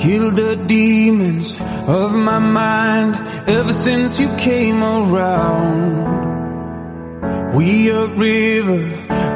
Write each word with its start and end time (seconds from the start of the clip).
Kill 0.00 0.30
the 0.30 0.56
demons 0.66 1.54
of 1.60 2.14
my 2.14 2.38
mind 2.38 3.16
ever 3.46 3.70
since 3.70 4.18
you 4.18 4.34
came 4.36 4.82
around. 4.82 6.08
We 7.54 7.90
a 7.90 8.06
river 8.06 8.82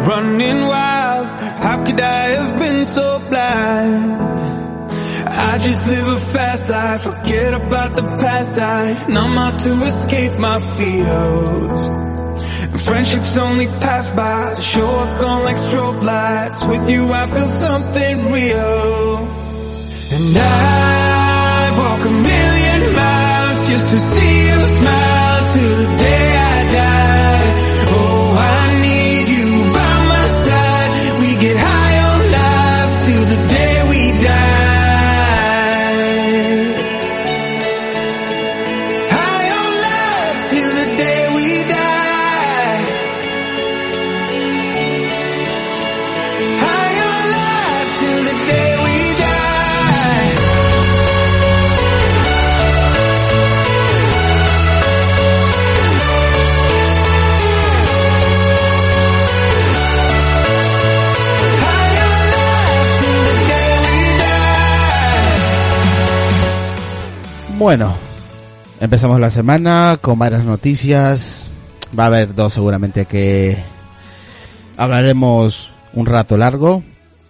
running 0.09 0.62
wild. 0.62 1.27
How 1.64 1.84
could 1.84 2.00
I 2.00 2.28
have 2.37 2.59
been 2.59 2.87
so 2.87 3.18
blind? 3.28 4.12
I 5.28 5.59
just 5.59 5.87
live 5.87 6.09
a 6.09 6.20
fast 6.32 6.66
life, 6.70 7.02
forget 7.02 7.52
about 7.52 7.95
the 7.95 8.02
past. 8.02 8.59
I 8.59 9.06
numb 9.09 9.37
out 9.37 9.59
to 9.59 9.82
escape 9.82 10.38
my 10.38 10.60
fears. 10.78 11.88
Friendships 12.87 13.37
only 13.37 13.66
pass 13.66 14.10
by, 14.12 14.59
show 14.62 14.87
up 14.87 15.20
gone 15.20 15.42
like 15.42 15.56
strobe 15.56 16.02
lights. 16.02 16.66
With 16.66 16.88
you 16.88 17.07
I 17.12 17.26
feel 17.26 17.48
something 17.48 18.32
real. 18.32 19.43
And 20.16 20.37
I 20.38 21.70
walk 21.76 22.07
a 22.07 22.10
million 22.10 22.95
miles 22.95 23.66
just 23.66 23.88
to 23.88 23.96
see 23.96 24.46
you 24.46 24.66
smile 24.79 25.13
Bueno, 67.65 67.97
empezamos 68.78 69.19
la 69.19 69.31
semana 69.31 69.97
con 69.98 70.19
varias 70.19 70.44
noticias. 70.44 71.48
Va 71.98 72.04
a 72.04 72.06
haber 72.09 72.34
dos 72.34 72.53
seguramente 72.53 73.06
que 73.06 73.56
hablaremos 74.76 75.72
un 75.94 76.04
rato 76.04 76.37
largo 76.37 76.82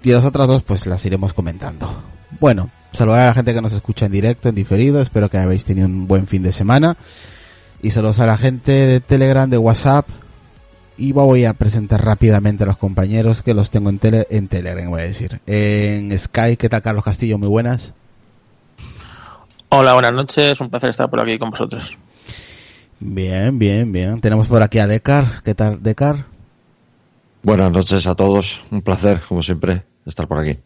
y 0.03 0.11
las 0.11 0.25
otras 0.25 0.49
dos 0.49 0.65
pues 0.65 0.89
las 0.89 1.05
iremos 1.05 1.35
comentando. 1.35 2.03
Bueno, 2.41 2.69
saludar 2.93 3.21
a 3.21 3.27
la 3.27 3.35
gente 3.35 3.55
que 3.55 3.63
nos 3.63 3.75
escucha 3.75 4.07
en 4.07 4.13
directo, 4.13 4.49
en 4.49 4.57
diferido. 4.57 5.01
Espero 5.01 5.31
que 5.31 5.39
habéis 5.39 5.65
tenido 5.65 5.87
un 5.87 6.09
buen 6.09 6.27
fin 6.27 6.43
de 6.43 6.51
semana. 6.51 6.97
Y 7.81 7.91
saludos 7.91 8.19
a 8.19 8.27
la 8.27 8.37
gente 8.37 8.73
de 8.73 8.99
Telegram, 8.99 9.49
de 9.49 9.59
WhatsApp. 9.59 10.09
Y 10.97 11.13
voy 11.13 11.45
a 11.45 11.53
presentar 11.53 12.05
rápidamente 12.05 12.65
a 12.65 12.67
los 12.67 12.77
compañeros 12.77 13.43
que 13.43 13.55
los 13.55 13.71
tengo 13.71 13.89
en, 13.89 14.01
tele, 14.01 14.27
en 14.31 14.49
Telegram, 14.49 14.91
voy 14.91 15.03
a 15.03 15.05
decir. 15.05 15.41
En 15.47 16.19
Sky, 16.19 16.57
¿qué 16.57 16.69
tal 16.69 16.83
Carlos 16.83 17.05
Castillo? 17.05 17.39
Muy 17.39 17.49
buenas. 17.49 17.95
Hola, 19.77 19.95
buenas 19.95 20.13
noches. 20.13 20.61
Un 20.61 20.71
placer 20.71 20.91
estar 20.91 21.11
por 21.11 21.21
aquí 21.21 21.37
con 21.37 21.51
vosotros. 21.51 21.99
Bien, 23.01 23.59
bien, 23.59 23.91
bien. 23.91 24.21
Tenemos 24.21 24.47
por 24.47 24.63
aquí 24.63 24.79
a 24.79 24.87
Decar. 24.87 25.43
¿Qué 25.43 25.53
tal, 25.57 25.83
Decar? 25.83 26.27
Buenas 27.43 27.73
noches 27.73 28.07
a 28.07 28.15
todos, 28.15 28.63
un 28.71 28.83
placer, 28.83 29.21
como 29.29 29.43
siempre, 29.43 29.83
estar 30.07 30.29
por 30.29 30.39
aquí. 30.39 30.61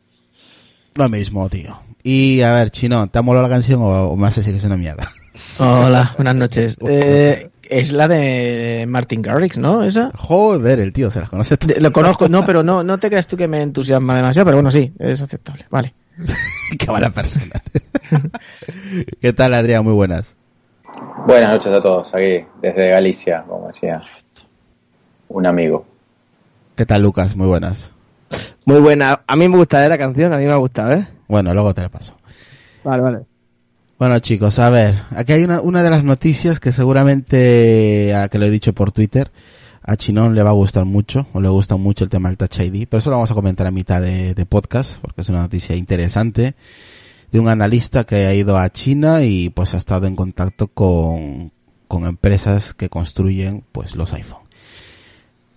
Lo 0.94 1.08
mismo, 1.08 1.48
tío. 1.48 1.80
Y 2.02 2.42
a 2.42 2.52
ver, 2.52 2.68
Chino, 2.70 3.06
¿te 3.06 3.18
ha 3.18 3.22
molado 3.22 3.46
la 3.46 3.54
canción 3.54 3.80
o, 3.80 4.10
o 4.10 4.16
me 4.16 4.26
hace 4.26 4.40
decir 4.40 4.52
que 4.52 4.58
es 4.58 4.64
una 4.64 4.76
mierda? 4.76 5.10
Hola, 5.58 6.12
buenas 6.16 6.34
noches. 6.34 6.76
Eh, 6.86 7.48
es 7.62 7.92
la 7.92 8.08
de 8.08 8.84
Martin 8.86 9.22
Garrix, 9.22 9.56
¿no? 9.56 9.84
¿Esa? 9.84 10.10
Joder, 10.16 10.80
el 10.80 10.92
tío 10.92 11.10
se 11.10 11.20
las 11.20 11.30
conoce 11.30 11.56
Lo 11.80 11.92
conozco, 11.92 12.28
no, 12.28 12.44
pero 12.46 12.62
no, 12.62 12.84
no 12.84 12.98
te 12.98 13.08
creas 13.08 13.26
tú 13.26 13.38
que 13.38 13.48
me 13.48 13.62
entusiasma 13.62 14.16
demasiado, 14.16 14.44
pero 14.44 14.58
bueno, 14.58 14.70
sí, 14.70 14.92
es 14.98 15.22
aceptable. 15.22 15.64
Vale. 15.70 15.94
Qué 16.78 16.90
mala 16.90 17.10
persona. 17.10 17.62
¿Qué 19.20 19.32
tal, 19.32 19.54
Adrián? 19.54 19.84
Muy 19.84 19.92
buenas. 19.92 20.36
Buenas 21.26 21.50
noches 21.50 21.72
a 21.72 21.80
todos, 21.80 22.14
aquí 22.14 22.44
desde 22.60 22.90
Galicia, 22.90 23.44
como 23.46 23.68
decía 23.68 24.02
un 25.28 25.46
amigo. 25.46 25.86
¿Qué 26.74 26.86
tal, 26.86 27.02
Lucas? 27.02 27.36
Muy 27.36 27.46
buenas. 27.46 27.92
Muy 28.64 28.80
buena. 28.80 29.22
A 29.26 29.36
mí 29.36 29.48
me 29.48 29.56
gusta 29.56 29.84
¿eh? 29.84 29.88
la 29.88 29.98
canción, 29.98 30.32
a 30.32 30.38
mí 30.38 30.44
me 30.44 30.52
ha 30.52 30.56
gustado, 30.56 30.92
¿eh? 30.92 31.06
Bueno, 31.28 31.52
luego 31.52 31.74
te 31.74 31.82
la 31.82 31.88
paso. 31.88 32.14
Vale, 32.84 33.02
vale. 33.02 33.20
Bueno, 33.98 34.18
chicos, 34.20 34.58
a 34.58 34.70
ver. 34.70 34.94
Aquí 35.10 35.32
hay 35.32 35.44
una, 35.44 35.60
una 35.60 35.82
de 35.82 35.90
las 35.90 36.04
noticias 36.04 36.60
que 36.60 36.72
seguramente, 36.72 38.14
a 38.14 38.28
que 38.28 38.38
lo 38.38 38.46
he 38.46 38.50
dicho 38.50 38.72
por 38.72 38.92
Twitter, 38.92 39.30
a 39.88 39.96
Chinón 39.96 40.34
le 40.34 40.42
va 40.42 40.50
a 40.50 40.52
gustar 40.52 40.84
mucho, 40.84 41.26
o 41.32 41.40
le 41.40 41.48
gusta 41.48 41.76
mucho 41.76 42.04
el 42.04 42.10
tema 42.10 42.28
del 42.28 42.36
Touch 42.36 42.60
ID, 42.60 42.86
pero 42.86 42.98
eso 42.98 43.08
lo 43.08 43.16
vamos 43.16 43.30
a 43.30 43.34
comentar 43.34 43.66
a 43.66 43.70
mitad 43.70 44.02
de, 44.02 44.46
podcast, 44.46 44.98
porque 45.00 45.22
es 45.22 45.30
una 45.30 45.40
noticia 45.40 45.74
interesante 45.76 46.54
de 47.32 47.40
un 47.40 47.48
analista 47.48 48.04
que 48.04 48.26
ha 48.26 48.34
ido 48.34 48.58
a 48.58 48.68
China 48.70 49.22
y 49.22 49.48
pues 49.48 49.72
ha 49.72 49.78
estado 49.78 50.06
en 50.06 50.14
contacto 50.14 50.68
con, 50.68 51.52
con 51.88 52.04
empresas 52.04 52.74
que 52.74 52.90
construyen 52.90 53.64
pues 53.72 53.96
los 53.96 54.12
iPhone. 54.12 54.42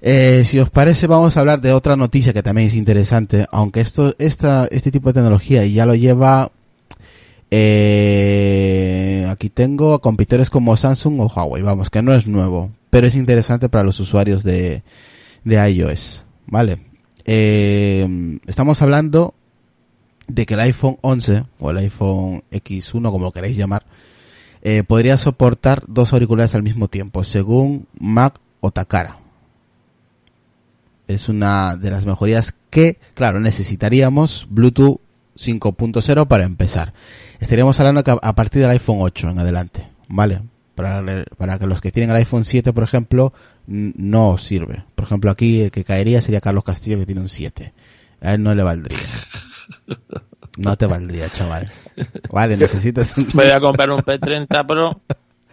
Eh, 0.02 0.44
si 0.46 0.60
os 0.60 0.70
parece, 0.70 1.08
vamos 1.08 1.36
a 1.36 1.42
hablar 1.42 1.60
de 1.60 1.74
otra 1.74 1.98
noticia 1.98 2.32
que 2.32 2.42
también 2.42 2.68
es 2.68 2.76
interesante, 2.76 3.48
aunque 3.52 3.82
esto, 3.82 4.16
esta, 4.18 4.66
este 4.72 4.92
tipo 4.92 5.10
de 5.10 5.14
tecnología 5.16 5.66
ya 5.66 5.86
lo 5.86 5.94
lleva, 5.94 6.54
eh, 7.52 9.28
aquí 9.30 9.50
tengo 9.50 9.94
a 9.94 10.00
competidores 10.00 10.50
como 10.50 10.78
Samsung 10.78 11.20
o 11.20 11.28
Huawei, 11.28 11.64
vamos, 11.64 11.90
que 11.90 12.02
no 12.02 12.14
es 12.14 12.28
nuevo, 12.28 12.72
pero 12.92 13.08
es 13.08 13.16
interesante 13.16 13.70
para 13.70 13.84
los 13.84 14.00
usuarios 14.00 14.44
de, 14.44 14.84
de 15.44 15.72
iOS, 15.72 16.26
¿vale? 16.46 16.78
Eh, 17.26 18.38
estamos 18.46 18.82
hablando 18.82 19.34
de 20.28 20.46
que 20.46 20.54
el 20.54 20.60
iPhone 20.60 20.98
11 21.02 21.46
o 21.60 21.72
el 21.72 21.78
iPhone 21.78 22.44
X1, 22.52 23.12
como 23.12 23.26
lo 23.26 23.32
queréis 23.32 23.58
llamar, 23.58 23.86
eh, 24.62 24.84
podría 24.84 25.18
soportar 25.18 25.84
dos 25.88 26.14
auriculares 26.14 26.54
al 26.54 26.64
mismo 26.64 26.90
tiempo, 26.90 27.24
según 27.24 27.88
Mac 27.98 28.40
o 28.60 28.72
Takara. 28.72 29.18
Es 31.08 31.30
una 31.30 31.78
de 31.78 31.92
las 31.92 32.06
mejorías 32.06 32.54
que, 32.70 33.00
claro, 33.14 33.40
necesitaríamos 33.40 34.48
Bluetooth 34.50 35.00
5.0 35.38 36.28
para 36.28 36.44
empezar. 36.44 36.94
Estaríamos 37.40 37.80
hablando 37.80 38.04
que 38.04 38.16
a 38.22 38.36
partir 38.36 38.62
del 38.62 38.72
iPhone 38.72 38.98
8 39.00 39.30
en 39.30 39.40
adelante, 39.40 39.90
¿vale? 40.10 40.42
Para, 40.76 41.04
para 41.38 41.60
que 41.60 41.68
los 41.68 41.82
que 41.82 41.92
tienen 41.92 42.12
el 42.12 42.18
iPhone 42.18 42.46
7, 42.46 42.72
por 42.74 42.84
ejemplo, 42.84 43.34
no 43.68 44.38
sirve. 44.38 44.84
Por 44.96 45.06
ejemplo, 45.06 45.30
aquí 45.32 45.62
el 45.62 45.72
que 45.72 45.84
caería 45.84 46.22
sería 46.22 46.42
Carlos 46.42 46.64
Castillo, 46.64 46.98
que 46.98 47.06
tiene 47.06 47.22
un 47.22 47.30
7. 47.30 47.74
A 48.22 48.34
él 48.34 48.42
no 48.44 48.54
le 48.56 48.64
valdría. 48.64 49.00
No 50.58 50.78
te 50.78 50.86
valdría, 50.86 51.30
chaval. 51.30 51.72
Vale, 52.30 52.58
necesitas. 52.58 53.14
Voy 53.34 53.48
a 53.48 53.60
comprar 53.62 53.90
un 53.90 54.00
P30 54.02 54.66
Pro. 54.68 55.02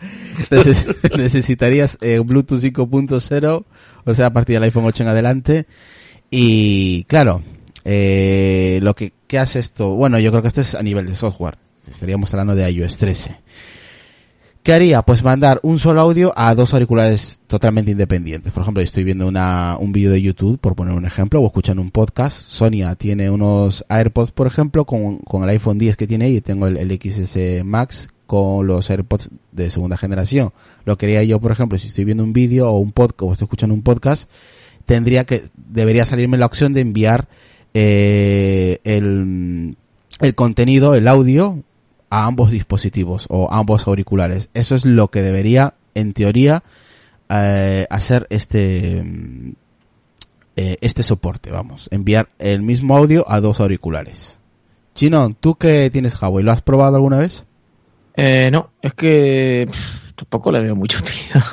Neces- 0.51 1.17
necesitarías 1.17 1.99
eh, 2.01 2.19
Bluetooth 2.19 2.59
5.0, 2.61 3.65
o 4.05 4.15
sea, 4.15 4.27
a 4.27 4.33
partir 4.33 4.55
del 4.57 4.65
iPhone 4.65 4.85
8 4.87 5.05
en 5.05 5.09
adelante. 5.09 5.67
Y 6.33 7.05
claro, 7.05 7.43
eh, 7.85 8.81
lo 8.83 8.95
que 8.95 9.13
¿qué 9.29 9.39
hace 9.39 9.61
esto, 9.61 9.95
bueno, 9.95 10.19
yo 10.19 10.31
creo 10.33 10.43
que 10.43 10.49
esto 10.49 10.61
es 10.63 10.75
a 10.75 10.83
nivel 10.83 11.07
de 11.07 11.15
software. 11.15 11.59
Estaríamos 11.89 12.33
hablando 12.35 12.57
de 12.57 12.69
iOS 12.71 12.97
13. 12.99 13.37
¿Qué 14.69 14.75
haría? 14.75 15.01
Pues 15.01 15.25
mandar 15.25 15.61
un 15.63 15.79
solo 15.79 16.03
audio 16.03 16.35
a 16.37 16.55
dos 16.55 16.75
auriculares 16.75 17.41
totalmente 17.47 17.91
independientes. 17.91 18.53
Por 18.53 18.65
ejemplo, 18.65 18.83
estoy 18.83 19.03
viendo 19.03 19.27
una, 19.27 19.79
un 19.79 19.93
vídeo 19.93 20.11
de 20.11 20.21
YouTube, 20.21 20.59
por 20.59 20.77
poner 20.77 20.95
un 20.95 21.07
ejemplo, 21.07 21.41
o 21.41 21.47
escuchando 21.47 21.81
un 21.81 21.91
podcast. 21.91 22.43
Sonia 22.51 22.95
tiene 22.95 23.31
unos 23.31 23.83
AirPods, 23.89 24.31
por 24.33 24.47
ejemplo, 24.47 24.85
con, 24.85 25.21
con 25.21 25.43
el 25.43 25.49
iPhone 25.49 25.79
10 25.79 25.97
que 25.97 26.07
tiene 26.07 26.29
y 26.29 26.43
tengo 26.43 26.67
el, 26.67 26.77
el 26.77 26.93
XS 27.01 27.65
Max 27.65 28.09
con 28.27 28.67
los 28.67 28.91
AirPods 28.91 29.31
de 29.53 29.71
segunda 29.71 29.97
generación. 29.97 30.53
Lo 30.85 30.99
que 30.99 31.07
haría 31.07 31.23
yo, 31.23 31.41
por 31.41 31.51
ejemplo, 31.51 31.79
si 31.79 31.87
estoy 31.87 32.05
viendo 32.05 32.23
un 32.23 32.35
vídeo 32.35 32.69
o 32.69 32.79
un 32.79 32.93
podcast, 32.93 33.23
o 33.23 33.33
estoy 33.33 33.47
escuchando 33.47 33.75
un 33.75 33.81
podcast, 33.81 34.29
tendría 34.85 35.25
que, 35.25 35.45
debería 35.57 36.05
salirme 36.05 36.37
la 36.37 36.45
opción 36.45 36.75
de 36.75 36.83
enviar 36.83 37.27
eh, 37.73 38.81
el, 38.85 39.79
el 40.21 40.35
contenido, 40.35 40.95
el 40.95 41.09
audio, 41.09 41.63
a 42.11 42.27
ambos 42.27 42.51
dispositivos 42.51 43.27
o 43.29 43.53
ambos 43.53 43.87
auriculares. 43.87 44.49
Eso 44.55 44.75
es 44.75 44.85
lo 44.85 45.09
que 45.09 45.23
debería, 45.23 45.75
en 45.95 46.13
teoría, 46.13 46.63
eh, 47.29 47.87
hacer 47.91 48.27
este 48.31 49.03
eh, 50.57 50.77
este 50.81 51.03
soporte, 51.03 51.51
vamos, 51.51 51.89
enviar 51.93 52.31
el 52.39 52.63
mismo 52.63 52.97
audio 52.97 53.25
a 53.31 53.41
dos 53.41 53.61
auriculares. 53.61 54.39
Chino, 54.95 55.33
¿tú 55.39 55.55
qué 55.55 55.89
tienes 55.91 56.21
Huawei? 56.21 56.45
¿Lo 56.45 56.51
has 56.51 56.63
probado 56.63 56.97
alguna 56.97 57.19
vez? 57.19 57.45
Eh, 58.17 58.51
no, 58.51 58.73
es 58.83 58.93
que 58.95 59.69
tampoco 60.17 60.51
le 60.51 60.61
veo 60.61 60.75
mucha 60.75 60.99
utilidad. 60.99 61.45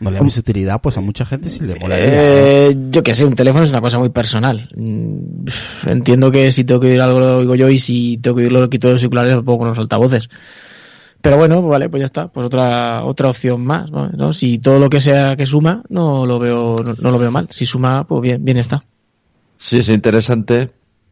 ¿No 0.00 0.10
le 0.10 0.20
ves 0.20 0.36
utilidad? 0.36 0.80
Pues 0.80 0.98
a 0.98 1.00
mucha 1.00 1.24
gente 1.24 1.50
sí 1.50 1.60
le 1.60 1.76
mola. 1.76 1.96
Eh, 1.98 2.76
yo 2.90 3.02
que 3.02 3.14
sé, 3.14 3.24
un 3.24 3.36
teléfono 3.36 3.64
es 3.64 3.70
una 3.70 3.80
cosa 3.80 3.98
muy 3.98 4.08
personal. 4.08 4.68
Mm, 4.74 5.46
Entiendo 5.86 6.30
que 6.30 6.50
si 6.50 6.64
tengo 6.64 6.80
que 6.80 6.88
oír 6.88 7.00
algo 7.00 7.20
lo 7.20 7.38
oigo 7.38 7.54
yo 7.54 7.70
y 7.70 7.78
si 7.78 8.18
tengo 8.18 8.36
que 8.36 8.42
oírlo 8.44 8.60
lo 8.60 8.70
quito 8.70 8.88
de 8.88 8.94
los 8.94 9.02
auriculares 9.02 9.34
lo 9.34 9.44
pongo 9.44 9.58
con 9.58 9.68
los 9.68 9.78
altavoces. 9.78 10.28
Pero 11.20 11.38
bueno, 11.38 11.60
pues 11.60 11.70
vale, 11.70 11.88
pues 11.88 12.00
ya 12.00 12.06
está, 12.06 12.28
pues 12.28 12.44
otra 12.44 13.04
otra 13.04 13.30
opción 13.30 13.64
más, 13.64 13.90
¿no? 13.90 14.10
¿no? 14.10 14.32
Si 14.32 14.58
todo 14.58 14.78
lo 14.78 14.90
que 14.90 15.00
sea 15.00 15.36
que 15.36 15.46
suma, 15.46 15.82
no 15.88 16.26
lo 16.26 16.38
veo 16.38 16.82
no, 16.84 16.94
no 16.98 17.10
lo 17.10 17.18
veo 17.18 17.30
mal. 17.30 17.48
Si 17.50 17.64
suma, 17.64 18.06
pues 18.06 18.20
bien, 18.20 18.44
bien 18.44 18.58
está. 18.58 18.84
Sí, 19.56 19.78
es 19.78 19.88
interesante 19.88 20.70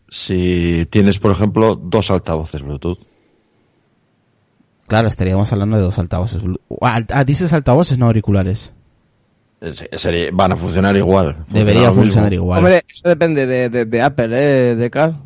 si 0.08 0.86
tienes, 0.90 1.18
por 1.18 1.32
ejemplo, 1.32 1.76
dos 1.76 2.10
altavoces 2.10 2.60
Bluetooth. 2.62 2.98
Claro, 4.92 5.08
estaríamos 5.08 5.50
hablando 5.50 5.78
de 5.78 5.84
dos 5.84 5.98
altavoces. 5.98 6.42
Ah, 6.82 7.00
ah, 7.14 7.24
dices 7.24 7.50
altavoces, 7.54 7.96
no 7.96 8.04
auriculares. 8.08 8.74
Eh, 9.62 9.72
se- 9.72 9.88
sería- 9.96 10.28
van 10.34 10.52
a 10.52 10.56
funcionar 10.56 10.94
igual. 10.98 11.46
Debería 11.48 11.90
funcionar 11.92 12.30
igual. 12.34 12.58
Hombre, 12.58 12.84
eso 12.92 13.08
depende 13.08 13.46
de, 13.46 13.70
de, 13.70 13.86
de 13.86 14.02
Apple, 14.02 14.28
¿eh? 14.32 14.74
De 14.76 14.90
Carl. 14.90 15.16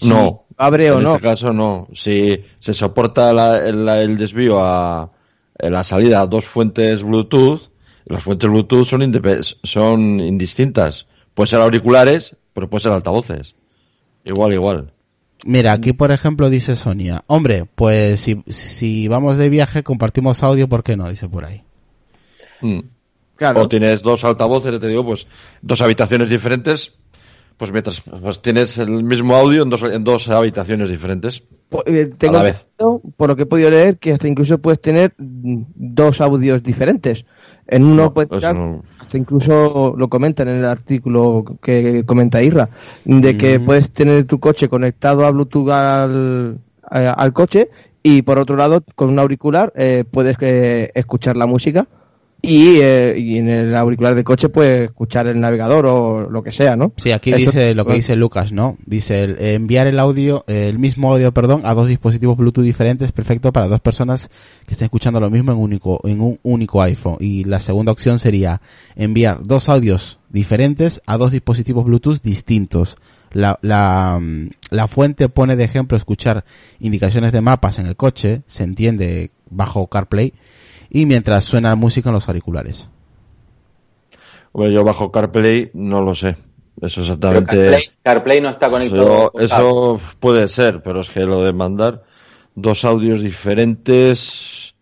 Si 0.00 0.08
No. 0.08 0.42
Abre 0.56 0.90
o 0.90 0.98
en 0.98 1.04
no. 1.04 1.14
este 1.14 1.22
caso 1.28 1.52
no. 1.52 1.86
Si 1.94 2.36
se 2.58 2.74
soporta 2.74 3.32
la- 3.32 3.58
el, 3.58 3.88
el 3.88 4.18
desvío 4.18 4.58
a 4.60 5.12
en 5.56 5.72
la 5.72 5.84
salida 5.84 6.22
a 6.22 6.26
dos 6.26 6.44
fuentes 6.44 7.04
Bluetooth, 7.04 7.60
las 8.06 8.24
fuentes 8.24 8.50
Bluetooth 8.50 8.86
son, 8.88 9.00
son 9.62 10.18
indistintas. 10.18 11.06
Puede 11.32 11.46
ser 11.46 11.60
auriculares, 11.60 12.34
pero 12.52 12.68
puede 12.68 12.82
ser 12.82 12.90
altavoces. 12.90 13.54
Igual, 14.24 14.52
igual. 14.54 14.92
Mira, 15.46 15.72
aquí 15.72 15.92
por 15.92 16.10
ejemplo 16.10 16.50
dice 16.50 16.74
Sonia, 16.74 17.22
hombre, 17.28 17.66
pues 17.74 18.20
si, 18.20 18.42
si 18.48 19.06
vamos 19.06 19.38
de 19.38 19.48
viaje 19.48 19.82
compartimos 19.84 20.42
audio, 20.42 20.68
¿por 20.68 20.82
qué 20.82 20.96
no? 20.96 21.08
Dice 21.08 21.28
por 21.28 21.44
ahí. 21.44 21.62
Mm. 22.60 22.80
Claro. 23.36 23.62
O 23.62 23.68
tienes 23.68 24.02
dos 24.02 24.24
altavoces, 24.24 24.80
te 24.80 24.88
digo, 24.88 25.04
pues 25.04 25.26
dos 25.62 25.80
habitaciones 25.82 26.30
diferentes, 26.30 26.94
pues 27.58 27.70
mientras 27.70 28.00
pues 28.00 28.40
tienes 28.42 28.76
el 28.78 29.04
mismo 29.04 29.36
audio 29.36 29.62
en 29.62 29.70
dos, 29.70 29.82
en 29.82 30.02
dos 30.04 30.28
habitaciones 30.28 30.88
diferentes. 30.90 31.42
Po- 31.68 31.84
eh, 31.86 32.10
tengo 32.18 32.36
a 32.36 32.38
la 32.38 32.44
vez. 32.44 32.66
por 33.16 33.28
lo 33.28 33.36
que 33.36 33.42
he 33.42 33.46
podido 33.46 33.70
leer, 33.70 33.98
que 33.98 34.12
hasta 34.12 34.26
incluso 34.26 34.58
puedes 34.58 34.80
tener 34.80 35.14
dos 35.18 36.20
audios 36.20 36.62
diferentes. 36.62 37.24
En 37.68 37.84
uno 37.84 38.12
No, 38.14 38.52
no. 38.54 38.82
hasta 39.00 39.18
incluso 39.18 39.94
lo 39.96 40.08
comentan 40.08 40.48
en 40.48 40.56
el 40.58 40.64
artículo 40.66 41.44
que 41.60 42.04
comenta 42.04 42.42
Irra, 42.42 42.68
de 43.04 43.36
que 43.36 43.58
Mm. 43.58 43.64
puedes 43.64 43.90
tener 43.90 44.24
tu 44.26 44.38
coche 44.38 44.68
conectado 44.68 45.26
a 45.26 45.30
Bluetooth 45.30 45.70
al, 45.70 46.58
a- 46.88 47.12
al 47.12 47.32
coche 47.32 47.68
y 48.02 48.22
por 48.22 48.38
otro 48.38 48.54
lado 48.56 48.82
con 48.94 49.10
un 49.10 49.18
auricular 49.18 49.72
eh, 49.74 50.04
puedes 50.08 50.36
eh, 50.40 50.90
escuchar 50.94 51.36
la 51.36 51.46
música 51.46 51.86
y, 52.42 52.80
eh, 52.80 53.14
y 53.18 53.38
en 53.38 53.48
el 53.48 53.74
auricular 53.74 54.14
del 54.14 54.24
coche 54.24 54.48
puedes 54.48 54.90
escuchar 54.90 55.26
el 55.26 55.40
navegador 55.40 55.86
o 55.86 56.30
lo 56.30 56.42
que 56.42 56.52
sea, 56.52 56.76
¿no? 56.76 56.92
Sí, 56.96 57.10
aquí 57.10 57.32
dice 57.32 57.74
lo 57.74 57.84
que 57.84 57.94
dice 57.94 58.14
Lucas, 58.14 58.52
¿no? 58.52 58.76
Dice 58.86 59.22
el, 59.22 59.38
eh, 59.38 59.54
enviar 59.54 59.86
el 59.86 59.98
audio, 59.98 60.44
eh, 60.46 60.68
el 60.68 60.78
mismo 60.78 61.12
audio, 61.12 61.32
perdón, 61.32 61.62
a 61.64 61.74
dos 61.74 61.88
dispositivos 61.88 62.36
Bluetooth 62.36 62.64
diferentes, 62.64 63.10
perfecto 63.12 63.52
para 63.52 63.68
dos 63.68 63.80
personas 63.80 64.28
que 64.66 64.74
estén 64.74 64.86
escuchando 64.86 65.18
lo 65.18 65.30
mismo 65.30 65.52
en 65.52 65.58
único, 65.58 66.00
en 66.04 66.20
un 66.20 66.38
único 66.42 66.82
iPhone. 66.82 67.16
Y 67.20 67.44
la 67.44 67.58
segunda 67.58 67.92
opción 67.92 68.18
sería 68.18 68.60
enviar 68.94 69.42
dos 69.42 69.68
audios 69.68 70.18
diferentes 70.28 71.02
a 71.06 71.16
dos 71.16 71.30
dispositivos 71.30 71.84
Bluetooth 71.84 72.22
distintos. 72.22 72.96
La, 73.32 73.58
la, 73.62 74.18
mm, 74.20 74.50
la 74.70 74.86
fuente 74.88 75.28
pone 75.28 75.56
de 75.56 75.64
ejemplo 75.64 75.96
escuchar 75.96 76.44
indicaciones 76.78 77.32
de 77.32 77.40
mapas 77.40 77.78
en 77.78 77.86
el 77.86 77.96
coche, 77.96 78.42
se 78.46 78.62
entiende 78.62 79.30
bajo 79.50 79.86
CarPlay, 79.88 80.32
y 80.96 81.04
mientras 81.04 81.44
suena 81.44 81.74
música 81.74 82.08
en 82.08 82.14
los 82.14 82.26
auriculares. 82.26 82.88
Hombre, 84.52 84.72
yo 84.72 84.82
bajo 84.82 85.12
CarPlay 85.12 85.70
no 85.74 86.00
lo 86.00 86.14
sé. 86.14 86.36
Eso 86.80 87.02
Pero 87.02 87.38
exactamente. 87.40 87.56
CarPlay, 87.56 87.82
CarPlay 88.02 88.40
no 88.40 88.48
está 88.48 88.70
conectado. 88.70 89.24
Yo- 89.24 89.30
con 89.30 89.42
eso 89.42 90.00
puede 90.18 90.48
ser, 90.48 90.82
pero 90.82 91.00
es 91.00 91.10
que 91.10 91.20
lo 91.20 91.42
de 91.42 91.52
mandar 91.52 92.02
dos 92.54 92.86
audios 92.86 93.20
diferentes. 93.20 94.74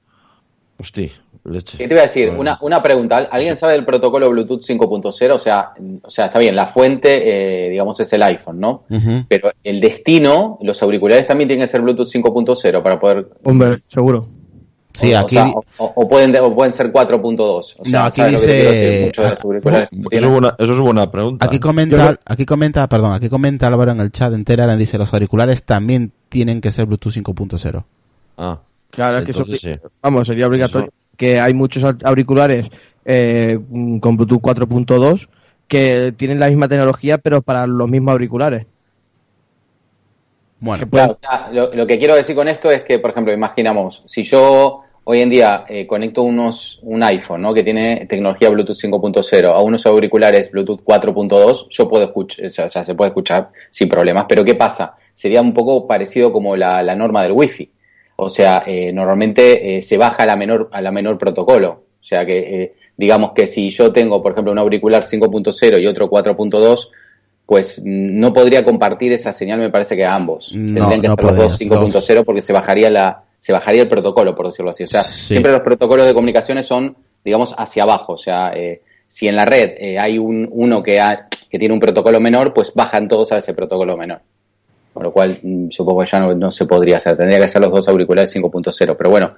Hostia, 0.78 1.10
leche. 1.42 1.78
¿Qué 1.78 1.88
te 1.88 1.94
iba 1.94 2.02
a 2.02 2.06
decir? 2.06 2.30
Una, 2.30 2.58
una 2.60 2.80
pregunta. 2.80 3.16
¿Alguien 3.30 3.56
sabe 3.56 3.72
del 3.72 3.84
protocolo 3.84 4.30
Bluetooth 4.30 4.62
5.0? 4.62 5.34
O 5.34 5.38
sea, 5.40 5.72
o 6.02 6.10
sea, 6.10 6.26
está 6.26 6.38
bien, 6.38 6.54
la 6.54 6.66
fuente, 6.68 7.66
eh, 7.66 7.70
digamos, 7.70 7.98
es 7.98 8.12
el 8.12 8.22
iPhone, 8.22 8.60
¿no? 8.60 8.84
Pero 9.28 9.50
el 9.64 9.80
destino, 9.80 10.58
los 10.62 10.80
auriculares 10.80 11.26
también 11.26 11.48
tienen 11.48 11.64
que 11.64 11.70
ser 11.72 11.80
Bluetooth 11.80 12.06
5.0 12.08 12.82
para 12.84 13.00
poder... 13.00 13.30
Hombre, 13.42 13.78
seguro. 13.88 14.28
Sí, 14.94 15.12
o, 15.12 15.18
aquí, 15.18 15.36
o, 15.36 15.40
sea, 15.44 15.52
o- 15.78 15.92
o 15.96 16.08
pueden, 16.08 16.34
o 16.36 16.54
pueden 16.54 16.72
ser 16.72 16.92
4.2. 16.92 17.40
O 17.40 17.62
sea, 17.62 17.74
No, 18.00 18.06
aquí 18.06 18.20
¿sabes 18.20 18.32
lo 18.34 18.38
que 18.40 18.46
te 18.46 18.52
dice- 18.62 19.12
no 19.16 19.24
Eso 20.10 20.26
es, 20.26 20.32
buena, 20.32 20.54
eso 20.56 20.72
es 20.72 20.78
buena 20.78 21.10
pregunta. 21.10 21.44
Aquí 21.46 21.58
comenta, 21.58 22.18
aquí 22.24 22.46
comenta, 22.46 22.88
perdón, 22.88 23.12
aquí 23.12 23.28
comenta 23.28 23.66
Álvaro 23.66 23.90
en 23.90 24.00
el 24.00 24.12
chat 24.12 24.32
entera, 24.32 24.76
dice 24.76 24.96
los 24.96 25.12
auriculares 25.12 25.64
también 25.64 26.12
tienen 26.28 26.60
que 26.60 26.70
ser 26.70 26.86
Bluetooth 26.86 27.12
5.0. 27.12 27.84
Ah, 28.38 28.60
Claro, 28.90 29.18
es 29.18 29.24
que 29.24 29.30
eso, 29.32 29.44
sí. 29.44 29.74
vamos, 30.00 30.28
sería 30.28 30.46
obligatorio. 30.46 30.92
Que 31.16 31.40
hay 31.40 31.52
muchos 31.54 31.82
au- 31.82 31.98
auriculares 32.04 32.68
eh, 33.04 33.58
con 34.00 34.16
Bluetooth 34.16 34.40
4.2 34.40 35.28
que 35.66 36.14
tienen 36.16 36.38
la 36.38 36.48
misma 36.48 36.68
tecnología, 36.68 37.18
pero 37.18 37.42
para 37.42 37.66
los 37.66 37.88
mismos 37.90 38.12
auriculares. 38.12 38.66
Bueno, 40.60 40.88
Claro, 40.88 41.12
o 41.12 41.18
sea, 41.20 41.50
lo, 41.52 41.74
lo 41.74 41.86
que 41.86 41.98
quiero 41.98 42.14
decir 42.14 42.34
con 42.34 42.48
esto 42.48 42.70
es 42.70 42.82
que, 42.82 42.98
por 42.98 43.10
ejemplo, 43.10 43.32
imaginamos, 43.34 44.02
si 44.06 44.22
yo 44.22 44.83
hoy 45.04 45.20
en 45.20 45.30
día 45.30 45.64
eh, 45.68 45.86
conecto 45.86 46.22
unos, 46.22 46.80
un 46.82 47.02
iPhone 47.02 47.42
¿no? 47.42 47.54
que 47.54 47.62
tiene 47.62 48.06
tecnología 48.06 48.48
Bluetooth 48.48 48.76
5.0 48.76 49.46
a 49.46 49.60
unos 49.60 49.86
auriculares 49.86 50.50
Bluetooth 50.50 50.82
4.2, 50.82 51.68
yo 51.68 51.88
puedo 51.88 52.04
escuchar, 52.04 52.46
o 52.46 52.68
sea, 52.68 52.84
se 52.84 52.94
puede 52.94 53.08
escuchar 53.08 53.50
sin 53.70 53.88
problemas. 53.88 54.26
Pero 54.28 54.44
¿qué 54.44 54.54
pasa? 54.54 54.96
Sería 55.12 55.40
un 55.40 55.54
poco 55.54 55.86
parecido 55.86 56.32
como 56.32 56.56
la, 56.56 56.82
la 56.82 56.96
norma 56.96 57.22
del 57.22 57.32
Wi-Fi. 57.32 57.70
O 58.16 58.30
sea, 58.30 58.62
eh, 58.66 58.92
normalmente 58.92 59.76
eh, 59.76 59.82
se 59.82 59.96
baja 59.96 60.22
a 60.22 60.26
la 60.26 60.36
menor, 60.36 60.68
a 60.72 60.80
la 60.80 60.92
menor 60.92 61.18
protocolo. 61.18 61.84
O 62.00 62.04
sea 62.04 62.24
que, 62.24 62.38
eh, 62.38 62.74
digamos 62.96 63.32
que 63.32 63.46
si 63.46 63.70
yo 63.70 63.92
tengo, 63.92 64.22
por 64.22 64.32
ejemplo, 64.32 64.52
un 64.52 64.58
auricular 64.58 65.04
5.0 65.04 65.80
y 65.80 65.86
otro 65.86 66.08
4.2, 66.08 66.88
pues 67.46 67.80
mm, 67.80 68.18
no 68.20 68.32
podría 68.32 68.64
compartir 68.64 69.12
esa 69.12 69.32
señal, 69.32 69.58
me 69.58 69.70
parece 69.70 69.96
que 69.96 70.04
a 70.04 70.14
ambos. 70.14 70.54
No, 70.54 70.74
Tendrían 70.74 71.00
que 71.00 71.08
no 71.08 71.14
ser 71.16 71.24
los 71.24 71.36
dos 71.36 71.58
podrías, 71.58 72.08
5.0 72.08 72.24
porque 72.24 72.42
se 72.42 72.52
bajaría 72.52 72.90
la 72.90 73.24
se 73.44 73.52
bajaría 73.52 73.82
el 73.82 73.88
protocolo, 73.88 74.34
por 74.34 74.46
decirlo 74.46 74.70
así. 74.70 74.84
O 74.84 74.86
sea, 74.86 75.02
Sí. 75.02 75.34
siempre 75.34 75.52
los 75.52 75.60
protocolos 75.60 76.06
de 76.06 76.14
comunicaciones 76.14 76.64
son, 76.64 76.96
digamos, 77.22 77.54
hacia 77.58 77.82
abajo. 77.82 78.14
O 78.14 78.16
sea, 78.16 78.52
eh, 78.54 78.80
si 79.06 79.28
en 79.28 79.36
la 79.36 79.44
red 79.44 79.72
eh, 79.76 79.98
hay 79.98 80.16
un, 80.16 80.48
uno 80.50 80.82
que, 80.82 80.98
ha- 80.98 81.28
que 81.50 81.58
tiene 81.58 81.74
un 81.74 81.78
protocolo 81.80 82.18
menor, 82.20 82.54
pues 82.54 82.72
bajan 82.74 83.06
todos 83.06 83.32
a 83.32 83.36
ese 83.36 83.52
protocolo 83.52 83.98
menor. 83.98 84.22
Con 84.94 85.02
lo 85.02 85.12
cual, 85.12 85.38
mm, 85.42 85.68
supongo 85.68 86.00
que 86.00 86.06
ya 86.10 86.20
no, 86.20 86.34
no 86.34 86.50
se 86.50 86.64
podría 86.64 86.96
hacer. 86.96 87.18
Tendría 87.18 87.38
que 87.38 87.48
ser 87.48 87.60
los 87.60 87.70
dos 87.70 87.86
auriculares 87.86 88.30
5.0. 88.34 88.96
Pero 88.96 89.10
bueno, 89.10 89.34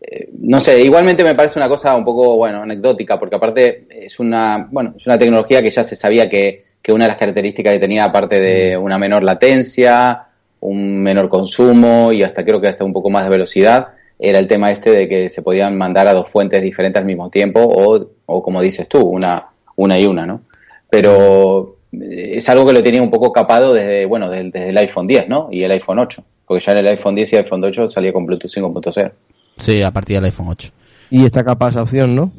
eh, 0.00 0.30
no 0.40 0.58
sé, 0.58 0.80
igualmente 0.82 1.22
me 1.22 1.34
parece 1.34 1.58
una 1.58 1.68
cosa 1.68 1.94
un 1.96 2.04
poco, 2.04 2.34
bueno, 2.38 2.62
anecdótica, 2.62 3.18
porque 3.18 3.36
aparte 3.36 3.84
es 3.90 4.18
una, 4.20 4.66
bueno, 4.70 4.94
es 4.96 5.06
una 5.06 5.18
tecnología 5.18 5.60
que 5.60 5.70
ya 5.70 5.84
se 5.84 5.96
sabía 5.96 6.30
que, 6.30 6.64
que 6.80 6.92
una 6.94 7.04
de 7.04 7.08
las 7.10 7.18
características 7.18 7.74
que 7.74 7.78
tenía, 7.78 8.04
aparte 8.04 8.40
de 8.40 8.74
una 8.78 8.96
menor 8.96 9.22
latencia, 9.22 10.27
un 10.60 11.02
menor 11.02 11.28
consumo 11.28 12.12
y 12.12 12.22
hasta 12.22 12.44
creo 12.44 12.60
que 12.60 12.68
hasta 12.68 12.84
un 12.84 12.92
poco 12.92 13.10
más 13.10 13.24
de 13.24 13.30
velocidad, 13.30 13.88
era 14.18 14.38
el 14.38 14.48
tema 14.48 14.70
este 14.70 14.90
de 14.90 15.08
que 15.08 15.28
se 15.28 15.42
podían 15.42 15.76
mandar 15.76 16.08
a 16.08 16.12
dos 16.12 16.28
fuentes 16.28 16.62
diferentes 16.62 17.00
al 17.00 17.06
mismo 17.06 17.30
tiempo 17.30 17.60
o, 17.60 18.06
o 18.26 18.42
como 18.42 18.60
dices 18.60 18.88
tú, 18.88 19.00
una, 19.00 19.46
una 19.76 19.98
y 19.98 20.06
una, 20.06 20.26
¿no? 20.26 20.42
Pero 20.90 21.76
es 21.92 22.48
algo 22.48 22.66
que 22.66 22.72
lo 22.72 22.82
tenía 22.82 23.02
un 23.02 23.10
poco 23.10 23.32
capado 23.32 23.72
desde, 23.72 24.06
bueno, 24.06 24.28
desde, 24.28 24.50
desde 24.50 24.70
el 24.70 24.78
iPhone 24.78 25.06
10, 25.06 25.28
¿no? 25.28 25.48
Y 25.50 25.62
el 25.62 25.70
iPhone 25.70 26.00
8, 26.00 26.22
porque 26.46 26.64
ya 26.64 26.72
en 26.72 26.78
el 26.78 26.88
iPhone 26.88 27.14
10 27.14 27.32
y 27.32 27.36
el 27.36 27.42
iPhone 27.42 27.64
8 27.64 27.88
salía 27.88 28.12
con 28.12 28.26
Bluetooth 28.26 28.50
5.0. 28.50 29.12
Sí, 29.56 29.82
a 29.82 29.90
partir 29.90 30.16
del 30.16 30.26
iPhone 30.26 30.48
8. 30.48 30.70
Y 31.10 31.24
está 31.24 31.42
capaz 31.44 31.70
esa 31.70 31.82
opción, 31.82 32.14
¿no? 32.14 32.32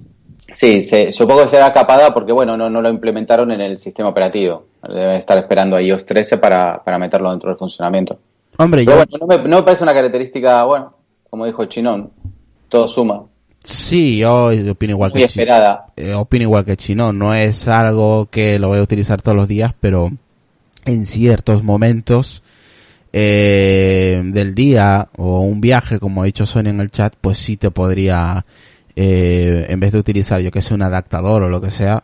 Sí, 0.54 0.82
se, 0.82 1.12
supongo 1.12 1.44
que 1.44 1.50
será 1.50 1.72
capada 1.72 2.14
porque, 2.14 2.32
bueno, 2.32 2.58
no, 2.58 2.70
no 2.70 2.82
lo 2.82 2.90
implementaron 2.90 3.52
en 3.52 3.62
el 3.62 3.78
sistema 3.78 4.10
operativo. 4.10 4.66
Deben 4.88 5.12
estar 5.16 5.38
esperando 5.38 5.76
a 5.76 5.82
iOS 5.82 6.06
13 6.06 6.38
para, 6.38 6.82
para 6.84 6.98
meterlo 6.98 7.30
dentro 7.32 7.50
del 7.50 7.58
funcionamiento. 7.58 8.18
Hombre, 8.58 8.84
Pero 8.86 9.04
yo... 9.04 9.06
bueno, 9.06 9.28
no 9.28 9.44
me, 9.44 9.50
no 9.50 9.58
me 9.58 9.64
parece 9.64 9.84
una 9.84 9.94
característica, 9.94 10.64
bueno, 10.64 10.94
como 11.30 11.46
dijo 11.46 11.66
Chinón, 11.66 12.12
todo 12.70 12.88
suma. 12.88 13.24
Sí, 13.64 14.20
yo 14.20 14.52
opino 14.72 14.92
igual 14.94 15.12
Muy 15.12 15.20
que 15.22 15.26
esperada. 15.26 15.88
eh, 15.98 16.14
opino 16.14 16.44
igual 16.44 16.64
que 16.64 16.78
Chino. 16.78 17.12
No 17.12 17.34
es 17.36 17.68
algo 17.68 18.28
que 18.32 18.58
lo 18.58 18.70
voy 18.70 18.80
a 18.80 18.84
utilizar 18.84 19.22
todos 19.22 19.36
los 19.36 19.48
días, 19.50 19.74
pero 19.80 20.12
en 20.86 21.06
ciertos 21.06 21.62
momentos 21.64 22.42
eh, 23.12 24.22
del 24.24 24.56
día 24.56 25.10
o 25.18 25.42
un 25.42 25.60
viaje, 25.62 26.00
como 26.00 26.22
ha 26.22 26.26
dicho 26.26 26.46
Sonia 26.46 26.70
en 26.70 26.80
el 26.80 26.90
chat, 26.92 27.14
pues 27.20 27.38
sí 27.38 27.58
te 27.58 27.70
podría, 27.70 28.46
eh, 28.96 29.66
en 29.70 29.80
vez 29.80 29.92
de 29.92 30.00
utilizar 30.00 30.40
yo 30.42 30.52
que 30.52 30.62
sé 30.62 30.74
un 30.74 30.82
adaptador 30.84 31.44
o 31.44 31.50
lo 31.50 31.60
que 31.60 31.70
sea, 31.72 32.04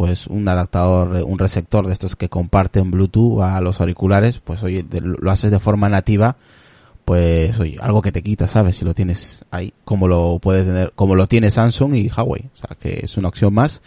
pues 0.00 0.28
un 0.28 0.48
adaptador, 0.48 1.18
eh, 1.18 1.22
un 1.22 1.38
receptor 1.38 1.86
de 1.86 1.92
estos 1.92 2.16
que 2.16 2.30
comparten 2.30 2.90
Bluetooth 2.90 3.42
a 3.42 3.60
los 3.60 3.82
auriculares, 3.82 4.38
pues 4.38 4.62
oye, 4.62 4.82
lo 4.90 5.30
haces 5.30 5.50
de 5.50 5.58
forma 5.58 5.90
nativa, 5.90 6.38
pues 7.04 7.60
oye, 7.60 7.76
algo 7.82 8.00
que 8.00 8.10
te 8.10 8.22
quita, 8.22 8.46
¿sabes? 8.46 8.76
Si 8.76 8.86
lo 8.86 8.94
tienes 8.94 9.44
ahí, 9.50 9.74
como 9.84 10.08
lo 10.08 10.38
puede 10.38 10.64
tener, 10.64 10.92
como 10.94 11.16
lo 11.16 11.26
tiene 11.26 11.50
Samsung 11.50 11.96
y 11.96 12.08
Huawei, 12.08 12.48
o 12.54 12.56
sea, 12.56 12.78
que 12.80 13.00
es 13.02 13.18
una 13.18 13.28
opción 13.28 13.52
más 13.52 13.82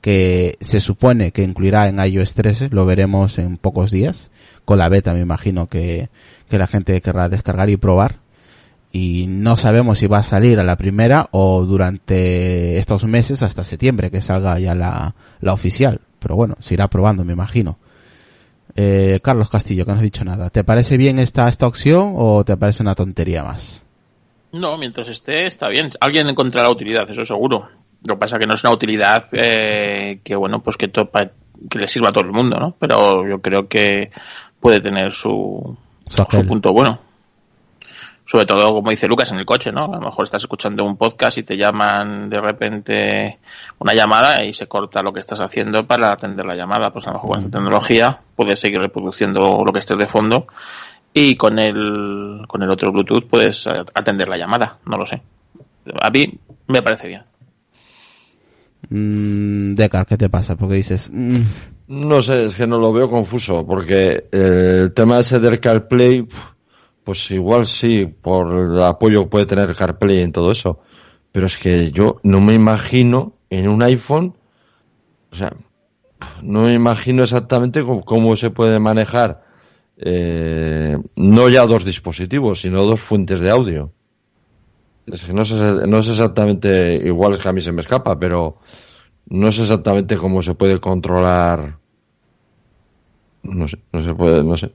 que 0.00 0.56
se 0.60 0.78
supone 0.78 1.32
que 1.32 1.42
incluirá 1.42 1.88
en 1.88 1.98
iOS 1.98 2.34
13, 2.34 2.68
lo 2.70 2.86
veremos 2.86 3.36
en 3.40 3.56
pocos 3.56 3.90
días, 3.90 4.30
con 4.64 4.78
la 4.78 4.88
beta 4.88 5.14
me 5.14 5.20
imagino 5.20 5.66
que, 5.66 6.10
que 6.48 6.58
la 6.58 6.68
gente 6.68 7.00
querrá 7.00 7.28
descargar 7.28 7.70
y 7.70 7.76
probar, 7.76 8.20
y 8.92 9.26
no 9.28 9.56
sabemos 9.56 9.98
si 9.98 10.06
va 10.06 10.18
a 10.18 10.22
salir 10.22 10.58
a 10.58 10.64
la 10.64 10.76
primera 10.76 11.28
o 11.32 11.64
durante 11.64 12.78
estos 12.78 13.04
meses 13.04 13.42
hasta 13.42 13.64
septiembre 13.64 14.10
que 14.10 14.22
salga 14.22 14.58
ya 14.58 14.74
la, 14.74 15.14
la 15.40 15.52
oficial, 15.52 16.00
pero 16.18 16.36
bueno, 16.36 16.56
se 16.60 16.74
irá 16.74 16.88
probando 16.88 17.24
me 17.24 17.32
imagino. 17.32 17.78
Eh, 18.78 19.20
Carlos 19.22 19.48
Castillo, 19.48 19.86
que 19.86 19.92
no 19.92 19.96
has 19.96 20.02
dicho 20.02 20.24
nada. 20.24 20.50
¿Te 20.50 20.62
parece 20.62 20.98
bien 20.98 21.18
esta, 21.18 21.48
esta 21.48 21.66
opción 21.66 22.12
o 22.16 22.44
te 22.44 22.58
parece 22.58 22.82
una 22.82 22.94
tontería 22.94 23.42
más? 23.42 23.84
No, 24.52 24.76
mientras 24.76 25.08
esté, 25.08 25.46
está 25.46 25.68
bien. 25.68 25.90
Alguien 26.00 26.28
encontrará 26.28 26.68
utilidad, 26.68 27.10
eso 27.10 27.24
seguro. 27.24 27.68
Lo 28.06 28.14
que 28.14 28.20
pasa 28.20 28.38
que 28.38 28.46
no 28.46 28.54
es 28.54 28.64
una 28.64 28.74
utilidad 28.74 29.28
eh, 29.32 30.20
que, 30.22 30.36
bueno, 30.36 30.62
pues 30.62 30.76
que, 30.76 30.88
topa, 30.88 31.30
que 31.70 31.78
le 31.78 31.88
sirva 31.88 32.10
a 32.10 32.12
todo 32.12 32.24
el 32.24 32.32
mundo, 32.32 32.58
¿no? 32.58 32.76
Pero 32.78 33.26
yo 33.26 33.40
creo 33.40 33.66
que 33.66 34.10
puede 34.60 34.80
tener 34.80 35.12
su, 35.12 35.76
su 36.06 36.46
punto 36.46 36.72
bueno. 36.72 37.05
Sobre 38.26 38.44
todo, 38.44 38.74
como 38.74 38.90
dice 38.90 39.06
Lucas, 39.06 39.30
en 39.30 39.38
el 39.38 39.46
coche, 39.46 39.70
¿no? 39.70 39.84
A 39.84 39.98
lo 39.98 40.00
mejor 40.00 40.24
estás 40.24 40.42
escuchando 40.42 40.84
un 40.84 40.96
podcast 40.96 41.38
y 41.38 41.44
te 41.44 41.56
llaman 41.56 42.28
de 42.28 42.40
repente 42.40 43.38
una 43.78 43.94
llamada 43.94 44.44
y 44.44 44.52
se 44.52 44.66
corta 44.66 45.00
lo 45.00 45.12
que 45.12 45.20
estás 45.20 45.40
haciendo 45.40 45.86
para 45.86 46.12
atender 46.12 46.44
la 46.44 46.56
llamada. 46.56 46.92
Pues 46.92 47.06
a 47.06 47.10
lo 47.10 47.14
mejor 47.14 47.30
con 47.30 47.38
esta 47.38 47.52
tecnología 47.52 48.20
puedes 48.34 48.58
seguir 48.58 48.80
reproduciendo 48.80 49.62
lo 49.64 49.72
que 49.72 49.78
estés 49.78 49.96
de 49.96 50.06
fondo 50.06 50.48
y 51.14 51.36
con 51.36 51.58
el, 51.60 52.42
con 52.48 52.62
el 52.62 52.70
otro 52.70 52.90
Bluetooth 52.90 53.28
puedes 53.28 53.66
atender 53.66 54.28
la 54.28 54.36
llamada. 54.36 54.78
No 54.86 54.96
lo 54.96 55.06
sé. 55.06 55.22
A 56.02 56.10
mí 56.10 56.26
me 56.66 56.82
parece 56.82 57.06
bien. 57.06 57.22
Mm, 58.88 59.74
Decar, 59.74 60.04
¿qué 60.04 60.16
te 60.16 60.28
pasa? 60.28 60.56
Porque 60.56 60.74
dices, 60.74 61.10
mm, 61.12 61.40
No 61.88 62.20
sé, 62.22 62.46
es 62.46 62.56
que 62.56 62.66
no 62.66 62.78
lo 62.78 62.92
veo 62.92 63.08
confuso, 63.08 63.64
porque 63.64 64.26
el 64.32 64.92
tema 64.92 65.20
ese 65.20 65.38
del 65.38 65.60
CarPlay, 65.60 66.22
pf, 66.22 66.55
pues 67.06 67.30
igual 67.30 67.66
sí, 67.66 68.04
por 68.04 68.52
el 68.52 68.82
apoyo 68.82 69.22
que 69.22 69.30
puede 69.30 69.46
tener 69.46 69.76
CarPlay 69.76 70.22
en 70.22 70.32
todo 70.32 70.50
eso, 70.50 70.80
pero 71.30 71.46
es 71.46 71.56
que 71.56 71.92
yo 71.92 72.16
no 72.24 72.40
me 72.40 72.52
imagino 72.52 73.34
en 73.48 73.68
un 73.68 73.80
iPhone, 73.84 74.34
o 75.30 75.34
sea, 75.36 75.52
no 76.42 76.62
me 76.62 76.74
imagino 76.74 77.22
exactamente 77.22 77.84
cómo, 78.04 78.34
se 78.34 78.50
puede 78.50 78.80
manejar 78.80 79.44
eh, 79.98 80.98
no 81.14 81.48
ya 81.48 81.64
dos 81.64 81.84
dispositivos, 81.84 82.62
sino 82.62 82.84
dos 82.84 83.00
fuentes 83.00 83.38
de 83.38 83.50
audio. 83.50 83.92
Es 85.06 85.24
que 85.24 85.32
no 85.32 85.44
sé, 85.44 85.54
no 85.86 85.98
exactamente 85.98 86.96
igual, 87.06 87.34
es 87.34 87.38
que 87.38 87.48
a 87.48 87.52
mí 87.52 87.60
se 87.60 87.70
me 87.70 87.82
escapa, 87.82 88.18
pero 88.18 88.58
no 89.26 89.52
sé 89.52 89.62
exactamente 89.62 90.16
cómo 90.16 90.42
se 90.42 90.54
puede 90.54 90.80
controlar. 90.80 91.78
No 93.44 93.68
sé, 93.68 93.78
no 93.92 94.02
se 94.02 94.12
puede, 94.12 94.42
no 94.42 94.56
sé. 94.56 94.72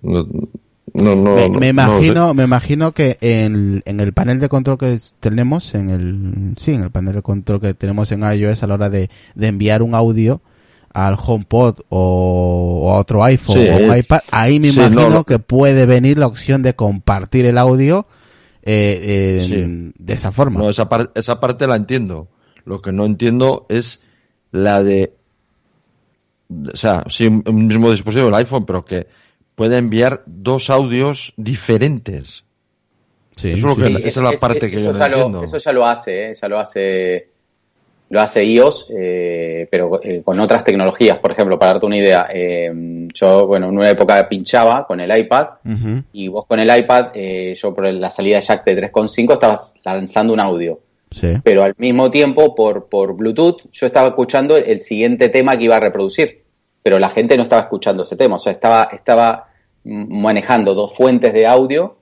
No, 0.93 1.15
no, 1.15 1.35
me, 1.35 1.47
no- 1.49 1.59
me 1.59 1.73
no 1.73 1.83
imagino, 1.83 2.33
me 2.33 2.43
imagino 2.43 2.91
que 2.93 3.17
en, 3.21 3.81
en 3.85 3.99
el 3.99 4.13
panel 4.13 4.39
de 4.39 4.49
control 4.49 4.77
que 4.77 4.97
tenemos, 5.19 5.73
en 5.75 5.89
el, 5.89 6.53
sí, 6.57 6.73
en 6.73 6.83
el 6.83 6.91
panel 6.91 7.13
de 7.15 7.21
control 7.21 7.61
que 7.61 7.73
tenemos 7.73 8.11
en 8.11 8.23
iOS 8.23 8.63
a 8.63 8.67
la 8.67 8.73
hora 8.73 8.89
de, 8.89 9.09
de 9.35 9.47
enviar 9.47 9.81
un 9.83 9.95
audio 9.95 10.41
al 10.93 11.15
HomePod 11.15 11.79
o, 11.89 12.81
o 12.83 12.91
a 12.93 12.97
otro 12.99 13.23
iPhone 13.23 13.55
Sí, 13.57 13.69
o 13.69 13.77
un 13.91 13.97
iPad, 13.97 14.19
ahí 14.31 14.59
me 14.59 14.71
sí, 14.71 14.79
imagino 14.79 15.23
que 15.23 15.39
puede 15.39 15.85
venir 15.85 16.17
la 16.17 16.27
opción 16.27 16.61
de 16.63 16.75
compartir 16.75 17.45
el 17.45 17.57
audio 17.57 18.07
eh, 18.63 18.99
eh, 19.01 19.43
Sí. 19.47 19.93
de 19.97 20.13
esa 20.13 20.31
forma. 20.33 20.59
No, 20.59 20.69
esa, 20.69 20.89
par- 20.89 21.11
esa 21.15 21.39
parte 21.39 21.65
la 21.67 21.77
entiendo. 21.77 22.27
Lo 22.65 22.81
que 22.81 22.91
no 22.91 23.05
entiendo 23.05 23.65
es 23.69 24.01
la 24.51 24.83
de. 24.83 25.13
O 26.73 26.75
sea, 26.75 27.05
sí, 27.07 27.27
un 27.27 27.67
mismo 27.67 27.89
dispositivo, 27.89 28.27
el 28.27 28.35
iPhone, 28.35 28.65
pero 28.65 28.83
que 28.83 29.07
puede 29.55 29.77
enviar 29.77 30.23
dos 30.25 30.69
audios 30.69 31.33
diferentes. 31.37 32.43
Sí, 33.35 33.49
Eso 33.53 33.57
es 33.57 33.63
lo 33.63 33.75
que- 33.75 33.85
Sí, 33.87 33.95
esa 34.05 34.07
es 34.07 34.31
la 34.33 34.37
parte 34.37 34.69
que 34.69 34.75
eso 34.77 34.85
yo 34.87 34.93
no 34.93 34.99
ya 34.99 35.07
lo- 35.07 35.15
entiendo. 35.17 35.43
Eso 35.43 35.57
ya 35.57 35.71
lo 35.71 35.85
hace, 35.85 36.31
¿eh? 36.31 36.33
ya 36.39 36.47
lo 36.47 36.59
hace, 36.59 37.27
lo 38.09 38.21
hace 38.21 38.43
iOS, 38.43 38.87
eh, 38.95 39.67
pero 39.71 39.99
eh, 40.03 40.21
con 40.23 40.39
otras 40.39 40.63
tecnologías. 40.63 41.17
Por 41.17 41.31
ejemplo, 41.31 41.57
para 41.57 41.73
darte 41.73 41.85
una 41.85 41.97
idea, 41.97 42.27
eh, 42.33 42.69
yo, 43.13 43.47
bueno, 43.47 43.69
en 43.69 43.77
una 43.77 43.89
época 43.89 44.27
pinchaba 44.27 44.85
con 44.85 44.99
el 44.99 45.17
iPad 45.17 45.47
y 46.13 46.27
vos 46.27 46.45
con 46.45 46.59
el 46.59 46.77
iPad, 46.77 47.11
eh, 47.15 47.53
yo 47.55 47.73
por 47.73 47.91
la 47.91 48.11
salida 48.11 48.35
de 48.35 48.41
jack 48.41 48.65
de 48.65 48.75
3.5 48.75 49.33
estabas 49.33 49.73
lanzando 49.83 50.33
un 50.33 50.39
audio. 50.39 50.79
Sí. 51.09 51.33
Pero 51.43 51.63
al 51.63 51.73
mismo 51.77 52.09
tiempo, 52.11 52.53
por, 52.55 52.87
por 52.87 53.15
Bluetooth, 53.15 53.63
yo 53.71 53.85
estaba 53.87 54.09
escuchando 54.09 54.55
el 54.55 54.79
siguiente 54.81 55.29
tema 55.29 55.57
que 55.57 55.65
iba 55.65 55.75
a 55.75 55.79
reproducir. 55.79 56.40
Pero 56.83 56.99
la 56.99 57.09
gente 57.09 57.37
no 57.37 57.43
estaba 57.43 57.61
escuchando 57.63 58.03
ese 58.03 58.15
tema. 58.15 58.35
O 58.35 58.39
sea, 58.39 58.51
estaba, 58.51 58.89
estaba 58.91 59.47
manejando 59.83 60.73
dos 60.73 60.95
fuentes 60.95 61.33
de 61.33 61.45
audio, 61.47 61.97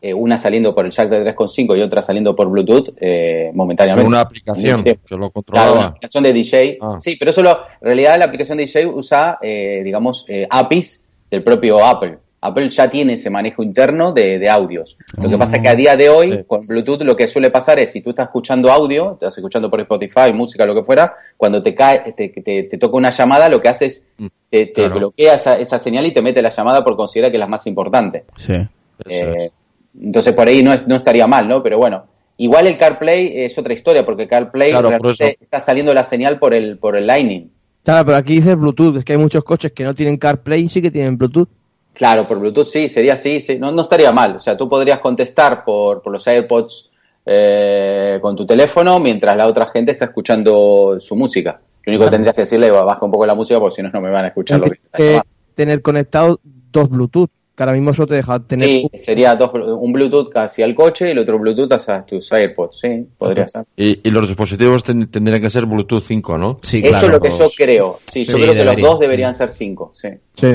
eh, 0.00 0.14
una 0.14 0.38
saliendo 0.38 0.74
por 0.74 0.86
el 0.86 0.92
jack 0.92 1.08
de 1.10 1.34
3.5 1.34 1.76
y 1.76 1.82
otra 1.82 2.02
saliendo 2.02 2.34
por 2.36 2.48
Bluetooth 2.48 2.94
eh, 3.00 3.50
momentáneamente. 3.54 4.06
Una 4.06 4.20
aplicación 4.20 4.84
que 4.84 4.98
lo 5.10 5.16
Claro, 5.16 5.30
controlaba. 5.30 5.72
una 5.72 5.86
aplicación 5.88 6.22
de 6.22 6.32
DJ. 6.32 6.78
Ah. 6.80 6.96
Sí, 7.00 7.16
pero 7.18 7.30
eso 7.32 7.42
lo, 7.42 7.50
en 7.80 7.86
realidad 7.86 8.18
la 8.18 8.26
aplicación 8.26 8.58
de 8.58 8.66
DJ 8.66 8.86
usa, 8.86 9.38
eh, 9.42 9.82
digamos, 9.84 10.24
eh, 10.28 10.46
APIs 10.48 11.04
del 11.30 11.42
propio 11.42 11.84
Apple. 11.84 12.18
Apple 12.40 12.70
ya 12.70 12.88
tiene 12.88 13.14
ese 13.14 13.30
manejo 13.30 13.62
interno 13.64 14.12
de, 14.12 14.38
de 14.38 14.48
audios. 14.48 14.96
Lo 15.20 15.28
que 15.28 15.36
pasa 15.36 15.56
es 15.56 15.62
que 15.62 15.68
a 15.68 15.74
día 15.74 15.96
de 15.96 16.08
hoy, 16.08 16.32
Sí. 16.32 16.38
con 16.46 16.66
Bluetooth, 16.66 17.02
lo 17.02 17.16
que 17.16 17.26
suele 17.26 17.50
pasar 17.50 17.78
es, 17.80 17.90
si 17.90 18.00
tú 18.00 18.10
estás 18.10 18.26
escuchando 18.26 18.70
audio, 18.70 19.14
estás 19.14 19.36
escuchando 19.36 19.68
por 19.68 19.80
Spotify, 19.80 20.32
música, 20.32 20.64
lo 20.64 20.74
que 20.74 20.84
fuera, 20.84 21.14
cuando 21.36 21.60
te 21.62 21.74
cae, 21.74 22.12
te, 22.12 22.28
te- 22.28 22.62
te 22.64 22.78
toca 22.78 22.96
una 22.96 23.10
llamada, 23.10 23.48
lo 23.48 23.60
que 23.60 23.68
hace 23.68 23.86
es, 23.86 24.04
Mm, 24.18 24.26
te, 24.50 24.66
te 24.66 24.72
claro. 24.72 24.96
bloquea 24.98 25.34
esa, 25.34 25.58
esa 25.58 25.78
señal 25.78 26.06
y 26.06 26.12
te 26.12 26.22
mete 26.22 26.40
la 26.42 26.50
llamada 26.50 26.84
por 26.84 26.96
considerar 26.96 27.30
que 27.32 27.36
es 27.36 27.40
la 27.40 27.46
más 27.48 27.66
importante. 27.66 28.24
Sí. 28.36 28.52
Eh, 28.54 29.34
es. 29.38 29.52
entonces 30.00 30.32
por 30.34 30.46
ahí 30.48 30.62
no, 30.62 30.72
es- 30.72 30.86
no 30.86 30.94
estaría 30.96 31.26
mal, 31.26 31.48
¿no? 31.48 31.62
Pero 31.62 31.78
bueno, 31.78 32.04
igual 32.36 32.66
el 32.68 32.78
CarPlay 32.78 33.32
es 33.34 33.58
otra 33.58 33.72
historia, 33.74 34.04
porque 34.04 34.22
el 34.22 34.28
CarPlay 34.28 34.70
Claro, 34.70 34.90
está 35.18 35.60
saliendo 35.60 35.92
la 35.92 36.04
señal 36.04 36.38
por 36.38 36.54
el, 36.54 36.78
por 36.78 36.96
el 36.96 37.06
Lightning. 37.06 37.50
Claro, 37.84 38.04
pero 38.04 38.16
aquí 38.18 38.34
dice 38.36 38.54
Bluetooth, 38.54 38.96
es 38.98 39.04
que 39.04 39.12
hay 39.12 39.18
muchos 39.18 39.42
coches 39.44 39.72
que 39.72 39.82
no 39.82 39.94
tienen 39.94 40.18
CarPlay 40.18 40.62
y 40.64 40.68
sí 40.68 40.80
que 40.82 40.90
tienen 40.90 41.16
Bluetooth. 41.18 41.48
Claro, 41.92 42.26
por 42.28 42.38
Bluetooth 42.38 42.66
sí, 42.66 42.88
sería 42.88 43.14
así, 43.14 43.40
sí, 43.40 43.58
no, 43.58 43.72
no 43.72 43.82
estaría 43.82 44.12
mal. 44.12 44.36
O 44.36 44.40
sea, 44.40 44.56
tú 44.56 44.68
podrías 44.68 45.00
contestar 45.00 45.64
por, 45.64 46.00
por 46.00 46.12
los 46.12 46.26
AirPods 46.26 46.90
eh, 47.26 48.18
con 48.22 48.36
tu 48.36 48.46
teléfono 48.46 48.98
mientras 49.00 49.36
la 49.36 49.46
otra 49.46 49.66
gente 49.66 49.92
está 49.92 50.06
escuchando 50.06 50.96
su 51.00 51.16
música. 51.16 51.60
Lo 51.84 51.90
único 51.92 52.04
que 52.04 52.10
tendrías 52.10 52.34
que 52.34 52.42
decirle, 52.42 52.70
baja 52.70 53.04
un 53.04 53.10
poco 53.10 53.26
la 53.26 53.34
música 53.34 53.58
porque 53.58 53.76
si 53.76 53.82
no, 53.82 53.90
no 53.90 54.00
me 54.00 54.10
van 54.10 54.24
a 54.26 54.28
escuchar 54.28 54.58
lo 54.60 54.64
que 54.70 54.78
Tienes 54.96 55.14
está 55.16 55.22
que 55.22 55.28
tener 55.54 55.82
conectados 55.82 56.38
dos 56.70 56.88
Bluetooth, 56.90 57.30
que 57.56 57.62
ahora 57.64 57.72
mismo 57.72 57.92
solo 57.92 58.08
te 58.08 58.14
deja 58.16 58.38
tener 58.40 58.68
Sí, 58.68 58.90
sería 58.94 59.34
dos, 59.34 59.50
un 59.54 59.92
Bluetooth 59.92 60.30
hacia 60.36 60.64
el 60.66 60.74
coche 60.74 61.08
y 61.08 61.10
el 61.12 61.18
otro 61.18 61.38
Bluetooth 61.38 61.72
hacia 61.72 62.02
tus 62.04 62.30
AirPods, 62.30 62.78
sí, 62.78 63.06
podría 63.16 63.48
ser. 63.48 63.64
Y, 63.76 64.06
y 64.06 64.10
los 64.12 64.28
dispositivos 64.28 64.84
ten- 64.84 65.10
tendrían 65.10 65.40
que 65.42 65.50
ser 65.50 65.66
Bluetooth 65.66 66.02
5, 66.06 66.38
¿no? 66.38 66.58
Sí, 66.62 66.78
Eso 66.78 66.90
claro. 66.90 67.06
es 67.06 67.12
lo 67.14 67.20
que 67.20 67.30
yo 67.30 67.50
creo. 67.56 67.98
Sí, 68.06 68.24
yo 68.24 68.36
Sí, 68.36 68.42
creo 68.42 68.54
que 68.54 68.64
los 68.64 68.76
dos 68.76 69.00
deberían 69.00 69.34
ser 69.34 69.50
cinco, 69.50 69.92
sí. 69.96 70.08
Sí. 70.34 70.50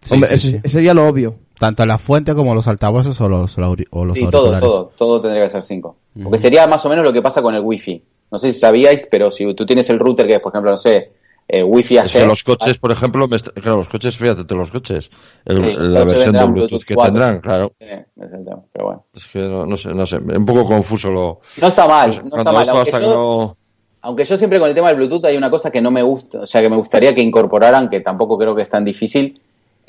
Sí, 0.00 0.14
Hombre, 0.14 0.28
sí, 0.30 0.34
ese, 0.34 0.50
sí. 0.52 0.56
ese 0.64 0.68
sería 0.74 0.94
lo 0.94 1.06
obvio. 1.06 1.34
Tanto 1.58 1.84
la 1.84 1.98
fuente 1.98 2.34
como 2.34 2.54
los 2.54 2.66
altavoces 2.68 3.20
o 3.20 3.28
los, 3.28 3.56
o 3.58 4.04
los 4.04 4.16
Sí, 4.16 4.26
todo, 4.30 4.58
todo, 4.58 4.92
todo 4.96 5.20
tendría 5.20 5.44
que 5.44 5.50
ser 5.50 5.62
5. 5.62 5.96
Porque 6.22 6.38
sería 6.38 6.66
más 6.66 6.84
o 6.86 6.88
menos 6.88 7.04
lo 7.04 7.12
que 7.12 7.20
pasa 7.20 7.42
con 7.42 7.54
el 7.54 7.60
Wi-Fi. 7.60 8.02
No 8.30 8.38
sé 8.38 8.52
si 8.52 8.58
sabíais, 8.60 9.06
pero 9.10 9.30
si 9.30 9.52
tú 9.54 9.66
tienes 9.66 9.90
el 9.90 9.98
router 9.98 10.26
que 10.26 10.36
es, 10.36 10.40
por 10.40 10.52
ejemplo, 10.52 10.70
no 10.70 10.76
sé, 10.78 11.12
eh, 11.46 11.62
Wi-Fi 11.62 11.98
Es 11.98 12.12
que 12.14 12.24
los 12.24 12.42
coches, 12.44 12.78
por 12.78 12.92
ejemplo, 12.92 13.28
me 13.28 13.38
claro, 13.38 13.76
los 13.78 13.88
coches, 13.90 14.16
fíjate, 14.16 14.54
los 14.54 14.70
coches, 14.70 15.10
el- 15.44 15.58
Sí, 15.72 15.76
la 15.78 16.04
versión 16.04 16.32
de 16.32 16.38
Bluetooth 16.44 16.54
Bluetooth 16.70 16.84
que 16.84 16.94
4. 16.94 17.12
tendrán, 17.12 17.40
claro. 17.40 17.72
Sí, 17.78 17.84
es 17.86 18.32
el 18.32 18.44
tema, 18.44 18.60
pero 18.72 18.84
bueno. 18.86 19.04
Es 19.14 19.26
que 19.26 19.40
no, 19.40 19.66
no 19.66 19.76
sé, 19.76 19.92
no 19.92 20.06
sé, 20.06 20.16
un 20.16 20.46
poco 20.46 20.64
confuso 20.64 21.10
lo. 21.10 21.40
No 21.60 21.68
está 21.68 21.86
mal, 21.86 22.06
no 22.06 22.12
sé, 22.14 22.22
no 22.22 22.30
cuando 22.30 22.50
está 22.50 22.52
mal. 22.52 22.62
esto 22.62 22.76
Aunque 22.76 22.90
hasta 22.90 23.00
yo, 23.00 23.10
que 23.10 23.14
no. 23.16 23.56
aunque 24.02 24.24
yo 24.24 24.36
siempre 24.38 24.58
con 24.60 24.68
el 24.70 24.74
tema 24.74 24.88
del 24.88 24.96
Bluetooth 24.96 25.24
hay 25.26 25.36
una 25.36 25.50
cosa 25.50 25.70
que 25.70 25.80
no 25.82 25.90
me 25.90 26.02
gusta, 26.02 26.40
o 26.40 26.46
sea, 26.46 26.62
que 26.62 26.70
me 26.70 26.76
gustaría 26.76 27.14
que 27.14 27.20
incorporaran, 27.22 27.90
que 27.90 28.00
tampoco 28.00 28.38
creo 28.38 28.54
que 28.54 28.62
es 28.62 28.70
tan 28.70 28.84
difícil, 28.84 29.34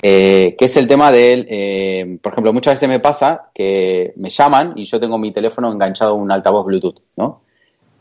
eh, 0.02 0.56
que 0.58 0.64
es 0.64 0.76
el 0.76 0.88
tema 0.88 1.12
del, 1.12 1.46
eh, 1.48 2.18
por 2.20 2.32
ejemplo, 2.32 2.52
muchas 2.52 2.74
veces 2.74 2.88
me 2.88 2.98
pasa 3.00 3.50
que 3.54 4.12
me 4.16 4.30
llaman 4.30 4.72
y 4.76 4.84
yo 4.84 4.98
tengo 4.98 5.16
mi 5.18 5.30
teléfono 5.30 5.70
enganchado 5.72 6.10
a 6.12 6.14
un 6.14 6.30
altavoz 6.32 6.66
Bluetooth, 6.66 6.98
¿no? 7.16 7.42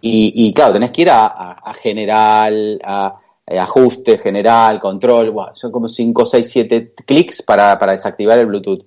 Y, 0.01 0.33
y 0.47 0.53
claro, 0.53 0.73
tenés 0.73 0.89
que 0.91 1.03
ir 1.03 1.09
a, 1.11 1.27
a- 1.27 1.51
a 1.63 1.73
general, 1.75 2.79
a, 2.83 3.19
eh, 3.45 3.59
ajuste, 3.59 4.17
general, 4.17 4.79
control, 4.79 5.29
buah, 5.29 5.53
son 5.53 5.71
como 5.71 5.87
5, 5.87 6.25
6, 6.25 6.49
7 6.49 6.93
clics 7.05 7.43
para, 7.43 7.77
para 7.77 7.91
desactivar 7.91 8.39
el 8.39 8.47
Bluetooth. 8.47 8.83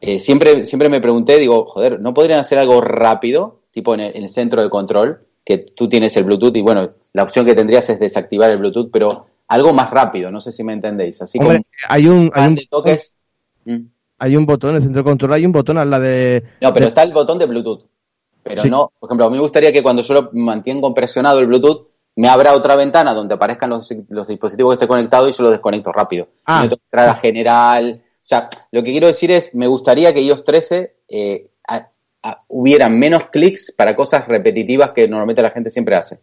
Eh, 0.00 0.18
siempre, 0.18 0.64
siempre 0.64 0.88
me 0.88 1.00
pregunté, 1.00 1.38
digo, 1.38 1.64
joder, 1.66 2.00
¿no 2.00 2.12
podrían 2.12 2.40
hacer 2.40 2.58
algo 2.58 2.80
rápido, 2.80 3.60
tipo 3.70 3.94
en 3.94 4.00
el, 4.00 4.16
en 4.16 4.22
el 4.24 4.28
centro 4.28 4.62
de 4.62 4.70
control, 4.70 5.20
que 5.44 5.58
tú 5.58 5.88
tienes 5.88 6.16
el 6.16 6.24
Bluetooth 6.24 6.56
y 6.56 6.60
bueno, 6.62 6.90
la 7.12 7.22
opción 7.22 7.46
que 7.46 7.54
tendrías 7.54 7.88
es 7.90 8.00
desactivar 8.00 8.50
el 8.50 8.58
Bluetooth, 8.58 8.90
pero 8.92 9.26
algo 9.48 9.72
más 9.74 9.90
rápido, 9.90 10.30
no 10.30 10.40
sé 10.40 10.52
si 10.52 10.62
me 10.62 10.72
entendéis. 10.74 11.20
Así 11.22 11.38
Hombre, 11.38 11.56
como 11.56 11.64
hay 11.94 12.06
un, 12.08 12.30
hay 12.34 12.46
un, 12.48 12.54
de 12.54 12.66
toques. 12.70 13.14
Mm. 13.64 13.76
hay 14.18 14.36
un 14.36 14.46
botón, 14.46 14.70
en 14.70 14.76
el 14.76 14.82
centro 14.82 15.02
de 15.02 15.08
control 15.08 15.32
hay 15.32 15.46
un 15.46 15.52
botón 15.52 15.78
al 15.78 15.90
la 15.90 15.98
de... 16.00 16.42
No, 16.60 16.72
pero 16.72 16.84
de- 16.84 16.88
está 16.88 17.02
el 17.02 17.12
botón 17.12 17.38
de 17.38 17.46
Bluetooth. 17.46 17.84
Pero 18.42 18.62
Sí. 18.62 18.70
no, 18.70 18.92
por 18.98 19.08
ejemplo, 19.08 19.26
a 19.26 19.30
mí 19.30 19.36
me 19.36 19.42
gustaría 19.42 19.72
que 19.72 19.82
cuando 19.82 20.02
yo 20.02 20.14
lo 20.14 20.30
mantengo 20.32 20.94
presionado 20.94 21.38
el 21.40 21.46
Bluetooth, 21.46 21.88
me 22.16 22.28
abra 22.28 22.54
otra 22.54 22.74
ventana 22.76 23.12
donde 23.14 23.34
aparezcan 23.34 23.70
los, 23.70 23.92
los 24.08 24.26
dispositivos 24.26 24.70
que 24.72 24.74
esté 24.74 24.88
conectado 24.88 25.28
y 25.28 25.32
yo 25.32 25.42
lo 25.44 25.50
desconecto 25.50 25.92
rápido. 25.92 26.28
Ah. 26.46 26.60
Y 26.60 26.62
no 26.64 26.68
tengo 26.70 26.76
que 26.78 26.86
entrar 26.86 27.08
a 27.10 27.14
general. 27.20 28.02
O 28.02 28.26
sea, 28.28 28.48
lo 28.72 28.82
que 28.82 28.90
quiero 28.90 29.06
decir 29.06 29.30
es, 29.30 29.54
me 29.54 29.66
gustaría 29.66 30.12
que 30.12 30.22
iOS 30.22 30.44
13 30.44 30.96
eh, 31.08 31.50
a- 31.68 31.88
a- 32.22 32.42
hubieran 32.48 32.98
menos 32.98 33.26
clics 33.30 33.72
para 33.76 33.94
cosas 33.94 34.26
repetitivas 34.26 34.90
que 34.90 35.06
normalmente 35.08 35.42
la 35.42 35.50
gente 35.50 35.70
siempre 35.70 35.94
hace. 35.94 36.18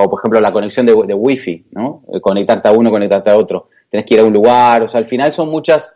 O, 0.00 0.08
por 0.10 0.20
ejemplo, 0.20 0.40
la 0.40 0.52
conexión 0.52 0.86
de, 0.86 0.94
de 1.06 1.14
Wi-Fi, 1.14 1.66
¿no? 1.72 2.02
Eh, 2.12 2.20
Conectarte 2.20 2.68
a 2.68 2.72
uno, 2.72 2.90
conectarte 2.90 3.30
a 3.30 3.36
otro. 3.36 3.68
Tenés 3.90 4.06
que 4.06 4.14
ir 4.14 4.20
a 4.20 4.24
un 4.24 4.32
lugar. 4.32 4.82
O 4.82 4.88
sea, 4.88 4.98
al 5.00 5.06
final 5.06 5.32
son 5.32 5.48
muchas 5.48 5.94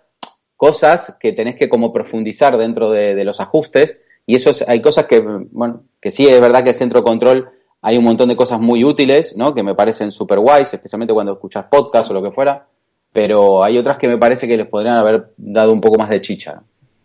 cosas 0.56 1.16
que 1.18 1.32
tenés 1.32 1.56
que 1.56 1.68
como 1.68 1.92
profundizar 1.92 2.56
dentro 2.56 2.90
de, 2.90 3.14
de 3.14 3.24
los 3.24 3.40
ajustes 3.40 3.98
y 4.26 4.36
eso 4.36 4.50
es- 4.50 4.64
hay 4.66 4.80
cosas 4.80 5.06
que, 5.06 5.20
bueno, 5.50 5.82
que 6.00 6.10
sí 6.10 6.24
es 6.26 6.40
verdad 6.40 6.62
que 6.62 6.70
el 6.70 6.74
centro 6.74 7.00
de 7.00 7.04
control 7.04 7.48
hay 7.80 7.98
un 7.98 8.04
montón 8.04 8.28
de 8.28 8.36
cosas 8.36 8.60
muy 8.60 8.84
útiles, 8.84 9.36
¿no? 9.36 9.52
Que 9.54 9.62
me 9.64 9.74
parecen 9.74 10.10
super 10.12 10.38
guays, 10.38 10.72
especialmente 10.72 11.12
cuando 11.12 11.32
escuchas 11.32 11.64
podcast 11.68 12.10
o 12.10 12.14
lo 12.14 12.22
que 12.22 12.30
fuera, 12.30 12.64
pero 13.12 13.64
hay 13.64 13.76
otras 13.76 13.98
que 13.98 14.06
me 14.06 14.18
parece 14.18 14.46
que 14.46 14.56
les 14.56 14.68
podrían 14.68 14.96
haber 14.98 15.32
dado 15.36 15.72
un 15.72 15.80
poco 15.80 15.98
más 15.98 16.08
de 16.08 16.20
chicha, 16.20 16.54
¿no? 16.54 16.62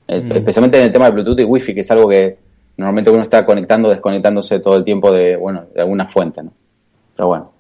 Eh, 0.08 0.24
especialmente 0.36 0.78
en 0.78 0.84
el 0.86 0.92
tema 0.92 1.06
de 1.06 1.12
Bluetooth 1.12 1.40
y 1.40 1.44
Wi-Fi, 1.44 1.74
que 1.74 1.82
es 1.82 1.92
algo 1.92 2.08
que 2.08 2.38
normalmente 2.78 3.10
uno 3.10 3.24
está 3.24 3.44
conectando, 3.46 3.90
desconectándose 3.90 4.60
todo 4.60 4.76
el 4.78 4.86
tiempo 4.86 5.12
de, 5.12 5.36
bueno, 5.36 5.66
de 5.74 5.82
alguna 5.82 6.08
fuente, 6.08 6.44
¿no? 6.44 6.52
Pero 7.18 7.28
bueno. 7.28 7.52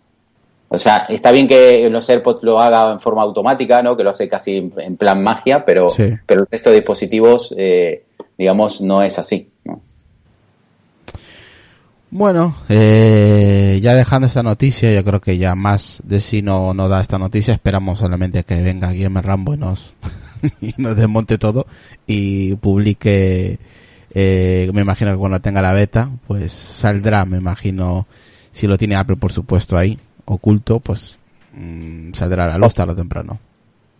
O 0.70 0.78
sea, 0.78 1.06
está 1.10 1.32
bien 1.32 1.48
que 1.48 1.90
los 1.90 2.10
AirPods 2.10 2.44
lo 2.44 2.60
haga 2.62 2.92
en 2.92 3.00
forma 3.00 3.22
automática, 3.24 3.82
¿no? 3.82 3.96
Que 3.98 4.04
lo 4.04 4.10
hace 4.12 4.28
casi 4.30 4.70
en- 4.78 4.98
plan 4.98 5.22
magia, 5.24 5.66
pero, 5.66 5.88
Sí. 5.90 6.14
pero 6.26 6.42
el 6.42 6.48
resto 6.52 6.70
de 6.70 6.78
dispositivos, 6.78 7.54
eh, 7.58 8.04
digamos, 8.38 8.80
no 8.82 9.02
es 9.02 9.18
así, 9.18 9.50
¿no? 9.66 9.82
Bueno, 12.10 12.56
eh, 12.70 13.80
ya 13.82 13.94
dejando 13.96 14.28
esta 14.28 14.42
noticia, 14.44 14.94
yo 14.94 15.04
creo 15.04 15.20
que 15.20 15.38
ya 15.38 15.56
más 15.56 16.02
de 16.06 16.22
si 16.22 16.42
no, 16.42 16.74
no 16.74 16.88
da 16.88 17.02
esta 17.02 17.18
noticia, 17.18 17.54
esperamos 17.54 18.00
solamente 18.00 18.44
que 18.44 18.62
venga 18.62 18.92
Guillermo 18.92 19.22
Rambo 19.22 19.54
y 19.54 19.58
nos, 19.58 19.94
y 20.62 20.74
nos 20.78 20.96
desmonte 20.96 21.38
todo 21.38 21.66
y 22.06 22.56
publique, 22.56 23.60
eh, 24.14 24.70
me 24.74 24.82
imagino 24.82 25.12
que 25.12 25.18
cuando 25.18 25.42
tenga 25.42 25.62
la 25.62 25.74
beta, 25.74 26.10
pues 26.28 26.54
saldrá, 26.54 27.26
me 27.26 27.38
imagino, 27.38 28.08
si 28.58 28.66
lo 28.68 28.78
tiene 28.78 28.96
Apple 28.96 29.18
por 29.18 29.32
supuesto 29.32 29.78
ahí, 29.78 29.98
oculto, 30.26 30.80
pues 30.80 31.18
mm, 31.54 32.14
saldrá 32.14 32.46
a 32.46 32.48
la 32.48 32.58
luz 32.58 32.74
tarde 32.74 32.94
o 32.94 32.96
temprano. 32.96 33.38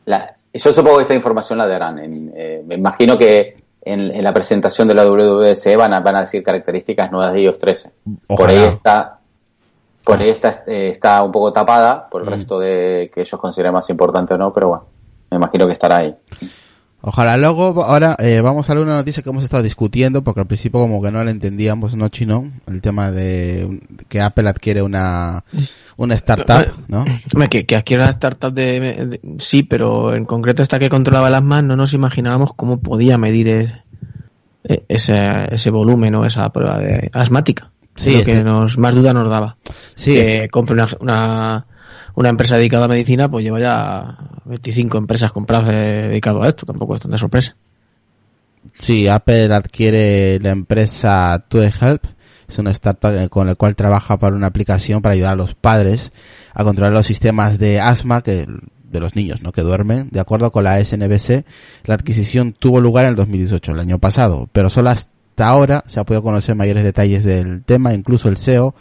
La- 0.06 0.36
yo 0.54 0.72
supongo 0.72 0.98
que 0.98 1.04
esa 1.04 1.14
información 1.14 1.60
la 1.60 1.68
darán. 1.68 2.00
En, 2.00 2.32
eh, 2.36 2.64
me 2.66 2.76
imagino 2.76 3.18
que 3.18 3.58
en, 3.84 4.10
en 4.12 4.24
la 4.24 4.34
presentación 4.34 4.88
de 4.88 4.96
la 4.96 5.06
WWDC 5.06 5.76
van 5.78 5.94
a, 5.94 6.00
van 6.00 6.16
a 6.16 6.22
decir 6.22 6.42
características 6.42 7.12
nuevas 7.12 7.34
de 7.34 7.42
iOS 7.44 7.60
13. 7.60 7.92
Por 8.26 8.50
ahí 8.50 8.64
está, 8.64 9.20
por 10.04 10.20
ahí 10.20 10.30
está, 10.30 10.64
eh, 10.66 10.90
está 10.90 11.22
un 11.22 11.32
poco 11.32 11.54
tapada 11.54 12.10
por 12.10 12.24
el 12.24 12.28
resto 12.28 12.58
de 12.58 13.12
que 13.14 13.22
ellos 13.22 13.40
consideren 13.40 13.74
más 13.74 13.88
importante 13.92 14.34
o 14.34 14.38
no, 14.40 14.52
pero 14.52 14.70
bueno, 14.70 14.86
me 15.30 15.38
imagino 15.38 15.68
que 15.68 15.74
estará 15.74 15.98
ahí. 16.00 16.16
Ojalá. 17.10 17.38
Luego, 17.38 17.86
ahora 17.86 18.18
eh, 18.20 18.42
vamos 18.42 18.70
a 18.70 18.74
ver 18.74 18.84
una 18.84 18.96
noticia 18.96 19.24
que 19.24 19.30
hemos 19.30 19.44
estado 19.44 19.64
discutiendo, 19.64 20.24
porque 20.26 20.42
al 20.42 20.46
principio 20.48 20.82
como 20.82 21.02
que 21.02 21.10
no 21.10 21.24
la 21.24 21.32
entendíamos, 21.32 21.96
no 21.96 22.10
chino, 22.10 22.52
el 22.68 22.82
tema 22.82 23.12
de 23.12 23.80
que 24.10 24.20
Apple 24.20 24.50
adquiere 24.50 24.82
una, 24.82 25.46
una 25.96 26.16
startup, 26.16 26.74
¿no? 26.90 27.06
Hombre, 27.34 27.48
que, 27.50 27.66
que 27.66 27.78
adquiera 27.78 28.04
la 28.06 28.12
startup 28.12 28.52
de, 28.54 28.80
de- 29.06 29.22
Sí, 29.40 29.64
pero 29.64 30.14
en 30.16 30.26
concreto 30.26 30.62
esta 30.64 30.80
que 30.80 30.90
controlaba 30.90 31.30
las 31.30 31.44
más, 31.44 31.64
no 31.64 31.78
nos 31.78 31.94
imaginábamos 31.94 32.52
cómo 32.54 32.82
podía 32.82 33.18
medir 33.18 33.48
es- 33.50 33.72
e- 34.66 34.84
ese, 34.90 35.18
ese 35.50 35.70
volumen 35.72 36.14
o 36.16 36.26
esa 36.26 36.50
prueba 36.52 36.78
de 36.78 37.10
asmática. 37.14 37.72
Sí, 37.96 38.12
lo 38.12 38.18
este- 38.20 38.34
que 38.34 38.44
nos 38.44 38.78
más 38.78 38.94
duda 38.96 39.14
nos 39.14 39.30
daba. 39.30 39.56
Sí, 39.96 40.14
que 40.14 40.50
compre 40.52 40.74
una, 40.76 40.88
una, 41.00 41.66
una 42.18 42.30
empresa 42.30 42.58
dedicada 42.58 42.86
a 42.86 42.88
medicina, 42.88 43.30
pues 43.30 43.46
lleva 43.46 43.60
ya 43.60 44.18
25 44.46 44.98
empresas 44.98 45.32
compradas 45.32 45.68
dedicado 45.68 46.42
a 46.42 46.48
esto, 46.48 46.66
tampoco 46.66 46.96
es 46.96 47.02
tanta 47.02 47.20
sorpresa. 47.20 47.56
Sí, 48.80 49.08
Apple 49.08 49.54
adquiere 49.54 50.40
la 50.40 50.50
empresa 50.50 51.46
TueHelp, 51.48 52.06
es 52.48 52.58
una 52.58 52.72
startup 52.72 53.30
con 53.30 53.46
la 53.46 53.54
cual 53.54 53.76
trabaja 53.76 54.18
para 54.18 54.36
una 54.36 54.48
aplicación 54.48 55.04
para 55.04 55.14
ayudar 55.14 55.34
a 55.34 55.36
los 55.36 55.54
padres 55.54 56.12
a 56.56 56.64
controlar 56.64 56.92
los 56.92 57.06
sistemas 57.06 57.60
de 57.60 57.80
asma 57.80 58.24
que 58.24 58.48
de 58.48 59.00
los 59.00 59.16
niños, 59.16 59.44
¿no? 59.44 59.52
que 59.52 59.62
duermen. 59.62 60.10
De 60.10 60.20
acuerdo 60.20 60.52
con 60.52 60.64
la 60.64 60.84
SNBC, 60.84 61.46
la 61.86 61.94
adquisición 61.94 62.52
tuvo 62.52 62.82
lugar 62.82 63.06
en 63.06 63.12
el 63.12 63.16
2018, 63.16 63.74
el 63.74 63.80
año 63.80 64.00
pasado, 64.00 64.50
pero 64.52 64.72
solo 64.72 64.90
hasta 64.90 65.48
ahora 65.48 65.84
se 65.86 66.00
ha 66.00 66.04
podido 66.04 66.24
conocer 66.24 66.56
mayores 66.56 66.84
detalles 66.84 67.24
del 67.24 67.64
tema, 67.64 67.94
incluso 67.94 68.28
el 68.28 68.38
CEO 68.38 68.74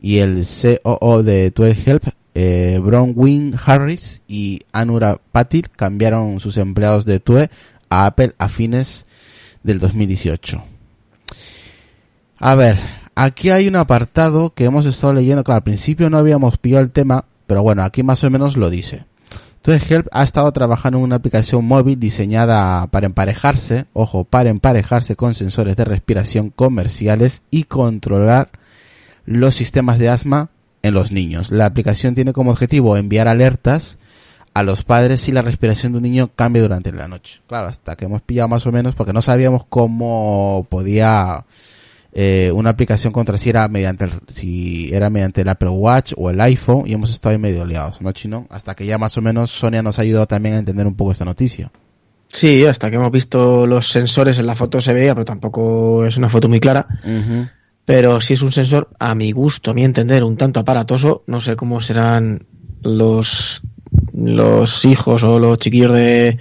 y 0.00 0.18
el 0.20 0.42
COO 0.82 1.22
de 1.22 1.50
TueHelp, 1.50 2.04
eh, 2.40 2.78
Bronwyn 2.78 3.56
Harris 3.66 4.22
y 4.28 4.60
Anura 4.70 5.20
Patil 5.32 5.70
cambiaron 5.70 6.38
sus 6.38 6.56
empleados 6.56 7.04
de 7.04 7.18
Tue 7.18 7.50
a 7.90 8.06
Apple 8.06 8.34
a 8.38 8.48
fines 8.48 9.06
del 9.64 9.80
2018. 9.80 10.62
A 12.38 12.54
ver, 12.54 12.78
aquí 13.16 13.50
hay 13.50 13.66
un 13.66 13.74
apartado 13.74 14.54
que 14.54 14.66
hemos 14.66 14.86
estado 14.86 15.14
leyendo, 15.14 15.42
claro, 15.42 15.56
al 15.56 15.64
principio 15.64 16.10
no 16.10 16.18
habíamos 16.18 16.58
pillado 16.58 16.84
el 16.84 16.92
tema, 16.92 17.24
pero 17.48 17.64
bueno, 17.64 17.82
aquí 17.82 18.04
más 18.04 18.22
o 18.22 18.30
menos 18.30 18.56
lo 18.56 18.70
dice. 18.70 19.04
Entonces 19.56 19.90
Help 19.90 20.06
ha 20.12 20.22
estado 20.22 20.52
trabajando 20.52 20.98
en 20.98 21.04
una 21.06 21.16
aplicación 21.16 21.64
móvil 21.64 21.98
diseñada 21.98 22.86
para 22.86 23.06
emparejarse, 23.06 23.86
ojo, 23.92 24.22
para 24.22 24.48
emparejarse 24.48 25.16
con 25.16 25.34
sensores 25.34 25.74
de 25.74 25.84
respiración 25.84 26.50
comerciales 26.50 27.42
y 27.50 27.64
controlar 27.64 28.50
los 29.24 29.56
sistemas 29.56 29.98
de 29.98 30.08
asma 30.08 30.50
en 30.82 30.94
los 30.94 31.12
niños. 31.12 31.50
La 31.50 31.66
aplicación 31.66 32.14
tiene 32.14 32.32
como 32.32 32.50
objetivo 32.50 32.96
enviar 32.96 33.28
alertas 33.28 33.98
a 34.54 34.62
los 34.62 34.82
padres 34.82 35.20
si 35.20 35.32
la 35.32 35.42
respiración 35.42 35.92
de 35.92 35.98
un 35.98 36.02
niño 36.02 36.30
cambia 36.34 36.62
durante 36.62 36.92
la 36.92 37.08
noche. 37.08 37.40
Claro, 37.46 37.68
hasta 37.68 37.96
que 37.96 38.06
hemos 38.06 38.22
pillado 38.22 38.48
más 38.48 38.66
o 38.66 38.72
menos 38.72 38.94
porque 38.94 39.12
no 39.12 39.22
sabíamos 39.22 39.64
cómo 39.68 40.66
podía 40.68 41.44
eh, 42.12 42.50
una 42.52 42.70
aplicación 42.70 43.12
contra 43.12 43.36
si 43.36 43.50
era 43.50 43.68
mediante 43.68 44.06
el, 44.06 44.12
si 44.28 44.90
era 44.92 45.10
mediante 45.10 45.42
el 45.42 45.48
Apple 45.48 45.68
Watch 45.68 46.14
o 46.16 46.30
el 46.30 46.40
iPhone 46.40 46.84
y 46.86 46.92
hemos 46.94 47.10
estado 47.10 47.34
ahí 47.34 47.38
medio 47.38 47.64
liados, 47.64 48.00
¿no, 48.00 48.10
Chino? 48.12 48.46
Hasta 48.50 48.74
que 48.74 48.86
ya 48.86 48.98
más 48.98 49.16
o 49.16 49.22
menos 49.22 49.50
Sonia 49.50 49.82
nos 49.82 49.98
ha 49.98 50.02
ayudado 50.02 50.26
también 50.26 50.56
a 50.56 50.58
entender 50.58 50.86
un 50.86 50.94
poco 50.94 51.12
esta 51.12 51.24
noticia. 51.24 51.70
Sí, 52.26 52.66
hasta 52.66 52.90
que 52.90 52.96
hemos 52.96 53.10
visto 53.10 53.66
los 53.66 53.90
sensores 53.90 54.38
en 54.38 54.46
la 54.46 54.54
foto 54.54 54.80
se 54.80 54.92
veía, 54.92 55.14
pero 55.14 55.24
tampoco 55.24 56.04
es 56.04 56.16
una 56.16 56.28
foto 56.28 56.48
muy 56.48 56.60
clara. 56.60 56.86
Pero 57.88 58.20
si 58.20 58.34
es 58.34 58.42
un 58.42 58.52
sensor, 58.52 58.90
a 58.98 59.14
mi 59.14 59.32
gusto, 59.32 59.70
a 59.70 59.74
mi 59.74 59.82
entender, 59.82 60.22
un 60.22 60.36
tanto 60.36 60.60
aparatoso, 60.60 61.24
no 61.26 61.40
sé 61.40 61.56
cómo 61.56 61.80
serán 61.80 62.46
los, 62.82 63.62
los 64.12 64.84
hijos 64.84 65.22
o 65.22 65.38
los 65.38 65.56
chiquillos 65.56 65.94
de 65.94 66.36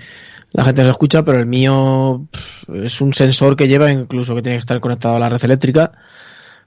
la 0.51 0.65
gente 0.65 0.81
que 0.81 0.87
lo 0.87 0.91
escucha, 0.91 1.23
pero 1.23 1.39
el 1.39 1.45
mío 1.45 2.27
es 2.73 2.99
un 2.99 3.13
sensor 3.13 3.55
que 3.55 3.69
lleva 3.69 3.89
incluso 3.93 4.35
que 4.35 4.41
tiene 4.41 4.57
que 4.57 4.59
estar 4.59 4.81
conectado 4.81 5.15
a 5.15 5.19
la 5.19 5.29
red 5.29 5.41
eléctrica. 5.41 5.93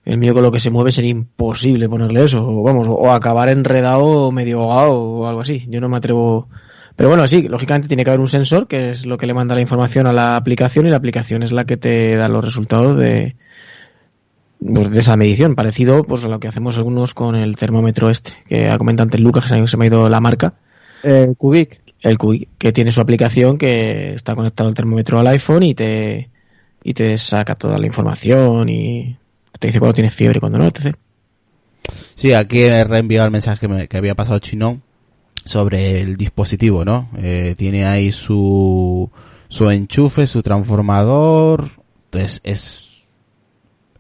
El 0.07 0.17
mío 0.17 0.33
con 0.33 0.43
lo 0.43 0.51
que 0.51 0.61
se 0.61 0.71
mueve 0.71 0.93
sería 0.93 1.11
imposible 1.11 1.87
ponerle 1.87 2.25
eso, 2.25 2.43
o 2.49 2.63
vamos, 2.63 2.89
o 2.89 3.13
acabar 3.13 3.51
enredado 3.51 4.07
o 4.07 4.33
medio 4.33 4.63
ahogado 4.63 4.99
o 4.99 5.27
algo 5.27 5.43
así. 5.43 5.67
Yo 5.69 5.83
no 5.83 5.91
me 5.91 5.99
atrevo. 5.99 6.49
Pero 6.97 7.11
bueno, 7.11 7.29
sí, 7.29 7.49
lógicamente 7.49 7.89
tiene 7.89 8.03
que 8.03 8.11
haber 8.13 8.21
un 8.21 8.29
sensor 8.29 8.67
que 8.67 8.93
es 8.93 9.05
lo 9.05 9.19
que 9.19 9.27
le 9.27 9.35
manda 9.35 9.55
la 9.55 9.61
información 9.61 10.07
a 10.07 10.15
la 10.15 10.37
aplicación 10.37 10.87
y 10.87 10.91
la 10.91 10.97
aplicación 10.97 11.43
es 11.43 11.53
la 11.53 11.67
que 11.67 11.77
te 11.77 12.17
da 12.17 12.31
los 12.31 12.43
resultados 12.43 12.97
de, 12.97 13.37
pues, 14.61 14.91
de 14.91 14.99
esa 15.01 15.17
medición, 15.17 15.55
parecido 15.55 16.05
pues 16.05 16.25
a 16.25 16.29
lo 16.29 16.39
que 16.41 16.49
hacemos 16.49 16.77
algunos 16.77 17.15
con 17.15 17.35
el 17.35 17.57
termómetro 17.57 18.11
este, 18.11 18.33
que 18.49 18.69
ha 18.69 18.79
comentado 18.79 19.05
antes 19.07 19.21
Lucas, 19.21 19.47
que 19.51 19.67
se 19.69 19.77
me 19.77 19.85
ha 19.85 19.89
ido 19.89 20.09
la 20.09 20.21
marca, 20.21 20.55
Eh, 21.03 21.33
Kubik. 21.37 21.81
el 22.03 22.17
QI, 22.19 22.49
que 22.59 22.73
tiene 22.73 22.93
su 22.93 23.01
aplicación 23.01 23.59
que 23.59 24.15
está 24.15 24.35
conectado 24.35 24.69
el 24.69 24.75
termómetro 24.75 25.19
al 25.21 25.27
iPhone 25.29 25.63
y 25.65 25.75
te 25.75 26.31
y 26.83 26.95
te 26.95 27.17
saca 27.19 27.55
toda 27.57 27.77
la 27.79 27.87
información 27.87 28.69
y 28.71 29.17
te 29.59 29.67
dice 29.69 29.79
cuando 29.81 29.95
tienes 29.95 30.15
fiebre, 30.15 30.41
cuando 30.41 30.57
no, 30.59 30.67
etc. 30.67 30.95
Sí, 32.15 32.33
aquí 32.33 32.63
he 32.63 32.85
reenviado 32.85 33.27
el 33.27 33.31
mensaje 33.33 33.61
que, 33.61 33.69
me- 33.69 33.89
que 33.89 33.97
había 33.99 34.15
pasado 34.15 34.39
Chinón 34.39 34.83
sobre 35.45 36.01
el 36.01 36.17
dispositivo, 36.17 36.85
¿no? 36.87 37.11
Eh, 37.19 37.55
tiene 37.59 37.85
ahí 37.87 38.13
su, 38.13 39.11
su 39.49 39.71
enchufe, 39.71 40.27
su 40.27 40.43
transformador. 40.43 41.71
Entonces 42.07 42.41
es, 42.45 42.90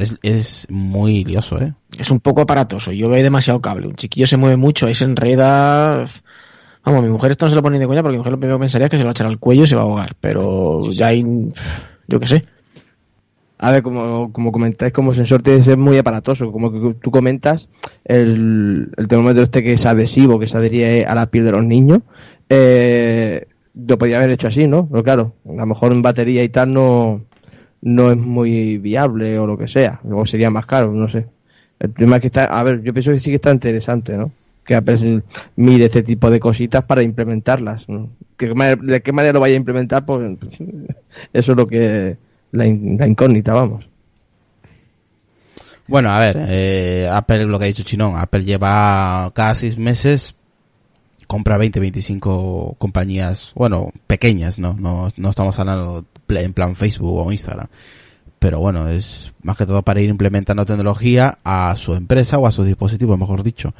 es, 0.00 0.18
es 0.22 0.66
muy 0.70 1.24
lioso, 1.24 1.60
¿eh? 1.60 1.74
Es 1.98 2.10
un 2.10 2.20
poco 2.20 2.42
aparatoso, 2.42 2.92
yo 2.92 3.08
veo 3.08 3.22
demasiado 3.22 3.60
cable, 3.60 3.86
un 3.86 3.94
chiquillo 3.94 4.26
se 4.26 4.36
mueve 4.36 4.56
mucho, 4.56 4.86
ahí 4.86 4.94
se 4.94 5.04
enreda... 5.04 6.04
Vamos, 6.82 7.02
mi 7.02 7.10
mujer 7.10 7.30
esto 7.32 7.44
no 7.44 7.50
se 7.50 7.56
lo 7.56 7.62
pone 7.62 7.76
ni 7.76 7.80
de 7.80 7.86
coña 7.86 8.02
porque 8.02 8.14
mi 8.14 8.18
mujer 8.18 8.32
lo 8.32 8.38
primero 8.38 8.58
que 8.58 8.62
pensaría 8.62 8.86
es 8.86 8.90
que 8.90 8.96
se 8.96 9.02
lo 9.02 9.08
va 9.08 9.10
a 9.10 9.12
echar 9.12 9.26
al 9.26 9.38
cuello 9.38 9.64
y 9.64 9.66
se 9.68 9.76
va 9.76 9.82
a 9.82 9.84
ahogar, 9.84 10.14
pero 10.20 10.88
ya 10.90 11.08
hay... 11.08 11.24
yo 12.08 12.18
qué 12.18 12.26
sé. 12.26 12.44
A 13.62 13.72
ver, 13.72 13.82
como, 13.82 14.32
como 14.32 14.50
comentáis, 14.52 14.90
como 14.90 15.12
sensor 15.12 15.42
tiene 15.42 15.58
que 15.58 15.66
ser 15.66 15.76
muy 15.76 15.98
aparatoso. 15.98 16.50
Como 16.50 16.72
que 16.72 16.98
tú 16.98 17.10
comentas, 17.10 17.68
el, 18.04 18.90
el 18.96 19.06
termómetro 19.06 19.42
este 19.42 19.62
que 19.62 19.74
es 19.74 19.84
adhesivo, 19.84 20.38
que 20.38 20.48
se 20.48 20.56
adhiere 20.56 21.04
a 21.04 21.14
la 21.14 21.26
piel 21.26 21.44
de 21.44 21.52
los 21.52 21.64
niños, 21.64 22.00
eh, 22.48 23.46
lo 23.74 23.98
podía 23.98 24.16
haber 24.16 24.30
hecho 24.30 24.48
así, 24.48 24.66
¿no? 24.66 24.88
Pero 24.88 25.04
claro, 25.04 25.34
a 25.46 25.52
lo 25.52 25.66
mejor 25.66 25.92
en 25.92 26.00
batería 26.00 26.42
y 26.42 26.48
tal 26.48 26.72
no, 26.72 27.20
no 27.82 28.10
es 28.10 28.16
muy 28.16 28.78
viable 28.78 29.38
o 29.38 29.46
lo 29.46 29.56
que 29.58 29.68
sea. 29.68 30.00
O 30.10 30.26
sería 30.26 30.50
más 30.50 30.66
caro, 30.66 30.92
no 30.92 31.08
sé. 31.08 31.26
El 31.78 31.90
problema 31.90 32.16
es 32.16 32.20
que 32.22 32.26
está, 32.26 32.44
a 32.44 32.62
ver, 32.62 32.82
yo 32.82 32.92
pienso 32.92 33.12
que 33.12 33.20
sí 33.20 33.30
que 33.30 33.36
está 33.36 33.50
interesante, 33.50 34.16
¿no? 34.16 34.30
Que 34.64 34.74
Apple 34.74 35.22
mire 35.56 35.86
este 35.86 36.02
tipo 36.02 36.30
de 36.30 36.38
cositas 36.38 36.84
para 36.84 37.02
implementarlas. 37.02 37.88
¿no? 37.88 38.10
¿Que- 38.36 38.52
¿De 38.82 39.00
qué 39.02 39.12
manera 39.12 39.32
lo 39.32 39.40
vaya 39.40 39.54
a 39.54 39.56
implementar? 39.56 40.04
Pues 40.04 40.24
eso 41.32 41.52
es 41.52 41.56
lo 41.56 41.66
que 41.66 42.16
la, 42.52 42.64
la 42.64 43.06
incógnita, 43.06 43.52
vamos. 43.54 43.86
Bueno, 45.88 46.10
a 46.12 46.20
ver, 46.20 46.36
eh, 46.48 47.08
Apple, 47.12 47.46
lo 47.46 47.58
que 47.58 47.64
ha 47.64 47.68
dicho 47.68 47.82
Chinón, 47.82 48.16
Apple 48.16 48.44
lleva 48.44 49.30
cada 49.34 49.54
seis 49.56 49.76
meses, 49.76 50.36
compra 51.26 51.58
20, 51.58 51.80
25 51.80 52.76
compañías, 52.78 53.52
bueno, 53.56 53.90
pequeñas, 54.06 54.60
¿no? 54.60 54.74
No, 54.78 55.08
no 55.16 55.30
estamos 55.30 55.58
hablando 55.58 56.04
en 56.38 56.52
plan 56.52 56.76
Facebook 56.76 57.26
o 57.26 57.32
Instagram. 57.32 57.68
Pero 58.38 58.58
bueno, 58.58 58.88
es 58.88 59.32
más 59.42 59.56
que 59.56 59.66
todo 59.66 59.82
para 59.82 60.00
ir 60.00 60.08
implementando 60.08 60.64
tecnología 60.64 61.38
a 61.44 61.76
su 61.76 61.94
empresa 61.94 62.38
o 62.38 62.46
a 62.46 62.52
sus 62.52 62.66
dispositivos, 62.66 63.18
mejor 63.18 63.42
dicho. 63.42 63.74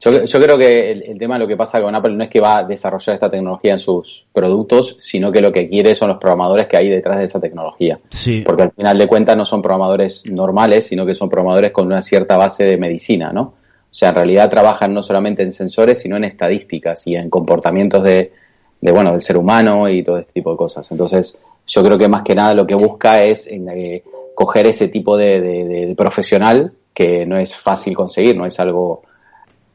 Yo, 0.00 0.24
yo 0.24 0.42
creo 0.42 0.58
que 0.58 0.90
el, 0.90 1.02
el 1.04 1.18
tema 1.18 1.34
de 1.34 1.40
lo 1.40 1.46
que 1.46 1.56
pasa 1.56 1.80
con 1.80 1.94
Apple 1.94 2.14
no 2.14 2.24
es 2.24 2.28
que 2.28 2.40
va 2.40 2.58
a 2.58 2.64
desarrollar 2.64 3.14
esta 3.14 3.30
tecnología 3.30 3.72
en 3.72 3.78
sus 3.78 4.26
productos, 4.32 4.98
sino 5.00 5.32
que 5.32 5.40
lo 5.40 5.52
que 5.52 5.68
quiere 5.68 5.94
son 5.94 6.08
los 6.08 6.18
programadores 6.18 6.66
que 6.66 6.76
hay 6.76 6.90
detrás 6.90 7.18
de 7.18 7.24
esa 7.24 7.40
tecnología. 7.40 8.00
Sí. 8.10 8.42
Porque 8.44 8.62
al 8.62 8.72
final 8.72 8.98
de 8.98 9.06
cuentas 9.06 9.36
no 9.36 9.44
son 9.44 9.62
programadores 9.62 10.26
normales, 10.26 10.86
sino 10.86 11.06
que 11.06 11.14
son 11.14 11.28
programadores 11.28 11.72
con 11.72 11.86
una 11.86 12.02
cierta 12.02 12.36
base 12.36 12.64
de 12.64 12.76
medicina, 12.76 13.32
¿no? 13.32 13.42
O 13.42 13.96
sea, 13.96 14.08
en 14.08 14.16
realidad 14.16 14.50
trabajan 14.50 14.92
no 14.92 15.04
solamente 15.04 15.44
en 15.44 15.52
sensores, 15.52 16.00
sino 16.00 16.16
en 16.16 16.24
estadísticas 16.24 17.06
y 17.06 17.14
en 17.14 17.30
comportamientos 17.30 18.02
de, 18.02 18.32
de 18.80 18.92
bueno, 18.92 19.12
del 19.12 19.22
ser 19.22 19.36
humano 19.36 19.88
y 19.88 20.02
todo 20.02 20.18
este 20.18 20.32
tipo 20.32 20.50
de 20.50 20.56
cosas. 20.56 20.90
Entonces, 20.90 21.38
yo 21.66 21.82
creo 21.84 21.98
que 21.98 22.08
más 22.08 22.22
que 22.22 22.34
nada 22.34 22.54
lo 22.54 22.66
que 22.66 22.74
busca 22.74 23.22
es 23.22 23.46
eh, 23.48 24.02
coger 24.34 24.66
ese 24.66 24.88
tipo 24.88 25.16
de, 25.16 25.40
de- 25.40 25.94
profesional 25.94 26.72
que 26.92 27.24
no 27.26 27.36
es 27.38 27.56
fácil 27.56 27.94
conseguir, 27.96 28.36
no 28.36 28.46
es 28.46 28.58
algo 28.60 29.02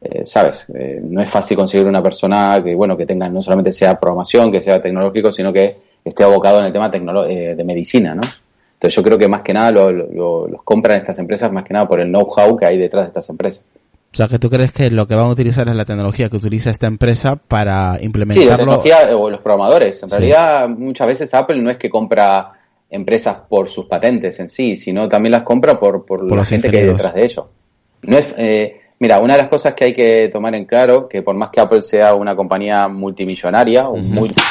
eh, 0.02 0.22
sabes, 0.26 0.66
Eh, 0.74 0.98
no 1.02 1.20
es 1.20 1.28
fácil 1.28 1.56
conseguir 1.56 1.86
una 1.86 2.02
persona 2.02 2.60
que, 2.64 2.74
bueno, 2.74 2.96
que 2.96 3.04
tenga 3.06 3.28
no 3.28 3.42
solamente 3.42 3.72
sea 3.72 3.98
programación, 4.00 4.50
que 4.50 4.62
sea 4.62 4.80
tecnológico, 4.80 5.30
sino 5.30 5.52
que 5.52 5.76
esté 6.04 6.24
abocado 6.24 6.58
en 6.60 6.66
el 6.66 6.72
tema 6.72 6.90
eh, 7.28 7.54
de 7.54 7.64
medicina, 7.64 8.14
¿no? 8.14 8.22
Entonces 8.74 8.96
yo 8.96 9.02
creo 9.02 9.18
que 9.18 9.28
más 9.28 9.42
que 9.42 9.52
nada 9.52 9.70
lo- 9.70 9.92
los 9.92 10.62
compran 10.62 10.98
estas 10.98 11.18
empresas 11.18 11.52
más 11.52 11.64
que 11.64 11.74
nada 11.74 11.86
por 11.86 12.00
el 12.00 12.08
know-how 12.08 12.56
que 12.56 12.64
hay 12.64 12.78
detrás 12.78 13.04
de 13.04 13.08
estas 13.08 13.28
empresas. 13.28 13.62
O 14.12 14.16
sea, 14.16 14.26
que 14.26 14.38
tú 14.40 14.50
crees 14.50 14.72
que 14.72 14.90
lo 14.90 15.06
que 15.06 15.14
van 15.14 15.26
a 15.26 15.28
utilizar 15.28 15.68
es 15.68 15.76
la 15.76 15.84
tecnología 15.84 16.28
que 16.28 16.36
utiliza 16.36 16.70
esta 16.70 16.88
empresa 16.88 17.36
para 17.36 17.92
Sí, 17.94 17.98
la 18.00 18.04
implementarlo. 18.06 18.56
tecnología 18.56 19.16
o 19.16 19.30
los 19.30 19.40
programadores. 19.40 20.02
En 20.02 20.08
Sí. 20.08 20.16
realidad, 20.16 20.68
muchas 20.68 21.06
veces 21.06 21.32
Apple 21.32 21.60
no 21.62 21.70
es 21.70 21.76
que 21.76 21.88
compra 21.88 22.50
empresas 22.90 23.36
por 23.48 23.68
sus 23.68 23.86
patentes 23.86 24.40
en 24.40 24.48
sí, 24.48 24.74
sino 24.74 25.08
también 25.08 25.30
las 25.32 25.42
compra 25.42 25.78
por, 25.78 26.04
por, 26.04 26.26
Por 26.26 26.38
la 26.38 26.44
gente 26.44 26.70
que 26.70 26.78
hay 26.78 26.86
detrás 26.86 27.14
de 27.14 27.24
ello. 27.24 27.48
No 28.02 28.18
es, 28.18 28.34
eh, 28.36 28.80
mira, 28.98 29.20
una 29.20 29.34
de 29.36 29.42
las 29.42 29.48
cosas 29.48 29.74
que 29.74 29.84
hay 29.84 29.92
que 29.92 30.28
tomar 30.28 30.56
en 30.56 30.64
claro, 30.64 31.08
que 31.08 31.22
por 31.22 31.36
más 31.36 31.50
que 31.50 31.60
Apple 31.60 31.80
sea 31.82 32.14
una 32.14 32.34
compañía 32.34 32.88
multimillonaria, 32.88 33.88
o 33.88 33.96
multi- 33.96 34.42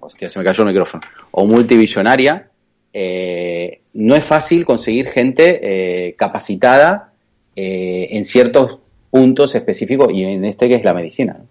hostia, 0.00 0.30
se 0.30 0.38
me 0.38 0.44
cayó 0.46 0.62
el 0.62 0.68
micrófono, 0.70 1.02
o 1.32 1.44
multibillonaria, 1.44 2.48
eh, 2.90 3.82
no 3.92 4.14
es 4.16 4.24
fácil 4.24 4.64
conseguir 4.64 5.08
gente 5.10 5.60
eh, 6.08 6.14
capacitada 6.16 7.07
eh, 7.60 8.16
en 8.16 8.24
ciertos 8.24 8.78
puntos 9.10 9.52
específicos 9.56 10.12
y 10.12 10.22
en 10.22 10.44
este 10.44 10.68
que 10.68 10.76
es 10.76 10.84
la 10.84 10.94
medicina. 10.94 11.36
¿no? 11.38 11.46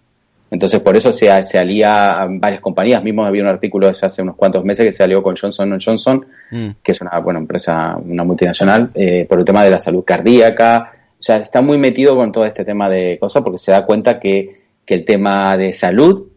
Entonces, 0.49 0.79
por 0.79 0.95
eso 0.95 1.11
se, 1.11 1.43
se 1.43 1.59
alía 1.59 2.21
a 2.21 2.27
varias 2.29 2.61
compañías. 2.61 3.03
Mismo 3.03 3.25
había 3.25 3.41
un 3.41 3.49
artículo 3.49 3.91
ya 3.91 4.05
hace 4.05 4.21
unos 4.21 4.37
cuantos 4.37 4.63
meses 4.63 4.85
que 4.85 4.93
se 4.93 5.03
alió 5.03 5.21
con 5.21 5.35
Johnson 5.35 5.77
Johnson, 5.83 6.25
Mm. 6.49 6.67
que 6.81 6.93
es 6.93 7.01
una 7.01 7.19
buena 7.19 7.39
empresa, 7.41 7.97
una 7.97 8.23
multinacional, 8.23 8.91
eh, 8.95 9.25
por 9.27 9.39
el 9.39 9.43
tema 9.43 9.65
de 9.65 9.71
la 9.71 9.79
salud 9.79 10.05
cardíaca. 10.05 10.93
O 11.19 11.21
sea, 11.21 11.35
está 11.37 11.61
muy 11.61 11.77
metido 11.77 12.15
con 12.15 12.31
todo 12.31 12.45
este 12.45 12.63
tema 12.63 12.89
de 12.89 13.17
cosas 13.19 13.43
porque 13.43 13.57
se 13.57 13.73
da 13.73 13.85
cuenta 13.85 14.17
que, 14.17 14.61
que 14.85 14.93
el 14.93 15.03
tema 15.03 15.57
de 15.57 15.73
salud, 15.73 16.27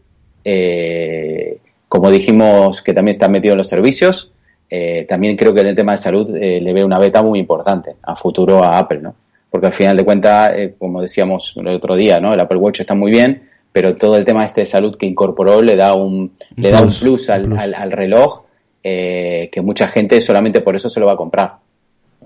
eh, 0.43 1.59
como 1.87 2.11
dijimos 2.11 2.81
que 2.81 2.93
también 2.93 3.13
está 3.13 3.29
metido 3.29 3.53
en 3.53 3.59
los 3.59 3.69
servicios, 3.69 4.33
eh, 4.69 5.05
también 5.07 5.37
creo 5.37 5.53
que 5.53 5.61
en 5.61 5.67
el 5.67 5.75
tema 5.75 5.93
de 5.93 5.97
salud 5.97 6.29
le 6.29 6.73
ve 6.73 6.83
una 6.83 6.99
beta 6.99 7.23
muy 7.23 7.39
importante 7.39 7.95
a 8.03 8.17
futuro 8.17 8.61
a 8.61 8.77
Apple, 8.77 8.99
¿no? 9.01 9.15
Porque 9.51 9.67
al 9.67 9.73
final 9.73 9.95
de 9.97 10.03
cuentas, 10.05 10.53
eh, 10.55 10.75
como 10.79 11.01
decíamos 11.01 11.53
el 11.57 11.67
otro 11.67 11.95
día, 11.95 12.19
¿no? 12.19 12.33
El 12.33 12.39
Apple 12.39 12.57
Watch 12.57 12.79
está 12.79 12.95
muy 12.95 13.11
bien, 13.11 13.43
pero 13.71 13.95
todo 13.95 14.15
el 14.17 14.25
tema 14.25 14.45
este 14.45 14.61
de 14.61 14.65
salud 14.65 14.95
que 14.97 15.05
incorporó 15.05 15.61
le 15.61 15.75
da 15.75 15.93
un, 15.93 16.31
le 16.55 16.71
da 16.71 16.81
un 16.81 16.91
plus, 16.93 17.29
al, 17.29 17.43
plus. 17.43 17.59
al- 17.59 17.73
al 17.75 17.91
reloj 17.91 18.43
eh, 18.83 19.49
que 19.51 19.61
mucha 19.61 19.87
gente 19.89 20.19
solamente 20.21 20.61
por 20.61 20.75
eso 20.75 20.89
se 20.89 20.99
lo 20.99 21.05
va 21.05 21.13
a 21.13 21.17
comprar. 21.17 21.55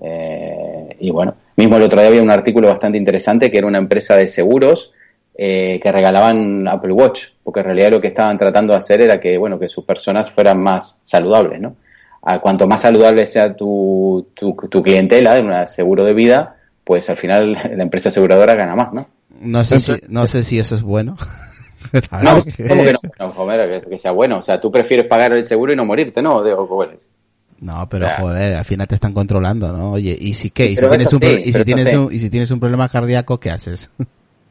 Eh, 0.02 0.88
y 1.00 1.10
bueno, 1.10 1.34
mismo 1.56 1.76
el 1.76 1.82
otro 1.82 2.00
día 2.00 2.08
había 2.08 2.22
un 2.22 2.30
artículo 2.30 2.68
bastante 2.68 2.98
interesante 2.98 3.50
que 3.50 3.58
era 3.58 3.66
una 3.66 3.78
empresa 3.78 4.16
de 4.16 4.26
seguros 4.26 4.92
eh, 5.38 5.80
que 5.82 5.92
regalaban 5.92 6.66
Apple 6.68 6.92
Watch, 6.92 7.24
porque 7.42 7.60
en 7.60 7.66
realidad 7.66 7.90
lo 7.90 8.00
que 8.00 8.08
estaban 8.08 8.38
tratando 8.38 8.72
de 8.72 8.78
hacer 8.78 9.00
era 9.02 9.20
que, 9.20 9.36
bueno, 9.36 9.58
que 9.58 9.68
sus 9.68 9.84
personas 9.84 10.30
fueran 10.30 10.60
más 10.62 11.00
saludables, 11.04 11.60
¿no? 11.60 11.76
A 12.22 12.40
cuanto 12.40 12.66
más 12.66 12.80
saludable 12.80 13.24
sea 13.26 13.54
tu, 13.54 14.28
tu, 14.34 14.54
tu 14.68 14.82
clientela 14.82 15.36
en 15.38 15.46
un 15.50 15.66
seguro 15.66 16.04
de 16.04 16.14
vida, 16.14 16.55
pues 16.86 17.10
al 17.10 17.16
final 17.16 17.52
la 17.54 17.82
empresa 17.82 18.10
aseguradora 18.10 18.54
gana 18.54 18.76
más, 18.76 18.92
¿no? 18.92 19.08
No 19.40 19.64
sé 19.64 19.80
si, 19.80 19.92
no 20.08 20.28
sé 20.28 20.44
si 20.44 20.58
eso 20.60 20.76
es 20.76 20.82
bueno. 20.82 21.16
No, 22.22 22.38
¿cómo 22.68 22.84
que 22.84 22.92
no? 22.94 22.98
No, 23.20 23.30
joder, 23.30 23.82
que, 23.84 23.90
que 23.90 23.98
sea 23.98 24.10
bueno. 24.10 24.38
O 24.38 24.42
sea, 24.42 24.60
tú 24.60 24.72
prefieres 24.72 25.06
pagar 25.06 25.32
el 25.32 25.44
seguro 25.44 25.72
y 25.72 25.76
no 25.76 25.84
morirte, 25.84 26.20
¿no? 26.20 26.42
De. 26.42 26.52
No, 27.60 27.88
pero 27.88 28.08
joder, 28.18 28.56
al 28.56 28.64
final 28.64 28.88
te 28.88 28.96
están 28.96 29.14
controlando, 29.14 29.72
¿no? 29.72 29.92
Oye, 29.92 30.16
¿y 30.18 30.34
si 30.34 30.50
qué? 30.50 30.66
¿Y 30.66 30.76
si 30.76 30.88
tienes 30.88 31.12
un, 31.12 31.20
pro- 31.20 31.28
sí, 31.30 31.40
y 31.40 31.44
si 31.44 31.52
pero 31.52 31.58
eso 31.58 31.64
tienes 31.64 31.90
sí. 31.90 31.96
un, 31.96 32.12
y 32.12 32.18
si 32.18 32.30
tienes 32.30 32.50
un 32.50 32.60
problema 32.60 32.88
cardíaco, 32.88 33.38
¿qué 33.38 33.50
haces? 33.50 33.90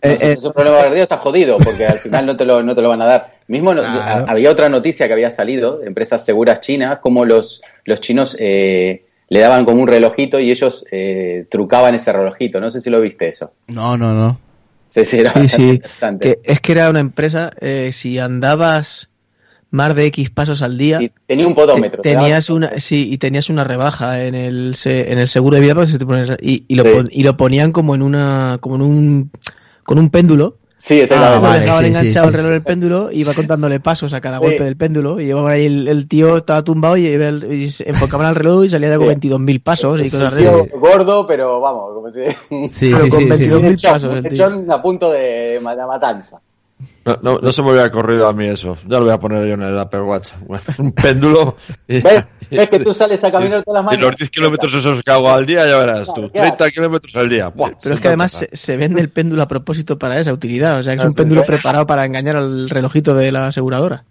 Eh, 0.02 0.18
eh, 0.22 0.32
es 0.38 0.44
un 0.44 0.54
problema 0.54 0.78
cardíaco 0.78 1.04
está 1.04 1.18
jodido, 1.18 1.58
porque 1.58 1.86
al 1.86 2.00
final 2.00 2.26
no 2.26 2.38
te 2.38 2.46
lo, 2.46 2.64
no 2.64 2.74
te 2.76 2.82
lo 2.82 2.90
van 2.90 3.02
a 3.02 3.06
dar. 3.06 3.36
Mismo 3.48 3.74
Claro. 3.74 4.26
había 4.28 4.50
otra 4.50 4.70
noticia 4.70 5.08
que 5.08 5.14
había 5.14 5.30
salido 5.30 5.80
de 5.80 5.88
empresas 5.88 6.24
seguras 6.24 6.62
chinas, 6.62 7.00
como 7.00 7.26
los, 7.26 7.62
los 7.84 8.00
chinos 8.02 8.36
eh, 8.40 9.05
le 9.30 9.40
daban 9.40 9.66
como 9.66 9.82
un 9.82 9.88
relojito 9.88 10.40
y 10.40 10.52
ellos 10.52 10.86
eh, 10.92 11.48
trucaban 11.50 11.96
ese 11.96 12.12
relojito. 12.14 12.60
No 12.60 12.70
sé 12.70 12.82
si 12.82 12.90
lo 12.90 13.02
viste 13.02 13.28
eso. 13.30 13.52
No, 13.68 13.98
no, 13.98 14.14
no. 14.14 14.40
Sí, 14.90 15.04
sí, 15.06 15.18
era 15.20 15.32
Sí, 15.34 15.40
bastante 15.40 15.68
sí. 15.68 15.70
interesante. 15.76 16.26
Que 16.44 16.52
es 16.52 16.62
que 16.62 16.72
era 16.72 16.90
una 16.90 17.00
empresa, 17.00 17.52
eh, 17.60 17.92
si 17.92 18.20
andabas 18.20 19.10
más 19.72 19.94
de 19.96 20.06
X 20.06 20.30
pasos 20.30 20.62
al 20.62 20.78
día, 20.78 21.00
tenía 21.26 21.46
un 21.48 21.56
podómetro. 21.56 22.02
te- 22.02 22.10
tenías 22.12 22.50
una, 22.50 22.80
sí, 22.80 23.12
y 23.12 23.18
tenías 23.18 23.50
una 23.50 23.64
rebaja 23.66 24.24
en 24.24 24.36
el, 24.36 24.76
se- 24.76 25.12
en 25.12 25.20
el 25.20 25.28
seguro 25.28 25.56
de 25.56 25.62
vida 25.62 25.86
se 25.86 25.98
te 25.98 26.06
y, 26.42 26.64
y 26.68 26.76
lo, 26.76 26.84
y 27.10 27.24
lo 27.24 27.36
ponían 27.36 27.72
como 27.74 27.94
en 27.96 28.02
una, 28.02 28.58
como 28.62 28.76
en 28.76 28.82
un, 28.84 29.32
con 29.84 30.00
un 30.00 30.10
péndulo. 30.10 30.60
Sí, 30.78 31.00
exactamente. 31.00 31.48
Ah, 31.48 31.50
vale, 31.50 31.64
sí, 31.64 31.70
sí, 31.80 31.86
enganchado 31.88 32.26
sí. 32.26 32.28
alrededor 32.28 32.52
del 32.52 32.64
péndulo 32.64 33.12
y 33.12 33.20
iba 33.22 33.34
contándole 33.34 33.80
pasos 33.80 34.14
a 34.14 34.22
cada 34.22 34.40
Sí. 34.40 34.44
golpe 34.46 34.64
del 34.66 34.76
péndulo. 34.78 35.20
Y 35.20 35.26
llevaba 35.26 35.52
ahí 35.52 35.66
el, 35.66 35.88
el 35.88 36.08
tío 36.08 36.38
estaba 36.38 36.64
tumbado 36.64 36.98
y, 36.98 37.08
iba 37.08 37.28
el- 37.28 37.52
y 37.52 37.70
se 37.72 37.90
enfocaban 37.90 38.28
al 38.28 38.36
reloj 38.36 38.66
y 38.66 38.70
salía 38.70 38.90
de 38.90 38.98
con 38.98 39.08
Sí. 39.08 39.16
22.000 39.30 39.64
pasos 39.64 40.00
y 40.06 40.10
cosas 40.10 40.38
tío 40.38 40.66
gordo, 40.80 41.26
pero 41.26 41.60
vamos, 41.62 41.94
como 41.96 42.12
si... 42.12 42.20
Sí, 42.70 42.92
Pero 42.92 43.06
sí, 43.06 43.10
con 43.10 43.20
sí, 43.20 43.26
sí. 43.26 43.30
22.000 43.30 43.56
Un 43.56 43.62
lechón, 43.70 43.92
pasos, 43.94 44.16
el 44.16 44.28
tío. 44.28 44.30
a 44.70 44.82
punto 44.82 45.12
de 45.12 45.60
matanza. 45.88 46.42
No, 47.06 47.20
no, 47.22 47.38
no 47.40 47.52
se 47.52 47.62
me 47.62 47.70
había 47.70 47.92
corrido 47.92 48.28
a 48.28 48.34
mí 48.34 48.46
eso. 48.48 48.78
Ya 48.88 48.98
lo 48.98 49.04
voy 49.06 49.14
a 49.14 49.20
poner 49.20 49.46
yo 49.48 49.54
en 49.54 49.62
el 49.62 49.78
Apple 49.78 50.02
Watch. 50.02 50.30
Bueno, 50.48 50.64
un 50.80 50.92
péndulo. 50.92 51.56
Y, 51.88 52.00
¿Ves? 52.02 52.26
¿Ves 52.50 52.70
que 52.70 52.80
tú 52.80 52.94
sales 52.96 53.24
a 53.24 53.32
caminar 53.32 53.62
todas 53.64 53.84
las 53.84 53.94
y 53.94 53.96
mañanas? 53.98 54.10
los 54.12 54.16
10 54.18 54.30
kilómetros 54.32 54.74
esos 54.74 55.04
que 55.04 55.12
hago 55.12 55.30
al 55.30 55.46
día, 55.46 55.68
ya 55.68 55.78
verás 55.78 56.08
tú. 56.08 56.14
Claro, 56.32 56.32
30 56.56 56.72
kilómetros 56.72 57.16
al 57.16 57.30
día. 57.30 57.50
Buah, 57.50 57.72
Pero 57.82 57.96
es 57.96 58.02
que 58.02 58.08
además 58.08 58.32
se, 58.32 58.50
se 58.52 58.76
vende 58.78 59.02
el 59.02 59.10
péndulo 59.10 59.44
a 59.44 59.48
propósito 59.48 60.00
para 60.00 60.18
esa 60.20 60.34
utilidad. 60.34 60.80
O 60.80 60.84
sea, 60.84 60.94
que 60.94 61.00
es 61.00 61.06
Ah, 61.06 61.10
un 61.10 61.14
péndulo 61.16 61.44
preparado 61.48 61.86
para 61.86 62.06
engañar 62.06 62.38
al 62.38 62.70
relojito 62.70 63.14
de 63.14 63.32
la 63.32 63.48
aseguradora. 63.48 64.04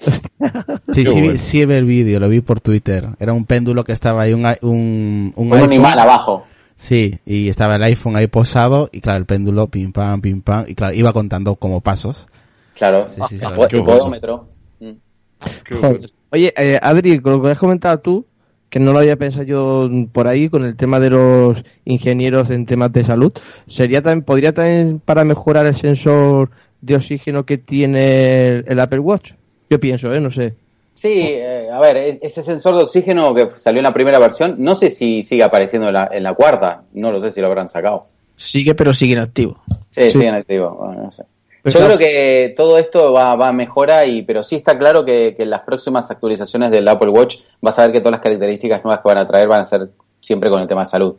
Sí, 0.00 1.04
Qué 1.04 1.10
sí, 1.10 1.14
vi- 1.16 1.20
bueno. 1.26 1.38
sí 1.38 1.66
vi 1.66 1.74
el 1.74 1.84
vídeo, 1.84 2.20
lo 2.20 2.28
vi 2.28 2.40
por 2.40 2.60
Twitter. 2.60 3.08
Era 3.18 3.32
un 3.32 3.44
péndulo 3.44 3.84
que 3.84 3.92
estaba 3.92 4.22
ahí, 4.22 4.32
un, 4.32 4.46
un, 4.62 5.32
un 5.36 5.52
Un 5.52 5.58
animal 5.58 5.98
abajo. 5.98 6.46
Sí, 6.80 7.20
y 7.26 7.50
estaba 7.50 7.76
el 7.76 7.82
iPhone 7.82 8.16
ahí 8.16 8.26
posado 8.26 8.88
y 8.90 9.02
claro, 9.02 9.18
el 9.18 9.26
péndulo 9.26 9.66
pim 9.66 9.92
pam, 9.92 10.22
pim 10.22 10.40
pam, 10.40 10.64
y 10.66 10.74
claro, 10.74 10.94
iba 10.94 11.12
contando 11.12 11.56
como 11.56 11.82
pasos. 11.82 12.26
Claro. 12.74 13.10
Sí, 13.10 13.20
sí, 13.28 13.38
sí, 13.38 13.44
Ah, 13.46 13.52
podómetro. 13.54 14.48
Mm. 14.80 14.92
Oye, 16.30 16.54
eh, 16.56 16.78
Adri, 16.80 17.20
con 17.20 17.34
lo 17.34 17.42
que 17.42 17.50
has 17.50 17.58
comentado 17.58 18.00
tú, 18.00 18.24
que 18.70 18.80
no 18.80 18.94
lo 18.94 19.00
había 19.00 19.16
pensado 19.16 19.44
yo 19.44 19.90
por 20.10 20.26
ahí 20.26 20.48
con 20.48 20.64
el 20.64 20.74
tema 20.74 20.98
de 21.00 21.10
los 21.10 21.62
ingenieros 21.84 22.48
en 22.48 22.64
temas 22.64 22.90
de 22.94 23.04
salud, 23.04 23.32
sería 23.66 24.00
también 24.00 24.24
podría 24.24 24.54
también 24.54 25.02
para 25.04 25.22
mejorar 25.22 25.66
el 25.66 25.74
sensor 25.74 26.50
de 26.80 26.96
oxígeno 26.96 27.44
que 27.44 27.58
tiene 27.58 28.46
el, 28.46 28.64
el 28.66 28.80
Apple 28.80 29.00
Watch. 29.00 29.32
Yo 29.68 29.78
pienso, 29.78 30.14
eh, 30.14 30.20
no 30.20 30.30
sé. 30.30 30.56
Sí, 31.00 31.22
eh, 31.28 31.70
a 31.72 31.80
ver, 31.80 31.96
ese 32.20 32.42
sensor 32.42 32.76
de 32.76 32.82
oxígeno 32.82 33.34
que 33.34 33.48
salió 33.56 33.78
en 33.78 33.84
la 33.84 33.94
primera 33.94 34.18
versión, 34.18 34.56
no 34.58 34.74
sé 34.74 34.90
si 34.90 35.22
sigue 35.22 35.42
apareciendo 35.42 35.88
en 35.88 35.94
la, 35.94 36.10
en 36.12 36.22
la 36.22 36.34
cuarta. 36.34 36.82
No 36.92 37.10
lo 37.10 37.22
sé 37.22 37.30
si 37.30 37.40
lo 37.40 37.46
habrán 37.46 37.70
sacado. 37.70 38.04
Sigue, 38.34 38.74
pero 38.74 38.92
sigue 38.92 39.14
inactivo. 39.14 39.62
Sí, 39.88 40.02
Sí. 40.02 40.10
sigue 40.10 40.26
en 40.26 40.34
activo. 40.34 40.76
Bueno, 40.78 41.04
no 41.04 41.10
sé. 41.10 41.22
Yo 41.64 41.80
creo 41.86 41.96
que 41.96 42.52
todo 42.54 42.76
esto 42.76 43.14
va, 43.14 43.34
va 43.34 43.48
a 43.48 43.52
mejora, 43.54 44.04
y, 44.04 44.20
pero 44.22 44.42
sí 44.42 44.56
está 44.56 44.78
claro 44.78 45.02
que, 45.02 45.34
que 45.34 45.44
en 45.44 45.50
las 45.50 45.62
próximas 45.62 46.10
actualizaciones 46.10 46.70
del 46.70 46.86
Apple 46.86 47.08
Watch 47.08 47.36
vas 47.62 47.78
a 47.78 47.82
ver 47.84 47.92
que 47.92 48.00
todas 48.00 48.12
las 48.12 48.20
características 48.20 48.84
nuevas 48.84 49.00
que 49.02 49.08
van 49.08 49.18
a 49.18 49.26
traer 49.26 49.48
van 49.48 49.60
a 49.60 49.64
ser 49.64 49.88
siempre 50.20 50.50
con 50.50 50.60
el 50.60 50.68
tema 50.68 50.82
de 50.82 50.86
salud. 50.86 51.14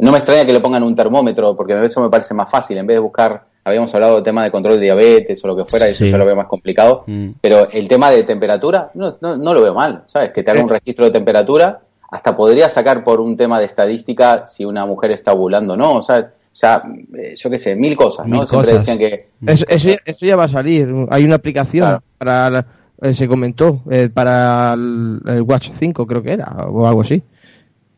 No 0.00 0.10
me 0.10 0.18
extraña 0.18 0.44
que 0.44 0.52
le 0.52 0.60
pongan 0.60 0.82
un 0.82 0.96
termómetro, 0.96 1.54
porque 1.54 1.80
eso 1.84 2.00
me 2.00 2.08
parece 2.10 2.34
más 2.34 2.50
fácil. 2.50 2.78
En 2.78 2.86
vez 2.86 2.96
de 2.96 3.00
buscar, 3.00 3.44
habíamos 3.70 3.94
hablado 3.94 4.16
del 4.16 4.24
tema 4.24 4.44
de 4.44 4.50
control 4.50 4.74
de 4.76 4.82
diabetes 4.82 5.42
o 5.44 5.48
lo 5.48 5.56
que 5.56 5.64
fuera, 5.64 5.86
eso 5.88 6.04
Sí. 6.04 6.10
yo 6.10 6.18
lo 6.18 6.24
veo 6.26 6.36
más 6.36 6.46
complicado. 6.46 7.04
Mm. 7.06 7.30
Pero 7.40 7.68
el 7.70 7.88
tema 7.88 8.10
de 8.10 8.22
temperatura, 8.24 8.90
no, 8.94 9.16
no, 9.20 9.36
no 9.36 9.54
lo 9.54 9.62
veo 9.62 9.74
mal, 9.74 10.02
¿sabes? 10.06 10.30
Que 10.32 10.42
te 10.42 10.50
haga 10.50 10.62
un 10.62 10.68
registro 10.68 11.04
de 11.06 11.10
temperatura, 11.10 11.80
hasta 12.10 12.36
podría 12.36 12.68
sacar 12.68 13.02
por 13.04 13.20
un 13.20 13.36
tema 13.36 13.58
de 13.60 13.66
estadística 13.66 14.46
si 14.46 14.64
una 14.64 14.84
mujer 14.84 15.12
está 15.12 15.32
ovulando 15.32 15.74
o 15.74 15.76
no, 15.76 16.02
¿sabes? 16.02 16.26
O 16.52 16.56
sea, 16.60 16.82
eh, 17.16 17.34
yo 17.36 17.48
qué 17.48 17.58
sé, 17.58 17.76
mil 17.76 17.96
cosas, 17.96 18.26
¿no? 18.26 18.38
Mil 18.38 18.46
Siempre 18.48 18.72
cosas. 18.72 18.86
decían 18.86 18.98
que 18.98 19.28
Eso, 19.46 19.64
eso, 19.68 19.88
ya, 19.90 19.96
eso 20.04 20.26
ya 20.26 20.34
va 20.36 20.44
a 20.44 20.48
salir. 20.48 20.92
Hay 21.10 21.24
una 21.24 21.36
aplicación 21.36 21.86
Claro. 21.86 22.02
para, 22.18 22.50
la- 22.50 22.66
eh, 23.02 23.14
se 23.14 23.28
comentó, 23.28 23.82
eh, 23.90 24.08
para 24.12 24.72
el, 24.74 25.20
el 25.26 25.42
Watch 25.42 25.70
5 25.72 26.04
creo 26.06 26.22
que 26.22 26.32
era, 26.32 26.46
o 26.68 26.86
algo 26.86 27.02
así. 27.02 27.22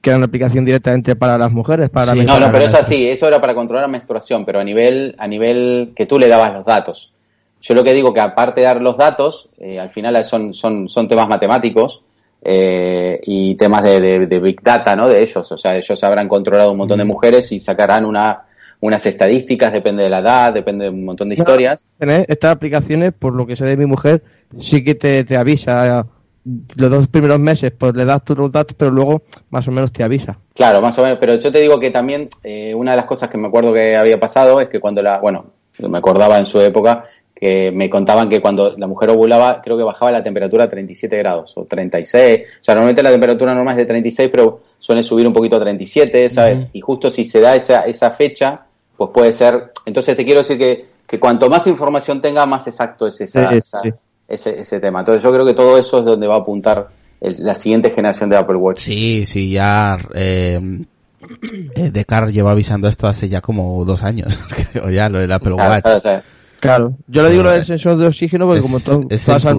Que 0.03 0.11
era 0.11 0.17
una 0.19 0.27
aplicación 0.27 0.65
directamente 0.67 1.17
para 1.17 1.39
las 1.39 1.51
mujeres, 1.51 1.89
para 1.89 2.13
Sí, 2.13 2.25
No, 2.25 2.39
no, 2.41 2.53
pero 2.53 2.65
es 2.65 2.75
así, 2.75 3.09
eso 3.09 3.27
era 3.29 3.41
para 3.41 3.55
controlar 3.55 3.85
la 3.85 3.89
menstruación, 3.89 4.45
pero 4.45 4.61
a 4.61 4.65
nivel, 4.65 5.15
a 5.17 5.27
nivel 5.27 5.93
que 5.97 6.05
tú 6.07 6.19
le 6.19 6.29
dabas 6.29 6.53
los 6.53 6.65
datos. 6.67 7.13
Yo 7.61 7.75
lo 7.75 7.85
que 7.85 7.95
digo 7.95 8.13
que 8.13 8.21
aparte 8.21 8.61
de 8.61 8.67
dar 8.67 8.83
los 8.83 8.97
datos, 8.99 9.49
eh, 9.59 9.79
al 9.79 9.89
final 9.91 10.23
son, 10.25 10.53
son, 10.53 10.89
son 10.89 11.07
temas 11.09 11.29
matemáticos 11.29 12.03
eh, 12.45 13.21
y 13.23 13.55
temas 13.55 13.85
de, 13.85 14.01
de- 14.01 14.27
de 14.27 14.39
Big 14.41 14.61
Data, 14.61 14.97
¿no? 14.97 15.09
De 15.09 15.23
ellos. 15.23 15.51
O 15.53 15.57
sea, 15.57 15.77
ellos 15.77 16.03
habrán 16.03 16.27
controlado 16.29 16.73
un 16.73 16.79
montón 16.79 16.99
de 16.99 17.05
mujeres 17.05 17.53
y 17.53 17.61
sacarán 17.61 18.05
una, 18.05 18.43
unas 18.81 19.07
estadísticas, 19.07 19.73
depende 19.73 20.03
de 20.03 20.11
la 20.11 20.19
edad, 20.19 20.53
depende 20.53 20.87
de 20.87 20.91
un 20.91 21.05
montón 21.05 21.29
de 21.29 21.37
historias. 21.37 21.85
Tener 21.99 22.27
Estas 22.29 22.51
aplicaciones, 22.51 23.13
por 23.17 23.33
lo 23.35 23.47
que 23.47 23.55
sé 23.55 23.65
de 23.65 23.77
mi 23.77 23.87
mujer, 23.87 24.25
sí 24.59 24.83
que 24.83 24.97
te, 24.97 25.23
te 25.23 25.37
avisa. 25.37 26.05
Los 26.75 26.91
dos 26.91 27.09
primeros 27.09 27.39
meses, 27.39 27.73
pues 27.77 27.95
le 27.95 28.05
das 28.05 28.25
tus 28.25 28.51
datos, 28.51 28.75
pero 28.77 28.91
luego 28.91 29.23
más 29.51 29.67
o 29.69 29.71
menos 29.71 29.93
te 29.93 30.03
avisa. 30.03 30.37
Claro, 30.55 30.81
más 30.81 30.99
o 30.99 31.03
menos, 31.03 31.19
pero 31.21 31.37
yo 31.37 31.53
te 31.53 31.61
digo 31.61 31.79
que 31.79 31.91
también 31.91 32.29
eh, 32.43 32.75
una 32.75 32.91
de 32.93 32.97
las 32.97 33.07
cosas 33.07 33.31
que 33.31 33.39
me 33.39 33.47
acuerdo 33.49 33.73
que 33.73 33.97
había 33.97 34.19
pasado 34.19 34.61
es 34.61 34.69
que 34.69 34.81
cuando 34.81 35.03
la, 35.03 35.21
bueno, 35.21 35.47
me 35.79 35.99
acordaba 35.99 36.39
en 36.39 36.47
su 36.47 36.61
época 36.61 37.05
que 37.35 37.73
me 37.73 37.91
contaban 37.91 38.29
que 38.29 38.41
cuando 38.41 38.77
la 38.77 38.87
mujer 38.87 39.11
ovulaba, 39.11 39.61
creo 39.63 39.77
que 39.77 39.83
bajaba 39.83 40.13
la 40.13 40.23
temperatura 40.23 40.65
a 40.65 40.69
37 40.69 41.17
grados 41.19 41.53
o 41.57 41.65
36. 41.65 42.41
O 42.61 42.65
sea, 42.65 42.75
normalmente 42.75 43.03
la 43.03 43.11
temperatura 43.11 43.53
normal 43.55 43.75
es 43.75 43.79
de 43.79 43.87
36, 43.87 44.29
pero 44.31 44.61
suele 44.79 45.03
subir 45.03 45.27
un 45.27 45.33
poquito 45.33 45.57
a 45.57 45.61
37, 45.61 46.29
¿sabes? 46.29 46.67
Y 46.73 46.81
justo 46.81 47.11
si 47.11 47.25
se 47.25 47.41
da 47.41 47.57
esa, 47.57 47.83
esa 47.83 48.11
fecha, 48.13 48.61
pues 48.97 49.11
puede 49.13 49.33
ser. 49.33 49.73
Entonces 49.87 50.17
te 50.17 50.25
quiero 50.25 50.39
decir 50.41 50.57
que, 50.59 50.87
que 51.07 51.19
cuanto 51.19 51.49
más 51.49 51.67
información 51.67 52.21
tenga, 52.21 52.47
más 52.47 52.67
exacto 52.69 53.07
es 53.09 53.21
esa, 53.21 53.49
Sí, 53.51 53.57
esa- 53.57 53.81
sí. 53.81 53.91
Ese, 54.29 54.61
ese 54.61 54.81
tema. 54.81 55.01
Entonces 55.01 55.23
yo 55.23 55.33
creo 55.33 55.45
que 55.45 55.55
todo 55.55 55.77
eso 55.79 55.99
es 55.99 56.05
donde 56.05 56.27
va 56.27 56.37
a 56.37 56.39
apuntar 56.39 56.89
el- 57.21 57.37
la 57.45 57.55
siguiente 57.55 57.91
generación 57.91 58.31
de 58.31 58.37
Apple 58.37 58.57
Watch. 58.57 58.79
Sí, 58.79 59.27
sí, 59.27 59.51
ya 59.51 59.99
eh, 60.15 60.59
eh, 61.75 61.91
Decar 61.93 62.31
lleva 62.31 62.53
avisando 62.53 62.89
esto 62.89 63.07
hace 63.07 63.29
ya 63.29 63.41
como 63.41 63.85
dos 63.85 64.03
años, 64.03 64.39
creo 64.73 64.91
ya, 64.91 65.09
lo 65.09 65.19
del 65.19 65.33
Apple 65.33 65.53
Watch. 65.55 65.85
Claro. 66.61 66.97
Yo 67.09 67.23
le 67.23 67.29
Sí, 67.29 67.33
digo 67.33 67.43
lo 67.45 67.51
del 67.51 67.65
sensor 67.65 67.99
de 67.99 68.07
oxígeno 68.07 68.47
porque 68.47 68.61
es- 68.61 68.65
como 68.65 68.79
tú 68.79 69.07
es 69.11 69.27
vas 69.27 69.45
al 69.45 69.59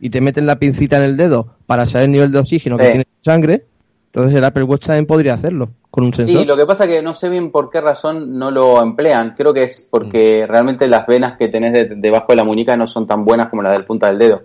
y 0.00 0.08
te 0.10 0.20
meten 0.22 0.46
la 0.46 0.58
pincita 0.58 0.96
en 0.96 1.02
el 1.04 1.16
dedo 1.16 1.54
para 1.66 1.84
saber 1.86 2.06
el 2.06 2.12
nivel 2.12 2.32
de 2.32 2.38
oxígeno 2.38 2.78
que 2.78 2.84
tiene 2.88 3.04
tu 3.04 3.10
sangre, 3.30 3.66
entonces 4.06 4.34
el 4.36 4.44
Apple 4.44 4.62
Watch 4.64 4.86
también 4.86 5.04
podría 5.06 5.34
hacerlo 5.34 5.70
con 5.90 6.04
un 6.04 6.12
sensor. 6.12 6.40
Sí, 6.42 6.44
lo 6.46 6.56
que 6.56 6.66
pasa 6.66 6.86
que 6.86 7.02
no 7.02 7.14
sé 7.14 7.28
bien 7.28 7.50
por 7.50 7.68
qué 7.70 7.80
razón 7.80 8.38
no 8.38 8.50
lo 8.50 8.80
emplean. 8.82 9.34
Creo 9.36 9.52
que 9.52 9.64
es 9.64 9.86
porque 9.90 10.44
Mm. 10.46 10.50
realmente 10.50 10.86
las 10.88 11.06
venas 11.06 11.36
que 11.36 11.48
tenés 11.48 11.72
de- 11.72 11.94
debajo 11.96 12.26
de 12.28 12.36
la 12.36 12.44
muñeca 12.44 12.76
no 12.76 12.86
son 12.86 13.06
tan 13.06 13.24
buenas 13.24 13.48
como 13.48 13.62
las 13.62 13.72
del 13.72 13.84
punta 13.84 14.06
del 14.08 14.18
dedo. 14.18 14.42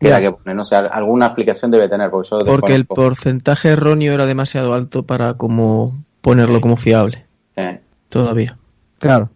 Que 0.00 0.10
la 0.10 0.20
que 0.20 0.30
ponen. 0.30 0.56
No 0.56 0.64
sé, 0.64 0.76
alguna 0.76 1.26
explicación 1.26 1.70
debe 1.72 1.88
tener, 1.88 2.08
porque 2.10 2.28
yo 2.30 2.44
Porque 2.44 2.74
el 2.76 2.84
porcentaje 2.86 3.70
erróneo 3.70 4.12
era 4.14 4.26
demasiado 4.26 4.72
alto 4.74 5.02
para 5.04 5.34
como 5.34 6.04
ponerlo 6.20 6.60
como 6.60 6.76
fiable. 6.76 7.26
Sí. 7.56 7.62
Todavía. 8.08 8.56
Claro. 9.00 9.30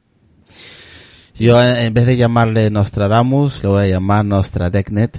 Yo 1.34 1.60
en 1.60 1.92
vez 1.94 2.06
de 2.06 2.16
llamarle 2.16 2.70
Nostradamus, 2.70 3.62
le 3.64 3.68
voy 3.70 3.82
a 3.84 3.88
llamar 3.88 4.24
Nostradecnet. 4.24 5.16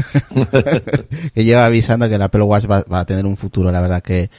que 1.34 1.44
lleva 1.44 1.66
avisando 1.66 2.08
que 2.08 2.14
el 2.14 2.22
Apple 2.22 2.42
Watch 2.42 2.70
va, 2.70 2.84
va 2.90 3.00
a 3.00 3.06
tener 3.06 3.26
un 3.26 3.36
futuro, 3.36 3.70
la 3.70 3.80
verdad 3.80 4.02
que 4.02 4.30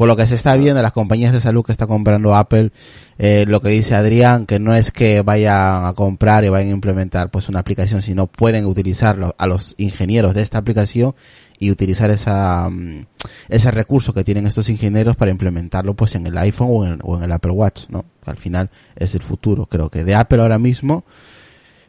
por 0.00 0.08
lo 0.08 0.16
que 0.16 0.26
se 0.26 0.34
está 0.34 0.56
viendo, 0.56 0.80
las 0.80 0.92
compañías 0.92 1.30
de 1.30 1.42
salud 1.42 1.62
que 1.62 1.72
está 1.72 1.86
comprando 1.86 2.34
Apple, 2.34 2.72
eh, 3.18 3.44
lo 3.46 3.60
que 3.60 3.68
dice 3.68 3.94
Adrián, 3.94 4.46
que 4.46 4.58
no 4.58 4.74
es 4.74 4.92
que 4.92 5.20
vayan 5.20 5.84
a 5.84 5.92
comprar 5.92 6.42
y 6.42 6.48
vayan 6.48 6.70
a 6.70 6.72
implementar 6.72 7.30
pues 7.30 7.50
una 7.50 7.60
aplicación, 7.60 8.00
sino 8.00 8.26
pueden 8.26 8.64
utilizarlo 8.64 9.34
a 9.36 9.46
los 9.46 9.74
ingenieros 9.76 10.34
de 10.34 10.40
esta 10.40 10.56
aplicación 10.56 11.14
y 11.58 11.70
utilizar 11.70 12.10
esa 12.10 12.70
mm, 12.70 13.04
ese 13.50 13.70
recurso 13.72 14.14
que 14.14 14.24
tienen 14.24 14.46
estos 14.46 14.70
ingenieros 14.70 15.16
para 15.16 15.32
implementarlo 15.32 15.92
pues 15.92 16.14
en 16.14 16.26
el 16.26 16.38
iPhone 16.38 16.68
o 16.70 16.86
en, 16.86 16.98
o 17.02 17.18
en 17.18 17.24
el 17.24 17.32
Apple 17.32 17.52
Watch, 17.52 17.90
¿no? 17.90 18.06
Al 18.24 18.38
final 18.38 18.70
es 18.96 19.14
el 19.14 19.22
futuro, 19.22 19.66
creo 19.66 19.90
que 19.90 20.02
de 20.02 20.14
Apple 20.14 20.40
ahora 20.40 20.58
mismo, 20.58 21.04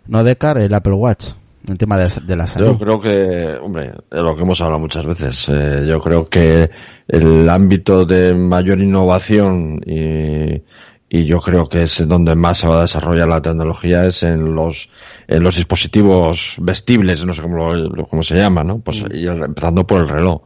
no 0.06 0.26
de 0.26 0.36
Car, 0.36 0.58
el 0.58 0.74
Apple 0.74 0.96
Watch, 0.96 1.28
en 1.68 1.78
tema 1.78 1.98
de, 1.98 2.10
de 2.26 2.36
la 2.36 2.48
salud. 2.48 2.68
Yo 2.72 2.78
creo 2.80 3.00
que, 3.00 3.58
hombre, 3.62 3.94
es 4.12 4.22
lo 4.24 4.36
que 4.36 4.42
hemos 4.42 4.60
hablado 4.62 4.80
muchas 4.80 5.06
veces. 5.06 5.48
eh, 5.50 5.86
yo 5.88 6.00
creo 6.02 6.28
que 6.30 6.70
el 7.08 7.50
ámbito 7.50 8.06
de 8.06 8.34
mayor 8.36 8.80
innovación 8.80 9.82
y, 9.86 10.62
y 11.10 11.26
yo 11.26 11.40
creo 11.42 11.68
que 11.68 11.84
es 11.84 12.08
donde 12.08 12.36
más 12.36 12.60
se 12.60 12.68
va 12.68 12.78
a 12.80 12.82
desarrollar 12.82 13.28
la 13.28 13.42
tecnología 13.42 14.06
es 14.06 14.24
en 14.24 14.56
los 14.56 14.90
en 15.28 15.44
los 15.44 15.56
dispositivos 15.56 16.56
vestibles, 16.62 17.24
no 17.26 17.34
sé 17.34 17.42
cómo, 17.42 17.74
lo- 17.74 18.06
cómo 18.08 18.22
se 18.24 18.36
llama, 18.36 18.64
¿no? 18.64 18.80
Pues 18.80 19.04
y 19.12 19.26
el- 19.28 19.44
empezando 19.44 19.86
por 19.86 20.02
el 20.02 20.10
reloj 20.10 20.42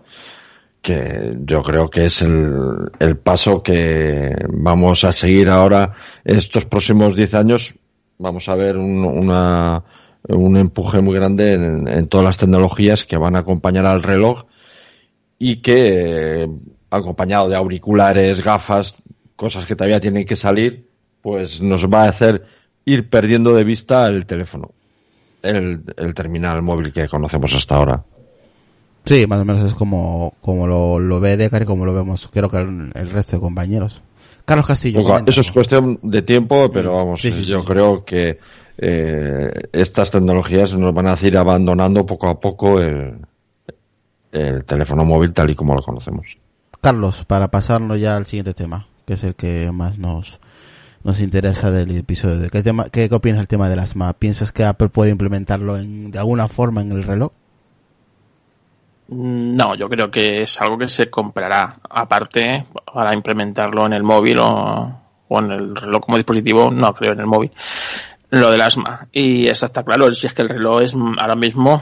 que 0.82 1.36
yo 1.46 1.64
creo 1.64 1.90
que 1.90 2.06
es 2.06 2.22
el, 2.22 2.54
el 3.00 3.18
paso 3.18 3.64
que 3.64 4.36
vamos 4.50 5.04
a 5.04 5.12
seguir 5.12 5.50
ahora 5.50 5.94
estos 6.24 6.66
próximos 6.66 7.16
10 7.16 7.34
años. 7.34 7.74
Vamos 8.20 8.48
a 8.50 8.56
ver 8.56 8.78
un, 8.78 9.04
una, 9.04 9.84
un 10.30 10.58
empuje 10.58 11.02
muy 11.02 11.16
grande 11.16 11.54
en, 11.54 11.88
en 11.88 12.08
todas 12.08 12.26
las 12.26 12.38
tecnologías 12.38 13.06
que 13.06 13.18
van 13.18 13.36
a 13.36 13.40
acompañar 13.40 13.86
al 13.86 14.04
reloj 14.04 14.46
y 15.38 15.58
que, 15.58 16.44
eh, 16.44 16.48
acompañado 16.90 17.50
de 17.50 17.56
auriculares, 17.56 18.42
gafas, 18.44 18.96
cosas 19.36 19.66
que 19.66 19.76
todavía 19.76 20.00
tienen 20.00 20.26
que 20.26 20.36
salir, 20.36 20.88
pues 21.22 21.62
nos 21.62 21.88
va 21.88 22.04
a 22.04 22.10
hacer 22.10 22.46
ir 22.86 23.10
perdiendo 23.10 23.54
de 23.56 23.64
vista 23.64 24.08
el 24.08 24.26
teléfono, 24.26 24.72
el, 25.42 25.82
el 25.98 26.14
terminal 26.14 26.62
móvil 26.62 26.94
que 26.94 27.08
conocemos 27.08 27.54
hasta 27.54 27.76
ahora. 27.76 28.04
Sí, 29.06 29.28
más 29.28 29.42
o 29.42 29.46
menos 29.46 29.64
es 29.64 29.74
como, 29.76 30.34
como 30.42 30.66
lo, 30.66 31.00
lo 31.00 31.20
ve 31.20 31.38
Decar 31.38 31.62
y 31.62 31.66
como 31.66 31.86
lo 31.86 31.94
vemos, 31.94 32.28
creo 32.32 32.50
que 32.50 32.58
el, 32.58 32.92
el 32.96 33.10
resto 33.12 33.36
de 33.36 33.42
compañeros. 33.42 34.02
Carlos 34.46 34.68
Castillo. 34.68 35.04
Eso 35.26 35.42
es 35.42 35.52
cuestión 35.52 36.00
de 36.04 36.22
tiempo, 36.22 36.72
pero 36.72 36.94
vamos, 36.94 37.22
Sí, 37.22 37.32
sí, 37.32 37.44
yo 37.44 37.62
sí. 37.62 37.66
creo 37.66 38.06
que 38.06 38.40
eh, 38.78 39.52
estas 39.74 40.12
tecnologías 40.12 40.74
nos 40.76 40.94
van 40.94 41.08
a 41.08 41.14
hacer 41.14 41.38
abandonando 41.38 42.06
poco 42.06 42.28
a 42.30 42.40
poco 42.40 42.80
el, 42.82 43.18
el 44.32 44.66
teléfono 44.66 45.06
móvil 45.06 45.34
tal 45.34 45.50
y 45.52 45.56
como 45.56 45.76
lo 45.76 45.82
conocemos. 45.82 46.26
Carlos, 46.82 47.26
para 47.26 47.50
pasarnos 47.50 48.00
ya 48.00 48.16
al 48.16 48.26
siguiente 48.26 48.54
tema, 48.54 48.88
que 49.08 49.14
es 49.14 49.24
el 49.24 49.36
que 49.36 49.72
más 49.72 49.98
nos, 49.98 50.40
nos 51.04 51.20
interesa 51.22 51.72
del 51.72 51.96
episodio. 51.98 52.38
de- 52.40 52.50
¿Qué, 52.50 52.62
tema, 52.62 52.90
qué, 52.90 53.10
qué 53.10 53.16
opinas 53.16 53.40
del 53.40 53.48
tema 53.48 53.70
de 53.70 53.76
las 53.76 53.96
MAP? 53.96 54.18
¿Piensas 54.18 54.52
que 54.52 54.64
Apple 54.64 54.90
puede 54.90 55.12
implementarlo 55.12 55.78
en, 55.78 56.12
de 56.12 56.20
alguna 56.20 56.48
forma 56.48 56.82
en 56.82 56.92
el 56.92 57.04
reloj? 57.04 57.32
Mm, 59.08 59.56
No, 59.56 59.76
yo 59.76 59.90
creo 59.90 60.12
que 60.12 60.42
es 60.44 60.60
algo 60.62 60.78
que 60.78 60.90
se 60.90 61.10
comprará 61.10 61.74
aparte 61.90 62.66
para 62.94 63.14
implementarlo 63.14 63.86
en 63.86 63.94
el 63.94 64.04
móvil 64.04 64.40
o, 64.40 65.02
o 65.28 65.40
en 65.40 65.52
el 65.52 65.76
reloj 65.76 66.02
como 66.06 66.18
dispositivo, 66.18 66.70
no 66.72 66.94
creo 66.94 67.14
en 67.14 67.20
el 67.20 67.26
móvil. 67.28 67.52
Lo 68.32 68.52
del 68.52 68.62
asma. 68.62 69.08
Y 69.12 69.48
eso 69.48 69.66
está 69.66 69.84
claro, 69.84 70.12
si 70.14 70.28
es 70.28 70.34
que 70.34 70.42
el 70.42 70.50
reloj 70.50 70.82
es 70.82 70.96
mm, 70.96 71.20
ahora 71.20 71.36
mismo 71.36 71.82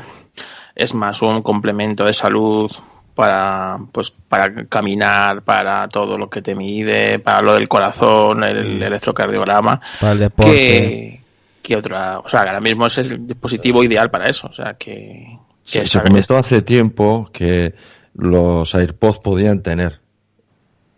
es 0.75 0.93
más 0.93 1.21
un 1.21 1.41
complemento 1.41 2.03
de 2.03 2.13
salud 2.13 2.71
para 3.15 3.77
pues 3.91 4.09
para 4.11 4.65
caminar, 4.65 5.43
para 5.43 5.87
todo 5.87 6.17
lo 6.17 6.29
que 6.29 6.41
te 6.41 6.55
mide, 6.55 7.19
para 7.19 7.41
lo 7.41 7.53
del 7.53 7.67
corazón, 7.67 8.43
el 8.43 8.81
electrocardiograma, 8.81 9.79
Para 10.01 10.13
el 10.13 10.19
deporte. 10.19 10.51
que, 10.57 11.21
que 11.61 11.75
otra, 11.75 12.19
o 12.19 12.27
sea, 12.27 12.39
ahora 12.41 12.59
mismo 12.59 12.87
es 12.87 12.97
el 12.97 13.25
dispositivo 13.27 13.83
ideal 13.83 14.09
para 14.09 14.25
eso, 14.25 14.47
o 14.47 14.53
sea, 14.53 14.73
que, 14.73 15.37
que 15.63 15.69
Se, 15.71 15.81
es- 15.83 15.91
se 15.91 16.01
comentó 16.01 16.37
hace 16.37 16.61
tiempo 16.63 17.29
que 17.31 17.75
los 18.15 18.73
AirPods 18.73 19.19
podían 19.19 19.61
tener, 19.61 19.99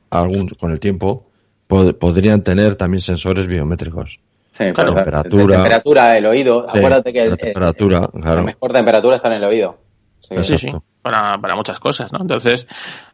algún, 0.10 0.48
con 0.50 0.72
el 0.72 0.80
tiempo, 0.80 1.30
pod- 1.68 1.98
podrían 1.98 2.44
tener 2.44 2.76
también 2.78 3.02
sensores 3.02 3.48
biométricos. 3.48 4.20
Sí, 4.58 4.64
Claro, 4.74 4.94
pues, 4.94 5.04
temperatura. 5.04 5.44
de 5.46 5.54
temperatura, 5.54 6.18
el 6.18 6.26
oído. 6.28 6.66
Sí, 6.72 6.78
Acuérdate 6.78 7.12
que 7.14 7.26
la 7.28 7.36
temperatura, 7.38 7.98
el- 8.14 8.22
claro. 8.22 8.36
la 8.38 8.44
mejor 8.46 8.72
temperatura 8.72 9.16
está 9.18 9.28
en 9.28 9.34
el 9.36 9.44
oído. 9.44 9.78
Sí. 10.22 10.36
Sí, 10.44 10.58
sí, 10.58 10.72
para, 11.02 11.38
para 11.40 11.56
muchas 11.56 11.80
cosas, 11.80 12.12
¿no? 12.12 12.20
Entonces, 12.22 12.66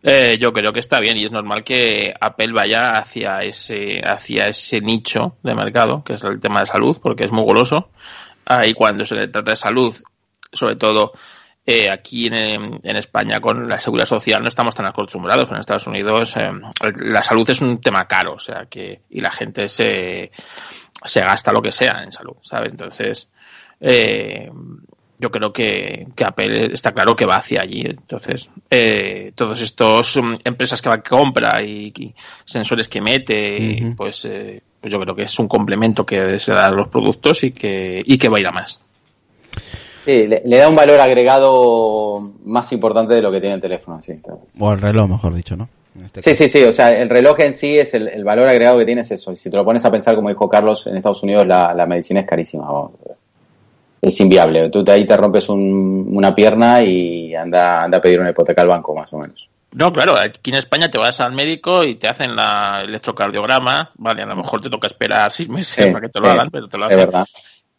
eh, 0.04 0.38
yo 0.40 0.54
creo 0.54 0.72
que 0.72 0.80
está 0.80 1.00
bien 1.00 1.18
y 1.18 1.26
es 1.26 1.32
normal 1.32 1.64
que 1.64 2.14
Apple 2.22 2.54
vaya 2.54 2.94
hacia 2.98 3.40
ese, 3.40 4.00
hacia 4.06 4.46
ese 4.48 4.80
nicho 4.82 5.36
de 5.44 5.56
mercado, 5.56 6.04
que 6.04 6.14
es 6.14 6.24
el 6.24 6.40
tema 6.40 6.62
de 6.62 6.68
salud, 6.68 6.98
porque 7.02 7.26
es 7.26 7.32
muy 7.32 7.44
goloso. 7.44 7.90
Ahí 8.46 8.74
cuando 8.74 9.06
se 9.06 9.16
le 9.16 9.28
trata 9.28 9.52
de 9.52 9.58
salud, 9.58 9.94
sobre 10.54 10.76
todo 10.78 11.12
eh, 11.66 11.90
aquí 11.90 12.28
en, 12.28 12.80
en 12.84 12.96
España 12.96 13.40
con 13.40 13.68
la 13.70 13.80
seguridad 13.80 14.08
social 14.08 14.42
no 14.42 14.48
estamos 14.48 14.74
tan 14.76 14.86
acostumbrados. 14.88 15.50
En 15.52 15.58
Estados 15.58 15.88
Unidos 15.88 16.36
eh, 16.38 16.52
la 17.06 17.24
salud 17.24 17.50
es 17.50 17.62
un 17.62 17.80
tema 17.82 18.08
caro, 18.08 18.34
o 18.34 18.40
sea 18.40 18.66
que 18.70 19.02
y 19.10 19.22
la 19.22 19.32
gente 19.32 19.70
se, 19.70 20.32
se 21.06 21.22
gasta 21.22 21.52
lo 21.52 21.62
que 21.62 21.72
sea 21.72 22.02
en 22.04 22.12
salud, 22.12 22.36
¿sabes? 22.42 22.70
Entonces, 22.72 23.30
eh, 23.80 24.50
yo 25.20 25.30
creo 25.30 25.54
que, 25.54 26.08
que 26.16 26.24
Apple 26.26 26.74
está 26.74 26.94
claro 26.94 27.16
que 27.16 27.26
va 27.28 27.36
hacia 27.36 27.62
allí. 27.62 27.82
Entonces, 27.86 28.50
eh, 28.72 29.32
todos 29.36 29.62
estos 29.62 30.18
mm, 30.18 30.34
empresas 30.44 30.82
que 30.82 30.90
va- 30.90 31.04
que 31.04 31.10
compra 31.12 31.62
y, 31.62 31.94
y 31.96 32.16
sensores 32.44 32.90
que 32.90 33.02
mete, 33.02 33.94
pues, 33.96 34.26
eh, 34.26 34.64
pues 34.82 34.92
yo 34.92 35.00
creo 35.00 35.16
que 35.16 35.22
es 35.24 35.38
un 35.38 35.48
complemento 35.48 36.04
que 36.08 36.40
se 36.40 36.54
da 36.54 36.66
a 36.66 36.72
los 36.72 36.88
productos 36.88 37.44
y 37.44 37.52
que, 37.52 38.02
y 38.04 38.18
que 38.18 38.30
va 38.30 38.38
a 38.38 38.40
ir 38.40 38.48
a 38.48 38.52
más. 38.52 38.82
Sí, 40.06 40.28
le, 40.28 40.42
le 40.46 40.58
da 40.58 40.68
un 40.68 40.76
valor 40.76 41.00
agregado 41.00 42.32
más 42.44 42.72
importante 42.74 43.14
de 43.14 43.22
lo 43.22 43.32
que 43.32 43.40
tiene 43.40 43.56
el 43.56 43.62
teléfono. 43.62 44.02
Sí, 44.02 44.14
claro. 44.22 44.42
O 44.60 44.72
el 44.74 44.82
reloj, 44.82 45.10
mejor 45.10 45.34
dicho, 45.36 45.56
¿no? 45.56 45.70
Este 46.04 46.22
sí, 46.22 46.32
caso. 46.32 46.44
sí, 46.44 46.50
sí. 46.50 46.64
O 46.64 46.74
sea, 46.74 46.90
el 46.92 47.10
reloj 47.10 47.40
en 47.42 47.54
sí 47.54 47.78
es 47.78 47.94
el, 47.94 48.08
el 48.08 48.24
valor 48.24 48.48
agregado 48.48 48.80
que 48.80 48.86
tiene 48.86 49.02
es 49.02 49.12
eso. 49.12 49.32
Y 49.32 49.38
si 49.38 49.50
te 49.50 49.58
lo 49.58 49.66
pones 49.66 49.84
a 49.86 49.92
pensar, 49.92 50.16
como 50.16 50.30
dijo 50.30 50.50
Carlos, 50.50 50.88
en 50.88 50.96
Estados 50.96 51.22
Unidos 51.24 51.46
la, 51.46 51.74
la 51.74 51.86
medicina 51.86 52.22
es 52.22 52.26
carísima. 52.28 52.66
vamos. 52.66 52.92
Es 54.02 54.20
inviable. 54.20 54.70
Tú 54.70 54.84
te- 54.84 54.94
ahí 54.94 55.06
te 55.06 55.16
rompes 55.16 55.48
un- 55.50 56.08
una 56.12 56.34
pierna 56.34 56.82
y 56.82 57.36
anda, 57.36 57.84
anda 57.84 58.00
a 58.00 58.02
pedir 58.02 58.20
una 58.20 58.32
hipoteca 58.32 58.62
al 58.64 58.68
banco, 58.70 58.96
más 58.96 59.12
o 59.14 59.18
menos. 59.20 59.48
No, 59.74 59.94
claro, 59.94 60.16
aquí 60.18 60.50
en 60.52 60.58
España 60.58 60.90
te 60.90 60.98
vas 60.98 61.22
al 61.22 61.34
médico 61.34 61.84
y 61.84 61.96
te 61.96 62.08
hacen 62.10 62.36
la 62.36 62.82
electrocardiograma, 62.84 63.92
vale, 63.96 64.24
a 64.24 64.26
lo 64.26 64.36
mejor 64.36 64.60
te 64.60 64.70
toca 64.70 64.88
esperar 64.88 65.32
seis 65.32 65.48
meses 65.48 65.86
Sí, 65.86 65.92
para 65.94 66.02
que 66.02 66.10
te 66.10 66.20
lo 66.20 66.26
sí, 66.26 66.32
hagan, 66.34 66.50
pero 66.52 66.68
te 66.68 66.78
lo 66.78 66.86
Es 66.90 66.94
hacen. 66.96 67.06
verdad. 67.06 67.26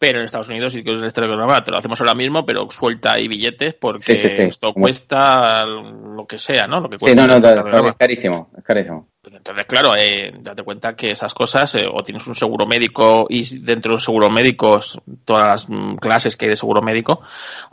Pero 0.03 0.19
en 0.19 0.25
Estados 0.25 0.49
Unidos 0.49 0.73
sí 0.73 0.83
que 0.83 0.93
es 0.95 1.01
el 1.01 1.13
te 1.13 1.71
lo 1.71 1.77
hacemos 1.77 2.01
ahora 2.01 2.13
mismo, 2.13 2.45
pero 2.45 2.69
suelta 2.69 3.13
ahí 3.13 3.29
billetes 3.29 3.73
porque 3.75 4.03
Sí, 4.03 4.15
sí, 4.17 4.35
sí. 4.35 4.41
esto 4.41 4.73
cuesta 4.73 5.65
lo 5.65 6.27
que 6.27 6.37
sea, 6.37 6.67
¿no? 6.67 6.81
Lo 6.81 6.89
que 6.89 6.97
Sí, 6.97 7.05
cuesta 7.05 7.15
no, 7.15 7.21
el 7.23 7.27
no, 7.29 7.47
electrocardiograma. 7.47 7.89
es 7.91 7.95
carísimo. 7.95 8.51
Es 8.57 8.63
carísimo. 8.65 9.12
Entonces, 9.25 9.65
claro, 9.65 9.95
eh, 9.95 10.33
date 10.37 10.63
cuenta 10.63 10.97
que 10.97 11.11
esas 11.11 11.33
cosas, 11.33 11.75
eh, 11.75 11.85
o 11.89 12.03
tienes 12.03 12.27
un 12.27 12.35
seguro 12.35 12.65
médico 12.65 13.25
y 13.29 13.59
dentro 13.59 13.91
de 13.91 13.95
los 13.95 14.03
seguros 14.03 14.29
médicos, 14.29 14.99
todas 15.23 15.45
las 15.45 15.69
mm, 15.69 15.95
clases 15.95 16.35
que 16.35 16.45
hay 16.45 16.49
de 16.49 16.57
seguro 16.57 16.81
médico, 16.81 17.21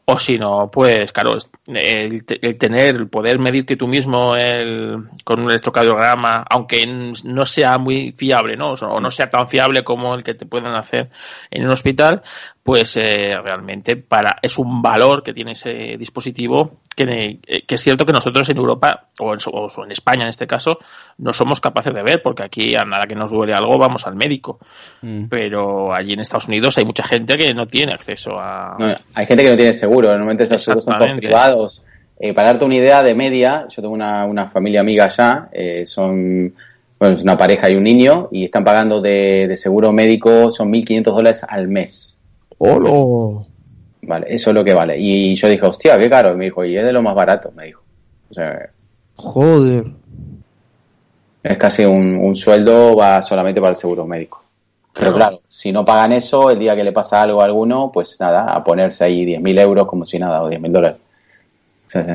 o 0.04 0.16
si 0.16 0.38
no, 0.38 0.70
pues 0.72 1.10
claro, 1.12 1.36
el, 1.66 2.24
el 2.28 2.58
tener, 2.58 2.94
el 2.94 3.08
poder 3.08 3.40
medirte 3.40 3.76
tú 3.76 3.88
mismo 3.88 4.36
el, 4.36 5.08
con 5.24 5.40
un 5.40 5.50
electrocardiograma, 5.50 6.44
aunque 6.48 6.86
no 6.86 7.44
sea 7.46 7.78
muy 7.78 8.12
fiable, 8.16 8.56
¿no? 8.56 8.74
O 8.74 9.00
no 9.00 9.10
sea 9.10 9.28
tan 9.28 9.48
fiable 9.48 9.82
como 9.82 10.14
el 10.14 10.22
que 10.22 10.34
te 10.34 10.46
pueden 10.46 10.74
hacer 10.74 11.10
en 11.50 11.64
un 11.64 11.72
hospital, 11.72 12.22
pues 12.70 12.96
eh, 12.98 13.36
realmente 13.42 13.96
para 13.96 14.38
es 14.40 14.56
un 14.56 14.80
valor 14.80 15.24
que 15.24 15.32
tiene 15.32 15.52
ese 15.52 15.96
dispositivo 15.98 16.82
que, 16.94 17.40
eh, 17.44 17.62
que 17.66 17.74
es 17.74 17.80
cierto 17.80 18.06
que 18.06 18.12
nosotros 18.12 18.48
en 18.48 18.58
Europa 18.58 19.08
o 19.18 19.34
en, 19.34 19.40
o 19.46 19.84
en 19.84 19.90
España 19.90 20.22
en 20.22 20.28
este 20.28 20.46
caso 20.46 20.78
no 21.18 21.32
somos 21.32 21.60
capaces 21.60 21.92
de 21.92 22.04
ver 22.04 22.22
porque 22.22 22.44
aquí 22.44 22.76
a 22.76 22.84
nada 22.84 23.08
que 23.08 23.16
nos 23.16 23.32
duele 23.32 23.54
algo 23.54 23.76
vamos 23.76 24.06
al 24.06 24.14
médico 24.14 24.60
Mm. 25.02 25.24
pero 25.28 25.92
allí 25.94 26.12
en 26.12 26.20
Estados 26.20 26.46
Unidos 26.46 26.76
hay 26.78 26.84
mucha 26.84 27.02
gente 27.02 27.36
que 27.38 27.54
no 27.54 27.66
tiene 27.66 27.92
acceso 27.92 28.38
a 28.38 28.76
No, 28.78 28.94
hay 29.14 29.26
gente 29.26 29.42
que 29.42 29.50
no 29.50 29.56
tiene 29.56 29.74
seguro, 29.74 30.08
normalmente 30.10 30.46
los 30.46 30.62
seguros 30.62 30.84
son 30.84 30.98
todos 30.98 31.12
privados. 31.12 31.82
Eh, 32.18 32.34
para 32.34 32.48
darte 32.48 32.66
una 32.66 32.74
idea 32.74 33.02
de 33.02 33.14
media, 33.14 33.66
yo 33.68 33.80
tengo 33.80 33.94
una, 33.94 34.26
una 34.26 34.48
familia 34.50 34.80
amiga 34.80 35.06
allá, 35.06 35.48
eh, 35.52 35.86
son 35.86 36.52
bueno, 36.98 37.16
es 37.16 37.22
una 37.22 37.38
pareja 37.38 37.70
y 37.70 37.76
un 37.76 37.84
niño, 37.84 38.28
y 38.30 38.44
están 38.44 38.62
pagando 38.62 39.00
de, 39.00 39.48
de 39.48 39.56
seguro 39.56 39.90
médico, 39.90 40.52
son 40.52 40.70
1.500 40.70 41.02
dólares 41.04 41.46
al 41.48 41.66
mes. 41.66 42.19
¡Holo! 42.62 43.46
Vale, 44.02 44.26
eso 44.28 44.50
es 44.50 44.54
lo 44.54 44.62
que 44.64 44.74
vale. 44.74 44.98
Y 44.98 45.34
yo 45.34 45.48
dije, 45.48 45.64
hostia, 45.66 45.98
qué 45.98 46.10
caro. 46.10 46.32
Y 46.34 46.36
me 46.36 46.44
dijo, 46.46 46.64
y 46.64 46.76
es 46.76 46.84
de 46.84 46.92
lo 46.92 47.02
más 47.02 47.14
barato, 47.14 47.50
me 47.56 47.66
dijo. 47.66 47.82
O 48.30 48.34
sea, 48.34 48.70
Joder. 49.16 49.84
es 51.42 51.56
casi 51.58 51.84
un, 51.84 52.16
un 52.16 52.36
sueldo 52.36 52.94
va 52.96 53.22
solamente 53.22 53.60
para 53.60 53.70
el 53.72 53.76
seguro 53.76 54.06
médico. 54.06 54.42
Pero 54.92 55.12
Claro. 55.14 55.16
claro, 55.16 55.40
si 55.48 55.72
no 55.72 55.84
pagan 55.84 56.12
eso, 56.12 56.50
el 56.50 56.58
día 56.58 56.74
que 56.76 56.84
le 56.84 56.92
pasa 56.92 57.22
algo 57.22 57.40
a 57.40 57.44
alguno, 57.44 57.90
pues 57.92 58.16
nada, 58.20 58.52
a 58.54 58.62
ponerse 58.64 59.04
ahí 59.04 59.24
10.000 59.24 59.60
euros 59.60 59.86
como 59.86 60.04
si 60.04 60.18
nada, 60.18 60.42
o 60.42 60.50
10.000 60.50 60.70
dólares. 60.72 60.98
Sí, 61.86 61.98
sí. 62.04 62.12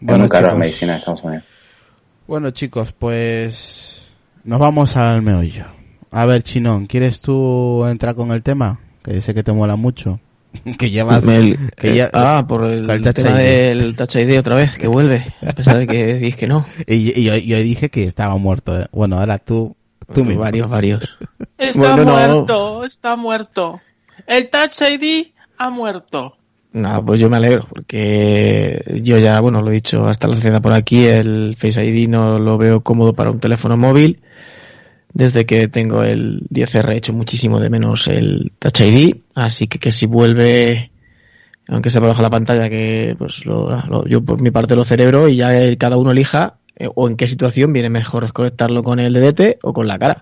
Bueno, 0.00 0.26
la 0.30 0.38
chicos. 0.40 0.58
medicina 0.58 0.92
de 0.92 0.98
Estados 0.98 1.22
Unidos. 1.24 1.44
Bueno, 2.26 2.50
chicos, 2.50 2.92
pues 2.92 4.12
nos 4.44 4.58
vamos 4.58 4.96
al 4.96 5.22
meollo. 5.22 5.64
A 6.10 6.26
ver, 6.26 6.42
Chinón, 6.42 6.86
¿quieres 6.86 7.20
tú 7.20 7.84
entrar 7.86 8.14
con 8.14 8.30
el 8.32 8.42
tema? 8.42 8.78
Que 9.04 9.12
dice 9.12 9.34
que 9.34 9.42
te 9.44 9.52
mola 9.52 9.76
mucho. 9.76 10.18
que 10.78 10.90
llevas... 10.90 11.26
El- 11.28 11.56
que 11.76 11.94
ya- 11.94 12.10
ah, 12.12 12.44
por 12.48 12.64
el, 12.64 12.88
el 12.90 13.02
Touch 13.02 13.14
tema 13.14 13.30
ID. 13.32 13.44
del 13.44 13.96
Touch 13.96 14.16
ID 14.16 14.38
otra 14.38 14.56
vez, 14.56 14.76
que 14.76 14.86
vuelve, 14.88 15.24
a 15.46 15.52
pesar 15.52 15.78
de 15.78 15.86
que 15.86 16.06
decís 16.14 16.36
que 16.36 16.46
no. 16.48 16.64
Y, 16.86 17.20
y 17.20 17.24
yo, 17.24 17.36
yo 17.36 17.58
dije 17.58 17.88
que 17.90 18.04
estaba 18.04 18.36
muerto. 18.38 18.80
¿eh? 18.80 18.86
Bueno, 18.90 19.20
ahora 19.20 19.38
tú... 19.38 19.76
Tú 20.14 20.24
mismo. 20.24 20.40
Varios, 20.42 20.68
varios. 20.68 21.00
está 21.56 21.78
Bueno, 21.78 22.04
no. 22.04 22.12
muerto 22.12 22.84
está 22.84 23.16
muerto 23.16 23.80
el 24.26 24.48
Touch 24.50 24.80
ID 24.82 25.28
ha 25.58 25.70
muerto 25.70 26.36
Nada, 26.72 27.00
pues 27.02 27.20
yo 27.20 27.30
me 27.30 27.36
alegro, 27.36 27.66
porque 27.68 28.82
yo 29.02 29.16
ya, 29.18 29.38
bueno, 29.40 29.62
lo 29.62 29.70
he 29.70 29.74
dicho 29.74 30.06
hasta 30.08 30.26
la 30.26 30.34
saciedad 30.34 30.60
por 30.60 30.72
aquí, 30.72 31.04
el 31.06 31.54
Face 31.56 31.84
ID 31.84 32.08
no 32.08 32.38
lo 32.40 32.58
veo 32.58 32.80
cómodo 32.80 33.12
para 33.14 33.30
un 33.30 33.38
teléfono 33.38 33.76
móvil. 33.76 34.20
Desde 35.14 35.46
que 35.46 35.68
tengo 35.68 36.02
el 36.02 36.42
10R 36.50 36.92
he 36.92 36.96
hecho 36.96 37.12
muchísimo 37.12 37.60
de 37.60 37.70
menos 37.70 38.08
el 38.08 38.52
Touch 38.58 38.80
ID, 38.80 39.14
así 39.36 39.68
que 39.68 39.78
que 39.78 39.92
si 39.92 40.06
vuelve, 40.06 40.90
aunque 41.68 41.88
sea 41.90 42.00
por 42.00 42.08
debajo 42.08 42.20
de 42.22 42.26
la 42.26 42.30
pantalla, 42.30 42.68
que 42.68 43.14
pues 43.16 43.46
lo, 43.46 43.70
lo- 43.86 44.06
yo 44.06 44.22
por 44.24 44.42
mi 44.42 44.50
parte 44.50 44.74
lo 44.74 44.84
cerebro 44.84 45.28
y 45.28 45.36
ya 45.36 45.56
eh, 45.56 45.76
cada 45.76 45.96
uno 45.96 46.10
elija 46.10 46.56
eh, 46.76 46.88
o 46.92 47.08
en 47.08 47.16
qué 47.16 47.28
situación 47.28 47.72
viene 47.72 47.90
mejor 47.90 48.24
desconectarlo 48.24 48.82
con 48.82 48.98
el 48.98 49.12
DDT 49.14 49.58
o 49.62 49.72
con 49.72 49.86
la 49.86 49.98
cara. 50.00 50.20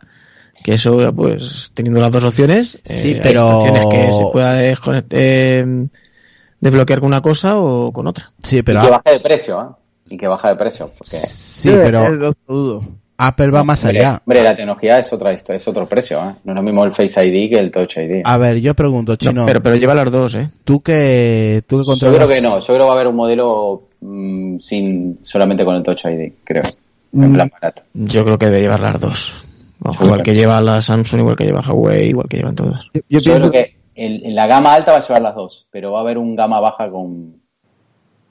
Que 0.62 0.74
eso, 0.74 1.12
pues, 1.14 1.72
teniendo 1.74 2.00
las 2.00 2.12
dos 2.12 2.22
opciones, 2.24 2.78
Sí, 2.84 3.08
hay 3.14 3.20
pero- 3.22 3.64
estaciones 3.64 3.86
que 3.86 4.12
se 4.12 4.24
pueda 4.30 4.62
desconect- 4.62 5.06
eh, 5.12 5.88
desbloquear 6.60 7.00
con 7.00 7.06
una 7.08 7.22
cosa 7.22 7.56
o 7.58 7.90
con 7.92 8.06
otra. 8.06 8.30
Sí, 8.42 8.58
y 8.58 8.62
pero... 8.62 8.82
que 8.82 8.90
baje 8.90 9.10
de 9.12 9.20
precio, 9.20 9.60
¿eh? 9.62 10.14
Y 10.14 10.18
que 10.18 10.26
baje 10.28 10.48
de 10.48 10.56
precio. 10.56 10.88
Porque, 10.98 11.16
Sí, 11.16 11.70
pero 11.70 12.10
lo 12.14 12.34
dudo. 12.46 12.84
Apple 13.18 13.50
va 13.50 13.62
más 13.62 13.84
hombre, 13.84 14.00
allá. 14.00 14.22
hombre, 14.26 14.42
la 14.42 14.56
tecnología 14.56 14.98
es, 14.98 15.12
otra, 15.12 15.32
esto 15.32 15.52
es 15.52 15.66
otro 15.68 15.86
precio, 15.86 16.18
¿eh? 16.18 16.34
No 16.44 16.52
es 16.52 16.56
lo 16.56 16.62
mismo 16.62 16.84
el 16.84 16.92
Face 16.92 17.24
ID 17.24 17.50
que 17.50 17.58
el 17.58 17.70
Touch 17.70 17.96
ID. 17.98 18.22
A 18.24 18.36
ver, 18.38 18.60
yo 18.60 18.74
pregunto, 18.74 19.12
No, 19.12 19.16
Chino, 19.16 19.46
pero, 19.46 19.62
pero 19.62 19.76
lleva 19.76 19.94
las 19.94 20.10
dos, 20.10 20.34
¿eh? 20.34 20.48
tú 20.64 20.80
que 20.82 21.62
tú 21.66 21.76
que 21.76 21.82
yo 21.82 21.86
controlas... 21.86 22.16
creo 22.16 22.28
que 22.28 22.40
no, 22.40 22.58
yo 22.60 22.66
creo 22.66 22.78
que 22.78 22.84
va 22.84 22.90
a 22.90 22.94
haber 22.94 23.06
un 23.06 23.16
modelo 23.16 23.82
mm, 24.00 24.58
sin 24.58 25.18
solamente 25.22 25.64
con 25.64 25.76
el 25.76 25.82
Touch 25.82 26.04
ID, 26.06 26.32
creo. 26.44 26.62
En 27.14 27.30
Mm. 27.30 27.34
plan 27.34 27.50
barato. 27.52 27.82
Yo 27.92 28.24
creo 28.24 28.38
que 28.38 28.46
debe 28.46 28.62
llevar 28.62 28.80
las 28.80 28.98
dos. 29.00 29.34
Ojo, 29.84 30.04
igual 30.06 30.22
que 30.22 30.34
lleva 30.34 30.60
la 30.62 30.80
Samsung, 30.80 31.20
igual 31.20 31.36
que 31.36 31.44
lleva 31.44 31.60
Huawei, 31.60 32.08
igual 32.08 32.26
que 32.28 32.38
llevan 32.38 32.54
todas. 32.56 32.80
Yo, 32.94 33.00
yo 33.08 33.18
Yo 33.18 33.32
pienso 33.32 33.50
creo 33.50 33.52
que 33.52 33.76
el- 33.94 34.24
en 34.24 34.34
la 34.34 34.46
gama 34.46 34.72
alta 34.74 34.92
va 34.92 34.98
a 34.98 35.02
llevar 35.06 35.20
las 35.22 35.34
dos, 35.34 35.66
pero 35.70 35.92
va 35.92 35.98
a 35.98 36.02
haber 36.02 36.16
un 36.18 36.34
gama 36.34 36.58
baja 36.60 36.88
con 36.90 37.34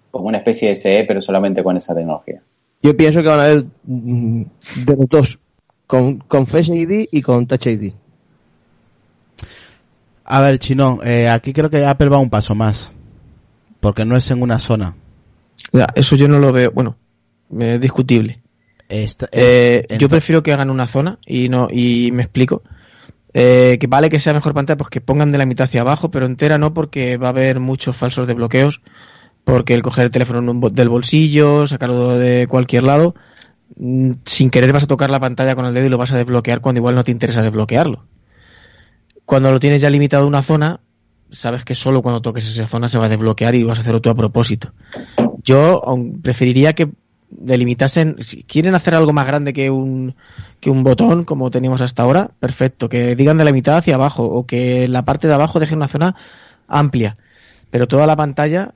como 0.10 0.26
una 0.28 0.40
especie 0.40 0.70
de 0.70 0.76
SE, 0.76 1.06
pero 1.08 1.22
solamente 1.22 1.64
con 1.64 1.78
esa 1.78 1.94
tecnología. 1.96 2.42
Yo 2.84 2.96
pienso 2.98 3.22
que 3.22 3.28
van 3.30 3.40
a 3.40 3.44
haber 3.46 3.66
mm, 3.84 4.42
de 4.86 4.96
los 4.98 5.10
dos, 5.10 5.40
con, 5.88 6.18
con 6.20 6.48
Face 6.48 6.76
ID 6.76 7.08
y 7.12 7.22
con 7.22 7.46
Touch 7.48 7.68
ID. 7.68 7.94
A 10.26 10.42
ver, 10.42 10.60
Chino, 10.60 11.00
eh, 11.04 11.28
aquí 11.28 11.52
creo 11.54 11.70
que 11.70 11.86
Apple 11.86 12.10
va 12.10 12.20
un 12.20 12.30
paso 12.30 12.56
más. 12.56 12.92
Porque 13.80 14.06
no 14.06 14.16
es 14.16 14.30
en 14.32 14.42
una 14.42 14.60
zona. 14.60 14.96
Ya, 15.74 15.88
eso 15.96 16.16
yo 16.16 16.28
no 16.28 16.40
lo 16.40 16.52
veo. 16.52 16.72
Bueno, 16.72 16.96
es 17.60 17.82
discutible. 17.82 18.42
Esta- 18.88 19.28
Eh, 19.32 19.86
yo 19.98 20.08
prefiero 20.10 20.44
que 20.44 20.54
hagan 20.54 20.70
una 20.70 20.88
zona 20.88 21.18
y 21.26 21.50
no 21.50 21.68
y 21.72 22.12
me 22.14 22.24
explico. 22.24 22.62
Eh, 23.34 23.78
que 23.80 23.88
vale 23.88 24.10
que 24.10 24.20
sea 24.20 24.34
mejor 24.34 24.54
pantalla, 24.54 24.78
pues 24.78 24.90
que 24.90 25.02
pongan 25.02 25.32
de 25.32 25.38
la 25.38 25.46
mitad 25.46 25.66
hacia 25.66 25.82
abajo, 25.82 26.12
pero 26.12 26.26
entera 26.26 26.58
no, 26.58 26.74
porque 26.74 27.18
va 27.18 27.28
a 27.28 27.32
haber 27.32 27.60
muchos 27.60 27.96
falsos 27.96 28.28
desbloqueos. 28.28 28.82
Porque 29.44 29.74
el 29.74 29.82
coger 29.82 30.06
el 30.06 30.12
teléfono 30.12 30.70
del 30.70 30.90
bolsillo, 30.90 31.68
sacarlo 31.68 32.18
de 32.18 32.48
cualquier 32.48 32.84
lado, 32.84 33.16
mm, 33.76 34.12
sin 34.26 34.50
querer 34.50 34.72
vas 34.74 34.84
a 34.84 34.88
tocar 34.88 35.10
la 35.10 35.20
pantalla 35.20 35.56
con 35.56 35.66
el 35.66 35.74
dedo 35.74 35.88
y 35.88 35.90
lo 35.90 35.98
vas 35.98 36.12
a 36.12 36.18
desbloquear 36.18 36.62
cuando 36.62 36.80
igual 36.80 36.96
no 36.96 37.04
te 37.04 37.12
interesa 37.12 37.42
desbloquearlo. 37.42 38.06
Cuando 39.26 39.52
lo 39.52 39.60
tienes 39.60 39.82
ya 39.82 39.90
limitado 39.90 40.24
a 40.24 40.28
una 40.28 40.42
zona, 40.42 40.82
sabes 41.32 41.64
que 41.64 41.76
solo 41.76 42.02
cuando 42.02 42.22
toques 42.22 42.46
esa 42.46 42.68
zona 42.68 42.90
se 42.90 42.98
va 42.98 43.06
a 43.06 43.10
desbloquear 43.10 43.56
y 43.56 43.64
vas 43.64 43.78
a 43.78 43.82
hacerlo 43.82 44.02
tú 44.02 44.10
a 44.10 44.16
propósito. 44.16 44.74
Yo 45.44 45.82
preferiría 46.22 46.74
que 46.74 46.90
delimitasen, 47.32 48.18
si 48.20 48.44
quieren 48.44 48.76
hacer 48.76 48.94
algo 48.94 49.14
más 49.14 49.26
grande 49.26 49.54
que 49.54 49.70
un, 49.70 50.16
que 50.60 50.70
un 50.70 50.84
botón 50.84 51.24
como 51.24 51.50
teníamos 51.50 51.82
hasta 51.82 52.04
ahora, 52.04 52.32
perfecto, 52.40 52.90
que 52.90 53.16
digan 53.16 53.38
de 53.38 53.46
la 53.46 53.52
mitad 53.52 53.78
hacia 53.78 53.96
abajo 53.96 54.26
o 54.26 54.46
que 54.46 54.88
la 54.88 55.06
parte 55.06 55.28
de 55.28 55.34
abajo 55.34 55.60
dejen 55.60 55.78
una 55.78 55.88
zona 55.88 56.16
amplia, 56.68 57.18
pero 57.70 57.88
toda 57.88 58.06
la 58.06 58.16
pantalla 58.16 58.74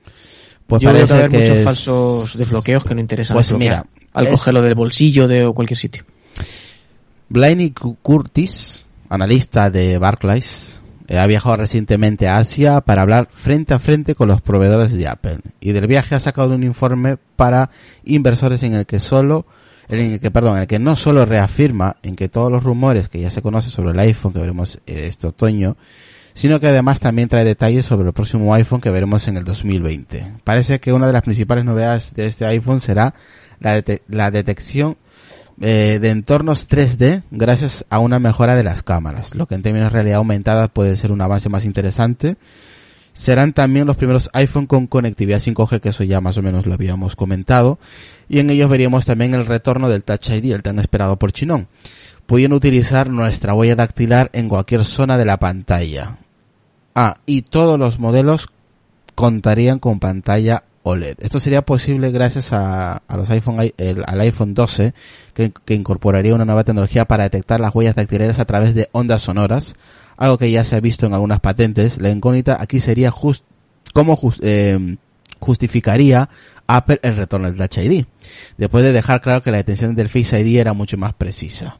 pues 0.66 0.82
yo 0.82 0.90
creo 0.90 1.02
que 1.06 1.08
parece 1.12 1.24
haber 1.26 1.30
muchos 1.40 1.56
es- 1.58 1.64
falsos 1.64 2.36
desbloqueos 2.38 2.84
que 2.84 2.94
no 2.94 3.00
interesan 3.00 3.34
Pues 3.34 3.52
mira, 3.52 3.86
al 4.12 4.24
es- 4.26 4.30
cogerlo 4.32 4.62
del 4.62 4.74
bolsillo 4.74 5.28
de 5.28 5.44
o 5.44 5.52
cualquier 5.54 5.78
sitio. 5.78 6.04
Blaney 7.28 7.70
Cu- 7.70 7.96
Curtis, 8.02 8.86
analista 9.08 9.70
de 9.70 9.98
Barclays, 9.98 10.80
eh, 11.08 11.18
ha 11.18 11.26
viajado 11.26 11.56
recientemente 11.56 12.28
a 12.28 12.38
Asia 12.38 12.80
para 12.80 13.02
hablar 13.02 13.28
frente 13.32 13.74
a 13.74 13.78
frente 13.78 14.14
con 14.14 14.28
los 14.28 14.40
proveedores 14.40 14.92
de 14.92 15.08
Apple. 15.08 15.38
Y 15.60 15.72
del 15.72 15.86
viaje 15.86 16.14
ha 16.14 16.20
sacado 16.20 16.54
un 16.54 16.62
informe 16.62 17.16
para 17.36 17.70
inversores 18.04 18.62
en 18.62 18.74
el 18.74 18.86
que 18.86 19.00
solo, 19.00 19.46
en 19.88 20.00
el 20.14 20.20
que, 20.20 20.30
perdón, 20.30 20.56
en 20.56 20.62
el 20.62 20.66
que 20.68 20.78
no 20.78 20.96
solo 20.96 21.24
reafirma 21.26 21.96
en 22.02 22.16
que 22.16 22.28
todos 22.28 22.50
los 22.50 22.62
rumores 22.64 23.08
que 23.08 23.20
ya 23.20 23.30
se 23.30 23.42
conocen 23.42 23.70
sobre 23.70 23.90
el 23.92 23.98
iPhone 24.00 24.32
que 24.32 24.40
veremos 24.40 24.80
eh, 24.86 25.06
este 25.08 25.28
otoño, 25.28 25.76
sino 26.36 26.60
que 26.60 26.68
además 26.68 27.00
también 27.00 27.30
trae 27.30 27.44
detalles 27.44 27.86
sobre 27.86 28.06
el 28.06 28.12
próximo 28.12 28.52
iPhone 28.52 28.82
que 28.82 28.90
veremos 28.90 29.26
en 29.26 29.38
el 29.38 29.44
2020. 29.44 30.34
Parece 30.44 30.78
que 30.80 30.92
una 30.92 31.06
de 31.06 31.14
las 31.14 31.22
principales 31.22 31.64
novedades 31.64 32.12
de 32.14 32.26
este 32.26 32.44
iPhone 32.44 32.80
será 32.82 33.14
la, 33.58 33.82
la 34.06 34.30
detección 34.30 34.98
eh, 35.62 35.98
de 35.98 36.10
entornos 36.10 36.68
3D 36.68 37.22
gracias 37.30 37.86
a 37.88 38.00
una 38.00 38.18
mejora 38.18 38.54
de 38.54 38.64
las 38.64 38.82
cámaras, 38.82 39.34
lo 39.34 39.46
que 39.46 39.54
en 39.54 39.62
términos 39.62 39.86
de 39.86 39.94
realidad 39.94 40.18
aumentada 40.18 40.68
puede 40.68 40.94
ser 40.96 41.10
un 41.10 41.22
avance 41.22 41.48
más 41.48 41.64
interesante. 41.64 42.36
Serán 43.14 43.54
también 43.54 43.86
los 43.86 43.96
primeros 43.96 44.28
iPhone 44.34 44.66
con 44.66 44.86
conectividad 44.86 45.38
5G, 45.38 45.80
que 45.80 45.88
eso 45.88 46.04
ya 46.04 46.20
más 46.20 46.36
o 46.36 46.42
menos 46.42 46.66
lo 46.66 46.74
habíamos 46.74 47.16
comentado, 47.16 47.78
y 48.28 48.40
en 48.40 48.50
ellos 48.50 48.68
veríamos 48.68 49.06
también 49.06 49.32
el 49.32 49.46
retorno 49.46 49.88
del 49.88 50.02
Touch 50.02 50.28
ID, 50.28 50.52
el 50.52 50.62
tan 50.62 50.78
esperado 50.80 51.18
por 51.18 51.32
Chinón, 51.32 51.66
pudiendo 52.26 52.56
utilizar 52.56 53.08
nuestra 53.08 53.54
huella 53.54 53.74
dactilar 53.74 54.28
en 54.34 54.50
cualquier 54.50 54.84
zona 54.84 55.16
de 55.16 55.24
la 55.24 55.38
pantalla. 55.38 56.18
Ah, 56.98 57.18
y 57.26 57.42
todos 57.42 57.78
los 57.78 57.98
modelos 57.98 58.48
contarían 59.14 59.78
con 59.78 60.00
pantalla 60.00 60.64
OLED. 60.82 61.18
Esto 61.20 61.38
sería 61.38 61.60
posible 61.60 62.10
gracias 62.10 62.54
a, 62.54 63.02
los 63.14 63.28
iPhone, 63.28 63.58
al 63.60 64.20
iPhone 64.22 64.54
12, 64.54 64.94
que, 65.34 65.52
incorporaría 65.74 66.34
una 66.34 66.46
nueva 66.46 66.64
tecnología 66.64 67.04
para 67.04 67.24
detectar 67.24 67.60
las 67.60 67.74
huellas 67.74 67.96
dactilares 67.96 68.38
a 68.38 68.46
través 68.46 68.74
de 68.74 68.88
ondas 68.92 69.20
sonoras, 69.20 69.76
algo 70.16 70.38
que 70.38 70.50
ya 70.50 70.64
se 70.64 70.74
ha 70.74 70.80
visto 70.80 71.04
en 71.04 71.12
algunas 71.12 71.40
patentes. 71.40 72.00
La 72.00 72.08
incógnita 72.08 72.62
aquí 72.62 72.80
sería 72.80 73.10
just, 73.10 73.44
cómo 73.92 74.18
eh, 74.40 74.96
justificaría 75.38 76.30
Apple 76.66 77.00
el 77.02 77.16
retorno 77.16 77.52
del 77.52 77.58
Touch 77.58 77.84
ID, 77.84 78.06
después 78.56 78.82
de 78.82 78.92
dejar 78.92 79.20
claro 79.20 79.42
que 79.42 79.50
la 79.50 79.58
detención 79.58 79.94
del 79.96 80.08
Face 80.08 80.40
ID 80.40 80.60
era 80.60 80.72
mucho 80.72 80.96
más 80.96 81.12
precisa. 81.12 81.78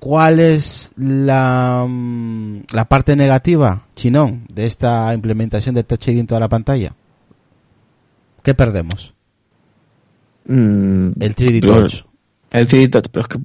¿Cuál 0.00 0.38
es 0.38 0.92
la, 0.96 1.84
mm, 1.88 2.60
la 2.72 2.84
parte 2.86 3.16
negativa, 3.16 3.82
Chinón, 3.96 4.44
de 4.48 4.66
esta 4.66 5.12
implementación 5.12 5.74
del 5.74 5.84
Touch 5.86 6.08
ID 6.08 6.18
en 6.20 6.26
toda 6.26 6.40
la 6.40 6.48
pantalla? 6.48 6.92
¿Qué 8.42 8.54
perdemos? 8.54 9.12
Mm, 10.46 11.10
El 11.20 11.34
3D 11.34 11.60
yo- 11.60 11.74
Touch. 11.80 12.04
El 12.50 12.66
3D 12.66 12.88
Touch, 12.90 13.06
pero 13.12 13.22
es 13.22 13.28
que 13.28 13.38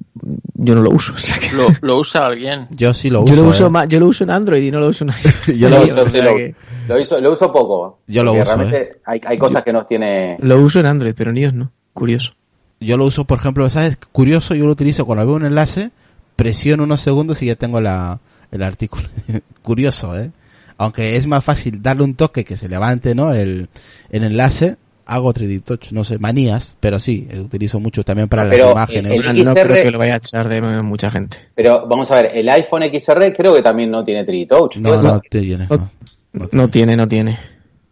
yo 0.54 0.74
no 0.74 0.82
lo 0.82 0.90
uso. 0.90 1.12
o 1.14 1.18
sea 1.18 1.36
que- 1.38 1.54
¿Lo, 1.54 1.66
lo 1.82 1.98
usa 1.98 2.26
alguien? 2.26 2.68
Yo 2.70 2.94
sí 2.94 3.10
lo 3.10 3.24
yo 3.26 3.32
uso. 3.34 3.42
lo 3.42 3.48
uso 3.50 3.66
eh. 3.66 3.70
más, 3.70 3.88
yo 3.88 4.00
lo 4.00 4.06
uso 4.06 4.24
en 4.24 4.30
Android 4.30 4.62
y 4.62 4.70
no 4.70 4.80
lo 4.80 4.88
uso 4.88 5.04
en 5.04 5.10
Yo 5.58 5.68
lo, 5.68 5.78
lo, 5.80 5.84
uso, 5.86 6.02
o 6.02 6.06
sí, 6.06 6.12
sea 6.12 6.24
lo- 6.24 6.36
que- 6.36 6.54
lo 6.88 7.02
uso, 7.02 7.20
lo 7.20 7.32
uso 7.32 7.52
poco. 7.52 7.98
Yo 8.06 8.22
lo 8.24 8.32
uso, 8.32 8.44
Realmente 8.44 9.00
hay, 9.04 9.20
hay 9.26 9.38
cosas 9.38 9.62
que 9.64 9.72
nos 9.72 9.86
tiene... 9.86 10.36
lo 10.40 10.58
uso 10.60 10.80
en 10.80 10.86
Android, 10.86 11.14
pero 11.16 11.30
en 11.30 11.36
iOS 11.38 11.54
no. 11.54 11.72
Curioso. 11.92 12.34
yo 12.80 12.96
lo 12.96 13.04
uso, 13.06 13.24
por 13.24 13.38
ejemplo, 13.38 13.68
¿sabes? 13.70 13.98
Curioso, 14.12 14.54
yo 14.54 14.64
lo 14.66 14.72
utilizo 14.72 15.04
cuando 15.04 15.26
veo 15.26 15.36
un 15.36 15.44
enlace, 15.46 15.90
presiono 16.36 16.84
unos 16.84 17.00
segundos 17.00 17.42
y 17.42 17.46
ya 17.46 17.54
tengo 17.56 17.80
la, 17.80 18.18
el 18.50 18.62
artículo. 18.62 19.08
Curioso, 19.62 20.18
¿eh? 20.18 20.30
Aunque 20.76 21.16
es 21.16 21.26
más 21.26 21.44
fácil 21.44 21.80
darle 21.82 22.02
un 22.04 22.14
toque 22.14 22.44
que 22.44 22.56
se 22.56 22.68
levante, 22.68 23.14
¿no? 23.14 23.32
El, 23.32 23.68
el 24.10 24.24
enlace, 24.24 24.76
hago 25.06 25.32
3D 25.32 25.62
Touch, 25.62 25.92
no 25.92 26.02
sé, 26.02 26.18
manías, 26.18 26.76
pero 26.80 26.98
sí, 26.98 27.28
eh, 27.30 27.38
utilizo 27.38 27.78
mucho 27.78 28.02
también 28.02 28.28
para 28.28 28.44
las 28.44 28.56
Pero 28.56 28.72
imágenes. 28.72 29.24
el- 29.24 29.44
no 29.44 29.52
XR 29.52 29.62
creo 29.68 29.84
que 29.84 29.90
lo 29.92 29.98
vaya 29.98 30.14
a 30.14 30.16
echar 30.16 30.48
de 30.48 30.60
mucha 30.82 31.10
gente. 31.12 31.36
Pero 31.54 31.86
vamos 31.86 32.10
a 32.10 32.16
ver, 32.16 32.32
el 32.34 32.48
iPhone 32.48 32.82
XR 32.82 33.32
creo 33.32 33.54
que 33.54 33.62
también 33.62 33.90
no 33.90 34.02
tiene 34.02 34.24
3D 34.26 34.48
Touch. 34.48 34.76
no, 34.78 34.88
¿puede 34.90 35.02
no 35.04 35.12
ser? 35.12 35.20
tiene, 35.30 35.66
no. 35.70 35.90
No 36.32 36.48
No 36.50 36.68
tiene, 36.68 36.96
no 36.96 37.06
tiene. 37.06 37.38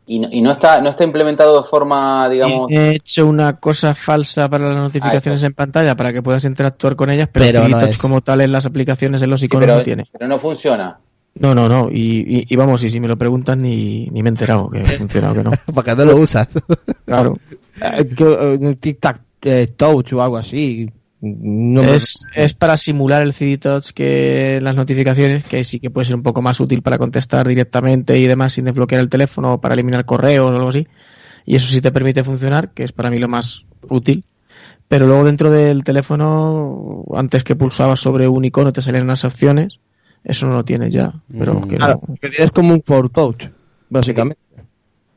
Y, 0.05 0.19
no, 0.19 0.29
y 0.33 0.41
no 0.41 0.51
está 0.53 0.81
no 0.81 0.91
está 0.91 1.05
implementado 1.05 1.63
de 1.63 1.69
forma, 1.69 2.29
digamos... 2.29 2.71
He 2.71 2.97
hecho 2.97 3.27
una 3.27 3.55
cosa 3.59 3.95
falsa 3.95 4.49
para 4.49 4.69
las 4.69 4.77
notificaciones 4.77 5.43
Ah, 5.43 5.47
en 5.47 5.55
pantalla 5.55 5.95
para 5.97 6.13
que 6.13 6.23
puedas 6.23 6.45
interactuar 6.45 6.97
con 6.97 7.09
ellas, 7.11 7.29
pero, 7.33 7.47
Pero 7.47 7.63
el 7.67 7.73
3D 7.75 7.81
no 7.81 7.87
es. 7.87 7.99
como 7.99 8.21
tal 8.21 8.41
en 8.41 8.51
las 8.53 8.67
aplicaciones, 8.67 9.23
en 9.23 9.31
los 9.31 9.41
Sí, 9.41 9.47
iconos 9.47 9.67
pero, 9.67 9.77
no 9.77 9.83
tiene. 9.83 10.05
pero 10.13 10.27
no 10.29 10.39
funciona. 10.41 10.99
No, 11.35 11.55
no, 11.55 11.69
no. 11.69 11.89
Y, 11.91 12.25
y, 12.27 12.47
y 12.49 12.57
vamos, 12.57 12.83
y 12.83 12.91
si 12.91 13.01
me 13.01 13.09
lo 13.09 13.17
preguntan 13.17 13.63
ni, 13.63 14.07
ni 14.09 14.23
me 14.23 14.29
he 14.29 14.33
enterado 14.33 14.69
que 14.69 14.85
funciona 14.99 15.31
o 15.31 15.35
que 15.35 15.45
no. 15.45 15.53
Porque 15.75 15.95
no 15.95 16.05
lo 16.05 16.17
usas. 16.17 16.49
Claro. 17.05 17.39
Eh, 17.81 18.07
que, 18.15 18.25
eh, 18.71 18.77
Tic 18.79 19.01
Tac 19.01 19.21
eh, 19.41 19.73
Touch 19.75 20.13
o 20.13 20.23
algo 20.23 20.37
así. 20.37 20.89
No 21.25 21.85
me- 21.85 21.95
es, 21.95 22.27
es 22.35 22.53
para 22.53 22.77
simular 22.77 23.23
el 23.23 23.33
CD 23.33 23.57
Touch 23.57 23.91
que 23.93 24.59
las 24.61 24.75
notificaciones, 24.75 25.45
que 25.45 25.63
sí 25.63 25.79
que 25.79 25.89
puede 25.89 26.07
ser 26.07 26.17
un 26.17 26.23
poco 26.25 26.43
más 26.43 26.59
útil 26.59 26.83
para 26.83 26.99
contestar 26.99 27.47
directamente 27.47 28.19
y 28.19 28.27
demás 28.27 28.55
sin 28.55 28.65
desbloquear 28.65 29.01
el 29.01 29.09
teléfono 29.09 29.55
o 29.55 29.61
para 29.61 29.75
eliminar 29.75 30.05
correos 30.05 30.51
o 30.51 30.55
algo 30.57 30.69
así. 30.71 30.89
Y 31.47 31.55
eso 31.55 31.69
sí 31.69 31.81
te 31.81 31.93
permite 31.93 32.25
funcionar, 32.25 32.71
que 32.73 32.83
es 32.85 32.93
para 32.93 33.09
mí 33.11 33.19
lo 33.21 33.29
más 33.29 33.67
útil. 33.89 34.25
Pero 34.89 35.07
luego 35.07 35.25
dentro 35.25 35.51
del 35.51 35.85
teléfono, 35.85 37.05
antes 37.15 37.45
que 37.45 37.57
pulsabas 37.57 38.01
sobre 38.01 38.27
un 38.29 38.45
icono 38.45 38.73
te 38.73 38.83
salían 38.83 39.05
unas 39.05 39.25
opciones. 39.25 39.79
Eso 40.25 40.47
no 40.47 40.55
lo 40.55 40.65
tienes 40.65 40.93
ya. 40.93 41.13
Pero 41.37 41.55
Mm. 41.55 41.69
que 41.69 41.77
Claro, 41.77 42.01
no. 42.07 42.15
es 42.21 42.51
como 42.51 42.75
un 42.75 42.83
For 42.85 43.09
Touch, 43.11 43.45
básicamente. 43.89 44.41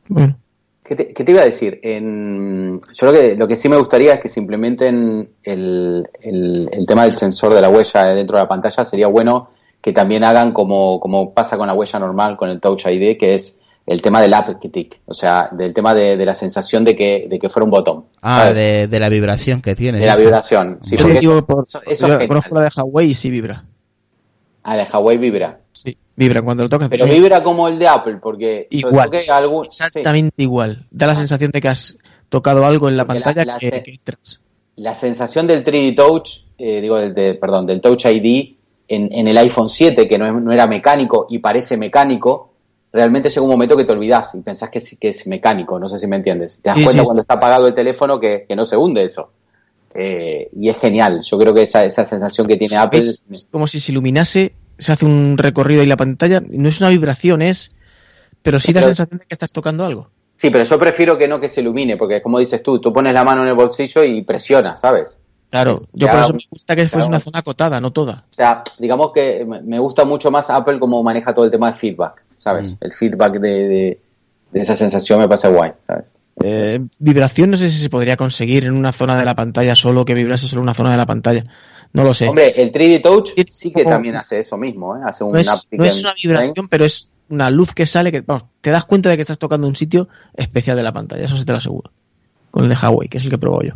Bueno. 0.08 0.38
¿Qué 0.86 0.94
te, 0.94 1.12
qué 1.12 1.24
te 1.24 1.32
iba 1.32 1.40
a 1.40 1.44
decir? 1.46 1.80
En, 1.82 2.80
yo 2.94 3.06
lo 3.06 3.12
que, 3.12 3.34
lo 3.34 3.48
que 3.48 3.56
sí 3.56 3.68
me 3.68 3.76
gustaría 3.76 4.14
es 4.14 4.20
que 4.20 4.28
se 4.28 4.38
implementen 4.38 5.30
el, 5.42 6.08
el, 6.22 6.68
el 6.72 6.86
tema 6.86 7.02
del 7.02 7.12
sensor 7.12 7.52
de 7.54 7.60
la 7.60 7.68
huella 7.68 8.04
dentro 8.14 8.36
de 8.36 8.44
la 8.44 8.48
pantalla. 8.48 8.84
Sería 8.84 9.08
bueno 9.08 9.48
que 9.80 9.92
también 9.92 10.22
hagan 10.24 10.52
como, 10.52 11.00
como 11.00 11.32
pasa 11.34 11.56
con 11.56 11.66
la 11.66 11.74
huella 11.74 11.98
normal, 11.98 12.36
con 12.36 12.50
el 12.50 12.60
Touch 12.60 12.86
ID, 12.86 13.16
que 13.18 13.34
es 13.34 13.58
el 13.84 14.02
tema 14.02 14.20
del 14.20 14.34
aptic, 14.34 15.00
o 15.06 15.14
sea, 15.14 15.48
del 15.52 15.72
tema 15.72 15.94
de, 15.94 16.16
de 16.16 16.26
la 16.26 16.34
sensación 16.34 16.84
de 16.84 16.96
que, 16.96 17.26
de 17.30 17.38
que 17.38 17.48
fuera 17.48 17.64
un 17.64 17.70
botón. 17.70 18.04
Ah, 18.22 18.50
de, 18.52 18.88
de 18.88 19.00
la 19.00 19.08
vibración 19.08 19.60
que 19.62 19.74
tiene. 19.76 19.98
De 19.98 20.06
la 20.06 20.16
vibración. 20.16 20.78
Sí, 20.82 20.96
Yo 20.96 21.02
porque 21.04 21.20
digo 21.20 21.32
eso, 21.34 21.46
por, 21.46 21.64
eso- 21.66 21.80
eso 21.86 22.08
yo 22.08 22.18
es 22.20 22.28
conozco 22.28 22.54
la 22.56 22.62
de 22.62 22.70
Huawei 22.76 23.10
y 23.10 23.14
sí 23.14 23.30
vibra. 23.30 23.64
Ah, 24.68 24.74
la 24.74 24.84
Huawei 24.92 25.16
vibra. 25.16 25.60
Sí, 25.70 25.96
vibra 26.16 26.42
cuando 26.42 26.64
lo 26.64 26.68
tocas. 26.68 26.88
Pero 26.88 27.06
vibra 27.06 27.40
como 27.44 27.68
el 27.68 27.78
de 27.78 27.86
Apple, 27.86 28.16
porque 28.20 28.66
Igual. 28.70 29.10
algún- 29.30 29.64
sí. 29.66 29.68
Exactamente 29.84 30.42
igual. 30.42 30.84
Da 30.90 31.06
la 31.06 31.14
sensación 31.14 31.52
de 31.52 31.60
que 31.60 31.68
has 31.68 31.96
tocado 32.28 32.66
algo 32.66 32.88
en 32.88 32.96
la 32.96 33.04
Porque 33.06 33.20
pantalla 33.20 33.44
la 33.52 33.58
que, 33.60 33.70
se- 33.70 33.82
que 33.84 33.98
la 34.74 34.96
sensación 34.96 35.46
del 35.46 35.62
3D 35.62 35.94
Touch, 35.94 36.30
eh, 36.58 36.80
digo, 36.80 36.96
del, 36.98 37.14
de- 37.14 37.34
perdón, 37.34 37.66
del 37.66 37.80
Touch 37.80 38.06
ID 38.06 38.56
en, 38.88 39.08
en 39.12 39.28
el 39.28 39.38
iPhone 39.38 39.68
7, 39.68 40.08
que 40.08 40.18
no, 40.18 40.52
era 40.52 40.66
mecánico 40.66 41.28
y 41.30 41.38
parece 41.38 41.76
mecánico, 41.76 42.52
realmente 42.92 43.28
llega 43.30 43.42
un 43.42 43.50
momento 43.50 43.76
que 43.76 43.84
te 43.84 43.92
olvidas 43.92 44.34
y 44.34 44.40
pensás 44.40 44.68
que 44.68 44.78
es, 44.78 44.96
que 44.98 45.08
es 45.10 45.28
mecánico, 45.28 45.78
no 45.78 45.88
sé 45.88 46.00
si 46.00 46.08
me 46.08 46.16
entiendes. 46.16 46.60
Te 46.60 46.70
das 46.70 46.78
Sí, 46.78 46.82
cuenta 46.84 47.02
sí, 47.02 47.06
cuando 47.06 47.20
está 47.20 47.34
apagado 47.34 47.68
el 47.68 47.74
teléfono 47.74 48.18
que, 48.18 48.44
que 48.48 48.56
no 48.56 48.66
se 48.66 48.76
hunde 48.76 49.04
eso. 49.04 49.30
Eh, 49.98 50.48
y 50.54 50.68
es 50.68 50.78
genial, 50.78 51.22
yo 51.22 51.38
creo 51.38 51.54
que 51.54 51.62
esa, 51.62 51.84
esa 51.84 52.04
sensación 52.04 52.46
que 52.46 52.56
tiene 52.56 52.76
Apple... 52.76 53.00
Es, 53.00 53.24
es 53.30 53.46
como 53.50 53.66
si 53.66 53.80
se 53.80 53.92
iluminase, 53.92 54.54
se 54.78 54.92
hace 54.92 55.04
un 55.06 55.36
recorrido 55.38 55.82
y 55.82 55.86
la 55.86 55.96
pantalla 55.96 56.42
no 56.48 56.68
es 56.68 56.80
una 56.80 56.90
vibración, 56.90 57.40
es. 57.42 57.70
Pero 58.42 58.60
sí 58.60 58.72
da 58.72 58.80
Pero- 58.80 58.88
sensación 58.88 59.18
de 59.20 59.26
que 59.26 59.34
estás 59.34 59.52
tocando 59.52 59.84
algo. 59.84 60.10
Sí, 60.36 60.50
pero 60.50 60.64
yo 60.64 60.78
prefiero 60.78 61.16
que 61.16 61.26
no 61.26 61.40
que 61.40 61.48
se 61.48 61.62
ilumine, 61.62 61.96
porque 61.96 62.20
como 62.20 62.38
dices 62.38 62.62
tú, 62.62 62.78
tú 62.78 62.92
pones 62.92 63.14
la 63.14 63.24
mano 63.24 63.42
en 63.42 63.48
el 63.48 63.54
bolsillo 63.54 64.04
y 64.04 64.20
presionas, 64.22 64.80
¿sabes? 64.80 65.18
Claro, 65.48 65.80
yo 65.94 66.08
por 66.08 66.18
eso 66.20 66.32
me 66.34 66.40
gusta 66.50 66.76
que 66.76 66.86
fuese 66.88 67.08
una 67.08 67.16
un- 67.16 67.22
zona 67.22 67.38
acotada, 67.38 67.80
no 67.80 67.90
toda. 67.90 68.24
O 68.30 68.34
sea, 68.34 68.62
digamos 68.78 69.12
que 69.14 69.46
me 69.64 69.78
gusta 69.78 70.04
mucho 70.04 70.30
más 70.30 70.50
Apple 70.50 70.78
como 70.78 71.02
maneja 71.02 71.32
todo 71.32 71.46
el 71.46 71.50
tema 71.50 71.68
de 71.68 71.78
feedback, 71.78 72.22
¿sabes? 72.36 72.72
Mm. 72.72 72.74
El 72.80 72.92
feedback 72.92 73.32
de, 73.38 73.48
de, 73.68 74.00
de 74.52 74.60
esa 74.60 74.76
sensación 74.76 75.20
me 75.20 75.28
parece 75.28 75.48
guay, 75.48 75.72
¿sabes? 75.86 76.04
Eh, 76.44 76.80
vibración 76.98 77.50
no 77.50 77.56
sé 77.56 77.70
si 77.70 77.78
se 77.78 77.88
podría 77.88 78.16
conseguir 78.16 78.66
en 78.66 78.74
una 78.74 78.92
zona 78.92 79.18
de 79.18 79.24
la 79.24 79.34
pantalla 79.34 79.74
solo 79.74 80.04
que 80.04 80.14
vibrase 80.14 80.46
solo 80.46 80.62
una 80.62 80.74
zona 80.74 80.90
de 80.90 80.96
la 80.98 81.06
pantalla. 81.06 81.44
No 81.92 82.04
lo 82.04 82.12
sé. 82.12 82.28
Hombre, 82.28 82.60
el 82.60 82.72
3D 82.72 83.02
Touch 83.02 83.30
sí 83.48 83.72
que 83.72 83.84
también 83.84 84.16
hace 84.16 84.40
eso 84.40 84.56
mismo, 84.58 84.96
¿eh? 84.96 85.00
Hace 85.04 85.24
un 85.24 85.32
no 85.32 85.38
es, 85.38 85.66
no 85.70 85.84
es 85.84 86.00
una 86.00 86.12
vibración, 86.12 86.68
pero 86.68 86.84
es 86.84 87.14
una 87.28 87.48
luz 87.50 87.72
que 87.72 87.86
sale 87.86 88.12
que 88.12 88.20
vamos, 88.20 88.44
te 88.60 88.70
das 88.70 88.84
cuenta 88.84 89.08
de 89.08 89.16
que 89.16 89.22
estás 89.22 89.38
tocando 89.38 89.66
un 89.66 89.76
sitio 89.76 90.08
especial 90.34 90.76
de 90.76 90.82
la 90.82 90.92
pantalla, 90.92 91.24
eso 91.24 91.36
sí 91.36 91.44
te 91.44 91.52
lo 91.52 91.58
aseguro. 91.58 91.90
Con 92.50 92.64
el 92.64 92.70
de 92.70 92.76
Huawei, 92.76 93.08
que 93.08 93.18
es 93.18 93.24
el 93.24 93.30
que 93.30 93.36
he 93.36 93.38
probado 93.38 93.62
yo. 93.62 93.74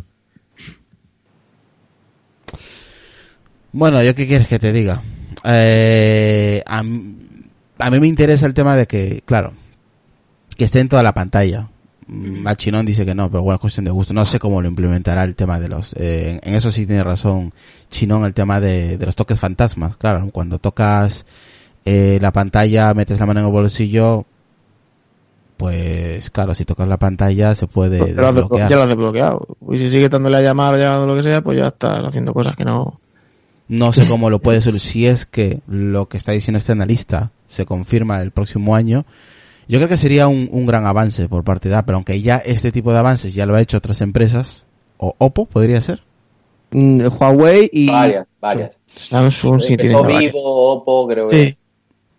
Bueno, 3.73 4.03
¿yo 4.03 4.13
qué 4.13 4.27
quieres 4.27 4.47
que 4.47 4.59
te 4.59 4.71
diga? 4.71 5.01
Eh, 5.43 6.61
a, 6.65 6.79
a 6.79 6.83
mí 6.83 7.99
me 7.99 8.07
interesa 8.07 8.45
el 8.45 8.53
tema 8.53 8.75
de 8.75 8.85
que, 8.85 9.23
claro, 9.25 9.53
que 10.57 10.65
esté 10.65 10.79
en 10.79 10.89
toda 10.89 11.03
la 11.03 11.13
pantalla. 11.13 11.69
Mm, 12.07 12.47
A 12.47 12.55
Chinón 12.55 12.85
dice 12.85 13.05
que 13.05 13.13
no, 13.15 13.29
pero 13.29 13.43
bueno, 13.43 13.55
es 13.55 13.61
cuestión 13.61 13.85
de 13.85 13.91
gusto. 13.91 14.13
No 14.13 14.25
sé 14.25 14.39
cómo 14.39 14.61
lo 14.61 14.67
implementará 14.67 15.23
el 15.23 15.35
tema 15.35 15.59
de 15.59 15.69
los... 15.69 15.93
eh, 15.93 16.39
en, 16.43 16.49
en 16.49 16.55
eso 16.55 16.71
sí 16.71 16.85
tiene 16.85 17.03
razón 17.03 17.53
Chinón, 17.89 18.25
el 18.25 18.33
tema 18.33 18.59
de, 18.59 18.97
de 18.97 19.05
los 19.05 19.15
toques 19.15 19.39
fantasmas. 19.39 19.95
Claro, 19.97 20.29
cuando 20.31 20.57
tocas 20.59 21.25
eh, 21.85 22.17
la 22.21 22.31
pantalla, 22.31 22.93
metes 22.93 23.19
la 23.19 23.25
mano 23.25 23.39
en 23.41 23.45
el 23.47 23.51
bolsillo, 23.51 24.25
pues 25.57 26.29
claro, 26.31 26.55
si 26.55 26.65
tocas 26.65 26.87
la 26.87 26.97
pantalla 26.97 27.53
se 27.53 27.67
puede 27.67 27.99
Pero 27.99 28.33
desbloquear. 28.33 28.69
ya 28.69 28.75
lo 28.75 28.81
has 28.83 28.89
desbloqueado. 28.89 29.47
Y 29.71 29.77
si 29.77 29.89
sigue 29.89 30.09
dándole 30.09 30.37
a 30.37 30.41
llamar 30.41 30.73
o 30.73 30.77
llamando 30.77 31.05
lo 31.05 31.15
que 31.15 31.23
sea, 31.23 31.41
pues 31.41 31.57
ya 31.59 31.67
estás 31.67 32.03
haciendo 32.03 32.33
cosas 32.33 32.55
que 32.55 32.65
no. 32.65 32.99
No 33.67 33.93
sé 33.93 34.07
cómo 34.07 34.29
lo 34.29 34.39
puede 34.39 34.59
solucionar. 34.59 34.91
Si 34.91 35.07
es 35.07 35.25
que 35.25 35.61
lo 35.67 36.07
que 36.09 36.17
está 36.17 36.31
diciendo 36.33 36.57
este 36.57 36.71
analista 36.73 37.31
se 37.47 37.65
confirma 37.65 38.21
el 38.21 38.31
próximo 38.31 38.75
año, 38.75 39.05
yo 39.71 39.79
creo 39.79 39.87
que 39.87 39.97
sería 39.97 40.27
un, 40.27 40.49
un 40.51 40.65
gran 40.65 40.85
avance 40.85 41.29
por 41.29 41.43
parte 41.43 41.69
de 41.69 41.75
Apple, 41.75 41.95
aunque 41.95 42.21
ya 42.21 42.37
este 42.37 42.71
tipo 42.71 42.91
de 42.91 42.99
avances 42.99 43.33
ya 43.33 43.45
lo 43.45 43.55
ha 43.55 43.61
hecho 43.61 43.77
otras 43.77 44.01
empresas, 44.01 44.65
o 44.97 45.15
Oppo 45.17 45.45
podría 45.45 45.81
ser. 45.81 46.01
Mm, 46.71 47.07
Huawei 47.19 47.69
y 47.71 47.87
Varias, 47.89 48.27
varias. 48.39 48.79
Samsung 48.93 49.61
sí 49.61 49.77
tiene 49.77 49.95
varias. 49.95 50.33
Vivo, 50.33 50.71
Oppo, 50.73 51.07
creo 51.07 51.27
que... 51.29 51.45
Sí. 51.51 51.57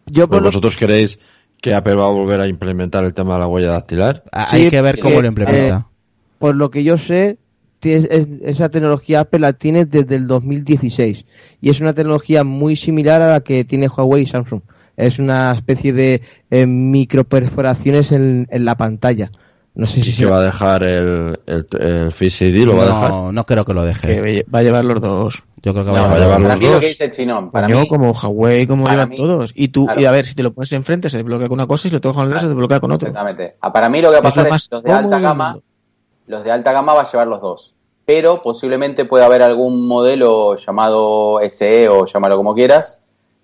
yo 0.07 0.29
por 0.29 0.43
vosotros 0.43 0.77
queréis 0.77 1.19
que 1.61 1.75
Apple 1.75 1.95
va 1.95 2.07
a 2.07 2.11
volver 2.11 2.41
a 2.41 2.47
implementar 2.49 3.05
el 3.05 3.15
tema 3.15 3.35
de 3.35 3.41
la 3.41 3.47
huella 3.47 3.71
dactilar. 3.71 4.25
Ah, 4.33 4.49
Sí, 4.51 4.57
Hay 4.65 4.71
que 4.71 4.81
ver 4.83 4.99
cómo 4.99 5.19
eh, 5.19 5.23
lo 5.23 5.29
implementa. 5.29 5.87
por 6.39 6.57
lo 6.57 6.71
que 6.71 6.83
yo 6.85 6.99
sé, 6.99 7.39
tienes- 7.81 8.09
es- 8.11 8.29
esa 8.45 8.69
tecnología 8.71 9.21
Apple 9.21 9.41
la 9.41 9.53
tiene 9.53 9.85
desde 9.85 10.17
el 10.17 10.27
2016 10.27 11.25
y 11.61 11.71
es 11.71 11.81
una 11.81 11.93
tecnología 11.95 12.45
muy 12.45 12.77
similar 12.77 13.23
a 13.23 13.29
la 13.33 13.41
que 13.41 13.65
tiene 13.65 13.89
Huawei 13.89 14.23
y 14.25 14.27
Samsung. 14.27 14.63
Es 15.07 15.19
una 15.19 15.53
especie 15.53 15.93
de 15.93 16.23
eh, 16.51 16.67
microperforaciones 16.67 18.13
en, 18.13 18.47
en 18.51 18.65
la 18.65 18.77
pantalla. 18.77 19.31
No 19.75 19.87
sé 19.87 20.03
si 20.03 20.11
¿Y 20.11 20.13
se 20.13 20.27
va 20.27 20.37
a 20.39 20.43
dejar 20.43 20.83
el, 20.83 21.39
el, 21.47 21.67
el 21.81 22.13
Face 22.13 22.47
ID? 22.47 22.67
¿Lo 22.67 22.77
va 22.77 22.83
a 22.83 22.87
dejar? 22.87 23.11
no, 23.11 23.33
no 23.33 23.45
creo 23.45 23.65
que 23.65 23.73
lo 23.73 23.85
deje. 23.85 24.07
Que 24.07 24.47
va 24.55 24.59
a 24.59 24.63
llevar 24.63 24.85
los 24.85 25.01
dos. 25.01 25.43
Yo 25.63 25.73
creo 25.73 25.85
que 25.87 25.93
No, 25.93 25.97
va 25.97 26.05
a 26.05 26.09
va 26.09 26.17
a 26.17 26.19
llevar 26.19 26.41
los 26.41 26.49
para 26.49 26.59
mí 26.59 26.67
lo 26.67 26.73
dos. 26.73 26.81
que 26.81 26.89
dice 26.89 27.11
Chinón, 27.11 27.51
para 27.51 27.69
mí... 27.69 27.89
como 27.89 28.11
Huawei, 28.13 28.67
como 28.67 28.87
llevan 28.89 29.09
mí- 29.09 29.17
todos. 29.17 29.53
Y 29.55 29.69
tú, 29.69 29.87
claro. 29.87 30.01
y 30.01 30.05
a 30.05 30.11
ver, 30.11 30.27
si 30.27 30.35
te 30.35 30.43
lo 30.43 30.53
pones 30.53 30.73
enfrente, 30.73 31.09
se 31.09 31.17
desbloquea 31.19 31.49
con 31.49 31.59
una 31.59 31.67
cosa 31.67 31.87
y 31.87 31.91
si 31.91 31.95
lo 31.95 32.01
tocas 32.03 32.17
con 32.17 32.27
otra, 32.27 32.41
se 32.41 32.49
desbloquea 32.49 32.81
con 32.81 32.93
otro. 32.93 33.09
Exactamente. 33.09 33.57
Ah, 33.61 33.73
Para 33.73 33.89
mí 33.89 34.03
lo 34.03 34.11
que 34.11 34.21
va 34.21 34.27
a 34.27 34.29
Es 34.29 34.35
pasar 34.35 34.51
lo 34.51 34.57
es, 34.57 34.69
los 34.71 34.83
de 34.83 34.93
alta 34.93 35.21
gama, 35.21 35.57
los 36.27 36.45
de 36.45 36.51
alta 36.51 36.73
gama 36.73 36.95
va 36.95 37.03
a 37.03 37.11
llevar 37.11 37.27
los 37.29 37.41
dos. 37.41 37.75
Pero 38.05 38.43
posiblemente 38.43 39.05
pueda 39.07 39.25
haber 39.27 39.43
algún 39.43 39.87
modelo 39.87 40.57
llamado 40.57 41.39
SE 41.49 41.89
o 41.89 42.05
llámalo 42.05 42.37
como 42.37 42.55
quieras, 42.55 43.01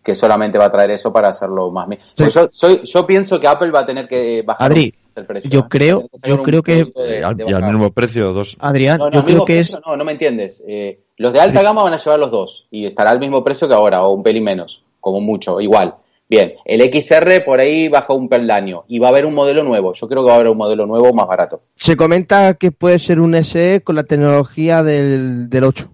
que 0.08 0.14
solamente 0.14 0.56
va 0.56 0.64
a 0.64 0.72
traer 0.72 0.92
eso 0.92 1.12
para 1.12 1.28
hacerlo 1.28 1.70
más. 1.70 1.86
mi- 1.86 1.98
Porque 2.16 2.32
yo, 2.32 2.48
soy, 2.50 2.80
yo 2.82 3.06
pienso 3.06 3.38
que 3.38 3.46
Apple 3.46 3.70
va 3.70 3.80
a 3.80 3.84
tener 3.86 4.08
que 4.08 4.40
bajar 4.40 4.70
Adri, 4.72 4.94
el 5.14 5.26
precio. 5.26 5.50
yo 5.50 5.60
¿eh? 5.60 5.64
creo- 5.68 6.08
yo 6.24 6.42
creo 6.42 6.62
que- 6.62 6.86
de- 6.86 7.22
al- 7.22 7.36
de 7.36 7.44
y 7.46 7.52
al 7.52 7.64
mismo 7.64 7.90
precio, 7.90 8.32
dos. 8.32 8.56
Adrián, 8.58 8.96
No, 8.98 9.10
no, 9.10 9.18
yo 9.18 9.24
creo 9.26 9.44
que 9.44 9.58
es. 9.60 9.76
no 9.86 10.02
me 10.06 10.12
entiendes. 10.12 10.64
Eh, 10.66 11.00
los 11.18 11.34
de 11.34 11.40
alta 11.40 11.60
gama 11.62 11.82
van 11.82 11.92
a 11.92 11.98
llevar 11.98 12.18
los 12.18 12.30
dos 12.30 12.66
y 12.70 12.86
estará 12.86 13.10
al 13.10 13.18
mismo 13.20 13.44
precio 13.44 13.68
que 13.68 13.74
ahora 13.74 14.02
o 14.02 14.14
un 14.14 14.22
pelín 14.22 14.44
menos, 14.44 14.82
como 14.98 15.20
mucho, 15.20 15.60
igual. 15.60 15.94
Bien, 16.30 16.54
el 16.64 16.80
XR 16.82 17.42
por 17.44 17.60
ahí 17.60 17.88
baja 17.90 18.14
un 18.14 18.30
peldaño 18.30 18.84
y 18.88 18.98
va 18.98 19.08
a 19.08 19.10
haber 19.10 19.26
un 19.26 19.34
modelo 19.34 19.62
nuevo. 19.62 19.92
Yo 19.92 20.08
creo 20.08 20.22
que 20.22 20.28
va 20.28 20.32
a 20.32 20.36
haber 20.36 20.48
un 20.48 20.56
modelo 20.56 20.86
nuevo 20.86 21.12
más 21.12 21.26
barato. 21.28 21.60
Se 21.76 21.96
comenta 21.98 22.54
que 22.54 22.70
puede 22.72 22.98
ser 22.98 23.20
un 23.20 23.34
SE 23.42 23.82
con 23.82 23.94
la 23.96 24.04
tecnología 24.04 24.82
del, 24.82 25.50
del 25.50 25.64
8. 25.64 25.90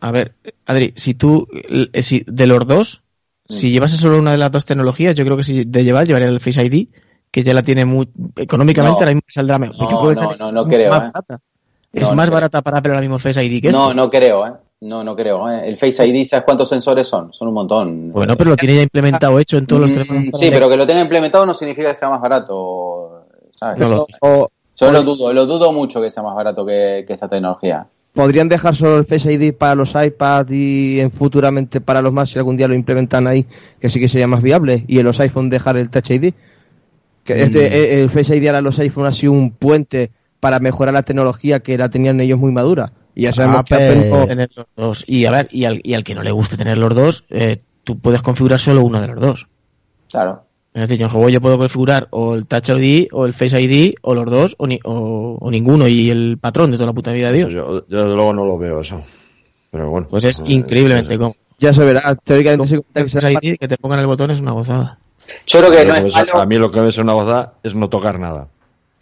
A 0.00 0.10
ver, 0.10 0.34
Adri, 0.66 0.92
si 0.96 1.14
tú, 1.14 1.46
eh, 1.92 2.02
si 2.02 2.24
de 2.26 2.46
los 2.46 2.66
dos, 2.66 3.02
si 3.48 3.70
llevas 3.70 3.92
solo 3.92 4.18
una 4.18 4.32
de 4.32 4.38
las 4.38 4.50
dos 4.52 4.64
tecnologías, 4.64 5.14
yo 5.14 5.24
creo 5.24 5.36
que 5.36 5.44
si 5.44 5.64
de 5.64 5.84
llevar, 5.84 6.06
llevaría 6.06 6.28
el 6.28 6.40
Face 6.40 6.62
ID, 6.64 6.88
que 7.30 7.42
ya 7.42 7.52
la 7.54 7.62
tiene 7.62 7.84
muy, 7.84 8.08
económicamente, 8.36 8.94
No. 8.94 8.98
ahora 9.00 9.10
mismo 9.14 9.22
saldrá 9.28 9.58
mejor. 9.58 9.90
No, 9.92 10.12
no, 10.14 10.36
no, 10.36 10.52
no 10.52 10.64
creo, 10.64 10.90
más 10.90 11.00
eh. 11.00 11.10
barata. 11.12 11.38
No, 11.92 12.00
Es 12.02 12.08
no 12.10 12.14
más 12.14 12.26
creo. 12.26 12.34
barata 12.34 12.62
para 12.62 12.78
Apple 12.78 12.90
ahora 12.92 13.00
mismo 13.00 13.16
el 13.16 13.22
Face 13.22 13.42
ID 13.44 13.62
que 13.62 13.70
No, 13.70 13.84
esto. 13.84 13.94
no 13.94 14.10
creo, 14.10 14.46
¿eh? 14.46 14.52
No, 14.82 15.02
no 15.02 15.16
creo. 15.16 15.50
¿eh? 15.50 15.62
El 15.68 15.76
Face 15.78 16.06
ID, 16.06 16.24
¿sabes 16.24 16.44
cuántos 16.44 16.68
sensores 16.68 17.08
son? 17.08 17.32
Son 17.32 17.48
un 17.48 17.54
montón. 17.54 18.12
Bueno, 18.12 18.36
pero 18.36 18.50
lo 18.50 18.56
tiene 18.56 18.76
ya 18.76 18.82
implementado, 18.82 19.38
hecho 19.40 19.56
en 19.58 19.66
todos 19.66 19.82
los 19.82 19.90
Mm, 19.90 19.94
teléfonos. 19.94 20.26
Sí, 20.26 20.50
pero 20.50 20.68
que 20.68 20.76
lo 20.76 20.86
tenga 20.86 21.00
implementado 21.00 21.44
no 21.46 21.54
significa 21.54 21.88
que 21.88 21.94
sea 21.96 22.10
más 22.10 22.20
barato. 22.20 23.26
¿sabes? 23.56 23.78
No 23.80 23.88
lo. 23.88 24.06
O 24.20 24.48
Yo 24.76 24.92
lo 24.92 25.02
dudo, 25.02 25.32
lo 25.32 25.46
dudo 25.46 25.72
mucho 25.72 26.00
que 26.00 26.10
sea 26.10 26.22
más 26.22 26.36
barato 26.36 26.64
que, 26.64 27.04
que 27.06 27.14
esta 27.14 27.28
tecnología. 27.28 27.84
Podrían 28.18 28.48
dejar 28.48 28.74
solo 28.74 28.96
el 28.96 29.04
Face 29.06 29.32
ID 29.32 29.54
para 29.54 29.76
los 29.76 29.94
iPads 29.94 30.50
y 30.50 30.98
en 30.98 31.12
futuramente 31.12 31.80
para 31.80 32.02
los 32.02 32.12
más 32.12 32.30
si 32.30 32.36
algún 32.40 32.56
día 32.56 32.66
lo 32.66 32.74
implementan 32.74 33.28
ahí, 33.28 33.46
que 33.80 33.88
sí 33.88 34.00
que 34.00 34.08
sería 34.08 34.26
más 34.26 34.42
viable. 34.42 34.84
Y 34.88 34.98
en 34.98 35.04
los 35.04 35.20
iPhone 35.20 35.48
dejar 35.50 35.76
el 35.76 35.88
Touch 35.88 36.10
ID. 36.10 36.34
Que 37.22 37.42
este, 37.44 37.66
eh, 37.66 38.00
el 38.00 38.10
Face 38.10 38.34
ID 38.36 38.48
ahora 38.48 38.60
los 38.60 38.76
iPhone 38.80 39.06
ha 39.06 39.12
sido 39.12 39.30
un 39.30 39.52
puente 39.52 40.10
para 40.40 40.58
mejorar 40.58 40.94
la 40.94 41.04
tecnología 41.04 41.60
que 41.60 41.78
la 41.78 41.90
tenían 41.90 42.20
ellos 42.20 42.40
muy 42.40 42.50
madura. 42.50 42.92
Y 43.14 43.22
ya 43.22 43.32
sabemos 43.32 43.62
que 43.66 43.74
Apple- 43.76 43.98
Apple 43.98 44.10
no- 44.10 44.26
tener 44.26 44.50
los 44.56 44.66
dos. 44.74 45.04
Y 45.06 45.24
a 45.26 45.30
ver, 45.30 45.46
y 45.52 45.64
al, 45.66 45.80
y 45.84 45.94
al 45.94 46.02
que 46.02 46.16
no 46.16 46.24
le 46.24 46.32
guste 46.32 46.56
tener 46.56 46.76
los 46.76 46.92
dos, 46.96 47.24
eh, 47.30 47.62
tú 47.84 48.00
puedes 48.00 48.20
configurar 48.22 48.58
solo 48.58 48.82
uno 48.82 49.00
de 49.00 49.06
los 49.06 49.20
dos. 49.20 49.46
Claro. 50.10 50.44
Es 50.74 50.82
decir, 50.82 50.98
yo 50.98 51.06
en 51.06 51.12
Huawei 51.16 51.32
yo 51.32 51.40
puedo 51.40 51.58
configurar 51.58 52.08
o 52.10 52.34
el 52.34 52.46
Touch 52.46 52.68
ID 52.68 53.08
o 53.12 53.26
el 53.26 53.32
Face 53.34 53.60
ID 53.60 53.94
o 54.02 54.14
los 54.14 54.26
dos 54.30 54.54
o, 54.58 54.66
ni- 54.66 54.80
o, 54.84 55.36
o 55.40 55.50
ninguno 55.50 55.88
y 55.88 56.10
el 56.10 56.38
patrón 56.38 56.70
de 56.70 56.76
toda 56.76 56.88
la 56.88 56.92
puta 56.92 57.12
vida 57.12 57.32
de 57.32 57.38
Dios. 57.38 57.52
Yo, 57.52 57.86
yo 57.88 58.02
desde 58.04 58.14
luego 58.14 58.32
no 58.34 58.44
lo 58.44 58.58
veo 58.58 58.80
eso. 58.80 59.02
Pero 59.70 59.90
bueno. 59.90 60.06
Pues 60.08 60.24
es 60.24 60.38
eh, 60.40 60.44
increíblemente 60.46 61.14
eso. 61.14 61.20
cómodo. 61.20 61.36
ya 61.58 61.72
se 61.72 61.84
verá. 61.84 62.14
Teóricamente 62.16 62.74
El 62.74 62.82
que 62.94 63.00
Face 63.02 63.20
será 63.20 63.32
ID, 63.32 63.56
que 63.58 63.66
te 63.68 63.76
pongan 63.76 64.00
el 64.00 64.06
botón 64.06 64.30
es 64.30 64.40
una 64.40 64.52
gozada. 64.52 64.98
Yo 65.46 65.58
creo 65.58 65.70
que 65.70 65.76
Pero 65.78 65.88
no 65.88 66.06
es 66.06 66.12
malo. 66.14 66.40
A 66.40 66.46
mí 66.46 66.56
lo 66.56 66.70
que 66.70 66.80
me 66.80 66.88
es 66.88 66.98
una 66.98 67.12
gozada 67.14 67.54
es 67.62 67.74
no 67.74 67.88
tocar 67.88 68.18
nada. 68.20 68.48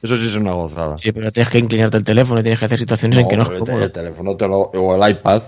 Eso 0.03 0.17
sí 0.17 0.29
es 0.29 0.37
una 0.37 0.53
gozada. 0.53 0.97
Sí, 0.99 1.11
pero 1.13 1.31
tienes 1.33 1.51
que 1.51 1.59
inclinarte 1.59 1.97
el 1.97 2.05
teléfono 2.05 2.41
y 2.41 2.43
tienes 2.43 2.59
que 2.59 2.67
hacer 2.67 2.79
situaciones 2.79 3.19
en 3.19 3.29
que 3.29 3.37
no 3.37 3.43
es 3.43 3.49
cómodo. 3.51 3.83
el 3.83 3.93
teléfono 3.93 4.37
te 4.37 4.47
lo, 4.47 4.59
o 4.61 4.95
el 5.05 5.11
iPad 5.11 5.43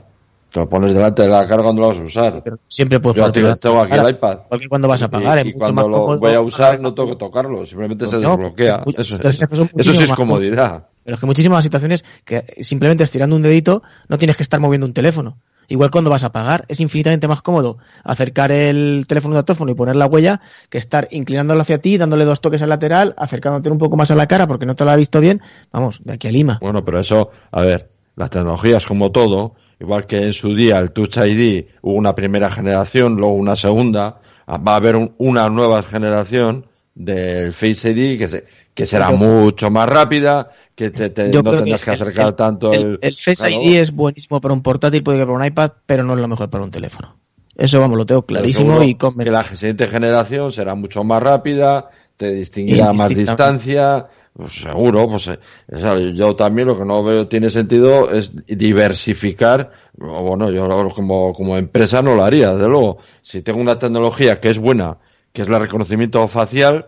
te 0.53 0.61
lo 0.61 0.69
pones 0.69 0.95
delante 0.95 1.23
de 1.23 1.29
la 1.29 1.47
cara 1.47 1.63
cuando 1.63 1.83
lo 1.83 1.89
vas 1.89 1.99
a 1.99 2.03
usar. 2.03 2.43
Pero 2.43 2.59
siempre 2.69 3.01
puedes 3.01 3.21
Yo 3.21 3.31
tengo, 3.33 3.57
tengo 3.57 3.81
aquí 3.81 3.95
el 3.95 4.11
iPad. 4.11 4.39
Porque 4.49 4.69
cuando 4.69 4.89
vas 4.89 5.03
a 5.03 5.11
pagar 5.11 5.39
y, 5.39 5.41
es 5.41 5.47
y 5.47 5.49
mucho 5.53 5.59
cuando 5.59 5.75
más 5.75 5.87
lo 5.87 5.93
cómodo. 5.93 6.21
voy 6.21 6.35
a 6.35 6.41
usar 6.41 6.81
no 6.81 6.95
tengo 6.95 7.11
que 7.11 7.17
tocarlo, 7.17 7.67
simplemente 7.67 8.07
se 8.07 8.19
No, 8.19 8.31
desbloquea. 8.31 8.83
Eso, 8.97 9.19
son 9.53 9.71
eso 9.77 9.93
sí 9.93 10.05
es 10.05 10.13
comodidad. 10.13 10.87
Pero 11.05 11.15
es 11.15 11.21
que 11.21 11.27
muchísimas 11.27 11.65
situaciones 11.65 12.05
que 12.25 12.45
simplemente 12.61 13.05
estirando 13.05 13.37
un 13.37 13.43
dedito 13.43 13.83
no 14.09 14.19
tienes 14.19 14.37
que 14.37 14.43
estar 14.43 14.61
moviendo 14.61 14.87
un 14.87 14.93
teléfono. 14.93 15.39
Igual 15.71 15.91
cuando 15.91 16.09
vas 16.09 16.25
a 16.25 16.33
pagar, 16.33 16.65
es 16.69 16.81
infinitamente 16.81 17.29
más 17.29 17.43
cómodo 17.43 17.77
acercar 18.03 18.51
el 18.51 19.05
teléfono 19.07 19.35
datófono 19.35 19.71
y 19.71 19.75
poner 19.75 19.97
la 19.97 20.07
huella 20.07 20.41
que 20.71 20.79
estar 20.79 21.09
inclinándolo 21.11 21.61
hacia 21.61 21.79
ti, 21.79 21.99
dándole 21.99 22.25
dos 22.25 22.41
toques 22.41 22.63
al 22.63 22.71
lateral, 22.71 23.15
acercándote 23.19 23.69
un 23.69 23.77
poco 23.77 23.97
más 23.97 24.11
a 24.11 24.15
la 24.15 24.27
cara 24.27 24.47
porque 24.47 24.65
no 24.65 24.75
te 24.75 24.87
lo 24.87 24.91
ha 24.91 24.97
visto 24.97 25.21
bien. 25.21 25.43
Vamos, 25.71 26.01
de 26.03 26.15
aquí 26.15 26.27
a 26.27 26.33
Lima. 26.33 26.59
Bueno, 26.63 26.85
pero 26.87 26.99
eso, 27.01 27.31
a 27.53 27.61
ver, 27.61 27.91
las 28.17 28.31
tecnologías 28.31 28.87
como 28.87 29.13
todo, 29.13 29.55
igual 29.81 30.07
que 30.07 30.23
en 30.23 30.33
su 30.33 30.55
día 30.55 30.79
el 30.79 30.93
Touch 30.93 31.17
ID 31.19 31.67
hubo 31.83 31.95
una 31.95 32.15
primera 32.15 32.51
generación, 32.51 33.17
luego 33.17 33.35
una 33.35 33.57
segunda, 33.57 34.21
ah, 34.47 34.59
va 34.59 34.73
a 34.73 34.77
haber 34.77 34.97
un- 34.97 35.13
una 35.19 35.49
nueva 35.49 35.83
generación 35.83 36.67
del 36.95 37.53
Face 37.53 37.91
ID 37.91 38.19
que, 38.19 38.29
se- 38.29 38.45
que 38.75 38.87
será 38.87 39.11
mucho 39.11 39.71
más 39.71 39.89
rápida, 39.89 40.51
que 40.75 40.91
te, 40.91 41.29
no 41.33 41.43
tendrás 41.51 41.83
que, 41.85 41.91
acercar 41.91 42.29
el- 42.29 42.35
tanto 42.35 42.73
el, 42.73 42.81
el... 42.81 42.99
el 43.03 43.17
Face 43.17 43.37
claro, 43.49 43.63
ID 43.63 43.81
es 43.81 43.93
buenísimo 43.93 44.41
para 44.41 44.55
un 44.55 44.63
portátil, 44.63 45.03
puede 45.03 45.19
que 45.19 45.27
para 45.27 45.39
un 45.39 45.45
iPad, 45.45 45.73
pero 45.87 46.03
no 46.05 46.15
es 46.15 46.21
lo 46.21 46.29
mejor 46.29 46.49
para 46.51 46.65
un 46.65 46.71
teléfono. 46.71 47.17
Eso, 47.57 47.81
vamos, 47.81 47.99
lo 47.99 48.07
tengo 48.07 48.23
clarísimo 48.23 48.83
y 48.85 48.95
con 48.95 49.17
que 49.17 49.31
la 49.33 49.43
siguiente 49.43 49.89
generación 49.89 50.53
será 50.53 50.77
mucho 50.77 51.03
más 51.03 51.21
rápida, 51.21 51.89
te 52.17 52.31
distinguirá 52.33 52.93
más 52.93 53.09
distancia, 53.09 54.07
pues 54.39 54.53
seguro, 54.53 55.09
pues 55.09 55.27
eh, 55.27 56.13
yo 56.15 56.37
también 56.37 56.69
lo 56.69 56.79
que 56.79 56.85
no 56.85 57.03
veo 57.03 57.27
tiene 57.27 57.51
sentido 57.51 58.13
es 58.13 58.33
diversificar, 58.47 59.73
bueno, 59.97 60.49
yo 60.53 60.69
como, 60.95 61.35
como 61.35 61.57
empresa 61.57 62.03
no 62.03 62.15
lo 62.15 62.23
haría, 62.23 62.53
desde 62.53 62.69
luego. 62.69 62.99
Si 63.21 63.43
tengo 63.43 63.61
una 63.61 63.81
tecnología 63.81 64.39
que 64.41 64.51
es 64.51 64.61
buena, 64.61 64.99
que 65.33 65.43
es 65.43 65.49
el 65.49 65.59
reconocimiento 65.59 66.29
facial, 66.29 66.87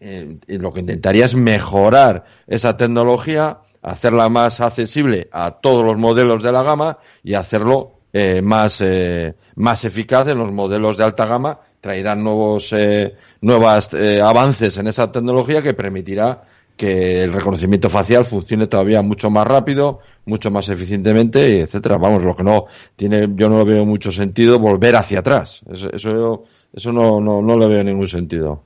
eh, 0.00 0.38
lo 0.46 0.72
que 0.72 0.80
intentaría 0.80 1.26
es 1.26 1.34
mejorar 1.34 2.24
esa 2.46 2.78
tecnología 2.78 3.58
hacerla 3.82 4.30
más 4.30 4.62
accesible 4.62 5.28
a 5.30 5.50
todos 5.50 5.84
los 5.84 5.98
modelos 5.98 6.42
de 6.42 6.52
la 6.52 6.62
gama 6.62 6.98
y 7.22 7.34
hacerlo 7.34 7.98
eh, 8.14 8.40
más, 8.40 8.80
eh, 8.80 9.34
más 9.56 9.84
eficaz 9.84 10.26
en 10.28 10.38
los 10.38 10.50
modelos 10.50 10.96
de 10.96 11.04
alta 11.04 11.26
gama. 11.26 11.60
Traerán 11.80 12.24
nuevos, 12.24 12.72
eh, 12.72 13.14
nuevas 13.40 13.92
eh, 13.94 14.20
avances 14.20 14.76
en 14.78 14.88
esa 14.88 15.12
tecnología 15.12 15.62
que 15.62 15.74
permitirá 15.74 16.42
que 16.78 17.24
el 17.24 17.32
reconocimiento 17.32 17.90
facial 17.90 18.24
funcione 18.24 18.68
todavía 18.68 19.02
mucho 19.02 19.28
más 19.28 19.46
rápido, 19.46 19.98
mucho 20.24 20.50
más 20.50 20.68
eficientemente, 20.70 21.60
etcétera. 21.60 21.98
Vamos, 21.98 22.22
lo 22.22 22.34
que 22.34 22.44
no 22.44 22.66
tiene, 22.96 23.28
yo 23.34 23.50
no 23.50 23.64
veo 23.64 23.84
mucho 23.84 24.10
sentido 24.12 24.58
volver 24.58 24.96
hacia 24.96 25.18
atrás. 25.18 25.60
Eso, 25.70 25.90
eso, 25.92 26.44
eso 26.72 26.92
no, 26.92 27.20
no, 27.20 27.42
no 27.42 27.58
le 27.58 27.66
veo 27.66 27.84
ningún 27.84 28.06
sentido. 28.06 28.62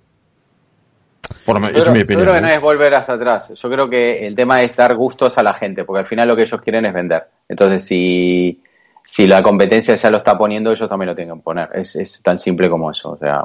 Por 1.46 1.56
Yo 1.60 1.82
creo, 1.82 1.92
mi 1.92 2.00
yo 2.00 2.04
opinión. 2.04 2.22
creo 2.22 2.34
que 2.34 2.40
no 2.42 2.48
¿eh? 2.48 2.54
es 2.54 2.60
volver 2.60 2.94
hacia 2.94 3.14
atrás. 3.14 3.52
Yo 3.54 3.70
creo 3.70 3.88
que 3.88 4.26
el 4.26 4.34
tema 4.34 4.62
es 4.62 4.76
dar 4.76 4.94
gustos 4.94 5.38
a 5.38 5.42
la 5.42 5.54
gente, 5.54 5.84
porque 5.84 6.00
al 6.00 6.06
final 6.06 6.28
lo 6.28 6.36
que 6.36 6.42
ellos 6.42 6.60
quieren 6.60 6.84
es 6.84 6.92
vender. 6.92 7.24
Entonces, 7.48 7.84
si, 7.84 8.60
si 9.02 9.26
la 9.26 9.42
competencia 9.42 9.94
ya 9.94 10.10
lo 10.10 10.18
está 10.18 10.36
poniendo, 10.36 10.70
ellos 10.70 10.88
también 10.88 11.08
lo 11.08 11.14
tienen 11.16 11.36
que 11.36 11.42
poner. 11.42 11.70
Es, 11.72 11.96
es 11.96 12.22
tan 12.22 12.36
simple 12.36 12.68
como 12.68 12.90
eso. 12.90 13.12
O 13.12 13.16
sea, 13.16 13.42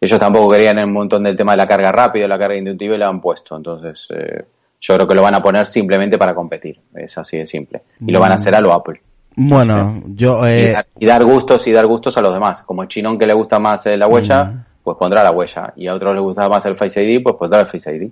ellos 0.00 0.18
tampoco 0.20 0.50
querían 0.50 0.78
un 0.78 0.92
montón 0.92 1.22
del 1.24 1.36
tema 1.36 1.52
de 1.52 1.58
la 1.58 1.66
carga 1.68 1.90
rápida, 1.92 2.28
la 2.28 2.38
carga 2.38 2.56
inductiva 2.56 2.94
y 2.94 2.98
la 2.98 3.08
han 3.08 3.20
puesto. 3.20 3.56
Entonces, 3.56 4.06
eh, 4.10 4.44
yo 4.80 4.94
creo 4.94 5.08
que 5.08 5.14
lo 5.14 5.22
van 5.22 5.34
a 5.34 5.42
poner 5.42 5.66
simplemente 5.66 6.18
para 6.18 6.34
competir. 6.34 6.78
Es 6.94 7.16
así 7.18 7.38
de 7.38 7.46
simple. 7.46 7.82
Y 8.00 8.12
lo 8.12 8.20
van 8.20 8.32
a 8.32 8.34
hacer 8.36 8.54
a 8.54 8.60
lo 8.60 8.72
Apple. 8.72 9.00
Bueno, 9.36 10.02
yo... 10.06 10.40
Y, 10.46 10.50
Eh, 10.50 10.72
dar, 10.72 10.86
y 10.98 11.06
dar 11.06 11.24
gustos 11.24 11.66
y 11.66 11.72
dar 11.72 11.86
gustos 11.86 12.16
a 12.18 12.20
los 12.20 12.32
demás. 12.32 12.62
Como 12.62 12.82
el 12.82 12.88
chinón 12.88 13.18
que 13.18 13.26
le 13.26 13.34
gusta 13.34 13.58
más 13.58 13.86
eh, 13.86 13.96
la 13.96 14.06
huella, 14.08 14.66
pues 14.82 14.96
pondrá 14.98 15.22
la 15.24 15.32
huella. 15.32 15.72
Y 15.76 15.86
a 15.88 15.94
otros 15.94 16.14
le 16.14 16.20
gusta 16.20 16.48
más 16.48 16.64
el 16.66 16.74
Face 16.74 17.02
ID, 17.02 17.22
pues 17.22 17.36
pondrá 17.36 17.60
el 17.60 17.66
Face 17.66 17.94
ID. 17.94 18.10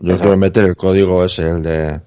Yo 0.00 0.16
quiero 0.18 0.36
meter 0.36 0.64
el 0.64 0.76
código 0.76 1.24
ese, 1.24 1.48
el 1.48 1.62
de, 1.62 2.00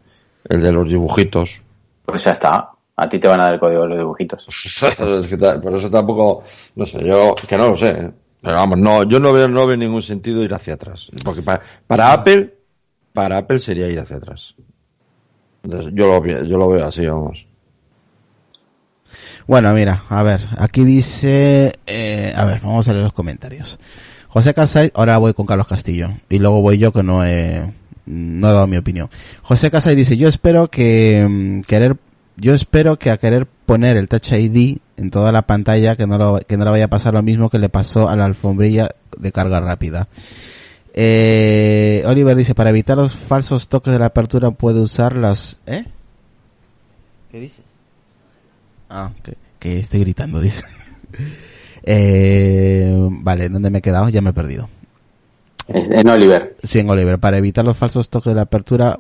el 0.48 0.62
de 0.62 0.72
los 0.72 0.88
dibujitos. 0.88 1.60
Pues 2.06 2.24
ya 2.24 2.32
está. 2.34 2.70
A 2.96 3.08
ti 3.10 3.18
te 3.18 3.28
van 3.28 3.40
a 3.40 3.46
dar 3.46 3.54
el 3.56 3.60
código 3.60 3.82
de 3.84 3.88
los 3.90 3.98
dibujitos. 3.98 4.46
es 5.00 5.28
que 5.28 5.38
ta- 5.38 5.60
por 5.60 5.74
eso 5.76 5.90
tampoco, 5.90 6.44
no 6.76 6.86
sé, 6.86 7.04
yo 7.04 7.34
que 7.48 7.58
no 7.58 7.70
lo 7.70 7.76
sé. 7.76 8.12
Pero 8.42 8.56
vamos, 8.56 8.80
no, 8.80 9.04
yo 9.04 9.20
no 9.20 9.34
veo, 9.34 9.48
no 9.48 9.68
veo 9.68 9.78
ningún 9.78 10.02
sentido 10.02 10.44
ir 10.44 10.54
hacia 10.54 10.76
atrás. 10.76 11.12
Porque 11.24 11.42
para, 11.42 11.62
para 11.86 12.14
Apple, 12.14 12.54
para 13.14 13.38
Apple 13.38 13.60
sería 13.60 13.88
ir 13.88 14.00
hacia 14.00 14.18
atrás. 14.18 14.56
Entonces, 15.64 15.92
yo 15.94 16.08
lo, 16.08 16.26
yo 16.26 16.58
lo 16.58 16.70
veo 16.70 16.86
así, 16.86 17.06
vamos. 17.06 17.46
Bueno, 19.48 19.74
mira, 19.74 20.04
a 20.10 20.24
ver, 20.24 20.48
aquí 20.58 20.84
dice, 20.84 21.74
eh, 21.88 22.34
a 22.36 22.46
ver, 22.46 22.62
vamos 22.62 22.88
a 22.88 22.94
leer 22.94 23.04
los 23.04 23.14
comentarios. 23.14 23.80
José 24.28 24.54
Casay, 24.54 24.92
ahora 24.94 25.18
voy 25.18 25.34
con 25.34 25.48
Carlos 25.48 25.68
Castillo 25.68 26.12
y 26.30 26.38
luego 26.38 26.62
voy 26.62 26.78
yo 26.78 26.94
que 26.94 27.02
no 27.02 27.26
he, 27.26 27.74
no 28.06 28.48
he 28.48 28.54
dado 28.54 28.68
mi 28.68 28.78
opinión. 28.78 29.10
José 29.42 29.72
Casay 29.72 29.96
dice, 29.96 30.18
yo 30.18 30.28
espero 30.28 30.68
que 30.68 31.26
mm, 31.28 31.62
querer, 31.62 31.98
yo 32.38 32.54
espero 32.54 33.00
que 33.00 33.10
a 33.10 33.18
querer 33.18 33.48
poner 33.66 33.98
el 33.98 34.08
Touch 34.08 34.32
ID 34.34 34.78
en 35.00 35.12
toda 35.12 35.32
la 35.32 35.44
pantalla 35.44 35.96
que 35.96 36.06
no 36.06 36.18
lo, 36.18 36.40
que 36.46 36.58
no 36.58 36.66
le 36.66 36.72
vaya 36.72 36.86
a 36.86 36.90
pasar 36.90 37.14
lo 37.14 37.24
mismo 37.24 37.50
que 37.50 37.58
le 37.58 37.70
pasó 37.70 38.10
a 38.10 38.18
la 38.18 38.26
alfombrilla 38.26 38.90
de 39.18 39.32
carga 39.32 39.62
rápida. 39.62 40.10
Eh, 40.94 42.04
Oliver 42.06 42.36
dice, 42.36 42.54
para 42.54 42.72
evitar 42.72 42.98
los 42.98 43.16
falsos 43.16 43.70
toques 43.70 43.94
de 43.94 44.00
la 44.00 44.08
apertura 44.08 44.52
puede 44.52 44.82
usar 44.82 45.16
las, 45.16 45.58
¿eh? 45.66 45.86
¿Qué 47.32 47.40
dice? 47.40 47.62
Ah, 48.90 49.12
que, 49.24 49.38
que 49.58 49.80
estoy 49.80 50.02
gritando, 50.02 50.42
dice. 50.42 50.64
eh, 51.84 52.94
vale, 53.10 53.48
¿dónde 53.48 53.70
me 53.70 53.78
he 53.78 53.82
quedado? 53.82 54.10
Ya 54.10 54.22
me 54.22 54.32
he 54.32 54.34
perdido. 54.34 54.68
En 55.70 56.10
Oliver. 56.10 56.58
Sí, 56.64 56.80
en 56.80 56.90
Oliver. 56.90 57.20
Para 57.20 57.38
evitar 57.38 57.66
los 57.66 57.78
falsos 57.78 58.10
toques 58.10 58.32
de 58.32 58.36
la 58.36 58.42
apertura, 58.42 59.00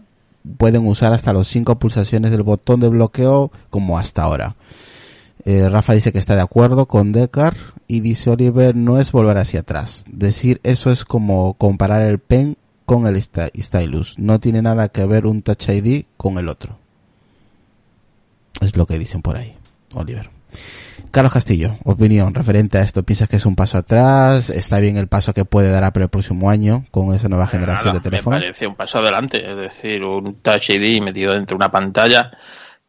pueden 0.58 0.88
usar 0.88 1.12
hasta 1.12 1.34
los 1.34 1.47
cinco 1.47 1.78
pulsaciones 1.78 2.32
del 2.32 2.43
botón 2.43 2.80
de 2.80 2.88
bloqueo 2.88 3.52
como 3.70 4.00
hasta 4.00 4.22
ahora. 4.22 4.56
Eh, 5.46 5.70
Rafa 5.70 5.94
dice 5.94 6.12
que 6.12 6.20
está 6.20 6.36
de 6.36 6.42
acuerdo 6.42 6.88
con 6.88 7.12
Decar 7.12 7.56
y 7.88 8.02
dice 8.02 8.30
Oliver 8.30 8.76
no 8.76 9.00
es 9.00 9.12
volver 9.12 9.38
hacia 9.38 9.62
atrás. 9.62 10.04
Decir 10.08 10.60
eso 10.64 10.92
es 10.92 11.06
como 11.06 11.54
comparar 11.54 12.02
el 12.02 12.20
pen 12.20 12.58
con 12.86 13.08
el 13.08 13.22
stylus. 13.22 14.18
No 14.18 14.40
tiene 14.40 14.62
nada 14.62 14.90
que 14.90 15.06
ver 15.06 15.26
un 15.26 15.42
Touch 15.42 15.70
ID 15.70 16.06
con 16.18 16.38
el 16.38 16.50
otro. 16.50 16.78
Es 18.62 18.76
lo 18.76 18.86
que 18.86 19.00
dicen 19.00 19.22
por 19.22 19.38
ahí, 19.38 19.56
Oliver. 19.94 20.30
Carlos 21.12 21.34
Castillo, 21.34 21.78
opinión 21.86 22.34
referente 22.34 22.78
a 22.78 22.82
esto. 22.82 23.04
¿Piensas 23.04 23.30
que 23.30 23.38
es 23.38 23.46
un 23.46 23.56
paso 23.56 23.78
atrás? 23.78 24.50
¿Está 24.50 24.80
bien 24.80 24.98
el 24.98 25.08
paso 25.08 25.34
que 25.34 25.46
puede 25.46 25.70
dar 25.72 25.84
Apple 25.84 26.04
el 26.04 26.10
próximo 26.10 26.50
año 26.50 26.86
con 26.92 27.14
esa 27.16 27.30
nueva 27.30 27.48
generación 27.48 27.90
Nada, 27.90 28.00
de 28.00 28.10
teléfonos? 28.10 28.40
Me 28.40 28.46
parece 28.46 28.68
un 28.68 28.76
paso 28.76 29.00
adelante, 29.00 29.50
es 29.50 29.58
decir, 29.58 30.04
un 30.04 30.36
Touch 30.42 30.70
ID 30.70 31.02
metido 31.02 31.34
dentro 31.34 31.56
de 31.56 31.64
una 31.64 31.72
pantalla 31.72 32.32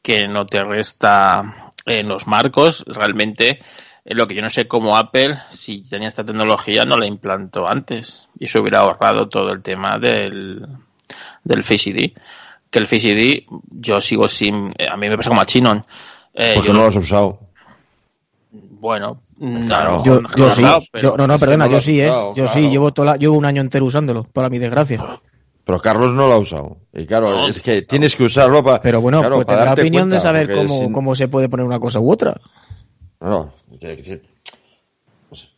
que 0.03 0.29
no 0.29 0.47
te 0.47 0.63
resta 0.63 1.70
en 1.99 2.09
los 2.09 2.26
marcos. 2.26 2.84
Realmente, 2.86 3.61
eh, 4.05 4.14
lo 4.14 4.26
que 4.26 4.34
yo 4.34 4.43
no 4.43 4.51
sé 4.51 4.68
cómo 4.68 4.97
Apple, 4.97 5.36
si 5.51 5.82
tenía 5.82 6.09
esta 6.09 6.24
tecnología, 6.24 6.84
no 6.84 6.97
la 6.97 7.07
implantó 7.07 7.68
antes 7.68 8.28
y 8.38 8.47
se 8.47 8.59
hubiera 8.61 8.80
ahorrado 8.80 9.28
todo 9.28 9.53
el 9.53 9.62
tema 9.62 9.99
del, 9.99 10.66
del 11.45 11.64
Face 11.64 11.91
ID. 11.91 12.12
Que 12.70 12.78
el 12.78 12.86
Face 12.86 13.09
ID, 13.09 13.45
yo 13.70 14.01
sigo 14.01 14.28
sin. 14.28 14.72
eh, 14.78 14.86
A 14.91 14.97
mí 14.97 15.09
me 15.09 15.16
pasa 15.16 15.30
como 15.30 15.41
a 15.41 15.47
Chinon. 15.47 15.84
Eh, 16.34 16.53
Porque 16.55 16.68
yo 16.68 16.72
no 16.74 16.82
lo 16.82 16.86
has 16.88 16.97
usado. 16.97 17.41
Bueno, 18.53 19.20
Claro. 19.66 20.03
Yo, 20.05 20.20
no, 20.20 20.28
yo 20.36 20.49
no, 20.49 20.55
sí. 20.55 20.62
no, 20.62 20.78
Yo- 21.01 21.16
no, 21.16 21.26
no, 21.26 21.38
perdona, 21.38 21.64
lo 21.66 21.72
yo 21.72 21.80
sí, 21.80 21.99
¿eh? 22.01 22.05
usado, 22.11 22.28
Yo 22.34 22.45
claro. 22.45 22.53
sí, 22.53 22.68
llevo, 22.68 22.93
toda 22.93 23.12
la- 23.12 23.16
llevo 23.16 23.36
un 23.38 23.47
año 23.47 23.62
entero 23.62 23.86
usándolo, 23.86 24.24
para 24.24 24.51
mi 24.51 24.59
desgracia. 24.59 25.03
Pero 25.71 25.81
Carlos 25.83 26.12
no 26.12 26.27
lo 26.27 26.33
ha 26.35 26.39
usado. 26.39 26.79
Y 26.93 27.07
claro, 27.07 27.31
No, 27.31 27.49
es 27.49 27.61
que 27.61 27.77
no. 27.77 27.87
tienes 27.89 28.16
que 28.16 28.25
usarlo 28.25 28.64
para. 28.64 28.83
Pero 28.83 29.01
bueno, 29.01 29.21
claro, 29.21 29.37
pues 29.37 29.47
para 29.47 29.59
tendrá 29.59 29.71
darte 29.71 29.83
opinión 29.83 30.11
de 30.11 30.18
saber 30.21 30.51
cómo, 30.53 30.79
sin- 30.81 30.93
cómo 30.93 31.14
se 31.14 31.29
puede 31.29 31.49
poner 31.49 31.64
una 31.64 31.79
cosa 31.79 32.01
u 32.01 32.11
otra. 32.11 32.41
No, 33.21 33.53
quiero 33.79 33.97
decir, 33.97 34.23
no 35.31 35.37
sé. 35.37 35.49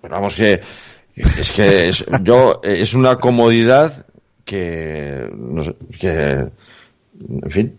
Pero 0.00 0.14
vamos 0.14 0.34
que 0.34 0.60
es 1.16 1.52
que 1.52 1.88
es, 1.90 2.04
yo 2.22 2.60
es 2.62 2.94
una 2.94 3.16
comodidad 3.20 4.06
que 4.44 5.30
no 5.36 5.64
sé, 5.64 5.76
que 6.00 6.48
en 7.42 7.50
fin, 7.50 7.76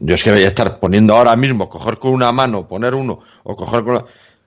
yo 0.00 0.14
es 0.14 0.24
que 0.24 0.32
voy 0.32 0.42
a 0.42 0.48
estar 0.48 0.78
poniendo 0.80 1.14
ahora 1.14 1.36
mismo 1.36 1.68
coger 1.68 1.98
con 1.98 2.12
una 2.12 2.32
mano, 2.32 2.66
poner 2.66 2.94
uno 2.94 3.20
o 3.44 3.54
coger 3.56 3.84
con 3.84 3.94
la 3.94 4.04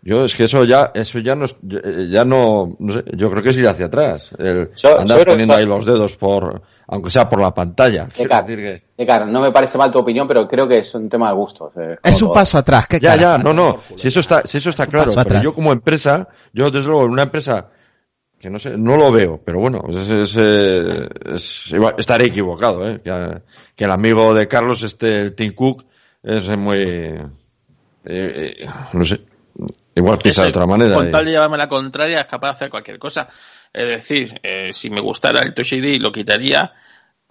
yo 0.08 0.24
es 0.26 0.36
que 0.36 0.45
eso 0.45 0.64
ya 0.64 0.91
eso 0.93 1.20
ya 1.20 1.36
no 1.36 1.45
es- 1.45 1.55
ya 2.10 2.24
no, 2.24 2.76
no 2.80 2.93
sé, 2.93 3.03
yo 3.16 3.30
creo 3.30 3.43
que 3.43 3.49
es 3.49 3.58
ir 3.58 3.68
hacia 3.68 3.88
atrás, 3.88 4.32
el 4.39 4.72
Yo- 4.76 4.99
andar 4.99 5.20
yo 5.20 5.26
poniendo 5.26 5.53
ahí 5.55 5.66
los 5.66 5.86
dedos 5.86 6.16
por 6.16 6.62
aunque 6.89 7.10
sea 7.10 7.30
por 7.30 7.41
la 7.41 7.53
pantalla. 7.53 8.05
Decir 8.05 8.28
que 8.30 8.84
Edgar, 8.97 9.28
no 9.28 9.41
me 9.41 9.51
parece 9.51 9.78
mal 9.78 9.91
tu 9.91 9.99
opinión, 9.99 10.26
pero 10.26 10.47
creo 10.47 10.68
que 10.70 10.78
es 10.78 10.95
un 10.95 11.10
tema 11.10 11.28
de 11.28 11.36
gustos. 11.36 11.74
eh, 11.76 11.97
Es 12.01 12.22
un 12.22 12.30
todo. 12.30 12.36
paso 12.36 12.58
atrás. 12.58 12.88
¿qué 12.88 12.99
Ya, 13.01 13.18
ya, 13.18 13.38
no, 13.38 13.51
no. 13.53 13.80
Si 13.97 14.08
eso 14.08 14.22
está, 14.22 14.43
si 14.45 14.58
eso 14.60 14.70
está 14.70 14.84
Es 14.84 14.89
claro. 14.89 15.10
Pero 15.12 15.20
atrás. 15.22 15.43
yo 15.43 15.53
como 15.53 15.74
empresa, 15.74 16.30
yo 16.53 16.72
desde 16.72 16.88
luego 16.88 17.03
en 17.03 17.12
una 17.12 17.24
empresa 17.24 17.68
que 18.39 18.49
no 18.49 18.58
sé, 18.60 18.78
no 18.78 18.95
lo 18.95 19.12
veo, 19.12 19.41
pero 19.43 19.60
bueno, 19.60 19.82
pues 19.84 19.97
es, 19.97 20.12
es, 20.12 20.38
eh, 20.39 21.10
es- 21.34 21.72
igual- 21.74 21.95
estaré 21.97 22.28
equivocado, 22.28 22.88
¿eh? 22.89 23.01
Que, 23.03 23.41
que 23.76 23.84
el 23.84 23.91
amigo 23.91 24.34
de 24.34 24.47
Carlos, 24.47 24.82
este, 24.84 25.22
el 25.24 25.36
Tim 25.36 25.53
Cook, 25.53 25.84
es 26.24 26.47
muy, 26.58 26.78
eh, 26.80 27.26
eh, 28.05 28.66
no 28.93 29.03
sé, 29.03 29.22
igual 29.97 30.17
piensa 30.17 30.43
de 30.43 30.49
otra 30.49 30.65
manera. 30.65 30.95
Con 30.95 31.07
y- 31.07 31.11
tal 31.11 31.25
de 31.25 31.31
llevarme 31.31 31.57
la 31.57 31.67
contraria, 31.67 32.21
es 32.21 32.25
capaz 32.27 32.47
de 32.49 32.53
hacer 32.53 32.69
cualquier 32.69 32.97
cosa. 32.99 33.27
Es 33.73 33.87
decir, 33.87 34.39
eh, 34.43 34.71
si 34.73 34.89
me 34.89 35.01
gustara 35.01 35.41
el 35.41 35.53
Touch 35.53 35.73
ID 35.73 35.99
lo 36.01 36.11
quitaría 36.11 36.71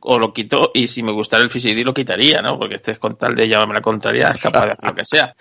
o 0.00 0.18
lo 0.18 0.32
quito 0.32 0.70
y 0.74 0.86
si 0.86 1.02
me 1.02 1.10
gustara 1.12 1.42
el 1.42 1.50
Face 1.50 1.70
ID 1.70 1.84
lo 1.84 1.94
quitaría, 1.94 2.40
¿no? 2.42 2.58
Porque 2.58 2.76
este 2.76 2.92
es 2.92 2.98
con 2.98 3.16
tal 3.16 3.34
de 3.34 3.48
llevarme 3.48 3.74
la 3.74 3.80
contraria, 3.80 4.28
es 4.34 4.40
capaz 4.40 4.66
de 4.66 4.72
hacer 4.72 4.88
lo 4.90 4.94
que 4.94 5.04
sea. 5.04 5.34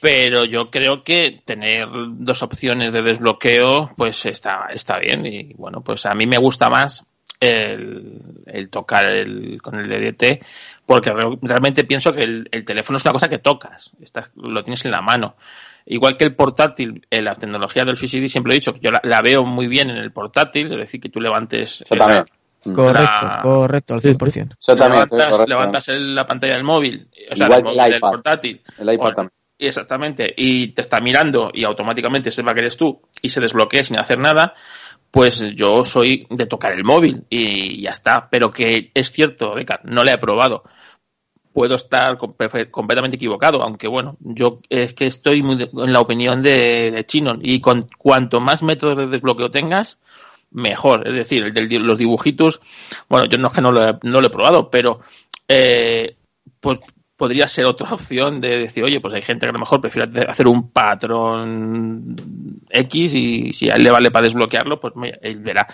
Pero 0.00 0.44
yo 0.44 0.66
creo 0.70 1.02
que 1.02 1.40
tener 1.44 1.86
dos 2.18 2.42
opciones 2.42 2.92
de 2.92 3.02
desbloqueo, 3.02 3.90
pues 3.96 4.26
está, 4.26 4.66
está 4.72 4.98
bien. 4.98 5.24
Y 5.26 5.54
bueno, 5.54 5.80
pues 5.80 6.04
a 6.06 6.14
mí 6.14 6.26
me 6.26 6.36
gusta 6.36 6.68
más 6.68 7.06
el, 7.40 8.20
el 8.46 8.68
tocar 8.68 9.06
el, 9.08 9.60
con 9.62 9.74
el 9.80 9.88
DDT, 9.88 10.44
porque 10.84 11.10
re- 11.10 11.38
realmente 11.42 11.84
pienso 11.84 12.12
que 12.12 12.20
el, 12.22 12.48
el 12.52 12.64
teléfono 12.64 12.98
es 12.98 13.04
una 13.04 13.12
cosa 13.12 13.28
que 13.28 13.38
tocas, 13.38 13.90
estás, 14.00 14.28
lo 14.36 14.62
tienes 14.62 14.84
en 14.84 14.90
la 14.90 15.00
mano. 15.00 15.36
Igual 15.86 16.16
que 16.16 16.24
el 16.24 16.34
portátil, 16.34 17.06
eh, 17.10 17.22
la 17.22 17.34
tecnología 17.36 17.84
del 17.84 17.96
ID, 17.96 18.26
siempre 18.28 18.52
he 18.52 18.56
dicho 18.56 18.72
que 18.74 18.80
yo 18.80 18.90
la, 18.90 19.00
la 19.04 19.22
veo 19.22 19.44
muy 19.44 19.68
bien 19.68 19.88
en 19.90 19.96
el 19.96 20.12
portátil, 20.12 20.70
es 20.72 20.78
decir, 20.78 21.00
que 21.00 21.08
tú 21.08 21.20
levantes 21.20 21.82
eh, 21.82 21.96
también. 21.96 22.24
Correcto, 22.74 23.26
La- 23.26 23.40
correcto, 23.42 23.94
al 23.94 24.00
100%. 24.02 24.56
Yo 24.66 24.76
también. 24.76 25.02
estoy 25.04 25.18
levantas, 25.18 25.30
correcto. 25.30 25.46
levantas 25.46 25.88
el- 25.88 26.14
la 26.16 26.26
pantalla 26.26 26.54
del 26.54 26.64
móvil, 26.64 27.08
o 27.30 27.36
sea, 27.36 27.46
Igual 27.46 27.58
el 27.60 27.64
móvil, 27.64 27.96
iPad. 27.96 28.10
portátil. 28.10 28.60
El 28.78 28.92
iPad 28.92 29.06
o- 29.06 29.12
también. 29.14 29.32
Exactamente, 29.58 30.34
y 30.36 30.68
te 30.74 30.82
está 30.82 31.00
mirando 31.00 31.50
y 31.54 31.64
automáticamente 31.64 32.30
sepa 32.30 32.52
que 32.52 32.60
eres 32.60 32.76
tú 32.76 33.00
y 33.22 33.30
se 33.30 33.40
desbloquea 33.40 33.84
sin 33.84 33.98
hacer 33.98 34.18
nada, 34.18 34.52
pues 35.10 35.38
yo 35.54 35.82
soy 35.84 36.26
de 36.28 36.44
tocar 36.46 36.72
el 36.72 36.84
móvil 36.84 37.24
y 37.30 37.80
ya 37.80 37.90
está. 37.92 38.28
Pero 38.30 38.50
que 38.50 38.90
es 38.92 39.12
cierto, 39.12 39.54
Beca, 39.54 39.80
no 39.84 40.04
le 40.04 40.12
he 40.12 40.18
probado. 40.18 40.64
Puedo 41.56 41.76
estar 41.76 42.18
completamente 42.18 43.16
equivocado, 43.16 43.62
aunque 43.62 43.88
bueno, 43.88 44.18
yo 44.20 44.60
es 44.68 44.92
que 44.92 45.06
estoy 45.06 45.42
muy 45.42 45.56
de- 45.56 45.70
en 45.72 45.90
la 45.90 46.00
opinión 46.00 46.42
de, 46.42 46.90
de 46.90 47.06
Chinon 47.06 47.40
y 47.42 47.62
con 47.62 47.88
cuanto 47.96 48.42
más 48.42 48.62
métodos 48.62 48.98
de 48.98 49.06
desbloqueo 49.06 49.50
tengas, 49.50 49.96
mejor. 50.50 51.08
Es 51.08 51.14
decir, 51.14 51.44
el 51.44 51.54
de 51.54 51.78
los 51.78 51.96
dibujitos, 51.96 52.60
bueno, 53.08 53.24
yo 53.24 53.38
no 53.38 53.48
es 53.48 53.54
que 53.54 53.62
no 53.62 53.72
lo 53.72 53.88
he, 53.88 54.28
probado, 54.28 54.68
pero 54.68 55.00
eh, 55.48 56.16
pues 56.60 56.78
podría 57.16 57.48
ser 57.48 57.64
otra 57.64 57.90
opción 57.94 58.38
de 58.38 58.58
decir, 58.58 58.84
oye, 58.84 59.00
pues 59.00 59.14
hay 59.14 59.22
gente 59.22 59.46
que 59.46 59.48
a 59.50 59.54
lo 59.54 59.58
mejor 59.58 59.80
prefiere 59.80 60.26
hacer 60.28 60.48
un 60.48 60.68
patrón 60.72 62.16
X 62.68 63.14
y 63.14 63.54
si 63.54 63.70
a 63.70 63.76
él 63.76 63.84
le 63.84 63.90
vale 63.90 64.10
para 64.10 64.24
desbloquearlo, 64.24 64.78
pues 64.78 64.92
él 65.22 65.38
verá. 65.38 65.66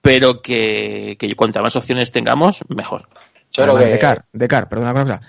Pero 0.00 0.40
que, 0.40 1.16
que 1.18 1.34
cuantas 1.34 1.62
más 1.62 1.76
opciones 1.76 2.10
tengamos, 2.10 2.64
mejor. 2.68 3.06
Yo 3.56 3.64
creo 3.64 3.76
que... 3.78 3.84
Decar, 3.92 4.24
Decar, 4.32 4.68
perdona 4.68 4.92
una 4.92 5.02
cosa. 5.02 5.20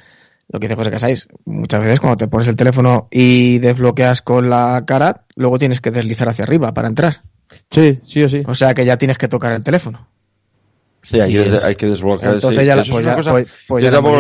Lo 0.50 0.60
que 0.60 0.68
dice 0.68 0.76
José 0.78 0.92
Casáis, 0.92 1.28
muchas 1.46 1.84
veces 1.84 2.00
cuando 2.00 2.16
te 2.18 2.28
pones 2.28 2.48
el 2.48 2.56
teléfono 2.56 3.08
y 3.12 3.58
desbloqueas 3.60 4.22
con 4.22 4.50
la 4.50 4.84
cara, 4.88 5.26
luego 5.36 5.60
tienes 5.60 5.82
que 5.82 5.92
deslizar 5.92 6.30
hacia 6.30 6.46
arriba 6.46 6.74
para 6.74 6.88
entrar. 6.88 7.22
Sí, 7.70 8.00
sí 8.06 8.24
o 8.24 8.30
sí. 8.30 8.44
O 8.46 8.56
sea 8.56 8.74
que 8.74 8.86
ya 8.86 8.98
tienes 8.98 9.18
que 9.18 9.28
tocar 9.28 9.52
el 9.52 9.64
teléfono. 9.64 10.08
Sí, 11.04 11.20
hay, 11.20 11.32
Sí, 11.36 11.44
que, 11.44 11.50
es- 11.56 11.64
hay 11.64 11.76
que 11.76 11.86
desbloquear. 11.88 12.36
Entonces 12.36 12.60
sí. 12.62 12.66
ya 12.66 12.76
la- 12.78 12.84
pues 12.84 13.06
ya- 13.06 13.16
cosa- 13.16 13.32
pues- 13.32 13.48
pues 13.68 13.84
ya 13.84 13.92
tampoco-. 13.92 14.18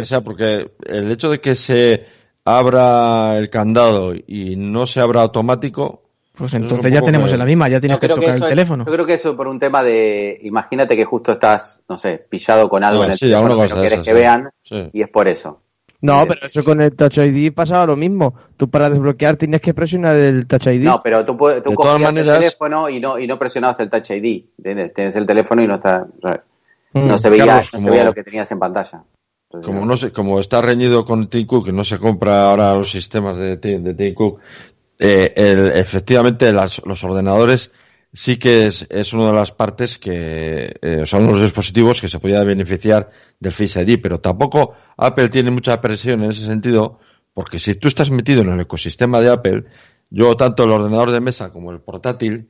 O 0.00 0.04
sea, 0.04 0.20
porque 0.20 0.70
el 0.86 1.10
hecho 1.12 1.30
de 1.30 1.40
que 1.40 1.54
se 1.54 2.06
abra 2.44 3.36
el 3.38 3.50
candado 3.50 4.14
y 4.14 4.56
no 4.56 4.86
se 4.86 5.00
abra 5.00 5.22
automático. 5.22 6.07
Pues 6.38 6.54
entonces 6.54 6.92
ya 6.92 7.02
tenemos 7.02 7.28
que- 7.28 7.32
en 7.34 7.38
la 7.40 7.44
misma, 7.44 7.68
ya 7.68 7.80
tienes 7.80 7.96
Yo 7.96 8.00
que 8.00 8.08
tocar 8.08 8.36
el 8.36 8.42
es- 8.42 8.48
teléfono. 8.48 8.84
Yo 8.86 8.92
creo 8.92 9.04
que 9.06 9.14
eso 9.14 9.36
por 9.36 9.48
un 9.48 9.58
tema 9.58 9.82
de, 9.82 10.38
imagínate 10.42 10.96
que 10.96 11.04
justo 11.04 11.32
estás, 11.32 11.82
no 11.88 11.98
sé, 11.98 12.24
pillado 12.30 12.68
con 12.68 12.84
algo 12.84 13.00
No, 13.00 13.04
en 13.06 13.10
el 13.10 13.16
sí, 13.18 13.26
teléfono 13.26 13.56
que 13.60 13.68
no 13.68 13.80
quieres 13.80 13.98
que 13.98 14.04
sí. 14.04 14.12
vean 14.12 14.50
Sí. 14.62 14.90
y 14.92 15.02
es 15.02 15.08
por 15.08 15.26
eso. 15.28 15.60
No, 16.00 16.24
pero 16.28 16.46
eso 16.46 16.62
con 16.62 16.80
el 16.80 16.94
Touch 16.94 17.18
ID 17.18 17.52
pasaba 17.52 17.84
lo 17.86 17.96
mismo. 17.96 18.32
Tú 18.56 18.70
para 18.70 18.88
desbloquear 18.88 19.36
tienes 19.36 19.60
que 19.60 19.74
presionar 19.74 20.16
el 20.16 20.46
Touch 20.46 20.68
ID. 20.68 20.84
No, 20.84 21.02
pero 21.02 21.24
tú, 21.24 21.36
puedes- 21.36 21.60
tú 21.60 21.74
cogías 21.74 22.00
maneras- 22.00 22.36
el 22.36 22.40
teléfono 22.42 22.88
y 22.88 23.00
no, 23.00 23.18
y 23.18 23.26
no 23.26 23.36
presionabas 23.36 23.80
el 23.80 23.90
Touch 23.90 24.10
ID. 24.10 24.44
Tienes 24.62 25.16
el 25.16 25.26
teléfono 25.26 25.60
y 25.60 25.66
no 25.66 25.74
está. 25.74 26.06
Mm. 26.92 27.06
no 27.06 27.18
se 27.18 27.28
veía, 27.30 27.46
Carlos, 27.46 27.70
no 27.74 27.80
se 27.80 27.90
veía 27.90 28.04
lo 28.04 28.14
que 28.14 28.22
tenías 28.22 28.50
en 28.52 28.58
pantalla. 28.60 29.02
Entonces, 29.50 29.66
Como 29.66 29.84
no 29.84 29.96
sé, 29.96 30.12
como 30.12 30.38
está 30.40 30.60
reñido 30.62 31.04
con 31.04 31.28
Tim 31.28 31.46
Cook, 31.46 31.66
que 31.66 31.72
no 31.72 31.82
se 31.82 31.98
compra 31.98 32.48
ahora 32.48 32.74
los 32.76 32.90
sistemas 32.90 33.36
de, 33.36 33.56
de 33.56 33.94
Tim 33.94 34.14
Cook, 34.14 34.40
eh, 34.98 35.32
el- 35.36 35.72
efectivamente 35.76 36.52
las- 36.52 36.82
los 36.84 37.02
ordenadores 37.04 37.72
sí 38.12 38.38
que 38.38 38.66
es, 38.66 38.86
es 38.90 39.12
una 39.12 39.26
de 39.26 39.32
las 39.34 39.52
partes 39.52 39.98
que 39.98 40.74
eh, 40.80 41.02
son 41.04 41.26
los 41.26 41.40
dispositivos 41.42 42.00
que 42.00 42.08
se 42.08 42.18
podía 42.18 42.42
beneficiar 42.42 43.10
del 43.38 43.52
Face 43.52 43.80
ID, 43.82 44.00
pero 44.02 44.18
tampoco 44.20 44.74
Apple 44.96 45.28
tiene 45.28 45.50
mucha 45.50 45.80
presión 45.80 46.22
en 46.24 46.30
ese 46.30 46.46
sentido, 46.46 46.98
porque 47.34 47.58
si 47.58 47.74
tú 47.74 47.86
estás 47.88 48.10
metido 48.10 48.40
en 48.42 48.48
el 48.50 48.60
ecosistema 48.60 49.20
de 49.20 49.30
Apple, 49.30 49.64
yo 50.10 50.34
tanto 50.36 50.64
el 50.64 50.70
ordenador 50.70 51.10
de 51.12 51.20
mesa 51.20 51.52
como 51.52 51.70
el 51.70 51.80
portátil, 51.80 52.48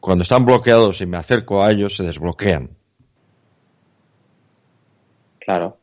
cuando 0.00 0.22
están 0.22 0.46
bloqueados 0.46 1.00
y 1.00 1.06
me 1.06 1.16
acerco 1.16 1.62
a 1.62 1.70
ellos, 1.72 1.96
se 1.96 2.04
desbloquean. 2.04 2.70
Claro. 5.40 5.78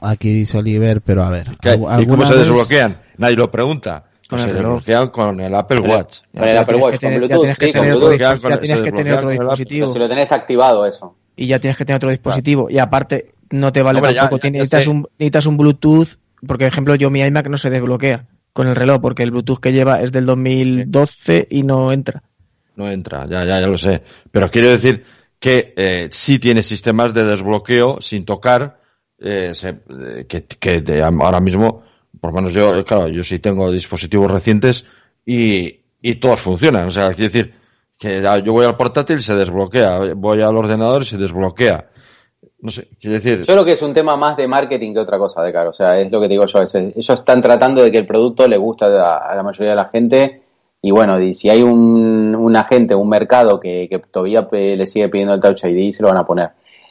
Aquí 0.00 0.32
dice 0.32 0.58
Oliver, 0.58 1.00
pero 1.00 1.22
a 1.24 1.30
ver. 1.30 1.56
¿Qué- 1.60 1.70
¿algu- 1.78 2.02
¿Y 2.02 2.06
cómo 2.06 2.24
se 2.26 2.34
vez- 2.34 2.46
desbloquean? 2.46 3.00
Nadie 3.18 3.36
lo 3.36 3.50
pregunta. 3.50 4.04
Con 4.28 4.36
Pues 4.38 4.42
el 4.42 4.48
se 4.50 4.56
reloj. 4.58 4.72
desbloquean 4.84 5.08
con 5.08 5.40
el 5.40 5.54
Apple 5.54 5.80
Watch. 5.80 6.18
Con 6.36 6.48
el 6.48 6.58
Apple 6.58 6.76
Watch, 6.76 7.00
con 7.00 7.14
Bluetooth, 7.14 7.46
ya 7.46 7.54
se 7.54 8.58
tienes 8.58 8.80
que 8.82 8.92
tener 8.92 9.14
otro 9.14 9.30
dispositivo. 9.30 9.92
Si 9.92 9.98
lo 9.98 10.08
tenés 10.08 10.32
activado 10.32 10.86
eso. 10.86 11.16
y 11.40 11.46
ya 11.46 11.58
tienes 11.60 11.76
que 11.76 11.84
tener 11.84 11.96
otro 11.98 12.10
dispositivo. 12.10 12.68
Y 12.68 12.78
aparte, 12.78 13.26
no 13.50 13.72
te 13.72 13.80
vale 13.80 14.00
Hombre, 14.00 14.14
tampoco. 14.14 14.36
ya- 14.38 14.40
tienes- 14.42 14.68
ya 14.70 14.78
necesitas, 14.78 14.86
un, 14.88 15.08
necesitas 15.18 15.46
un 15.46 15.56
Bluetooth, 15.56 16.08
porque, 16.46 16.64
por 16.64 16.72
ejemplo, 16.72 16.94
yo 16.96 17.10
mi 17.10 17.20
iMac 17.20 17.46
no 17.48 17.56
se 17.58 17.70
desbloquea 17.70 18.26
con 18.52 18.66
el 18.66 18.74
reloj, 18.74 19.00
porque 19.00 19.22
el 19.22 19.30
Bluetooth 19.30 19.60
que 19.60 19.72
lleva 19.72 20.02
es 20.02 20.10
del 20.12 20.26
2012 20.26 21.46
y 21.50 21.62
no 21.62 21.92
entra. 21.92 22.22
No 22.76 22.90
entra, 22.90 23.24
ya, 23.26 23.44
ya, 23.44 23.60
ya 23.60 23.66
lo 23.66 23.76
sé. 23.78 24.02
Pero 24.30 24.50
quiero 24.50 24.68
decir 24.70 25.04
que 25.38 25.72
eh, 25.76 26.08
sí 26.10 26.38
tiene 26.38 26.62
sistemas 26.62 27.14
de 27.14 27.24
desbloqueo 27.24 28.00
sin 28.00 28.24
tocar, 28.24 28.80
eh, 29.20 29.52
se- 29.54 29.78
eh, 29.88 30.26
que, 30.28 30.44
que 30.44 30.80
de- 30.80 31.02
ahora 31.02 31.40
mismo, 31.40 31.82
por 32.20 32.30
lo 32.30 32.36
menos 32.36 32.52
yo, 32.52 32.84
claro, 32.84 33.08
yo 33.08 33.22
sí 33.24 33.38
tengo 33.38 33.70
dispositivos 33.70 34.30
recientes 34.30 34.84
y, 35.26 35.80
y 36.02 36.14
todos 36.16 36.40
funcionan. 36.40 36.86
O 36.86 36.90
sea, 36.90 37.08
quiero 37.14 37.30
decir 37.32 37.54
que 37.98 38.22
yo 38.44 38.52
voy 38.52 38.64
al 38.64 38.76
portátil, 38.76 39.20
se 39.20 39.34
desbloquea, 39.34 40.14
voy 40.16 40.40
al 40.42 40.56
ordenador 40.56 41.02
y 41.02 41.06
se 41.06 41.16
desbloquea. 41.18 41.88
No 42.60 42.70
sé, 42.70 42.88
quiero 43.00 43.14
decir, 43.14 43.38
Yo 43.42 43.52
creo 43.52 43.64
que 43.64 43.72
es 43.72 43.82
un 43.82 43.94
tema 43.94 44.16
más 44.16 44.36
de 44.36 44.46
marketing 44.48 44.92
que 44.94 45.00
otra 45.00 45.18
cosa, 45.18 45.42
de 45.42 45.52
caro. 45.52 45.70
O 45.70 45.72
sea, 45.72 45.98
es 46.00 46.10
lo 46.10 46.20
que 46.20 46.28
digo 46.28 46.46
yo. 46.46 46.60
es- 46.60 46.74
ellos 46.74 47.10
están 47.10 47.40
tratando 47.40 47.82
de 47.82 47.90
que 47.92 47.98
el 47.98 48.06
producto 48.06 48.46
le 48.48 48.56
guste 48.56 48.84
a, 48.86 49.16
a 49.18 49.34
la 49.34 49.42
mayoría 49.42 49.70
de 49.70 49.76
la 49.76 49.84
gente. 49.86 50.42
Y 50.80 50.90
bueno, 50.92 51.20
y 51.20 51.34
si 51.34 51.50
hay 51.50 51.62
un, 51.62 52.36
un 52.36 52.56
agente, 52.56 52.94
un 52.94 53.08
mercado 53.08 53.58
que, 53.58 53.88
que 53.88 53.98
todavía 53.98 54.46
le 54.52 54.86
sigue 54.86 55.08
pidiendo 55.08 55.34
el 55.34 55.40
Touch 55.40 55.64
ID, 55.64 55.92
se 55.92 56.02
lo 56.02 56.08
van 56.08 56.18
a 56.18 56.24
poner. 56.24 56.50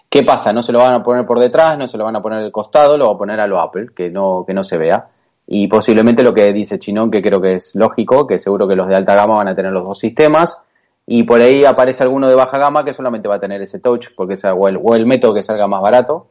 ¿Qué 0.10 0.24
pasa? 0.24 0.52
No 0.54 0.62
se 0.64 0.72
lo 0.74 0.80
van 0.80 0.94
a 0.94 1.04
poner 1.04 1.26
por 1.26 1.40
detrás, 1.40 1.78
no 1.78 1.88
se 1.88 1.98
lo 1.98 2.04
van 2.06 2.16
a 2.16 2.22
poner 2.22 2.40
al 2.40 2.52
costado, 2.52 2.98
lo 2.98 3.08
va 3.08 3.14
a 3.14 3.18
poner 3.18 3.40
a 3.40 3.48
lo 3.48 3.60
Apple, 3.62 3.88
que 3.96 4.10
no, 4.10 4.44
que 4.46 4.54
no 4.54 4.64
se 4.64 4.78
vea. 4.78 5.08
Y 5.48 5.68
posiblemente 5.68 6.24
lo 6.24 6.34
que 6.34 6.52
dice 6.52 6.78
Chinón, 6.78 7.10
que 7.10 7.22
creo 7.22 7.42
que 7.42 7.56
es 7.56 7.74
lógico, 7.74 8.28
que 8.28 8.38
seguro 8.38 8.68
que 8.68 8.76
los 8.76 8.88
de 8.88 8.96
alta 8.96 9.16
gama 9.16 9.38
van 9.38 9.48
a 9.48 9.56
tener 9.56 9.72
los 9.72 9.86
dos 9.86 9.98
sistemas. 9.98 10.60
Y 11.06 11.24
por 11.24 11.40
ahí 11.40 11.64
aparece 11.64 12.04
alguno 12.04 12.28
de 12.28 12.36
baja 12.36 12.58
gama 12.58 12.84
que 12.84 12.94
solamente 12.94 13.30
va 13.30 13.36
a 13.36 13.40
tener 13.40 13.62
ese 13.62 13.80
touch, 13.80 14.08
porque 14.16 14.34
es 14.34 14.44
o 14.44 14.68
el, 14.68 14.78
o 14.84 14.94
el 14.94 15.06
método 15.06 15.34
que 15.34 15.42
salga 15.42 15.66
más 15.66 15.82
barato. 15.82 16.28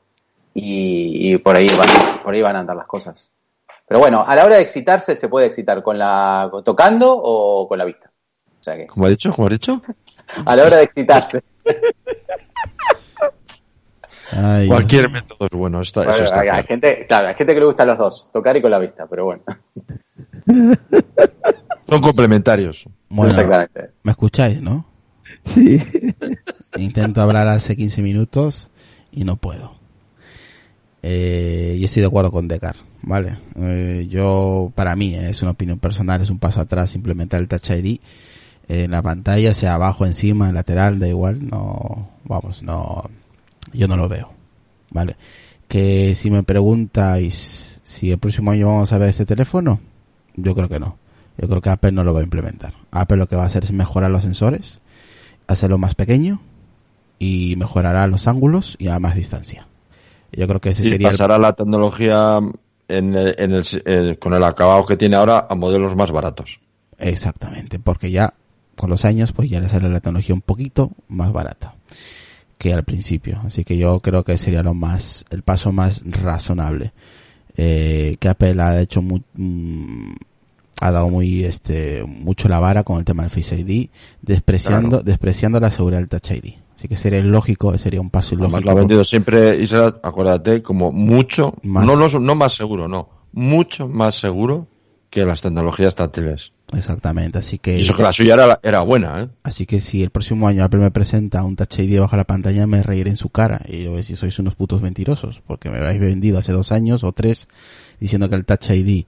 Y, 0.53 1.33
y 1.33 1.39
por 1.39 1.57
ahí 1.57 1.67
van, 1.67 1.89
por 2.23 2.35
ahí 2.35 2.43
van 2.43 2.57
a 2.57 2.61
andar 2.61 2.77
las 2.77 2.87
cosas. 2.87 3.33
Pero 3.89 4.01
bueno, 4.01 4.23
a 4.27 4.37
la 4.37 4.45
hora 4.45 4.57
de 4.57 4.62
excitarse, 4.62 5.17
se 5.17 5.29
puede 5.29 5.47
excitar 5.47 5.83
con 5.83 5.99
la 5.99 6.51
tocando 6.62 7.17
o 7.17 7.67
con 7.67 7.79
la 7.79 7.85
vista. 7.85 8.11
O 8.61 8.62
sea 8.62 8.77
que, 8.77 8.87
¿cómo 8.87 9.07
ha 9.07 9.09
dicho? 9.09 9.33
¿Cómo 9.33 9.47
ha 9.47 9.51
dicho? 9.51 9.81
a 10.45 10.57
la 10.57 10.64
hora 10.64 10.77
de 10.77 10.83
excitarse. 10.83 11.43
Ay, 14.31 14.68
Cualquier 14.68 15.11
método 15.11 15.47
es 15.47 15.53
bueno, 15.53 15.81
está, 15.81 16.03
eso 16.03 16.11
Bueno, 16.11 16.24
está 16.24 16.41
hay, 16.41 16.49
hay 16.49 16.53
claro. 16.53 16.68
gente, 16.68 17.07
claro, 17.07 17.29
hay 17.29 17.35
gente 17.35 17.55
que 17.55 17.61
le 17.61 17.66
gustan 17.66 17.89
los 17.89 17.99
dos, 17.99 18.29
tocar 18.33 18.57
y 18.57 18.62
con 18.62 18.70
la 18.70 18.79
vista, 18.79 19.07
pero 19.07 19.24
bueno. 19.27 19.43
Son 21.89 22.01
complementarios. 22.01 22.85
bueno, 23.09 23.29
Exactamente. 23.29 23.91
¿me 24.03 24.11
escucháis, 24.11 24.61
no? 24.61 24.87
Sí. 25.45 25.79
Intento 26.77 27.22
hablar 27.22 27.47
hace 27.49 27.77
15 27.77 28.03
minutos 28.03 28.70
y 29.12 29.24
no 29.24 29.37
puedo. 29.37 29.74
Eh, 31.03 31.77
yo 31.79 31.85
estoy 31.85 32.01
de 32.03 32.09
acuerdo 32.09 32.33
con 32.33 32.49
Decar, 32.49 32.74
¿vale? 33.03 33.39
Eh, 33.61 34.07
yo, 34.11 34.72
para 34.74 34.97
mí, 34.97 35.14
eh, 35.14 35.31
es 35.31 35.43
una 35.43 35.53
opinión 35.53 35.79
personal, 35.79 36.20
es 36.20 36.31
un 36.31 36.41
paso 36.41 36.61
atrás 36.61 36.97
implementar 36.97 37.41
el 37.41 37.47
Touch 37.49 37.70
ID 37.70 38.01
en 38.68 38.91
la 38.91 39.03
pantalla, 39.03 39.55
sea 39.55 39.74
abajo, 39.74 40.05
encima, 40.05 40.51
lateral, 40.51 40.99
da 40.99 41.07
igual, 41.07 41.47
no, 41.47 42.11
vamos, 42.24 42.64
no, 42.64 43.09
yo 43.77 43.87
no 43.89 43.97
lo 43.97 44.09
veo, 44.09 44.33
¿vale? 44.91 45.16
Que 45.68 46.14
si 46.14 46.31
me 46.31 46.43
preguntáis 46.43 47.81
si 47.83 48.11
el 48.11 48.18
próximo 48.18 48.51
año 48.51 48.66
vamos 48.68 48.93
a 48.93 48.99
ver 48.99 49.09
este 49.09 49.27
teléfono, 49.27 49.81
yo 50.35 50.55
creo 50.55 50.68
que 50.68 50.79
no. 50.81 50.99
Yo 51.39 51.49
creo 51.49 51.61
que 51.61 51.70
Apple 51.70 51.93
no 51.93 52.03
lo 52.05 52.14
va 52.14 52.20
a 52.20 52.24
implementar. 52.24 52.72
Apple 52.91 53.18
lo 53.18 53.29
que 53.29 53.37
va 53.37 53.43
a 53.45 53.47
hacer 53.47 53.64
es 53.64 53.72
mejorar 53.72 54.11
los 54.11 54.22
sensores, 54.22 54.81
hacerlo 55.47 55.77
más 55.79 55.95
pequeño 55.95 56.41
y 57.18 57.57
mejorará 57.57 58.07
los 58.07 58.27
ángulos 58.27 58.77
y 58.79 58.89
a 58.89 58.99
más 58.99 59.14
distancia. 59.14 59.66
Yo 60.33 60.47
creo 60.49 60.61
que 60.61 60.70
ese 60.70 60.87
Y 60.87 60.89
sería 60.91 61.09
el- 61.09 61.12
pasará 61.12 61.39
la 61.39 61.53
tecnología 61.53 62.39
en 62.89 63.14
el- 63.14 63.35
en 63.39 63.53
el- 63.53 63.64
eh, 63.85 64.16
con 64.18 64.35
el 64.35 64.43
acabado 64.45 64.85
que 64.87 64.97
tiene 64.97 65.16
ahora 65.16 65.47
a 65.49 65.55
modelos 65.55 65.95
más 65.97 66.11
baratos. 66.11 66.59
exactamente, 66.99 67.79
porque 67.79 68.11
ya 68.11 68.33
con 68.74 68.89
los 68.91 69.05
años 69.05 69.33
pues 69.33 69.51
ya 69.51 69.61
le 69.61 69.68
sale 69.68 69.89
la 69.91 70.01
tecnología 70.01 70.35
un 70.35 70.41
poquito 70.41 70.93
más 71.09 71.31
barata 71.33 71.74
que 72.59 72.73
al 72.73 72.85
principio, 72.85 73.41
así 73.45 73.65
que 73.65 73.77
yo 73.77 74.01
creo 74.01 74.25
que 74.25 74.39
sería 74.39 74.63
lo 74.63 74.75
más 74.75 75.25
el 75.31 75.43
paso 75.43 75.73
más 75.73 76.03
razonable. 76.07 76.93
Eh, 77.57 78.17
que 78.21 78.29
Apple 78.29 78.61
ha 78.63 78.81
hecho 78.81 79.01
mu- 79.03 79.21
mm, 79.35 80.13
ha 80.81 80.91
dado 80.91 81.09
muy 81.09 81.45
este 81.45 82.05
mucho 82.05 82.49
la 82.49 82.59
vara 82.59 82.83
con 82.85 82.99
el 82.99 83.05
tema 83.05 83.23
del 83.23 83.31
Face 83.31 83.59
ID, 83.59 83.89
despreciando 84.21 84.89
Claro. 84.89 85.03
despreciando 85.05 85.59
la 85.61 85.71
seguridad 85.71 86.01
del 86.01 86.09
Touch 86.09 86.31
ID. 86.33 86.55
Así 86.75 86.89
que 86.89 86.97
sería 86.97 87.21
lógico, 87.21 87.77
sería 87.79 88.01
un 88.03 88.11
paso 88.11 88.35
Además 88.35 88.51
ilógico. 88.51 88.67
lo 88.67 88.77
ha 88.77 88.81
vendido 88.81 89.05
siempre, 89.05 89.57
Israel, 89.63 89.95
acuérdate, 90.03 90.63
como 90.63 90.93
mucho, 90.93 91.55
Más. 91.63 91.87
no, 91.87 91.97
los- 91.97 92.21
no 92.21 92.35
más 92.35 92.53
seguro, 92.55 92.87
no, 92.89 93.09
mucho 93.33 93.89
más 93.89 94.17
seguro 94.17 94.67
que 95.09 95.25
las 95.25 95.41
tecnologías 95.41 95.95
táctiles. 95.95 96.53
Exactamente, 96.75 97.39
así 97.39 97.59
que 97.59 97.79
Y 97.79 97.83
eso 97.83 97.97
que 97.97 98.03
la 98.03 98.12
suya 98.12 98.35
era, 98.35 98.59
era 98.62 98.81
buena, 98.81 99.23
¿eh? 99.23 99.29
Así 99.45 99.67
que 99.67 99.81
si 99.81 100.03
el 100.03 100.11
próximo 100.11 100.49
año 100.49 100.64
Apple 100.64 100.81
me 100.81 100.91
presenta 100.91 101.45
un 101.45 101.55
Touch 101.55 101.79
ID 101.79 102.01
bajo 102.01 102.17
la 102.17 102.25
pantalla, 102.25 102.67
me 102.67 102.83
reiré 102.83 103.11
en 103.11 103.17
su 103.17 103.29
cara. 103.29 103.61
Y 103.67 103.85
yo 103.85 103.91
voy 103.91 103.99
a 103.99 104.03
decir, 104.03 104.17
sois 104.17 104.39
unos 104.39 104.57
putos 104.57 104.83
mentirosos. 104.83 105.43
Porque 105.47 105.71
me 105.71 105.79
habéis 105.79 106.01
vendido 106.01 106.39
hace 106.39 106.53
dos 106.53 106.73
años 106.73 107.05
o 107.05 107.12
tres 107.12 107.47
diciendo 108.01 108.29
que 108.29 108.35
el 108.35 108.45
Touch 108.45 108.71
ID 108.71 109.05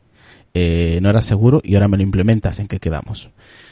eh, 0.54 0.98
no 1.02 1.10
era 1.10 1.20
seguro 1.20 1.60
y 1.64 1.74
ahora 1.74 1.88
me 1.88 1.96
lo 1.96 2.04
implementas. 2.04 2.60
¿En 2.60 2.68
qué 2.68 2.78
quedamos? 2.78 3.30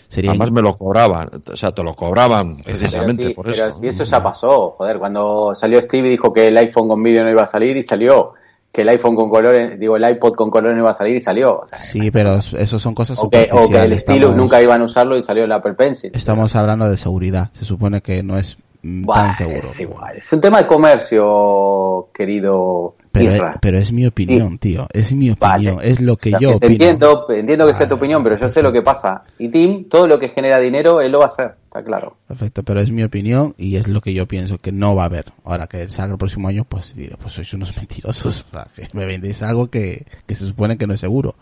Sería 0.09 0.30
Además 0.30 0.53
me 0.53 0.62
lo 0.62 0.76
cobraban, 0.78 1.28
o 1.53 1.57
sea, 1.57 1.72
te 1.72 1.82
lo 1.82 1.95
cobraban 1.95 2.59
precisamente 2.59 3.22
pero 3.22 3.28
sí, 3.28 3.34
por 3.34 3.45
pero 3.47 3.68
eso. 3.68 3.78
sí, 3.78 3.89
eso 3.89 4.05
ya 4.05 4.22
pasó, 4.22 4.70
joder, 4.78 5.01
cuando 5.01 5.53
salió 5.53 5.82
Steve 5.82 6.07
y 6.07 6.11
dijo 6.12 6.32
que 6.32 6.47
el 6.47 6.57
iPhone 6.59 6.89
con 6.89 7.03
vídeo 7.03 7.24
no 7.24 7.30
iba 7.30 7.43
a 7.43 7.47
salir 7.47 7.76
y 7.76 7.82
salió, 7.82 8.34
que 8.72 8.82
el 8.82 8.88
iPhone 8.90 9.16
con 9.16 9.30
colores, 9.30 9.78
digo, 9.80 9.96
el 9.96 10.08
iPod 10.08 10.34
con 10.34 10.50
colores 10.50 10.76
no 10.76 10.82
iba 10.82 10.90
a 10.90 10.94
salir 10.94 11.16
y 11.16 11.20
salió. 11.20 11.60
O, 11.60 11.66
sea, 11.66 11.78
Sí, 11.78 12.10
pero 12.10 12.34
eso 12.36 12.78
son 12.78 12.94
cosas 12.94 13.18
o 13.18 13.30
que, 13.30 13.48
o 13.50 13.68
que 13.68 13.78
el. 13.78 13.98
Stylus 13.98 14.36
nunca 14.36 14.60
iban 14.62 14.82
a 14.82 14.84
usarlo 14.84 15.16
y 15.16 15.22
salió 15.22 15.44
el 15.44 15.52
Apple 15.52 15.74
Pencil. 15.74 16.10
Estamos 16.14 16.54
hablando 16.56 16.88
de 16.88 16.96
seguridad. 16.96 17.50
Se 17.52 17.64
supone 17.64 18.02
que 18.02 18.22
no 18.22 18.38
es 18.38 18.58
tan 19.14 19.34
seguro. 19.37 19.59
es 19.59 19.80
igual. 19.80 20.16
Es 20.18 20.32
un 20.32 20.41
tema 20.41 20.59
de 20.62 20.66
comercio, 20.66 22.09
querido 22.14 22.97
Pero 23.12 23.32
es, 23.32 23.43
pero 23.61 23.78
es 23.78 23.93
mi 23.93 24.07
opinión, 24.07 24.59
tío. 24.59 24.87
Es 24.93 25.12
mi 25.12 25.30
Vale. 25.30 25.70
opinión. 25.70 25.78
Es 25.82 26.01
lo 26.01 26.16
que 26.16 26.28
O 26.28 26.30
sea, 26.32 26.41
yo 26.41 26.57
opino. 26.57 26.72
entiendo, 26.72 27.26
entiendo 27.30 27.66
que 27.66 27.74
sea 27.74 27.87
tu 27.87 27.95
Vale, 27.95 27.99
opinión, 28.01 28.22
pero 28.22 28.37
yo 28.37 28.41
vale, 28.43 28.53
sé 28.53 28.62
lo 28.62 28.72
que 28.72 28.82
pasa. 28.82 29.22
Y 29.39 29.49
Tim, 29.49 29.89
todo 29.89 30.07
lo 30.07 30.18
que 30.18 30.28
genera 30.30 30.59
dinero, 30.59 31.01
él 31.01 31.12
lo 31.12 31.18
va 31.18 31.24
a 31.24 31.28
hacer, 31.28 31.55
está 31.64 31.82
claro. 31.82 32.16
Perfecto, 32.28 32.62
pero 32.62 32.80
es 32.80 32.91
mi 32.91 33.03
opinión 33.03 33.55
y 33.57 33.76
es 33.76 33.89
lo 33.89 34.01
que 34.01 34.12
yo 34.14 34.26
pienso 34.26 34.59
que 34.59 34.72
no 34.72 34.95
va 34.95 35.05
a 35.05 35.07
haber. 35.07 35.32
Ahora 35.45 35.66
que 35.66 35.89
salga 35.89 36.12
el 36.12 36.18
próximo 36.18 36.49
año, 36.49 36.64
pues 36.68 36.95
diré, 36.95 37.16
pues 37.16 37.32
sois 37.32 37.53
unos 37.55 37.76
mentirosos. 37.78 38.45
O 38.45 38.49
sea, 38.49 38.66
que 38.74 38.87
me 38.93 39.07
vendéis 39.07 39.43
algo 39.43 39.68
que, 39.70 40.05
que 40.26 40.34
se 40.34 40.47
supone 40.47 40.76
que 40.76 40.87
no 40.87 40.95
es 40.95 41.01
seguro. 41.01 41.37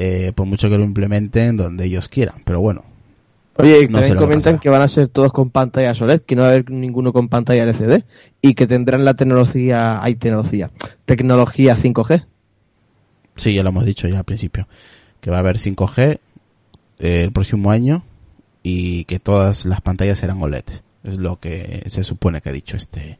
Eh, 0.00 0.32
por 0.34 0.46
mucho 0.46 0.68
que 0.70 0.78
lo 0.78 0.84
implementen 0.84 1.56
donde 1.56 1.84
ellos 1.84 2.08
quieran. 2.08 2.36
Pero 2.44 2.60
bueno, 2.60 2.84
Oye, 3.60 3.88
No 3.88 3.98
también 3.98 4.16
comentan 4.16 4.58
que 4.60 4.70
van 4.70 4.82
a 4.82 4.88
ser 4.88 5.08
todos 5.08 5.32
con 5.32 5.50
pantalla 5.50 5.92
OLED, 6.00 6.22
que 6.22 6.36
no 6.36 6.42
va 6.42 6.48
a 6.48 6.50
haber 6.52 6.70
ninguno 6.70 7.12
con 7.12 7.28
pantalla 7.28 7.64
LCD 7.64 8.04
y 8.40 8.54
que 8.54 8.68
tendrán 8.68 9.04
la 9.04 9.14
tecnología, 9.14 10.00
hay 10.00 10.14
tecnología, 10.14 10.70
tecnología 11.04 11.76
5G. 11.76 12.24
sí, 13.34 13.54
ya 13.54 13.64
lo 13.64 13.70
hemos 13.70 13.84
dicho 13.84 14.06
ya 14.06 14.18
al 14.18 14.24
principio. 14.24 14.68
Que 15.20 15.32
va 15.32 15.38
a 15.38 15.40
haber 15.40 15.58
5G 15.58 16.20
eh, 17.00 17.22
el 17.22 17.32
próximo 17.32 17.72
año 17.72 18.04
y 18.62 19.04
que 19.06 19.18
todas 19.18 19.66
las 19.66 19.80
pantallas 19.80 20.20
serán 20.20 20.40
OLED. 20.40 20.64
Es 21.02 21.18
lo 21.18 21.40
que 21.40 21.82
se 21.88 22.04
supone 22.04 22.40
que 22.40 22.50
ha 22.50 22.52
dicho 22.52 22.76
este, 22.76 23.18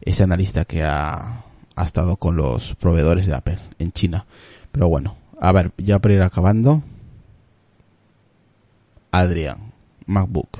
ese 0.00 0.22
analista 0.22 0.64
que 0.64 0.82
ha, 0.82 1.44
ha 1.76 1.84
estado 1.84 2.16
con 2.16 2.36
los 2.36 2.74
proveedores 2.76 3.26
de 3.26 3.34
Apple 3.34 3.58
en 3.78 3.92
China. 3.92 4.24
Pero 4.72 4.88
bueno, 4.88 5.16
a 5.38 5.52
ver, 5.52 5.72
ya 5.76 5.98
para 5.98 6.14
ir 6.14 6.22
acabando. 6.22 6.82
Adrián, 9.10 9.73
MacBook. 10.06 10.58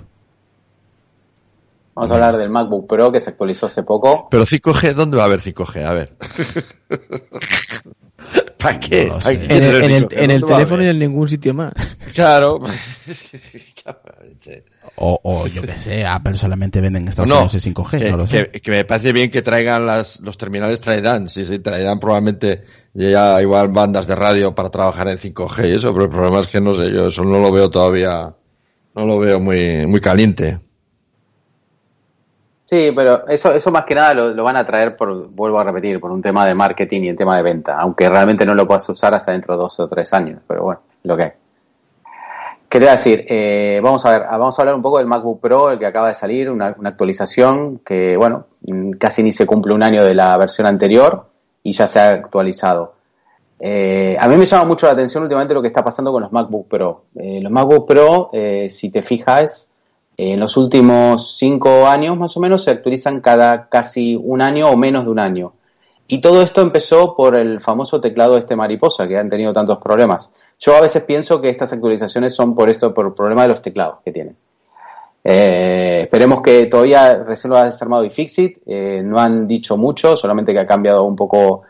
Vamos 1.97 2.11
a 2.11 2.15
hablar 2.15 2.37
del 2.39 2.51
MacBook 2.51 2.89
Pro 2.89 3.13
que 3.13 3.21
se 3.21 3.31
actualizó 3.31 3.67
hace 3.67 3.85
poco. 3.85 4.27
Pero 4.31 4.45
5G, 4.45 4.95
¿dónde 4.95 5.17
va 5.17 5.23
a 5.23 5.27
haber 5.27 5.41
5G? 5.41 5.85
A 5.85 5.93
ver. 5.93 6.13
¿Para 8.59 8.81
qué? 8.81 9.07
No 9.07 9.15
lo 9.15 9.21
¿Para 9.21 9.31
sé. 9.37 9.47
qué 9.47 9.55
En 9.57 9.63
el, 9.63 9.71
tener 9.71 9.85
en 9.85 9.91
el, 9.93 10.09
5G? 10.09 10.23
en 10.25 10.31
el 10.31 10.41
¿Dónde 10.41 10.53
va 10.55 10.59
a 10.59 10.59
teléfono 10.61 10.83
y 10.83 10.87
en 10.89 10.99
ningún 10.99 11.29
sitio 11.29 11.55
más. 11.55 11.73
Claro. 12.15 12.61
O, 14.97 15.19
o 15.23 15.47
yo 15.49 15.61
que 15.63 15.77
sé, 15.77 16.07
Apple 16.07 16.35
solamente 16.35 16.81
vende 16.81 16.99
en 17.01 17.09
Estados 17.09 17.29
No, 17.29 17.37
Unidos 17.41 17.55
el 17.55 17.75
5G, 17.75 17.99
que, 17.99 18.11
no 18.11 18.17
lo 18.17 18.27
sé. 18.27 18.49
que- 18.51 18.61
que 18.61 18.71
me 18.71 18.85
parece 18.85 19.13
bien 19.13 19.31
que 19.31 19.43
traigan 19.43 19.85
las, 19.87 20.21
los 20.21 20.39
terminales, 20.39 20.81
traerán, 20.81 21.29
sí, 21.29 21.45
sí, 21.45 21.59
traerán 21.59 21.99
probablemente 21.99 22.65
ya 22.95 23.41
igual 23.43 23.69
bandas 23.69 24.07
de 24.07 24.15
radio 24.15 24.55
para 24.55 24.71
trabajar 24.71 25.09
en 25.09 25.19
5G 25.19 25.69
y 25.69 25.75
eso, 25.75 25.93
pero 25.93 26.05
el 26.05 26.11
problema 26.11 26.41
es 26.41 26.47
que 26.47 26.61
no 26.61 26.75
sé, 26.75 26.91
yo 26.93 27.09
eso 27.09 27.25
no 27.25 27.41
lo 27.41 27.51
veo 27.51 27.69
todavía, 27.71 28.33
no 28.95 29.07
lo 29.07 29.19
veo 29.19 29.41
muy, 29.41 29.87
muy 29.87 30.01
caliente. 30.01 30.61
Sí, 32.65 32.93
pero 32.97 33.27
eso, 33.29 33.53
eso 33.53 33.71
más 33.71 33.85
que 33.85 33.95
nada 33.95 34.15
lo, 34.15 34.43
van 34.43 34.57
a 34.57 34.67
traer 34.67 34.97
por, 34.97 35.29
vuelvo 35.29 35.59
a 35.59 35.65
repetir, 35.65 36.01
por 36.01 36.11
un 36.11 36.23
tema 36.23 36.47
de 36.47 36.55
marketing 36.55 37.03
y 37.03 37.09
el 37.11 37.17
tema 37.17 37.37
de 37.37 37.43
venta, 37.43 37.77
aunque 37.79 38.09
realmente 38.09 38.47
no 38.47 38.55
lo 38.55 38.67
puedas 38.67 38.89
usar 38.89 39.15
hasta 39.15 39.33
dentro 39.33 39.55
de 39.55 39.63
dos 39.63 39.79
o 39.81 39.87
tres 39.87 40.13
años, 40.15 40.41
pero 40.47 40.65
bueno, 40.65 40.81
lo 41.03 41.17
que 41.17 41.23
hay. 41.23 41.31
Quería 42.69 42.93
decir, 42.93 43.27
eh, 43.29 43.81
vamos 43.83 44.05
a 44.07 44.11
ver, 44.11 44.23
vamos 44.23 44.59
a 44.59 44.63
hablar 44.63 44.75
un 44.75 44.83
poco 44.83 44.99
del 44.99 45.07
MacBook 45.07 45.41
Pro, 45.41 45.71
el 45.71 45.79
que 45.79 45.87
acaba 45.87 46.09
de 46.09 46.15
salir, 46.15 46.51
una, 46.51 46.75
una 46.77 46.89
actualización 46.89 47.79
que, 47.79 48.17
bueno, 48.17 48.47
mm, 48.63 48.93
casi 48.93 49.23
ni 49.23 49.31
se 49.31 49.47
cumple 49.47 49.75
un 49.75 49.83
año 49.83 50.03
de 50.03 50.15
la 50.15 50.37
versión 50.39 50.67
anterior 50.67 51.27
y 51.63 51.73
ya 51.73 51.87
se 51.87 52.01
ha 52.01 52.09
actualizado. 52.09 52.94
Eh, 53.67 54.15
a 54.21 54.29
mí 54.29 54.37
me 54.37 54.45
llama 54.45 54.67
mucho 54.67 54.85
la 54.85 54.93
atención 54.93 55.23
últimamente 55.23 55.55
lo 55.55 55.63
que 55.63 55.69
está 55.69 55.83
pasando 55.83 56.13
con 56.13 56.23
los 56.23 56.31
MacBook 56.31 56.69
Pro. 56.69 57.05
Eh, 57.15 57.41
los 57.41 57.51
MacBook 57.51 57.87
Pro, 57.87 58.29
eh, 58.31 58.69
si 58.69 58.91
te 58.91 59.01
fijas, 59.01 59.71
en 60.19 60.39
los 60.39 60.59
últimos 60.59 61.39
cinco 61.39 61.87
años 61.87 62.19
más 62.19 62.37
o 62.37 62.41
menos 62.41 62.63
se 62.63 62.73
actualizan 62.73 63.23
cada 63.23 63.71
casi 63.71 64.17
un 64.17 64.43
año 64.43 64.69
o 64.69 64.77
menos 64.77 65.07
de 65.07 65.11
un 65.11 65.19
año. 65.19 65.55
Y 66.07 66.21
todo 66.21 66.43
esto 66.43 66.61
empezó 66.61 67.17
por 67.17 67.37
el 67.37 67.59
famoso 67.59 68.03
teclado 68.03 68.37
este 68.37 68.55
mariposa 68.55 69.09
que 69.09 69.17
han 69.17 69.31
tenido 69.31 69.55
tantos 69.55 69.79
problemas. 69.79 70.31
Yo 70.59 70.77
a 70.77 70.83
veces 70.83 71.03
pienso 71.05 71.41
que 71.41 71.49
estas 71.49 71.73
actualizaciones 71.73 72.35
son 72.35 72.55
por 72.55 72.69
esto, 72.69 72.93
por 72.93 73.07
el 73.07 73.15
problema 73.15 73.43
de 73.43 73.49
los 73.49 73.63
teclados 73.63 74.01
que 74.05 74.13
tienen. 74.13 74.37
Esperemos 75.25 76.43
que 76.43 76.67
todavía 76.67 77.25
recién 77.25 77.51
lo 77.51 77.57
ha 77.57 77.65
desarmado 77.65 78.05
iFixit, 78.05 78.59
eh, 78.67 79.01
no 79.03 79.19
han 79.19 79.49
dicho 79.49 79.79
mucho, 79.79 80.19
solamente 80.19 80.53
que 80.53 80.61
ha 80.61 80.67
cambiado 80.67 81.05
un 81.05 81.17
poco, 81.17 81.63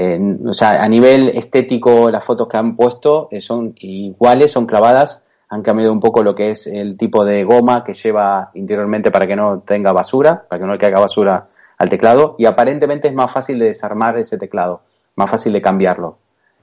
eh, 0.00 0.38
o 0.46 0.52
sea, 0.52 0.84
a 0.84 0.88
nivel 0.88 1.30
estético 1.30 2.08
las 2.08 2.24
fotos 2.24 2.46
que 2.46 2.56
han 2.56 2.76
puesto 2.76 3.26
eh, 3.32 3.40
son 3.40 3.74
iguales, 3.80 4.52
son 4.52 4.64
clavadas, 4.64 5.24
han 5.48 5.62
cambiado 5.62 5.92
un 5.92 5.98
poco 5.98 6.22
lo 6.22 6.36
que 6.36 6.50
es 6.50 6.68
el 6.68 6.96
tipo 6.96 7.24
de 7.24 7.42
goma 7.42 7.82
que 7.82 7.94
lleva 7.94 8.52
interiormente 8.54 9.10
para 9.10 9.26
que 9.26 9.34
no 9.34 9.58
tenga 9.58 9.92
basura, 9.92 10.44
para 10.48 10.60
que 10.60 10.66
no 10.66 10.72
le 10.74 10.78
caiga 10.78 11.00
basura 11.00 11.48
al 11.78 11.88
teclado, 11.88 12.36
y 12.38 12.44
aparentemente 12.44 13.08
es 13.08 13.14
más 13.14 13.32
fácil 13.32 13.58
de 13.58 13.66
desarmar 13.66 14.16
ese 14.18 14.38
teclado, 14.38 14.82
más 15.16 15.28
fácil 15.28 15.52
de 15.52 15.62
cambiarlo. 15.62 16.18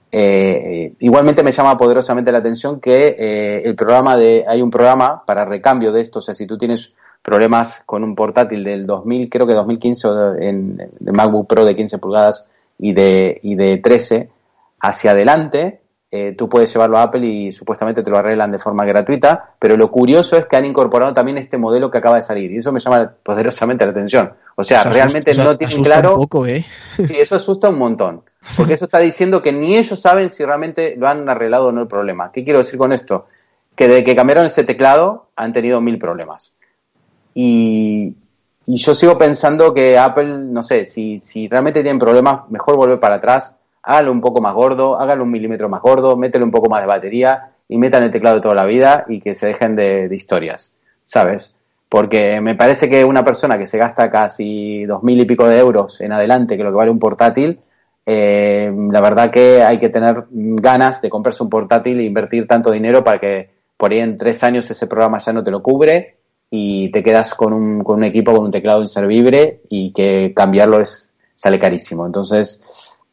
Eh, 0.10 0.94
igualmente 1.00 1.44
me 1.44 1.52
llama 1.52 1.76
poderosamente 1.76 2.32
la 2.32 2.38
atención 2.38 2.80
que 2.80 3.62
el 3.66 3.76
programa 3.76 4.16
de 4.16 4.46
hay 4.48 4.62
un 4.62 4.72
programa 4.72 5.18
para 5.26 5.44
recambio 5.44 5.92
de 5.92 6.00
esto, 6.00 6.20
o 6.20 6.22
sea, 6.22 6.34
si 6.34 6.48
tú 6.48 6.58
tienes 6.58 6.94
problemas 7.22 7.84
con 7.86 8.02
un 8.02 8.16
portátil 8.16 8.64
del 8.64 8.86
2000, 8.86 9.30
creo 9.30 9.46
que 9.46 9.54
2015 9.56 10.08
o 10.08 10.36
en 10.36 10.90
MacBook 11.02 11.48
Pro 11.48 11.66
de 11.66 11.76
15 11.76 11.98
pulgadas 11.98 12.48
y 12.78 12.94
de 12.94 13.40
y 13.44 13.56
de 13.56 13.78
13 13.78 14.30
hacia 14.82 15.12
adelante, 15.12 15.82
eh, 16.12 16.34
tú 16.38 16.48
puedes 16.48 16.72
llevarlo 16.72 16.98
a 16.98 17.04
Apple 17.04 17.26
y 17.26 17.52
supuestamente 17.52 18.02
te 18.04 18.10
lo 18.10 18.18
arreglan 18.18 18.52
de 18.52 18.60
forma 18.60 18.86
gratuita, 18.86 19.56
pero 19.60 19.76
lo 19.76 19.90
curioso 19.92 20.38
es 20.38 20.46
que 20.46 20.56
han 20.56 20.64
incorporado 20.66 21.14
también 21.14 21.38
este 21.38 21.58
modelo 21.58 21.90
que 21.92 21.98
acaba 21.98 22.16
de 22.18 22.22
salir 22.22 22.52
y 22.52 22.58
eso 22.58 22.72
me 22.72 22.80
llama 22.80 23.12
poderosamente 23.24 23.84
la 23.86 23.92
atención. 23.92 24.32
O 24.56 24.64
sea, 24.64 24.84
realmente 24.84 25.32
asusta- 25.32 25.44
no 25.52 25.58
tienen 25.58 25.84
claro 25.84 26.14
un 26.14 26.22
poco, 26.22 26.46
¿eh? 26.46 26.66
Sí, 26.96 27.16
eso 27.20 27.36
asusta 27.36 27.70
un 27.70 27.80
montón. 27.80 28.22
Porque 28.56 28.74
eso 28.76 28.86
está 28.86 29.00
diciendo 29.00 29.42
que 29.42 29.52
ni 29.52 29.76
ellos 29.76 30.00
saben 30.00 30.30
si 30.30 30.46
realmente 30.46 30.96
lo 30.98 31.08
han 31.08 31.28
arreglado 31.28 31.68
o 31.68 31.72
no 31.72 31.82
el 31.82 31.88
problema. 31.88 32.32
¿Qué 32.32 32.44
quiero 32.44 32.60
decir 32.60 32.78
con 32.78 32.94
esto? 32.94 33.26
Que 33.76 33.88
desde 33.88 34.04
que 34.04 34.16
cambiaron 34.16 34.46
ese 34.46 34.64
teclado 34.64 35.30
han 35.36 35.52
tenido 35.52 35.82
mil 35.82 35.98
problemas. 35.98 36.56
Y, 37.34 38.16
y 38.66 38.78
yo 38.78 38.94
sigo 38.96 39.18
pensando 39.18 39.74
que 39.74 39.98
Apple, 39.98 40.38
no 40.38 40.64
sé, 40.64 40.86
si, 40.86 41.20
si 41.20 41.48
realmente 41.48 41.84
tienen 41.84 42.00
problemas, 42.00 42.50
mejor 42.50 42.76
volver 42.76 43.00
para 43.00 43.16
atrás, 43.16 43.56
hágalo 43.84 44.12
un 44.12 44.22
poco 44.22 44.42
más 44.42 44.54
gordo, 44.54 45.00
hágalo 45.00 45.24
un 45.24 45.32
milímetro 45.32 45.70
más 45.70 45.82
gordo, 45.82 46.18
métele 46.18 46.44
un 46.44 46.52
poco 46.52 46.70
más 46.70 46.82
de 46.82 46.88
batería 46.88 47.52
y 47.68 47.78
metan 47.78 48.04
el 48.04 48.12
teclado 48.12 48.38
de 48.38 48.42
toda 48.42 48.56
la 48.56 48.66
vida 48.66 49.06
y 49.08 49.20
que 49.20 49.36
se 49.36 49.48
dejen 49.48 49.76
de, 49.76 50.10
de 50.10 50.16
historias, 50.16 50.74
¿sabes? 51.04 51.54
Porque 51.90 52.42
me 52.42 52.56
parece 52.56 52.90
que 52.90 53.06
una 53.06 53.24
persona 53.24 53.58
que 53.58 53.68
se 53.68 53.78
gasta 53.78 54.10
casi 54.10 54.86
dos 54.86 55.04
mil 55.04 55.20
y 55.22 55.26
pico 55.26 55.48
de 55.48 55.60
euros 55.60 56.02
en 56.02 56.12
adelante, 56.12 56.58
que 56.58 56.64
lo 56.64 56.72
que 56.72 56.78
vale 56.78 56.92
un 56.92 57.00
portátil, 57.00 57.60
eh, 58.06 58.72
la 58.92 59.02
verdad 59.02 59.32
que 59.32 59.64
hay 59.64 59.78
que 59.78 59.90
tener 59.90 60.26
ganas 60.30 61.02
de 61.02 61.10
comprarse 61.10 61.44
un 61.44 61.50
portátil 61.50 62.00
e 62.00 62.04
invertir 62.04 62.48
tanto 62.48 62.72
dinero 62.72 63.04
para 63.04 63.20
que 63.20 63.50
por 63.78 63.92
ahí 63.92 64.00
en 64.00 64.18
tres 64.18 64.44
años 64.44 64.70
ese 64.70 64.88
programa 64.88 65.20
ya 65.20 65.34
no 65.34 65.44
te 65.44 65.52
lo 65.52 65.62
cubre 65.62 66.18
y 66.50 66.90
te 66.92 67.04
quedas 67.04 67.34
con 67.34 67.54
un, 67.54 67.84
con 67.84 67.98
un 67.98 68.04
equipo 68.04 68.32
con 68.34 68.46
un 68.46 68.52
teclado 68.52 68.82
inservible 68.82 69.62
y 69.70 69.92
que 69.94 70.34
cambiarlo 70.36 70.80
es 70.80 71.12
sale 71.36 71.60
carísimo. 71.60 72.06
Entonces, 72.06 72.62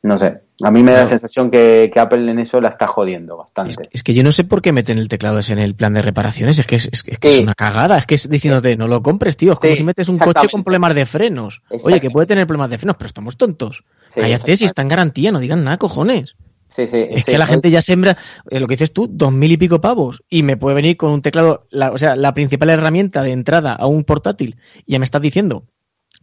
no 0.03 0.17
sé, 0.19 0.41
a 0.63 0.71
mí 0.71 0.83
me 0.83 0.93
da 0.93 1.01
la 1.01 1.07
sensación 1.07 1.51
que, 1.51 1.91
que 1.93 1.99
Apple 1.99 2.31
en 2.31 2.39
eso 2.39 2.61
la 2.61 2.69
está 2.69 2.87
jodiendo 2.87 3.37
bastante. 3.37 3.89
es 3.91 4.03
que 4.03 4.15
yo 4.15 4.23
no 4.23 4.31
sé 4.33 4.45
por 4.45 4.63
qué 4.63 4.71
meten 4.73 4.99
el 4.99 5.09
teclado 5.09 5.39
ese 5.41 5.53
en 5.55 5.59
el 5.59 5.75
plan 5.75 5.95
de 5.95 6.03
reparaciones. 6.03 6.59
Es 6.59 6.67
que 6.67 6.77
es, 6.77 6.89
es 6.93 7.03
que 7.03 7.13
es 7.13 7.19
que 7.19 7.29
Sí. 7.31 7.37
es 7.39 7.43
una 7.43 7.55
cagada. 7.55 7.99
Es 7.99 8.07
que 8.07 8.15
es 8.15 8.29
diciéndote, 8.29 8.77
no 8.77 8.87
lo 8.87 9.03
compres, 9.03 9.37
tío. 9.37 9.53
Es 9.55 9.59
como 9.59 9.71
Sí, 9.73 9.79
si 9.79 9.85
metes 9.85 10.09
un 10.09 10.19
coche 10.19 10.49
con 10.51 10.63
problemas 10.63 10.95
de 10.95 11.07
frenos. 11.07 11.63
Oye, 11.83 12.01
que 12.01 12.11
puede 12.11 12.27
tener 12.27 12.47
problemas 12.47 12.71
de 12.71 12.79
frenos, 12.79 12.97
pero 12.97 13.09
estamos 13.09 13.37
tontos. 13.37 13.85
Sí, 14.11 14.21
Cállate 14.21 14.57
si 14.57 14.65
está 14.67 14.83
en 14.83 14.89
garantía, 14.89 15.33
no 15.33 15.41
digan 15.41 15.65
nada, 15.65 15.79
cojones. 15.79 16.37
Sí, 16.75 16.87
sí, 16.87 17.05
Es 17.11 17.25
sí, 17.25 17.33
que 17.33 17.39
la 17.39 17.47
gente 17.47 17.71
ya 17.71 17.83
sembra, 17.83 18.17
eh, 18.51 18.59
lo 18.59 18.67
que 18.67 18.75
dices 18.75 18.93
tú, 18.93 19.07
dos 19.11 19.33
mil 19.33 19.53
y 19.53 19.57
pico 19.57 19.81
pavos. 19.81 20.23
Y 20.31 20.43
me 20.43 20.57
puede 20.57 20.77
venir 20.77 20.97
con 20.97 21.11
un 21.11 21.23
teclado, 21.23 21.67
la, 21.71 21.93
o 21.93 21.99
sea, 21.99 22.17
la 22.17 22.33
principal 22.33 22.71
herramienta 22.71 23.23
de 23.23 23.33
entrada 23.33 23.75
a 23.75 23.87
un 23.87 24.05
portátil. 24.05 24.57
Y 24.87 24.93
ya 24.93 24.99
me 24.99 25.05
estás 25.05 25.21
diciendo. 25.21 25.65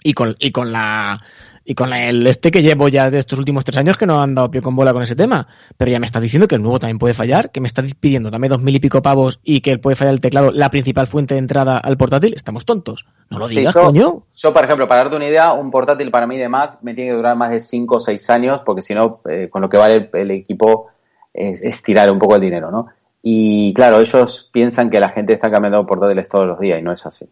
Y 0.03 0.13
con, 0.13 0.35
y 0.39 0.51
con 0.51 0.71
la, 0.71 1.21
y 1.69 1.75
con 1.75 1.93
el 1.93 2.25
este 2.25 2.49
que 2.49 2.63
llevo 2.63 2.87
ya 2.87 3.11
de 3.11 3.19
estos 3.19 3.37
últimos 3.37 3.63
tres 3.63 3.77
años 3.77 3.95
que 3.95 4.07
no 4.07 4.19
han 4.23 4.33
dado 4.33 4.49
pie 4.49 4.59
con 4.59 4.75
bola 4.75 4.91
con 4.91 5.03
ese 5.03 5.15
tema. 5.15 5.47
Pero 5.77 5.91
ya 5.91 5.99
me 5.99 6.07
estás 6.07 6.21
diciendo 6.23 6.47
que 6.47 6.55
el 6.55 6.63
nuevo 6.63 6.79
también 6.79 6.97
puede 6.97 7.13
fallar, 7.13 7.51
que 7.51 7.61
me 7.61 7.67
estás 7.67 7.93
pidiendo 7.93 8.31
dame 8.31 8.49
dos 8.49 8.59
mil 8.61 8.73
y 8.75 8.79
pico 8.79 9.03
pavos 9.03 9.39
y 9.43 9.61
que 9.61 9.77
puede 9.77 9.95
fallar 9.95 10.15
el 10.15 10.19
teclado, 10.19 10.51
la 10.51 10.71
principal 10.71 11.05
fuente 11.05 11.35
de 11.35 11.39
entrada 11.39 11.77
al 11.77 11.95
portátil. 11.95 12.33
Estamos 12.33 12.65
tontos. 12.65 13.05
No 13.29 13.37
lo 13.37 13.47
Sí, 13.47 13.57
digas, 13.59 13.75
yo- 13.75 13.81
coño. 13.83 14.23
Yo, 14.35 14.51
por 14.51 14.65
ejemplo, 14.65 14.87
para 14.87 15.03
darte 15.03 15.15
una 15.17 15.27
idea, 15.27 15.53
un 15.53 15.69
portátil 15.69 16.09
para 16.09 16.25
mí 16.25 16.37
de 16.37 16.49
Mac 16.49 16.79
me 16.81 16.95
tiene 16.95 17.11
que 17.11 17.17
durar 17.17 17.35
más 17.37 17.51
de 17.51 17.59
5 17.61 17.97
o 17.97 17.99
6 17.99 18.27
años, 18.31 18.61
porque 18.65 18.81
si 18.81 18.95
no, 18.95 19.21
eh, 19.29 19.47
con 19.51 19.61
lo 19.61 19.69
que 19.69 19.77
vale 19.77 19.95
el, 19.95 20.09
el 20.13 20.31
equipo 20.31 20.87
es, 21.31 21.61
es 21.61 21.83
tirar 21.83 22.09
un 22.09 22.17
poco 22.17 22.33
el 22.33 22.41
dinero, 22.41 22.71
¿no? 22.71 22.87
Y 23.21 23.75
claro, 23.75 23.99
ellos 23.99 24.49
piensan 24.51 24.89
que 24.89 24.99
la 24.99 25.09
gente 25.09 25.33
está 25.33 25.51
cambiando 25.51 25.85
portátiles 25.85 26.27
todos 26.27 26.47
los 26.47 26.59
días 26.59 26.79
y 26.79 26.81
no 26.81 26.93
es 26.93 27.05
así. 27.05 27.25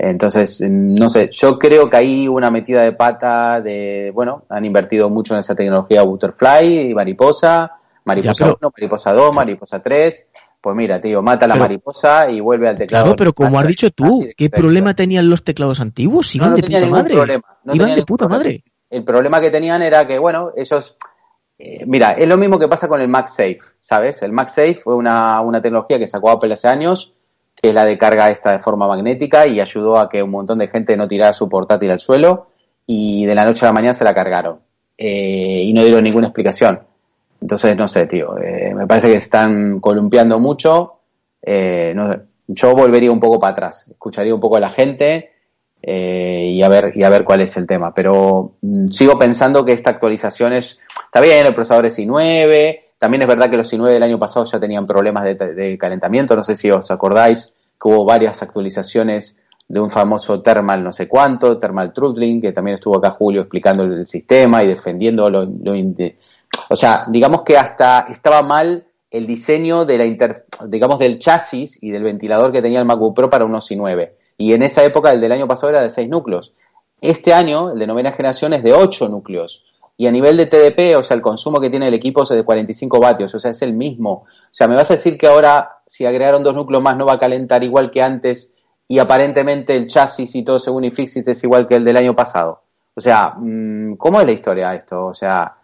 Entonces, 0.00 0.60
mm, 0.60 0.94
no 0.94 1.08
sé, 1.08 1.28
yo 1.32 1.58
creo 1.58 1.90
que 1.90 1.96
hay 1.96 2.28
una 2.28 2.50
metida 2.50 2.82
de 2.82 2.92
pata 2.92 3.60
de, 3.60 4.12
bueno, 4.14 4.44
han 4.48 4.64
invertido 4.64 5.10
mucho 5.10 5.34
en 5.34 5.40
esa 5.40 5.56
tecnología 5.56 6.02
Butterfly 6.02 6.90
y 6.90 6.94
Mariposa, 6.94 7.72
Mariposa 8.04 8.32
Ya, 8.32 8.44
pero- 8.46 8.58
1, 8.60 8.72
Mariposa 8.76 9.12
2, 9.12 9.34
Mariposa 9.34 9.82
3, 9.82 10.28
pues 10.60 10.76
mira, 10.76 11.00
tío, 11.00 11.20
mata 11.20 11.44
a 11.46 11.48
la 11.48 11.54
Pero- 11.54 11.64
mariposa 11.64 12.30
y 12.30 12.40
vuelve 12.40 12.68
al 12.68 12.76
teclado. 12.76 13.04
Claro, 13.06 13.16
pero 13.16 13.32
como 13.32 13.58
has 13.58 13.66
dicho 13.66 13.90
tú, 13.90 14.20
de 14.22 14.34
¿qué 14.34 14.48
problema 14.50 14.94
tenían 14.94 15.28
los 15.28 15.42
teclados 15.42 15.80
antiguos? 15.80 16.34
No, 16.34 16.38
Iban 16.38 16.50
no 16.50 16.56
de 16.56 16.62
tenía 16.62 16.78
puta 16.80 16.90
madre. 16.90 17.14
problema, 17.14 17.44
no 17.64 17.74
Iban 17.74 17.94
de 17.94 18.04
puta 18.04 18.24
problema. 18.28 18.44
madre. 18.44 18.64
El 18.90 19.04
problema 19.04 19.40
que 19.40 19.50
tenían 19.50 19.82
era 19.82 20.06
que, 20.06 20.18
bueno, 20.18 20.52
ellos... 20.56 20.96
eh, 21.58 21.84
mira, 21.86 22.12
es 22.12 22.26
lo 22.28 22.36
mismo 22.36 22.56
que 22.58 22.68
pasa 22.68 22.86
con 22.88 23.00
el 23.00 23.08
MagSafe, 23.08 23.58
¿sabes? 23.80 24.22
El 24.22 24.30
MagSafe 24.32 24.74
fue 24.76 24.94
una, 24.94 25.40
una 25.40 25.60
tecnología 25.60 25.98
que 25.98 26.06
sacó 26.06 26.30
Apple 26.30 26.52
hace 26.52 26.68
años, 26.68 27.12
que 27.60 27.68
es 27.68 27.74
la 27.74 27.84
de 27.84 27.98
carga 27.98 28.30
esta 28.30 28.52
de 28.52 28.58
forma 28.58 28.86
magnética 28.86 29.46
y 29.46 29.60
ayudó 29.60 29.98
a 29.98 30.08
que 30.08 30.22
un 30.22 30.30
montón 30.30 30.58
de 30.58 30.68
gente 30.68 30.96
no 30.96 31.08
tirara 31.08 31.32
su 31.32 31.48
portátil 31.48 31.90
al 31.90 31.98
suelo 31.98 32.48
y 32.86 33.26
de 33.26 33.34
la 33.34 33.44
noche 33.44 33.66
a 33.66 33.68
la 33.68 33.72
mañana 33.72 33.94
se 33.94 34.04
la 34.04 34.14
cargaron. 34.14 34.60
Eh, 34.96 35.62
y 35.64 35.72
no 35.72 35.82
dieron 35.82 36.02
ninguna 36.02 36.28
explicación. 36.28 36.80
Entonces, 37.40 37.76
no 37.76 37.86
sé, 37.86 38.06
tío, 38.06 38.36
eh, 38.38 38.74
me 38.74 38.86
parece 38.86 39.08
que 39.08 39.18
se 39.18 39.24
están 39.24 39.78
columpiando 39.78 40.40
mucho. 40.40 40.94
Eh, 41.40 41.94
yo 42.48 42.74
volvería 42.74 43.12
un 43.12 43.20
poco 43.20 43.38
para 43.38 43.52
atrás, 43.52 43.86
escucharía 43.88 44.34
un 44.34 44.40
poco 44.40 44.56
a 44.56 44.60
la 44.60 44.70
gente 44.70 45.32
y, 45.80 46.60
a 46.62 46.68
ver, 46.68 46.92
y 46.96 47.04
a 47.04 47.08
ver 47.08 47.22
cuál 47.22 47.42
es 47.42 47.56
el 47.56 47.66
tema. 47.66 47.94
Pero 47.94 48.54
mm, 48.60 48.88
sigo 48.88 49.18
pensando 49.18 49.64
que 49.64 49.72
esta 49.72 49.90
actualización 49.90 50.52
es, 50.52 50.80
está 51.04 51.20
bien, 51.20 51.46
el 51.46 51.54
procesador 51.54 51.86
es 51.86 51.98
i9, 51.98 52.80
también 52.98 53.22
es 53.22 53.28
verdad 53.28 53.48
que 53.48 53.56
los 53.56 53.72
i9 53.72 53.92
del 53.92 54.02
año 54.02 54.18
pasado 54.18 54.44
ya 54.44 54.58
tenían 54.58 54.86
problemas 54.86 55.24
de, 55.24 55.78
calentamiento, 55.78 56.34
no 56.34 56.42
sé 56.42 56.56
si 56.56 56.70
os 56.70 56.90
acordáis 56.90 57.54
que 57.80 57.88
hubo 57.88 58.04
varias 58.04 58.42
actualizaciones 58.42 59.38
de 59.68 59.80
un 59.80 59.90
famoso 59.90 60.40
thermal 60.42 60.82
no 60.82 60.92
sé 60.92 61.06
cuánto, 61.06 61.58
thermal 61.58 61.92
throttling, 61.92 62.40
que 62.40 62.52
también 62.52 62.74
estuvo 62.74 62.96
acá 62.96 63.10
Julio 63.10 63.42
explicando 63.42 63.84
el 63.84 64.06
sistema 64.06 64.64
y 64.64 64.66
defendiendo 64.66 65.30
lo, 65.30 65.46
o 66.70 66.76
sea, 66.76 67.04
digamos 67.08 67.42
que 67.42 67.56
hasta 67.56 68.06
estaba 68.08 68.42
mal 68.42 68.84
el 69.10 69.26
diseño 69.26 69.84
de 69.84 69.98
la 69.98 70.04
inter, 70.04 70.44
digamos 70.66 70.98
del 70.98 71.18
chasis 71.18 71.82
y 71.82 71.90
del 71.90 72.02
ventilador 72.02 72.52
que 72.52 72.62
tenía 72.62 72.80
el 72.80 72.84
MacBook 72.84 73.14
Pro 73.14 73.30
para 73.30 73.44
unos 73.44 73.70
i9. 73.70 74.10
Y 74.36 74.52
en 74.52 74.62
esa 74.62 74.84
época 74.84 75.12
el 75.12 75.20
del 75.20 75.32
año 75.32 75.48
pasado 75.48 75.70
era 75.70 75.82
de 75.82 75.90
6 75.90 76.08
núcleos. 76.08 76.52
Este 77.00 77.32
año, 77.32 77.72
el 77.72 77.78
de 77.78 77.86
novena 77.86 78.12
generación, 78.12 78.52
es 78.52 78.62
de 78.62 78.72
8 78.72 79.08
núcleos. 79.08 79.64
Y 80.00 80.06
a 80.06 80.12
nivel 80.12 80.36
de 80.36 80.46
TDP, 80.46 80.96
o 80.96 81.02
sea, 81.02 81.16
el 81.16 81.20
consumo 81.20 81.60
que 81.60 81.70
tiene 81.70 81.88
el 81.88 81.94
equipo 81.94 82.22
es 82.22 82.28
de 82.28 82.44
45 82.44 83.00
vatios, 83.00 83.34
o 83.34 83.40
sea, 83.40 83.50
es 83.50 83.60
el 83.62 83.72
mismo. 83.72 84.12
O 84.12 84.52
sea, 84.52 84.68
me 84.68 84.76
vas 84.76 84.88
a 84.92 84.94
decir 84.94 85.18
que 85.18 85.26
ahora, 85.26 85.80
si 85.88 86.06
agregaron 86.06 86.44
dos 86.44 86.54
núcleos 86.54 86.80
más, 86.80 86.96
no 86.96 87.04
va 87.04 87.14
a 87.14 87.18
calentar 87.18 87.64
igual 87.64 87.90
que 87.90 88.00
antes 88.00 88.52
y 88.86 89.00
aparentemente 89.00 89.74
el 89.74 89.88
chasis 89.88 90.36
y 90.36 90.44
todo 90.44 90.60
según 90.60 90.84
iFixit 90.84 91.26
es 91.26 91.42
igual 91.42 91.66
que 91.66 91.74
el 91.74 91.84
del 91.84 91.96
año 91.96 92.14
pasado. 92.14 92.62
O 92.94 93.00
sea, 93.00 93.34
mm, 93.36 93.94
¿cómo 93.96 94.20
es 94.20 94.26
la 94.26 94.32
historia 94.32 94.72
esto? 94.72 95.06
O 95.06 95.14
sea, 95.14 95.56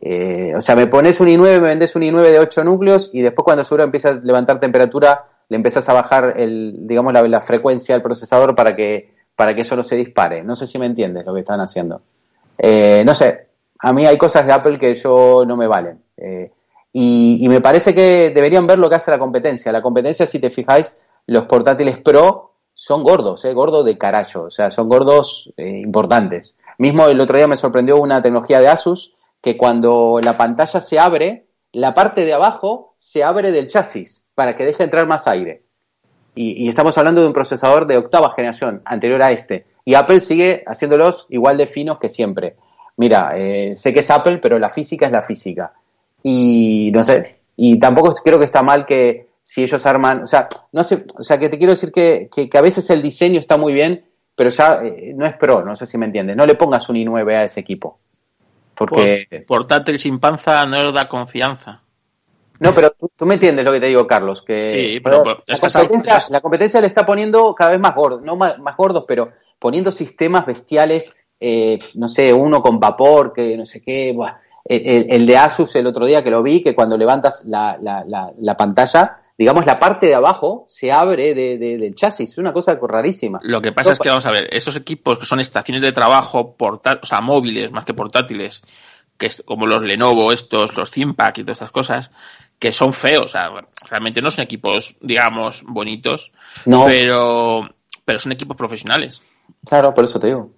eh, 0.00 0.52
o 0.56 0.60
sea, 0.60 0.74
me 0.74 0.88
pones 0.88 1.20
un 1.20 1.28
i9, 1.28 1.38
me 1.38 1.68
vendes 1.68 1.94
un 1.94 2.02
i9 2.02 2.22
de 2.32 2.40
8 2.40 2.64
núcleos 2.64 3.10
y 3.12 3.22
después 3.22 3.44
cuando 3.44 3.62
seguro 3.62 3.84
empieza 3.84 4.08
a 4.10 4.14
levantar 4.14 4.58
temperatura, 4.58 5.26
le 5.48 5.56
empiezas 5.56 5.88
a 5.88 5.92
bajar 5.92 6.34
el, 6.36 6.88
digamos, 6.88 7.12
la, 7.12 7.40
frecuencia 7.40 7.94
del 7.94 8.02
procesador 8.02 8.56
para 8.56 8.74
que, 8.74 9.14
para 9.36 9.54
que 9.54 9.60
eso 9.60 9.76
no 9.76 9.84
se 9.84 9.94
dispare. 9.94 10.42
No 10.42 10.56
sé 10.56 10.66
si 10.66 10.76
me 10.76 10.86
entiendes 10.86 11.24
lo 11.24 11.32
que 11.32 11.40
están 11.40 11.60
haciendo. 11.60 12.02
Eh, 12.58 13.04
no 13.06 13.14
sé, 13.14 13.46
a 13.78 13.92
mí 13.92 14.06
hay 14.06 14.18
cosas 14.18 14.46
de 14.46 14.52
Apple 14.52 14.78
que 14.78 14.94
yo 14.94 15.44
no 15.46 15.56
me 15.56 15.66
valen. 15.66 16.02
Eh, 16.16 16.50
y, 16.92 17.46
me 17.48 17.60
parece 17.60 17.94
que 17.94 18.30
deberían 18.34 18.66
ver 18.66 18.78
lo 18.78 18.88
que 18.88 18.94
hace 18.94 19.10
la 19.10 19.18
competencia. 19.18 19.70
La 19.70 19.82
competencia, 19.82 20.24
si 20.26 20.38
te 20.38 20.50
fijáis, 20.50 20.96
los 21.26 21.44
portátiles 21.44 21.98
Pro 21.98 22.54
son 22.72 23.02
gordos, 23.02 23.44
eh, 23.44 23.52
gordos 23.52 23.84
de 23.84 23.98
carajo, 23.98 24.44
o 24.44 24.50
sea, 24.50 24.70
son 24.70 24.88
gordos 24.88 25.52
eh, 25.56 25.68
importantes. 25.68 26.58
Mismo 26.78 27.06
el 27.06 27.20
otro 27.20 27.36
día 27.36 27.48
me 27.48 27.56
sorprendió 27.56 27.98
una 27.98 28.22
tecnología 28.22 28.60
de 28.60 28.68
Asus 28.68 29.14
que 29.42 29.56
cuando 29.56 30.20
la 30.22 30.36
pantalla 30.36 30.80
se 30.80 30.98
abre, 30.98 31.46
la 31.72 31.94
parte 31.94 32.24
de 32.24 32.32
abajo 32.32 32.94
se 32.96 33.24
abre 33.24 33.52
del 33.52 33.68
chasis 33.68 34.24
para 34.34 34.54
que 34.54 34.64
deje 34.64 34.82
entrar 34.82 35.06
más 35.06 35.26
aire. 35.26 35.64
Y 36.38 36.68
estamos 36.68 36.98
hablando 36.98 37.22
de 37.22 37.28
un 37.28 37.32
procesador 37.32 37.86
de 37.86 37.96
octava 37.96 38.34
generación, 38.34 38.82
anterior 38.84 39.22
a 39.22 39.32
este. 39.32 39.64
Y 39.86 39.94
Apple 39.94 40.20
sigue 40.20 40.64
haciéndolos 40.66 41.26
igual 41.30 41.56
de 41.56 41.66
finos 41.66 41.98
que 41.98 42.10
siempre. 42.10 42.56
Mira, 42.96 43.32
eh, 43.36 43.74
sé 43.74 43.92
que 43.92 44.00
es 44.00 44.10
Apple, 44.10 44.38
pero 44.38 44.58
la 44.58 44.70
física 44.70 45.06
es 45.06 45.12
la 45.12 45.22
física. 45.22 45.72
Y 46.22 46.90
no 46.94 47.04
sé, 47.04 47.40
y 47.56 47.78
tampoco 47.78 48.14
creo 48.24 48.38
que 48.38 48.44
está 48.46 48.62
mal 48.62 48.86
que 48.86 49.28
si 49.42 49.62
ellos 49.62 49.84
arman, 49.86 50.22
o 50.22 50.26
sea, 50.26 50.48
no 50.72 50.82
sé, 50.82 51.04
o 51.16 51.22
sea, 51.22 51.38
que 51.38 51.48
te 51.48 51.58
quiero 51.58 51.72
decir 51.72 51.92
que, 51.92 52.28
que, 52.34 52.48
que 52.48 52.58
a 52.58 52.62
veces 52.62 52.88
el 52.90 53.02
diseño 53.02 53.38
está 53.38 53.56
muy 53.56 53.72
bien, 53.72 54.04
pero 54.34 54.50
ya 54.50 54.80
eh, 54.82 55.12
no 55.14 55.24
es 55.26 55.36
pro, 55.36 55.64
no 55.64 55.76
sé 55.76 55.86
si 55.86 55.96
me 55.98 56.06
entiendes. 56.06 56.36
No 56.36 56.46
le 56.46 56.54
pongas 56.56 56.88
un 56.88 56.96
i9 56.96 57.32
a 57.34 57.44
ese 57.44 57.60
equipo. 57.60 57.98
Porque... 58.74 59.26
Por- 59.30 59.46
portátil 59.46 59.98
sin 59.98 60.18
panza 60.18 60.64
no 60.66 60.82
nos 60.82 60.92
da 60.94 61.08
confianza. 61.08 61.82
No, 62.58 62.72
pero 62.72 62.90
tú, 62.90 63.10
tú 63.14 63.26
me 63.26 63.34
entiendes 63.34 63.64
lo 63.64 63.72
que 63.72 63.80
te 63.80 63.86
digo, 63.86 64.06
Carlos, 64.06 64.42
que 64.42 64.62
Sí, 64.62 65.00
pero- 65.00 65.22
pero 65.22 65.42
la, 65.46 65.54
es 65.54 65.60
que 65.60 65.68
competencia, 65.70 66.18
la 66.30 66.40
competencia 66.40 66.80
le 66.80 66.86
está 66.86 67.04
poniendo 67.06 67.54
cada 67.54 67.70
vez 67.72 67.80
más 67.80 67.94
gordos, 67.94 68.22
no 68.22 68.34
más, 68.36 68.58
más 68.58 68.76
gordos, 68.76 69.04
pero 69.06 69.30
poniendo 69.58 69.92
sistemas 69.92 70.44
bestiales, 70.46 71.14
eh, 71.40 71.78
no 71.94 72.08
sé, 72.08 72.32
uno 72.32 72.62
con 72.62 72.78
vapor, 72.80 73.32
que 73.32 73.56
no 73.56 73.66
sé 73.66 73.80
qué, 73.82 74.12
buah. 74.12 74.34
El, 74.64 75.06
el- 75.10 75.26
de 75.26 75.36
Asus 75.36 75.76
el 75.76 75.86
otro 75.86 76.06
día 76.06 76.24
que 76.24 76.30
lo 76.30 76.42
vi, 76.42 76.60
que 76.60 76.74
cuando 76.74 76.96
levantas 76.96 77.44
la, 77.46 77.78
la, 77.80 78.04
la, 78.04 78.32
la 78.40 78.56
pantalla, 78.56 79.20
digamos 79.38 79.64
la 79.64 79.78
parte 79.78 80.06
de 80.06 80.14
abajo 80.16 80.64
se 80.66 80.90
abre 80.90 81.34
de, 81.34 81.56
de- 81.56 81.76
del 81.78 81.94
chasis, 81.94 82.30
es 82.30 82.38
una 82.38 82.52
cosa 82.52 82.76
rarísima. 82.82 83.38
Lo 83.42 83.62
que 83.62 83.70
pasa 83.70 83.92
es 83.92 83.98
que, 84.00 84.08
vamos 84.08 84.26
a 84.26 84.32
ver, 84.32 84.48
esos 84.52 84.74
equipos 84.74 85.20
que 85.20 85.26
son 85.26 85.38
estaciones 85.38 85.82
de 85.82 85.92
trabajo, 85.92 86.56
o 86.58 87.06
sea, 87.06 87.20
móviles 87.20 87.70
más 87.70 87.84
que 87.84 87.94
portátiles, 87.94 88.64
que 89.16 89.26
es 89.26 89.42
como 89.46 89.66
los 89.66 89.82
Lenovo, 89.82 90.32
estos, 90.32 90.76
los 90.76 90.90
ThinkPad 90.90 91.32
y 91.36 91.42
todas 91.42 91.58
estas 91.58 91.70
cosas, 91.70 92.10
que 92.58 92.72
son 92.72 92.92
feos, 92.92 93.26
o 93.26 93.28
sea, 93.28 93.50
realmente 93.88 94.20
no 94.20 94.30
son 94.30 94.42
equipos, 94.42 94.96
digamos, 95.00 95.62
bonitos, 95.62 96.32
No, 96.64 96.86
pero, 96.86 97.68
pero 98.04 98.18
son 98.18 98.32
equipos 98.32 98.56
profesionales. 98.56 99.22
claro, 99.64 99.94
por 99.94 100.04
eso 100.04 100.18
te 100.18 100.26
digo. 100.28 100.50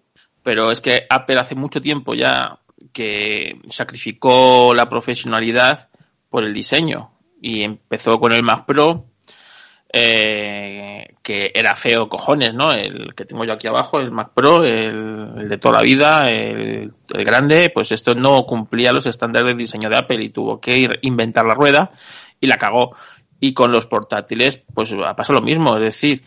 Pero 0.42 0.70
es 0.70 0.80
que 0.80 1.06
Apple 1.08 1.38
hace 1.38 1.54
mucho 1.54 1.80
tiempo 1.80 2.14
ya 2.14 2.58
que 2.92 3.60
sacrificó 3.68 4.72
la 4.74 4.88
profesionalidad 4.88 5.88
por 6.30 6.44
el 6.44 6.54
diseño 6.54 7.10
y 7.40 7.62
empezó 7.62 8.18
con 8.18 8.32
el 8.32 8.42
Mac 8.42 8.66
Pro 8.66 9.06
eh, 9.90 11.14
que 11.22 11.50
era 11.54 11.74
feo 11.74 12.08
cojones, 12.08 12.52
¿no? 12.52 12.72
El 12.72 13.14
que 13.14 13.24
tengo 13.24 13.44
yo 13.44 13.54
aquí 13.54 13.66
abajo, 13.66 13.98
el 14.00 14.10
Mac 14.10 14.32
Pro, 14.34 14.62
el, 14.64 15.32
el 15.38 15.48
de 15.48 15.58
toda 15.58 15.78
la 15.78 15.82
vida, 15.82 16.30
el, 16.30 16.92
el 17.08 17.24
grande, 17.24 17.70
pues 17.70 17.92
esto 17.92 18.14
no 18.14 18.44
cumplía 18.44 18.92
los 18.92 19.06
estándares 19.06 19.48
de 19.48 19.54
diseño 19.54 19.88
de 19.88 19.96
Apple 19.96 20.22
y 20.22 20.28
tuvo 20.28 20.60
que 20.60 20.76
ir 20.76 20.98
inventar 21.02 21.46
la 21.46 21.54
rueda 21.54 21.90
y 22.40 22.46
la 22.46 22.56
cagó. 22.56 22.94
Y 23.40 23.54
con 23.54 23.72
los 23.72 23.86
portátiles, 23.86 24.62
pues 24.74 24.94
pasa 25.16 25.32
lo 25.32 25.40
mismo, 25.40 25.76
es 25.76 25.82
decir, 25.82 26.24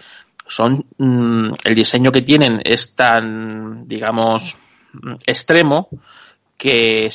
son 0.47 0.85
mm, 0.97 1.53
el 1.63 1.75
diseño 1.75 2.11
que 2.11 2.21
tienen 2.21 2.61
es 2.63 2.95
tan, 2.95 3.87
digamos, 3.87 4.57
extremo 5.25 5.89
que 6.57 7.09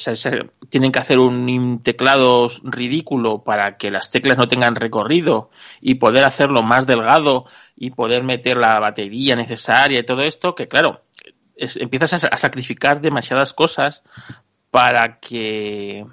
tienen 0.71 0.91
que 0.91 0.99
hacer 0.99 1.21
un 1.21 1.81
teclado 1.81 2.49
ridículo 2.65 3.45
para 3.45 3.77
que 3.77 3.93
las 3.93 4.11
teclas 4.11 4.37
no 4.37 4.49
tengan 4.49 4.75
recorrido 4.75 5.51
y 5.81 5.95
poder 5.95 6.25
hacerlo 6.25 6.65
más 6.65 6.85
delgado 6.85 7.45
y 7.77 7.91
poder 7.91 8.25
meter 8.25 8.57
la 8.57 8.81
batería 8.81 9.37
necesaria 9.37 10.01
y 10.01 10.05
todo 10.05 10.23
esto, 10.23 10.57
que 10.57 10.67
claro, 10.67 11.03
empiezas 11.57 12.25
a, 12.25 12.27
a 12.27 12.39
sacrificar 12.39 13.01
demasiadas 13.01 13.53
cosas 13.53 14.03
para 14.73 15.21
que 15.21 16.05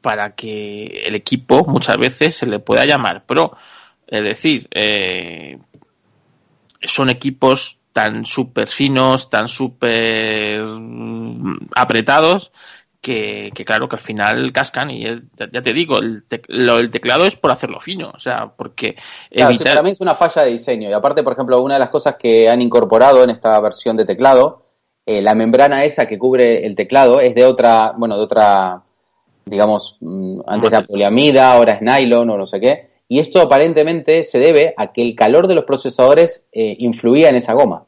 para 0.00 0.34
que 0.34 1.04
el 1.06 1.14
equipo 1.14 1.64
muchas 1.66 1.98
veces 1.98 2.34
se 2.34 2.46
le 2.46 2.58
pueda 2.58 2.84
llamar 2.84 3.26
pro. 3.26 3.56
Es 4.06 4.24
decir, 4.24 4.68
eh, 4.72 5.58
son 6.84 7.10
equipos 7.10 7.78
tan 7.92 8.24
súper 8.24 8.68
finos, 8.68 9.28
tan 9.30 9.48
súper 9.48 10.62
mm, 10.62 11.68
apretados, 11.74 12.52
que, 13.00 13.50
que 13.54 13.64
claro, 13.64 13.88
que 13.88 13.96
al 13.96 14.02
final 14.02 14.52
cascan 14.52 14.90
y 14.90 15.02
ya, 15.02 15.20
ya 15.52 15.60
te 15.62 15.72
digo, 15.72 15.98
el, 15.98 16.26
tec- 16.28 16.44
lo- 16.48 16.78
el 16.78 16.88
teclado 16.90 17.26
es 17.26 17.36
por 17.36 17.50
hacerlo 17.50 17.80
fino, 17.80 18.12
o 18.14 18.20
sea, 18.20 18.52
porque 18.56 18.96
Claro, 19.34 19.50
sí, 19.52 19.56
evitar... 19.56 19.72
para 19.74 19.82
mí 19.82 19.90
es 19.90 20.00
una 20.00 20.14
falla 20.14 20.42
de 20.42 20.52
diseño. 20.52 20.88
Y 20.88 20.92
aparte, 20.92 21.22
por 21.22 21.32
ejemplo, 21.32 21.60
una 21.60 21.74
de 21.74 21.80
las 21.80 21.90
cosas 21.90 22.16
que 22.16 22.48
han 22.48 22.62
incorporado 22.62 23.22
en 23.24 23.30
esta 23.30 23.58
versión 23.60 23.96
de 23.96 24.04
teclado, 24.04 24.62
eh, 25.04 25.20
la 25.20 25.34
membrana 25.34 25.84
esa 25.84 26.06
que 26.06 26.18
cubre 26.18 26.64
el 26.64 26.76
teclado 26.76 27.20
es 27.20 27.34
de 27.34 27.44
otra, 27.44 27.92
bueno, 27.96 28.16
de 28.16 28.22
otra, 28.22 28.82
digamos, 29.44 29.96
mm, 30.00 30.40
antes 30.46 30.68
era 30.70 30.82
poliamida, 30.86 31.52
ahora 31.52 31.74
es 31.74 31.82
nylon 31.82 32.30
o 32.30 32.38
no 32.38 32.46
sé 32.46 32.60
qué. 32.60 32.91
Y 33.12 33.18
esto 33.18 33.42
aparentemente 33.42 34.24
se 34.24 34.38
debe 34.38 34.72
a 34.74 34.90
que 34.90 35.02
el 35.02 35.14
calor 35.14 35.46
de 35.46 35.54
los 35.54 35.66
procesadores 35.66 36.46
eh, 36.50 36.76
influía 36.78 37.28
en 37.28 37.36
esa 37.36 37.52
goma. 37.52 37.84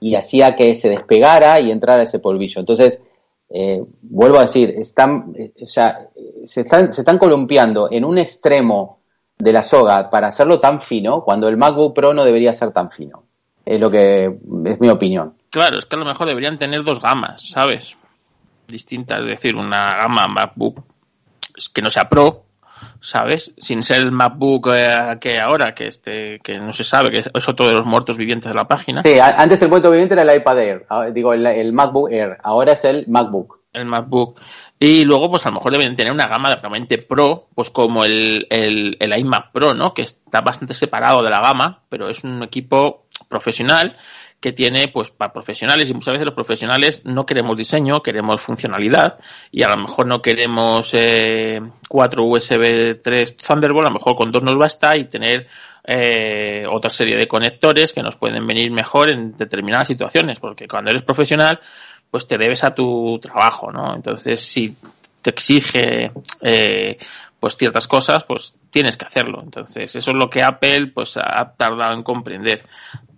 Y 0.00 0.16
hacía 0.16 0.56
que 0.56 0.74
se 0.74 0.88
despegara 0.88 1.60
y 1.60 1.70
entrara 1.70 2.02
ese 2.02 2.18
polvillo. 2.18 2.58
Entonces, 2.58 3.00
eh, 3.48 3.80
vuelvo 4.02 4.38
a 4.38 4.40
decir, 4.40 4.70
están, 4.70 5.32
eh, 5.38 5.52
se 5.56 6.62
están, 6.62 6.90
se 6.90 7.02
están 7.02 7.16
columpiando 7.16 7.92
en 7.92 8.04
un 8.04 8.18
extremo 8.18 8.98
de 9.38 9.52
la 9.52 9.62
soga 9.62 10.10
para 10.10 10.26
hacerlo 10.26 10.58
tan 10.58 10.80
fino, 10.80 11.22
cuando 11.22 11.46
el 11.46 11.56
MacBook 11.56 11.94
Pro 11.94 12.12
no 12.12 12.24
debería 12.24 12.52
ser 12.52 12.72
tan 12.72 12.90
fino. 12.90 13.22
Es 13.64 13.78
lo 13.78 13.88
que 13.88 14.24
es 14.24 14.80
mi 14.80 14.88
opinión. 14.88 15.34
Claro, 15.48 15.78
es 15.78 15.86
que 15.86 15.94
a 15.94 16.00
lo 16.00 16.04
mejor 16.04 16.26
deberían 16.26 16.58
tener 16.58 16.82
dos 16.82 17.00
gamas, 17.00 17.50
¿sabes? 17.50 17.96
Distintas, 18.66 19.20
es 19.20 19.26
decir, 19.26 19.54
una 19.54 19.96
gama 19.96 20.26
MacBook 20.26 20.82
que 21.72 21.82
no 21.82 21.88
sea 21.88 22.08
Pro, 22.08 22.47
¿sabes? 23.00 23.52
Sin 23.58 23.82
ser 23.82 23.98
el 24.02 24.12
MacBook 24.12 24.68
eh, 24.72 25.18
que 25.20 25.38
ahora, 25.40 25.74
que 25.74 25.86
este, 25.86 26.40
que 26.40 26.58
no 26.58 26.72
se 26.72 26.84
sabe, 26.84 27.10
que 27.10 27.24
es 27.32 27.48
otro 27.48 27.66
de 27.66 27.74
los 27.74 27.86
muertos 27.86 28.16
vivientes 28.16 28.50
de 28.50 28.54
la 28.54 28.66
página. 28.66 29.02
Sí, 29.02 29.18
antes 29.20 29.60
el 29.62 29.68
muerto 29.68 29.90
viviente 29.90 30.14
era 30.14 30.22
el 30.22 30.38
iPad 30.40 30.58
Air, 30.58 30.86
ahora- 30.88 31.10
digo, 31.10 31.32
el 31.32 31.72
MacBook 31.72 32.10
Air, 32.10 32.38
ahora 32.42 32.72
es 32.72 32.84
el 32.84 33.04
MacBook. 33.08 33.57
El 33.72 33.86
MacBook. 33.86 34.40
Y 34.78 35.04
luego, 35.04 35.30
pues 35.30 35.44
a 35.46 35.50
lo 35.50 35.56
mejor 35.56 35.72
deben 35.72 35.96
tener 35.96 36.12
una 36.12 36.28
gama 36.28 36.54
realmente 36.54 36.98
pro, 36.98 37.48
pues 37.54 37.70
como 37.70 38.04
el, 38.04 38.46
el, 38.50 38.96
el 38.98 39.18
iMac 39.18 39.52
Pro, 39.52 39.74
¿no? 39.74 39.92
Que 39.92 40.02
está 40.02 40.40
bastante 40.40 40.74
separado 40.74 41.22
de 41.22 41.30
la 41.30 41.40
gama, 41.40 41.82
pero 41.88 42.08
es 42.08 42.24
un 42.24 42.42
equipo 42.42 43.06
profesional 43.28 43.96
que 44.40 44.52
tiene, 44.52 44.88
pues, 44.88 45.10
para 45.10 45.32
profesionales, 45.32 45.90
y 45.90 45.94
muchas 45.94 46.12
veces 46.12 46.26
los 46.26 46.34
profesionales 46.34 47.02
no 47.04 47.26
queremos 47.26 47.56
diseño, 47.56 48.02
queremos 48.02 48.40
funcionalidad, 48.40 49.18
y 49.50 49.64
a 49.64 49.68
lo 49.68 49.76
mejor 49.78 50.06
no 50.06 50.22
queremos 50.22 50.94
eh, 50.94 51.60
cuatro 51.88 52.22
USB 52.22 53.00
3 53.02 53.36
Thunderbolt, 53.36 53.88
a 53.88 53.90
lo 53.90 53.98
mejor 53.98 54.14
con 54.14 54.30
dos 54.30 54.44
nos 54.44 54.56
basta 54.56 54.96
y 54.96 55.06
tener 55.06 55.48
eh, 55.82 56.64
otra 56.70 56.90
serie 56.90 57.16
de 57.16 57.26
conectores 57.26 57.92
que 57.92 58.02
nos 58.02 58.16
pueden 58.16 58.46
venir 58.46 58.70
mejor 58.70 59.10
en 59.10 59.36
determinadas 59.36 59.88
situaciones, 59.88 60.38
porque 60.38 60.68
cuando 60.68 60.92
eres 60.92 61.02
profesional, 61.02 61.60
pues 62.10 62.26
te 62.26 62.38
debes 62.38 62.64
a 62.64 62.74
tu 62.74 63.18
trabajo, 63.20 63.70
¿no? 63.70 63.94
Entonces, 63.94 64.40
si 64.40 64.74
te 65.22 65.30
exige 65.30 66.12
eh, 66.40 66.98
pues 67.38 67.56
ciertas 67.56 67.86
cosas, 67.86 68.24
pues 68.24 68.56
tienes 68.70 68.96
que 68.96 69.06
hacerlo. 69.06 69.40
Entonces, 69.42 69.94
eso 69.94 70.10
es 70.10 70.16
lo 70.16 70.28
que 70.30 70.42
Apple 70.42 70.88
pues 70.94 71.16
ha 71.16 71.52
tardado 71.56 71.94
en 71.94 72.02
comprender. 72.02 72.64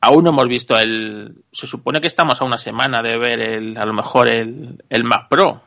Aún 0.01 0.25
no 0.25 0.31
hemos 0.31 0.49
visto 0.49 0.79
el. 0.79 1.35
Se 1.53 1.67
supone 1.67 2.01
que 2.01 2.07
estamos 2.07 2.41
a 2.41 2.45
una 2.45 2.59
semana 2.59 3.03
de 3.03 3.19
ver 3.19 3.41
el, 3.41 3.77
a 3.77 3.85
lo 3.85 3.93
mejor 3.93 4.29
el, 4.29 4.83
el 4.89 5.05
Mac 5.05 5.29
Pro. 5.29 5.63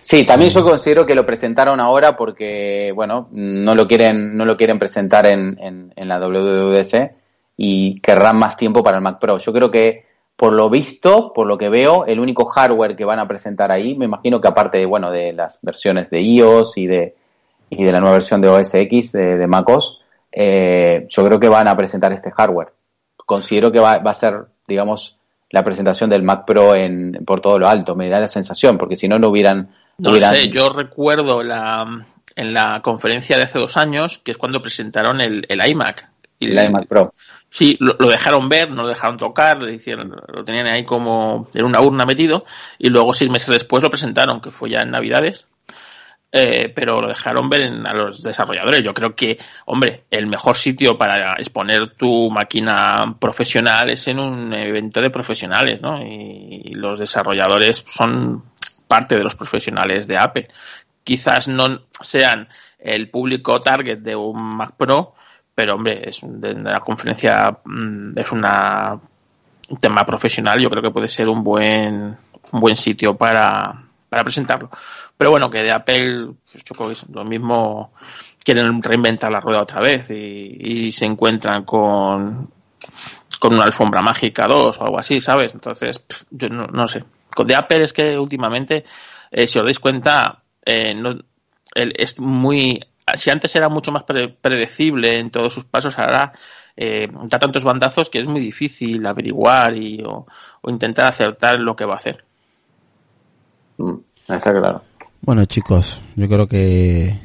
Sí, 0.00 0.24
también 0.24 0.50
yo 0.50 0.64
considero 0.64 1.04
que 1.04 1.14
lo 1.14 1.26
presentaron 1.26 1.78
ahora 1.78 2.16
porque, 2.16 2.90
bueno, 2.94 3.28
no 3.32 3.74
lo 3.74 3.86
quieren, 3.86 4.36
no 4.36 4.44
lo 4.46 4.56
quieren 4.56 4.78
presentar 4.78 5.26
en, 5.26 5.58
en, 5.60 5.92
en 5.94 6.08
la 6.08 6.18
WWDC 6.18 7.12
y 7.56 8.00
querrán 8.00 8.38
más 8.38 8.56
tiempo 8.56 8.82
para 8.82 8.96
el 8.96 9.02
Mac 9.02 9.18
Pro. 9.18 9.38
Yo 9.38 9.52
creo 9.52 9.70
que, 9.70 10.06
por 10.36 10.52
lo 10.52 10.68
visto, 10.68 11.32
por 11.32 11.46
lo 11.46 11.56
que 11.56 11.68
veo, 11.68 12.06
el 12.06 12.18
único 12.18 12.44
hardware 12.46 12.96
que 12.96 13.04
van 13.04 13.18
a 13.20 13.28
presentar 13.28 13.70
ahí, 13.70 13.94
me 13.94 14.06
imagino 14.06 14.40
que 14.40 14.48
aparte 14.48 14.78
de, 14.78 14.86
bueno, 14.86 15.10
de 15.10 15.32
las 15.32 15.58
versiones 15.62 16.10
de 16.10 16.20
iOS 16.20 16.76
y 16.76 16.86
de, 16.86 17.14
y 17.70 17.84
de 17.84 17.92
la 17.92 18.00
nueva 18.00 18.14
versión 18.14 18.40
de 18.40 18.48
OS 18.48 18.74
X 18.74 19.12
de, 19.12 19.36
de 19.36 19.46
MacOS, 19.46 20.00
eh, 20.32 21.06
yo 21.08 21.24
creo 21.24 21.38
que 21.38 21.48
van 21.48 21.68
a 21.68 21.76
presentar 21.76 22.12
este 22.12 22.32
hardware. 22.32 22.72
Considero 23.16 23.70
que 23.70 23.78
va, 23.78 23.98
va 23.98 24.10
a 24.10 24.14
ser, 24.14 24.44
digamos, 24.66 25.16
la 25.50 25.62
presentación 25.62 26.10
del 26.10 26.24
Mac 26.24 26.44
Pro 26.44 26.74
en, 26.74 27.22
por 27.24 27.40
todo 27.40 27.58
lo 27.58 27.68
alto, 27.68 27.94
me 27.94 28.08
da 28.08 28.18
la 28.18 28.28
sensación, 28.28 28.76
porque 28.76 28.96
si 28.96 29.06
no, 29.08 29.18
no 29.18 29.28
hubieran... 29.28 29.70
No 29.98 30.10
hubieran- 30.10 30.34
sé, 30.34 30.48
yo 30.48 30.70
recuerdo 30.70 31.44
la, 31.44 32.04
en 32.34 32.52
la 32.52 32.80
conferencia 32.82 33.36
de 33.36 33.44
hace 33.44 33.60
dos 33.60 33.76
años, 33.76 34.18
que 34.18 34.32
es 34.32 34.36
cuando 34.36 34.60
presentaron 34.60 35.20
el, 35.20 35.46
el 35.48 35.64
iMac. 35.64 36.10
Y 36.40 36.46
el 36.50 36.64
iMac 36.66 36.88
Pro. 36.88 37.14
Sí, 37.56 37.76
lo, 37.78 38.08
dejaron 38.08 38.48
ver, 38.48 38.68
no 38.72 38.82
lo 38.82 38.88
dejaron 38.88 39.16
tocar, 39.16 39.62
le 39.62 39.74
hicieron, 39.74 40.12
lo 40.26 40.44
tenían 40.44 40.66
ahí 40.66 40.84
como 40.84 41.48
en 41.54 41.64
una 41.64 41.80
urna 41.80 42.04
metido 42.04 42.44
y 42.80 42.88
luego 42.88 43.14
seis 43.14 43.30
meses 43.30 43.50
después 43.50 43.80
lo 43.80 43.90
presentaron, 43.90 44.40
que 44.40 44.50
fue 44.50 44.70
ya 44.70 44.80
en 44.80 44.90
Navidades, 44.90 45.46
eh, 46.32 46.72
pero 46.74 47.00
lo 47.00 47.06
dejaron 47.06 47.48
ver 47.48 47.60
en, 47.60 47.86
a 47.86 47.94
los 47.94 48.24
desarrolladores. 48.24 48.82
Yo 48.82 48.92
creo 48.92 49.14
que, 49.14 49.38
hombre, 49.66 50.02
el 50.10 50.26
mejor 50.26 50.56
sitio 50.56 50.98
para 50.98 51.34
exponer 51.34 51.94
tu 51.94 52.28
máquina 52.28 53.14
profesional 53.20 53.88
es 53.88 54.08
en 54.08 54.18
un 54.18 54.52
evento 54.52 55.00
de 55.00 55.10
profesionales, 55.10 55.80
¿no? 55.80 56.04
Y, 56.04 56.60
y 56.64 56.74
los 56.74 56.98
desarrolladores 56.98 57.84
son 57.86 58.46
parte 58.88 59.14
de 59.14 59.22
los 59.22 59.36
profesionales 59.36 60.08
de 60.08 60.18
Apple. 60.18 60.48
Quizás 61.04 61.46
no 61.46 61.82
sean 62.00 62.48
el 62.80 63.10
público 63.10 63.60
target 63.60 63.98
de 63.98 64.16
un 64.16 64.56
Mac 64.56 64.74
Pro, 64.76 65.14
pero 65.54 65.74
hombre, 65.74 66.08
es 66.08 66.22
un- 66.22 66.40
de 66.40 66.54
la 66.54 66.80
conferencia 66.80 67.58
mm, 67.64 68.18
es 68.18 68.32
una 68.32 68.98
un 69.70 69.78
tema 69.78 70.04
profesional, 70.04 70.60
yo 70.60 70.68
creo 70.70 70.82
que 70.82 70.90
puede 70.90 71.08
ser 71.08 71.28
un 71.28 71.42
buen 71.42 72.16
un 72.52 72.60
buen 72.60 72.76
sitio 72.76 73.16
para, 73.16 73.74
para 74.08 74.22
presentarlo. 74.22 74.70
Pero 75.16 75.30
bueno, 75.30 75.50
que 75.50 75.62
de 75.62 75.72
Apple, 75.72 76.28
pues 76.52 76.64
yo 76.64 77.06
lo 77.12 77.24
mismo 77.24 77.92
quieren 78.44 78.82
reinventar 78.82 79.32
la 79.32 79.40
rueda 79.40 79.62
otra 79.62 79.80
vez 79.80 80.10
y, 80.10 80.92
se 80.92 81.06
encuentran 81.06 81.64
con 81.64 82.50
con 83.40 83.54
una 83.54 83.64
alfombra 83.64 84.02
mágica 84.02 84.46
2 84.46 84.78
o 84.78 84.84
algo 84.84 84.98
así, 84.98 85.20
¿sabes? 85.20 85.52
Entonces, 85.54 86.04
yo 86.30 86.48
no, 86.48 86.66
no 86.66 86.86
sé. 86.86 87.04
De 87.44 87.54
Apple 87.54 87.82
es 87.82 87.92
que 87.92 88.16
últimamente, 88.18 88.84
eh, 89.30 89.46
si 89.48 89.58
os 89.58 89.64
dais 89.64 89.80
cuenta, 89.80 90.42
eh, 90.64 90.94
no, 90.94 91.10
el- 91.74 91.92
es 91.96 92.20
muy 92.20 92.80
si 93.16 93.30
antes 93.30 93.54
era 93.56 93.68
mucho 93.68 93.92
más 93.92 94.04
pre- 94.04 94.28
predecible 94.28 95.18
en 95.18 95.30
todos 95.30 95.52
sus 95.52 95.64
pasos, 95.64 95.98
ahora 95.98 96.32
eh, 96.76 97.08
da 97.28 97.38
tantos 97.38 97.64
bandazos 97.64 98.10
que 98.10 98.18
es 98.20 98.26
muy 98.26 98.40
difícil 98.40 99.04
averiguar 99.06 99.76
y, 99.76 100.02
o, 100.02 100.26
o 100.62 100.70
intentar 100.70 101.06
acertar 101.06 101.58
lo 101.58 101.76
que 101.76 101.84
va 101.84 101.94
a 101.94 101.98
hacer. 101.98 102.24
Mm, 103.78 103.94
está 104.28 104.40
claro. 104.52 104.82
Bueno, 105.20 105.44
chicos, 105.46 106.00
yo 106.16 106.28
creo 106.28 106.46
que 106.46 107.18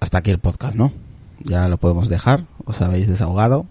hasta 0.00 0.18
aquí 0.18 0.30
el 0.30 0.38
podcast, 0.38 0.74
¿no? 0.74 0.92
Ya 1.40 1.68
lo 1.68 1.78
podemos 1.78 2.08
dejar. 2.08 2.44
Os 2.64 2.80
habéis 2.82 3.08
desahogado. 3.08 3.66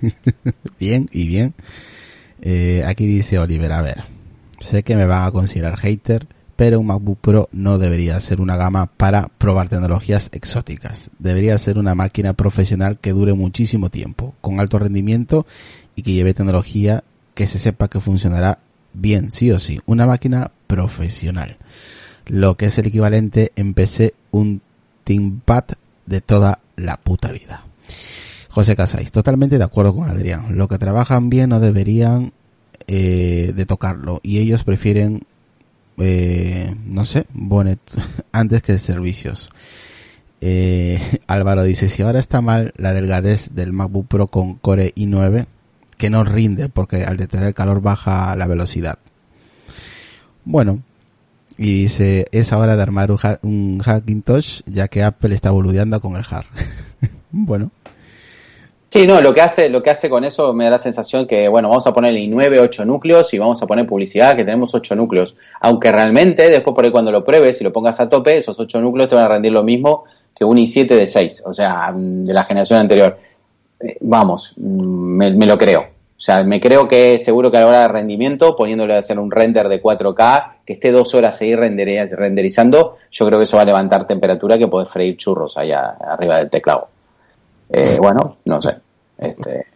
bien 0.78 1.08
y 1.12 1.28
bien. 1.28 1.54
Eh, 2.40 2.84
aquí 2.86 3.06
dice 3.06 3.38
Oliver, 3.38 3.72
a 3.72 3.82
ver, 3.82 4.04
sé 4.60 4.82
que 4.84 4.96
me 4.96 5.06
van 5.06 5.24
a 5.24 5.32
considerar 5.32 5.76
hater, 5.78 6.26
pero 6.58 6.80
un 6.80 6.86
MacBook 6.86 7.20
Pro 7.20 7.48
no 7.52 7.78
debería 7.78 8.20
ser 8.20 8.40
una 8.40 8.56
gama 8.56 8.86
para 8.86 9.28
probar 9.38 9.68
tecnologías 9.68 10.28
exóticas. 10.32 11.08
Debería 11.20 11.56
ser 11.56 11.78
una 11.78 11.94
máquina 11.94 12.32
profesional 12.32 12.98
que 12.98 13.12
dure 13.12 13.32
muchísimo 13.32 13.90
tiempo, 13.90 14.34
con 14.40 14.58
alto 14.58 14.80
rendimiento 14.80 15.46
y 15.94 16.02
que 16.02 16.14
lleve 16.14 16.34
tecnología 16.34 17.04
que 17.34 17.46
se 17.46 17.60
sepa 17.60 17.86
que 17.86 18.00
funcionará 18.00 18.58
bien, 18.92 19.30
sí 19.30 19.52
o 19.52 19.60
sí. 19.60 19.78
Una 19.86 20.04
máquina 20.08 20.50
profesional. 20.66 21.58
Lo 22.26 22.56
que 22.56 22.66
es 22.66 22.78
el 22.78 22.88
equivalente 22.88 23.52
en 23.54 23.72
PC 23.72 24.14
un 24.32 24.60
ThinkPad 25.04 25.64
de 26.06 26.20
toda 26.20 26.58
la 26.74 26.96
puta 26.96 27.30
vida. 27.30 27.66
José 28.50 28.74
Casais, 28.74 29.12
totalmente 29.12 29.58
de 29.58 29.64
acuerdo 29.64 29.94
con 29.94 30.10
Adrián. 30.10 30.58
Lo 30.58 30.66
que 30.66 30.78
trabajan 30.78 31.30
bien 31.30 31.50
no 31.50 31.60
deberían 31.60 32.32
eh, 32.88 33.52
de 33.54 33.64
tocarlo 33.64 34.18
y 34.24 34.38
ellos 34.38 34.64
prefieren, 34.64 35.22
eh, 36.00 36.74
no 36.86 37.04
sé, 37.04 37.26
Bonnet 37.32 37.80
antes 38.32 38.62
que 38.62 38.78
servicios. 38.78 39.50
Eh, 40.40 41.00
Álvaro 41.26 41.64
dice, 41.64 41.88
si 41.88 42.02
ahora 42.02 42.20
está 42.20 42.40
mal 42.40 42.72
la 42.76 42.92
delgadez 42.92 43.50
del 43.52 43.72
MacBook 43.72 44.06
Pro 44.06 44.26
con 44.28 44.54
Core 44.54 44.94
i9, 44.94 45.46
que 45.96 46.10
no 46.10 46.24
rinde 46.24 46.68
porque 46.68 47.04
al 47.04 47.16
detener 47.16 47.48
el 47.48 47.54
calor 47.54 47.80
baja 47.80 48.36
la 48.36 48.46
velocidad. 48.46 48.98
Bueno, 50.44 50.82
y 51.56 51.82
dice, 51.82 52.28
es 52.30 52.52
hora 52.52 52.76
de 52.76 52.82
armar 52.82 53.10
un, 53.10 53.18
un 53.42 53.80
Hackintosh 53.80 54.62
ya 54.66 54.88
que 54.88 55.02
Apple 55.02 55.34
está 55.34 55.50
boludeando 55.50 56.00
con 56.00 56.16
el 56.16 56.24
hard. 56.28 56.46
bueno, 57.32 57.72
Sí, 58.90 59.06
no, 59.06 59.20
lo 59.20 59.34
que 59.34 59.42
hace, 59.42 59.68
lo 59.68 59.82
que 59.82 59.90
hace 59.90 60.08
con 60.08 60.24
eso 60.24 60.54
me 60.54 60.64
da 60.64 60.70
la 60.70 60.78
sensación 60.78 61.26
que, 61.26 61.46
bueno, 61.48 61.68
vamos 61.68 61.86
a 61.86 61.92
ponerle 61.92 62.20
i9 62.20 62.58
8 62.60 62.86
núcleos 62.86 63.34
y 63.34 63.38
vamos 63.38 63.62
a 63.62 63.66
poner 63.66 63.86
publicidad 63.86 64.34
que 64.34 64.44
tenemos 64.44 64.74
8 64.74 64.96
núcleos. 64.96 65.36
Aunque 65.60 65.92
realmente, 65.92 66.48
después 66.48 66.74
por 66.74 66.84
ahí 66.86 66.90
cundo 66.90 67.12
lo 67.12 67.22
pruebes 67.22 67.60
y 67.60 67.64
lo 67.64 67.72
pongas 67.72 68.00
a 68.00 68.08
tope, 68.08 68.38
esos 68.38 68.58
8 68.58 68.80
núcleos 68.80 69.10
te 69.10 69.14
van 69.14 69.24
a 69.24 69.28
rendir 69.28 69.52
lo 69.52 69.62
mismo 69.62 70.04
que 70.34 70.44
un 70.44 70.56
i7 70.56 70.86
de 70.88 71.06
6, 71.06 71.42
o 71.44 71.52
sea, 71.52 71.92
mm, 71.92 72.24
de 72.24 72.32
la 72.32 72.44
generación 72.44 72.80
anterior. 72.80 73.18
Eh, 73.80 73.98
vamos, 74.00 74.54
mm, 74.56 75.16
me, 75.16 75.30
me 75.32 75.46
lo 75.46 75.58
creo. 75.58 75.80
O 75.80 76.20
sea, 76.20 76.42
me 76.42 76.58
creo 76.58 76.88
que 76.88 77.18
seguro 77.18 77.50
que 77.50 77.58
a 77.58 77.60
la 77.60 77.68
hora 77.68 77.80
de 77.82 77.88
rendimiento, 77.88 78.56
poniéndole 78.56 78.94
a 78.94 78.98
hacer 78.98 79.18
un 79.18 79.30
render 79.30 79.68
de 79.68 79.82
4K, 79.82 80.54
que 80.64 80.72
esté 80.72 80.90
dos 80.92 81.14
horas 81.14 81.40
renderi- 81.42 82.08
renderizando, 82.10 82.96
yo 83.10 83.26
creo 83.26 83.38
que 83.38 83.44
eso 83.44 83.56
va 83.56 83.62
a 83.62 83.66
levantar 83.66 84.06
temperatura 84.06 84.56
que 84.56 84.66
podés 84.66 84.88
freír 84.88 85.16
churros 85.16 85.58
allá 85.58 85.96
arriba 86.00 86.38
del 86.38 86.48
teclado. 86.50 86.88
Eh, 87.70 87.98
bueno, 88.00 88.36
no 88.44 88.60
sé. 88.60 88.76
Este, 89.18 89.66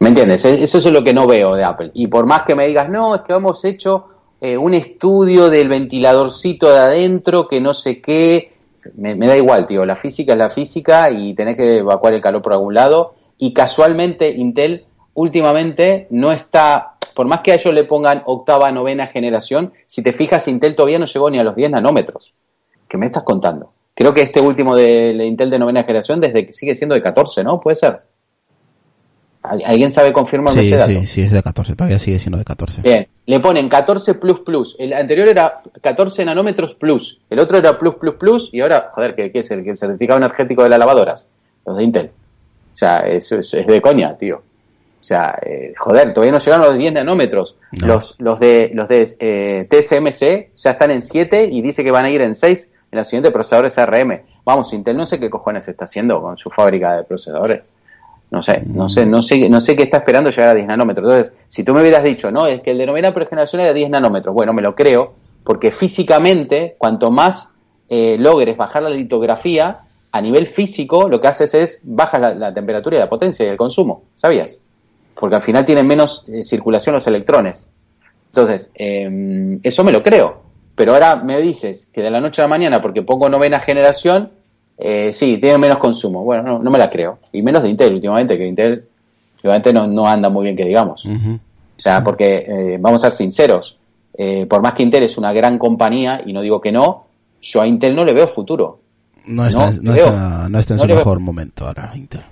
¿Me 0.00 0.08
entiendes? 0.08 0.44
Eso 0.44 0.78
es 0.78 0.86
lo 0.86 1.04
que 1.04 1.12
no 1.12 1.26
veo 1.26 1.54
de 1.54 1.64
Apple. 1.64 1.90
Y 1.94 2.06
por 2.06 2.26
más 2.26 2.42
que 2.42 2.54
me 2.54 2.66
digas, 2.66 2.88
no, 2.88 3.14
es 3.14 3.20
que 3.22 3.34
hemos 3.34 3.64
hecho 3.64 4.06
eh, 4.40 4.56
un 4.56 4.72
estudio 4.72 5.50
del 5.50 5.68
ventiladorcito 5.68 6.72
de 6.72 6.78
adentro, 6.78 7.46
que 7.46 7.60
no 7.60 7.74
sé 7.74 8.00
qué, 8.00 8.54
me, 8.94 9.14
me 9.14 9.26
da 9.26 9.36
igual, 9.36 9.66
tío. 9.66 9.84
La 9.84 9.96
física 9.96 10.32
es 10.32 10.38
la 10.38 10.48
física 10.48 11.10
y 11.10 11.34
tenés 11.34 11.56
que 11.56 11.78
evacuar 11.78 12.14
el 12.14 12.22
calor 12.22 12.40
por 12.40 12.54
algún 12.54 12.74
lado. 12.74 13.14
Y 13.36 13.52
casualmente 13.52 14.30
Intel 14.30 14.86
últimamente 15.14 16.06
no 16.10 16.32
está, 16.32 16.94
por 17.14 17.26
más 17.26 17.40
que 17.40 17.52
a 17.52 17.56
ellos 17.56 17.74
le 17.74 17.84
pongan 17.84 18.22
octava, 18.24 18.72
novena 18.72 19.08
generación, 19.08 19.72
si 19.86 20.02
te 20.02 20.12
fijas, 20.12 20.48
Intel 20.48 20.74
todavía 20.74 20.98
no 20.98 21.06
llegó 21.06 21.30
ni 21.30 21.38
a 21.38 21.44
los 21.44 21.54
10 21.54 21.72
nanómetros. 21.72 22.34
¿Qué 22.88 22.96
me 22.96 23.06
estás 23.06 23.22
contando? 23.22 23.72
Creo 24.00 24.14
que 24.14 24.22
este 24.22 24.40
último 24.40 24.74
de, 24.74 25.12
de 25.12 25.26
Intel 25.26 25.50
de 25.50 25.58
novena 25.58 25.82
generación 25.84 26.22
desde 26.22 26.46
que 26.46 26.54
sigue 26.54 26.74
siendo 26.74 26.94
de 26.94 27.02
14, 27.02 27.44
¿no? 27.44 27.60
Puede 27.60 27.76
ser. 27.76 28.00
¿Al- 29.42 29.62
¿Alguien 29.64 29.90
sabe 29.90 30.10
confirmarme 30.12 30.58
Sí, 30.58 30.68
ese 30.68 30.76
dato? 30.76 30.90
sí, 30.90 31.06
sí, 31.06 31.20
es 31.22 31.32
de 31.32 31.42
14. 31.42 31.74
Todavía 31.76 31.98
sigue 31.98 32.18
siendo 32.18 32.38
de 32.38 32.44
14. 32.44 32.80
Bien, 32.80 33.06
le 33.26 33.40
ponen 33.40 33.68
14 33.68 34.14
plus 34.14 34.40
plus. 34.40 34.74
El 34.78 34.94
anterior 34.94 35.28
era 35.28 35.60
14 35.82 36.24
nanómetros 36.24 36.74
plus. 36.74 37.20
El 37.28 37.40
otro 37.40 37.58
era 37.58 37.78
plus 37.78 37.96
plus 37.96 38.14
plus. 38.14 38.48
Y 38.52 38.60
ahora, 38.62 38.88
joder, 38.92 39.14
¿qué, 39.14 39.30
qué 39.30 39.40
es 39.40 39.50
el, 39.50 39.68
el 39.68 39.76
certificado 39.76 40.18
energético 40.18 40.62
de 40.62 40.70
las 40.70 40.78
lavadoras? 40.78 41.28
Los 41.66 41.76
de 41.76 41.84
Intel. 41.84 42.06
O 42.72 42.76
sea, 42.76 43.00
eso 43.00 43.38
es, 43.38 43.52
es 43.52 43.66
de 43.66 43.82
coña, 43.82 44.16
tío. 44.16 44.36
O 44.36 45.02
sea, 45.02 45.38
eh, 45.44 45.74
joder, 45.78 46.14
todavía 46.14 46.32
no 46.32 46.38
llegaron 46.38 46.66
los 46.66 46.76
10 46.78 46.92
nanómetros. 46.94 47.56
No. 47.72 47.86
Los, 47.86 48.14
los 48.18 48.40
de, 48.40 48.70
los 48.72 48.88
de 48.88 49.08
eh, 49.18 49.66
TSMC 49.68 50.54
ya 50.56 50.70
están 50.70 50.90
en 50.90 51.02
7 51.02 51.48
y 51.52 51.60
dice 51.62 51.82
que 51.84 51.90
van 51.90 52.04
a 52.06 52.10
ir 52.10 52.20
en 52.22 52.34
6 52.34 52.68
en 52.90 52.98
los 52.98 53.06
siguientes 53.06 53.32
procesadores 53.32 53.78
ARM. 53.78 54.22
Vamos, 54.44 54.72
Intel 54.72 54.96
no 54.96 55.06
sé 55.06 55.20
qué 55.20 55.30
cojones 55.30 55.66
está 55.68 55.84
haciendo 55.84 56.20
con 56.20 56.36
su 56.36 56.50
fábrica 56.50 56.96
de 56.96 57.04
procesadores. 57.04 57.62
No 58.30 58.42
sé, 58.42 58.62
no 58.64 58.88
sé, 58.88 59.06
no 59.06 59.22
sé, 59.22 59.48
no 59.48 59.60
sé 59.60 59.76
qué 59.76 59.82
está 59.84 59.98
esperando 59.98 60.30
llegar 60.30 60.48
a 60.48 60.54
10 60.54 60.68
nanómetros. 60.68 61.08
Entonces, 61.08 61.34
si 61.48 61.64
tú 61.64 61.74
me 61.74 61.80
hubieras 61.80 62.04
dicho, 62.04 62.30
no, 62.30 62.46
es 62.46 62.62
que 62.62 62.70
el 62.70 62.78
de 62.78 62.86
novena 62.86 63.12
generación 63.12 63.62
era 63.62 63.72
10 63.72 63.90
nanómetros, 63.90 64.32
bueno, 64.34 64.52
me 64.52 64.62
lo 64.62 64.74
creo, 64.76 65.14
porque 65.42 65.72
físicamente, 65.72 66.76
cuanto 66.78 67.10
más 67.10 67.52
eh, 67.88 68.16
logres 68.18 68.56
bajar 68.56 68.84
la 68.84 68.90
litografía, 68.90 69.80
a 70.12 70.20
nivel 70.20 70.46
físico, 70.46 71.08
lo 71.08 71.20
que 71.20 71.28
haces 71.28 71.54
es 71.54 71.80
bajas 71.84 72.20
la, 72.20 72.34
la 72.34 72.52
temperatura 72.52 72.96
y 72.96 72.98
la 73.00 73.08
potencia 73.08 73.46
y 73.46 73.48
el 73.48 73.56
consumo, 73.56 74.04
¿sabías? 74.14 74.58
Porque 75.14 75.36
al 75.36 75.42
final 75.42 75.64
tienen 75.64 75.86
menos 75.86 76.24
eh, 76.28 76.44
circulación 76.44 76.94
los 76.94 77.06
electrones. 77.06 77.68
Entonces, 78.26 78.70
eh, 78.74 79.58
eso 79.62 79.84
me 79.84 79.92
lo 79.92 80.02
creo. 80.02 80.49
Pero 80.80 80.94
ahora 80.94 81.16
me 81.16 81.38
dices 81.42 81.88
que 81.92 82.00
de 82.00 82.10
la 82.10 82.22
noche 82.22 82.40
a 82.40 82.46
la 82.46 82.48
mañana, 82.48 82.80
porque 82.80 83.02
pongo 83.02 83.28
novena 83.28 83.60
generación, 83.60 84.30
eh, 84.78 85.12
sí, 85.12 85.36
tiene 85.36 85.58
menos 85.58 85.76
consumo. 85.76 86.24
Bueno, 86.24 86.42
no, 86.42 86.58
no 86.58 86.70
me 86.70 86.78
la 86.78 86.88
creo. 86.88 87.18
Y 87.32 87.42
menos 87.42 87.62
de 87.62 87.68
Intel 87.68 87.92
últimamente, 87.92 88.38
que 88.38 88.46
Intel 88.46 88.86
últimamente 89.34 89.74
no, 89.74 89.86
no 89.86 90.06
anda 90.06 90.30
muy 90.30 90.44
bien, 90.44 90.56
que 90.56 90.64
digamos. 90.64 91.04
O 91.04 91.38
sea, 91.76 92.02
porque 92.02 92.46
eh, 92.48 92.78
vamos 92.80 93.04
a 93.04 93.10
ser 93.10 93.12
sinceros, 93.18 93.76
eh, 94.16 94.46
por 94.46 94.62
más 94.62 94.72
que 94.72 94.82
Intel 94.82 95.02
es 95.02 95.18
una 95.18 95.34
gran 95.34 95.58
compañía, 95.58 96.22
y 96.24 96.32
no 96.32 96.40
digo 96.40 96.62
que 96.62 96.72
no, 96.72 97.04
yo 97.42 97.60
a 97.60 97.66
Intel 97.66 97.94
no 97.94 98.06
le 98.06 98.14
veo 98.14 98.26
futuro. 98.26 98.78
No 99.26 99.46
está, 99.46 99.70
No, 99.82 99.94
está, 99.94 100.48
no 100.48 100.58
está 100.58 100.72
en 100.72 100.76
No 100.78 100.82
su 100.84 100.86
veo- 100.88 100.96
mejor 100.96 101.20
momento 101.20 101.66
ahora, 101.66 101.92
Intel. 101.94 102.24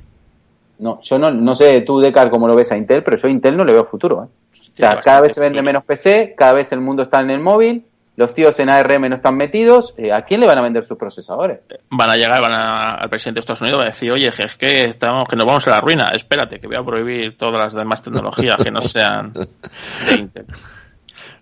No, 0.79 1.01
yo 1.03 1.19
no, 1.19 1.31
no 1.31 1.55
sé 1.55 1.83
tú, 1.83 2.01
Decar, 2.01 2.31
cómo 2.31 2.49
lo 2.49 2.55
ves 2.55 2.73
a 2.73 2.79
Intel, 2.79 3.03
pero 3.03 3.19
yo 3.19 3.29
a 3.29 3.31
Intel 3.31 3.59
no 3.59 3.65
le 3.67 3.73
veo 3.75 3.85
futuro. 3.85 4.25
¿eh? 4.25 4.29
O 4.55 4.77
sea, 4.79 4.99
cada 5.03 5.21
vez 5.21 5.35
se 5.35 5.41
vende 5.41 5.61
menos 5.61 5.85
PC, 5.85 6.35
cada 6.35 6.55
vez 6.55 6.73
el 6.73 6.81
mundo 6.81 7.03
está 7.03 7.21
en 7.21 7.29
el 7.29 7.41
móvil, 7.41 7.85
los 8.19 8.35
tíos 8.35 8.59
en 8.59 8.69
ARM 8.69 9.09
no 9.09 9.15
están 9.17 9.37
metidos. 9.37 9.95
eh, 9.97 10.13
¿A 10.13 10.23
quién 10.25 10.41
le 10.41 10.47
van 10.47 10.59
a 10.59 10.63
vender 10.63 10.85
sus 10.85 10.99
procesadores? 10.99 11.61
Van 11.89 12.11
a 12.11 12.17
llegar 12.17 12.41
van 12.43 12.53
a- 12.53 12.95
al 12.97 13.09
presidente 13.09 13.37
de 13.37 13.41
Estados 13.41 13.63
Unidos 13.63 13.81
y 13.81 13.85
a 13.85 13.87
decir, 13.87 14.11
oye, 14.13 14.31
que 14.37 14.43
es 14.43 14.57
que, 14.57 14.85
estamos, 14.87 15.29
que 15.29 15.37
nos 15.37 15.47
vamos 15.47 15.67
a 15.69 15.71
la 15.71 15.81
ruina, 15.81 16.09
espérate, 16.13 16.59
que 16.59 16.67
voy 16.67 16.77
a 16.77 16.83
prohibir 16.85 17.39
todas 17.39 17.61
las 17.63 17.73
demás 17.75 18.03
tecnologías 18.03 18.57
que 18.63 18.71
no 18.73 18.81
sean 18.83 19.33
de 19.33 20.15
Intel. 20.15 20.47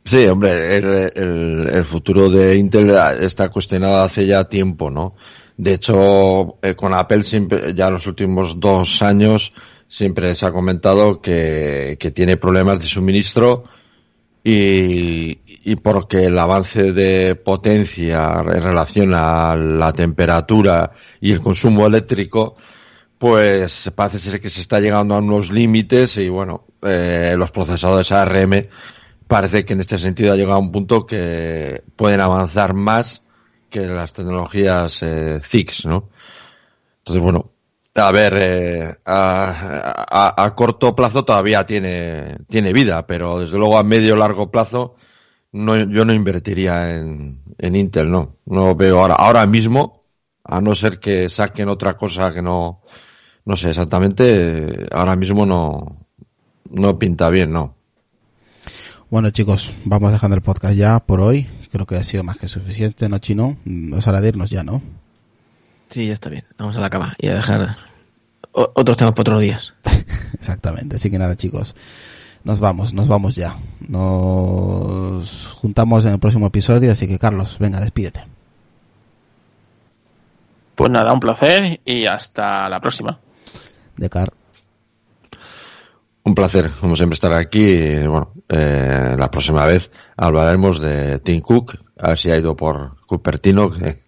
Sí, 0.05 0.25
hombre, 0.29 0.77
el, 0.77 0.85
el- 1.17 1.69
el 1.73 1.85
futuro 1.85 2.31
de 2.31 2.55
Intel 2.55 2.91
está 3.21 3.49
cuestionado 3.49 4.03
hace 4.03 4.25
ya 4.25 4.45
tiempo, 4.45 4.89
¿no? 4.89 5.17
De 5.57 5.73
hecho, 5.75 6.59
eh, 6.63 6.77
con 6.77 6.95
Apple 6.95 7.25
siempre, 7.25 7.75
ya 7.75 7.89
en 7.89 7.95
los 7.95 8.07
últimos 8.07 8.61
dos 8.61 9.03
años, 9.03 9.53
siempre 9.89 10.33
se 10.37 10.47
ha 10.47 10.53
comentado 10.53 11.21
que, 11.21 11.97
que 11.99 12.13
tiene 12.13 12.37
problemas 12.37 12.79
de 12.79 12.87
suministro 12.87 13.65
y, 14.45 15.39
y 15.69 15.75
porque 15.75 16.27
el 16.27 16.39
avance 16.39 16.93
de 16.93 17.35
potencia 17.35 18.39
en 18.41 18.63
relación 18.63 19.13
a 19.15 19.57
la 19.57 19.93
temperatura 19.93 20.93
y 21.21 21.33
el 21.33 21.41
consumo 21.41 21.89
eléctrico, 21.89 22.55
pues 23.19 23.91
parece 23.97 24.21
ser 24.21 24.41
que 24.41 24.49
se 24.49 24.61
está 24.61 24.79
llegando 24.79 25.17
a 25.17 25.19
unos 25.19 25.51
límites 25.53 26.19
y 26.19 26.29
bueno, 26.29 26.67
eh, 26.83 27.35
los 27.37 27.51
procesadores 27.51 28.13
ARM 28.13 28.69
parece 29.27 29.65
que 29.65 29.73
en 29.73 29.81
este 29.81 29.99
sentido 29.99 30.33
ha 30.33 30.37
llegado 30.37 30.55
a 30.59 30.61
un 30.61 30.71
punto 30.71 31.05
que 31.05 31.83
pueden 31.97 32.21
avanzar 32.21 32.73
más 32.73 33.23
que 33.69 33.81
las 33.89 34.13
tecnologías 34.13 35.03
eh, 35.03 35.41
ZIGS, 35.43 35.87
¿no? 35.87 36.11
Entonces, 36.99 37.21
bueno, 37.25 37.51
a 37.97 38.13
ver, 38.13 38.35
eh, 38.37 38.95
a, 39.05 40.05
a- 40.09 40.45
a 40.45 40.55
corto 40.55 40.95
plazo 40.95 41.25
todavía 41.25 41.67
tiene, 41.67 42.37
tiene 42.49 42.73
vida, 42.73 43.05
pero 43.05 43.41
desde 43.41 43.59
luego 43.59 43.79
a 43.79 43.83
medio 43.83 44.15
largo 44.17 44.49
plazo 44.53 44.95
no, 45.57 45.77
yo 45.77 46.05
no 46.05 46.13
invertiría 46.13 46.97
en, 46.97 47.41
en 47.59 47.77
Intel, 47.77 48.11
no. 48.11 48.37
No 48.47 48.75
veo 48.75 49.01
ahora, 49.01 49.15
ahora 49.15 49.47
mismo, 49.47 50.03
a 50.45 50.61
no 50.61 50.75
ser 50.75 51.01
que 51.01 51.29
saquen 51.29 51.69
otra 51.69 51.95
cosa 51.95 52.33
que 52.33 52.43
no, 52.43 52.83
no 53.45 53.57
sé 53.57 53.71
exactamente, 53.71 54.87
ahora 54.93 55.17
mismo 55.17 55.47
no, 55.47 56.07
no 56.71 56.99
pinta 56.99 57.31
bien, 57.31 57.53
no. 57.53 57.75
Bueno, 59.09 59.31
chicos, 59.31 59.75
vamos 59.85 60.13
dejando 60.13 60.37
el 60.37 60.43
podcast 60.43 60.75
ya 60.75 60.99
por 61.01 61.21
hoy. 61.21 61.47
Creo 61.71 61.87
que 61.87 61.97
ha 61.97 62.05
sido 62.05 62.25
más 62.25 62.39
que 62.39 62.49
suficiente, 62.49 63.09
¿no, 63.09 63.19
Chino? 63.19 63.57
Es 63.97 64.07
hora 64.07 64.21
de 64.21 64.29
irnos 64.29 64.51
ya, 64.51 64.63
¿no? 64.63 64.83
Sí, 65.91 66.09
ya 66.09 66.13
está 66.13 66.29
bien. 66.29 66.45
Vamos 66.59 66.77
a 66.77 66.81
la 66.81 66.91
cama 66.91 67.15
y 67.19 67.29
a 67.29 67.35
dejar 67.35 67.77
otros 68.53 68.97
temas 68.97 69.15
para 69.15 69.23
otros 69.23 69.41
días. 69.41 69.75
Exactamente. 70.35 70.97
Así 70.97 71.11
que 71.11 71.19
nada, 71.19 71.37
chicos. 71.37 71.77
Nos 72.47 72.61
vamos, 72.61 72.95
nos 72.95 73.09
vamos 73.09 73.35
ya. 73.35 73.57
Nos 73.89 75.49
juntamos 75.61 76.05
en 76.05 76.13
el 76.13 76.21
próximo 76.21 76.47
episodio, 76.47 76.93
así 76.93 77.09
que 77.09 77.19
Carlos, 77.19 77.57
venga, 77.59 77.81
despídete. 77.81 78.23
Pues 80.77 80.89
nada, 80.93 81.13
un 81.13 81.19
placer 81.19 81.81
y 81.85 82.07
hasta 82.07 82.69
la 82.69 82.79
próxima. 82.79 83.19
De 83.97 84.09
Car. 84.09 84.33
Un 86.23 86.37
placer, 86.37 86.71
como 86.81 86.95
siempre, 86.95 87.15
estar 87.15 87.33
aquí. 87.33 87.65
y, 87.65 88.07
Bueno, 88.07 88.31
eh, 88.49 89.17
la 89.19 89.29
próxima 89.29 89.67
vez 89.67 89.91
hablaremos 90.17 90.79
de 90.81 91.19
Tim 91.19 91.41
Cook, 91.41 91.77
a 91.99 92.11
ver 92.11 92.19
si 92.19 92.31
ha 92.31 92.37
ido 92.39 92.57
por 92.57 92.97
Cupertino. 93.07 93.71
que 93.71 93.99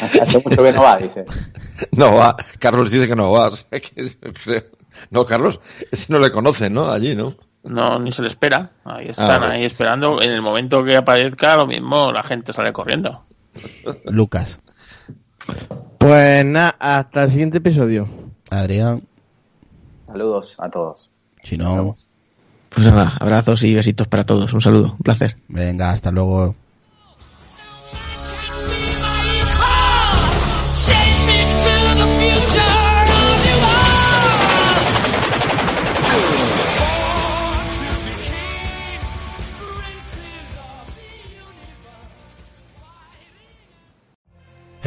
Hace, 0.00 0.20
hace 0.22 0.42
mucho 0.44 0.60
que 0.60 0.72
no 0.72 0.82
va, 0.82 0.96
dice. 0.96 1.24
no 1.92 2.14
va. 2.16 2.34
Carlos 2.58 2.90
dice 2.90 3.06
que 3.06 3.14
no 3.14 3.30
va. 3.30 3.46
o 3.46 3.54
sea 3.54 3.78
que 3.78 4.10
creo- 4.44 4.64
No, 5.10 5.24
Carlos, 5.24 5.60
ese 5.90 6.12
no 6.12 6.18
le 6.18 6.30
conocen, 6.30 6.74
¿no? 6.74 6.90
Allí, 6.90 7.14
¿no? 7.14 7.34
No, 7.64 7.98
ni 7.98 8.12
se 8.12 8.22
le 8.22 8.28
espera. 8.28 8.70
Ahí 8.84 9.08
están, 9.08 9.40
bueno. 9.40 9.54
ahí 9.54 9.64
esperando. 9.64 10.20
En 10.22 10.30
el 10.30 10.42
momento 10.42 10.84
que 10.84 10.96
aparezca, 10.96 11.56
lo 11.56 11.66
mismo, 11.66 12.12
la 12.12 12.22
gente 12.22 12.52
sale 12.52 12.72
corriendo. 12.72 13.24
Lucas. 14.04 14.60
Pues 15.98 16.44
nada, 16.44 16.76
hasta 16.78 17.24
el 17.24 17.30
siguiente 17.30 17.58
episodio. 17.58 18.08
Adrián. 18.50 19.02
Saludos 20.06 20.56
a 20.58 20.70
todos. 20.70 21.10
Chino. 21.42 21.96
Pues 22.70 22.86
nada, 22.86 23.12
abrazos 23.20 23.62
y 23.64 23.74
besitos 23.74 24.06
para 24.08 24.24
todos. 24.24 24.52
Un 24.52 24.60
saludo, 24.60 24.92
un 24.92 24.98
placer. 24.98 25.36
Venga, 25.48 25.90
hasta 25.90 26.10
luego. 26.10 26.54